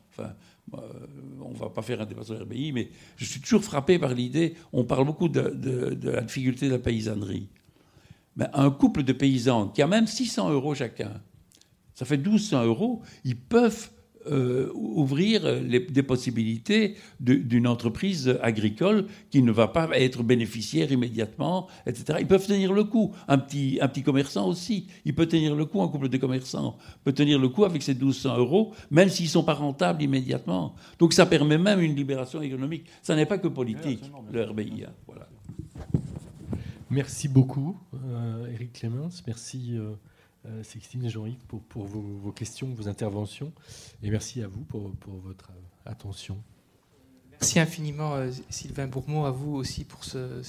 On 0.74 1.52
ne 1.52 1.56
va 1.58 1.70
pas 1.70 1.82
faire 1.82 2.02
un 2.02 2.06
débat 2.06 2.24
sur 2.24 2.34
le 2.34 2.42
RBI, 2.44 2.72
mais 2.72 2.90
je 3.18 3.26
suis 3.26 3.40
toujours 3.40 3.64
frappé 3.64 4.00
par 4.00 4.14
l'idée, 4.14 4.56
on 4.74 4.84
parle 4.84 5.06
beaucoup 5.06 5.30
de, 5.30 5.42
de- 5.50 5.94
de 5.94 6.10
la 6.10 6.22
difficulté 6.22 6.68
de 6.68 6.74
la 6.74 6.80
paysannerie. 6.80 7.50
Mais 8.36 8.48
un 8.54 8.70
couple 8.72 9.04
de 9.04 9.14
paysans 9.14 9.70
qui 9.70 9.82
a 9.82 9.88
même 9.88 10.08
600 10.08 10.50
euros 10.52 10.76
chacun, 10.76 11.22
ça 11.94 12.04
fait 12.06 12.18
1200 12.18 12.66
euros, 12.66 13.02
ils 13.24 13.38
peuvent 13.40 13.90
euh, 14.32 14.72
ouvrir 14.74 15.44
les- 15.62 15.80
des 15.80 16.04
possibilités 16.04 16.96
d'une 17.20 17.68
entreprise 17.68 18.38
agricole 18.42 19.06
qui 19.30 19.42
ne 19.42 19.52
va 19.52 19.68
pas 19.68 19.90
être 20.00 20.24
bénéficiaire 20.24 20.92
immédiatement, 20.92 21.68
etc. 21.86 22.20
Ils 22.22 22.28
peuvent 22.28 22.46
tenir 22.46 22.74
le 22.74 22.84
coup. 22.84 23.14
Un 23.28 23.38
petit, 23.38 23.78
un 23.82 23.88
petit 23.88 24.04
commerçant 24.04 24.48
aussi, 24.48 24.88
il 25.06 25.14
peut 25.16 25.26
tenir 25.28 25.56
le 25.56 25.66
coup, 25.66 25.82
un 25.82 25.88
couple 25.88 26.10
de 26.10 26.18
commerçants 26.18 26.78
peut 27.04 27.14
tenir 27.14 27.40
le 27.40 27.50
coup 27.50 27.66
avec 27.66 27.82
ses 27.84 27.94
1200 27.94 28.38
euros, 28.38 28.74
même 28.92 29.10
s'ils 29.10 29.26
ne 29.26 29.30
sont 29.32 29.44
pas 29.44 29.54
rentables 29.54 30.02
immédiatement. 30.02 30.76
Donc 31.00 31.14
ça 31.14 31.26
permet 31.26 31.58
même 31.58 31.80
une 31.82 31.96
libération 31.96 32.42
économique. 32.42 32.86
Ça 33.02 33.16
n'est 33.16 33.26
pas 33.26 33.38
que 33.38 33.48
politique, 33.48 34.02
le 34.32 34.44
RBI. 34.44 34.86
hein. 34.88 34.92
Voilà. 35.08 35.28
Merci 36.90 37.28
beaucoup, 37.28 37.78
euh, 37.94 38.48
Eric 38.54 38.74
Clémence. 38.74 39.24
Merci, 39.26 39.72
euh, 39.76 39.92
euh, 40.46 40.64
Sixtine 40.64 41.06
et 41.06 41.10
Jean-Yves, 41.10 41.46
pour, 41.48 41.62
pour 41.64 41.86
vos, 41.86 42.02
vos 42.02 42.32
questions, 42.32 42.74
vos 42.74 42.88
interventions. 42.88 43.54
Et 44.02 44.10
merci 44.10 44.42
à 44.42 44.48
vous 44.48 44.64
pour, 44.64 44.92
pour 44.96 45.16
votre 45.16 45.52
euh, 45.52 45.90
attention. 45.92 46.42
Merci 47.42 47.60
infiniment, 47.60 48.16
euh, 48.16 48.32
Sylvain 48.50 48.88
Bourmeau, 48.88 49.26
à 49.26 49.32
vous 49.32 49.56
aussi 49.56 49.84
pour 49.84 50.04
ce, 50.04 50.42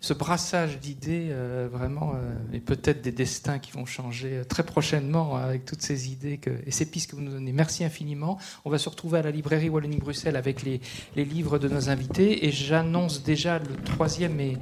ce 0.00 0.14
brassage 0.14 0.80
d'idées, 0.80 1.28
euh, 1.30 1.68
vraiment, 1.70 2.14
euh, 2.14 2.34
et 2.52 2.60
peut-être 2.60 3.02
des 3.02 3.12
destins 3.12 3.58
qui 3.58 3.72
vont 3.72 3.84
changer 3.84 4.42
très 4.48 4.64
prochainement 4.64 5.36
avec 5.36 5.64
toutes 5.64 5.82
ces 5.82 6.10
idées 6.10 6.40
et 6.66 6.70
ces 6.70 6.86
pistes 6.86 7.10
que 7.10 7.16
vous 7.16 7.22
nous 7.22 7.32
donnez. 7.32 7.52
Merci 7.52 7.84
infiniment. 7.84 8.38
On 8.64 8.70
va 8.70 8.78
se 8.78 8.88
retrouver 8.88 9.18
à 9.18 9.22
la 9.22 9.30
librairie 9.30 9.68
Wallonie-Bruxelles 9.68 10.36
avec 10.36 10.62
les, 10.62 10.80
les 11.16 11.24
livres 11.24 11.58
de 11.58 11.68
nos 11.68 11.90
invités, 11.90 12.46
et 12.46 12.50
j'annonce 12.50 13.22
déjà 13.22 13.58
le 13.58 13.76
troisième 13.84 14.40
et, 14.40 14.56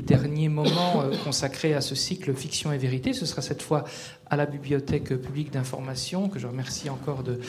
dernier 0.00 0.48
moment 0.48 1.04
consacré 1.24 1.74
à 1.74 1.80
ce 1.80 1.94
cycle 1.94 2.34
Fiction 2.34 2.72
et 2.72 2.78
Vérité. 2.78 3.12
Ce 3.12 3.26
sera 3.26 3.42
cette 3.42 3.62
fois 3.62 3.84
à 4.30 4.36
la 4.36 4.46
Bibliothèque 4.46 5.14
publique 5.16 5.52
d'information, 5.52 6.28
que 6.28 6.38
je 6.38 6.46
remercie 6.46 6.88
encore 6.88 7.22
de, 7.22 7.40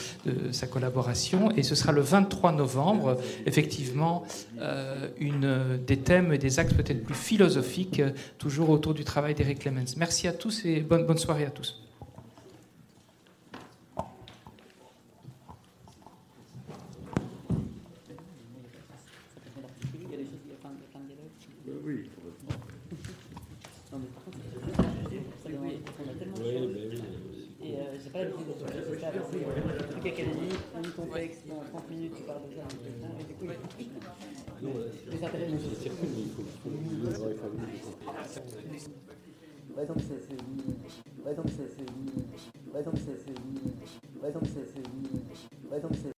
sa 0.50 0.66
collaboration. 0.66 1.50
Et 1.52 1.62
ce 1.62 1.74
sera 1.74 1.92
le 1.92 2.00
23 2.00 2.52
novembre, 2.52 3.16
effectivement, 3.46 4.24
euh, 4.60 5.08
une, 5.18 5.78
des 5.86 5.98
thèmes 5.98 6.32
et 6.32 6.38
des 6.38 6.58
axes 6.58 6.74
peut-être 6.74 7.04
plus 7.04 7.14
philosophiques, 7.14 8.00
euh, 8.00 8.10
toujours 8.38 8.70
autour 8.70 8.94
du 8.94 9.04
travail 9.04 9.34
d'Eric 9.34 9.60
Clemens. 9.60 9.96
Merci 9.96 10.28
à 10.28 10.32
tous 10.32 10.64
et 10.64 10.80
bonne 10.80 11.18
soirée 11.18 11.44
à 11.44 11.50
tous. 11.50 11.82
Et 28.22 28.30
j'ai 28.30 28.30
pas 28.30 28.30
l'habitude 28.30 28.48
de 28.48 28.52
faire 28.54 28.68
ça. 29.00 29.18
parce 29.18 29.30
que, 29.30 29.92
Truc 29.92 30.06
académique, 30.06 30.58
on 30.74 30.80
lit 30.80 30.90
ton 30.96 31.06
texte, 31.06 31.40
dans 31.48 31.62
30 31.78 31.90
minutes 31.90 32.12
tu 32.16 32.22
parles 32.22 32.42
de 32.48 32.54
ça. 32.54 32.62
Et 33.20 33.24
du 33.24 33.34
coup, 33.34 33.46
les 35.10 35.24
intérêts 35.24 35.48
nous 35.48 35.58
Ouais, 39.76 39.86
donc 39.86 39.96
c'est. 40.00 40.20
c'est- 40.22 40.36
c'est. 44.64 44.82
c'est. 45.94 46.10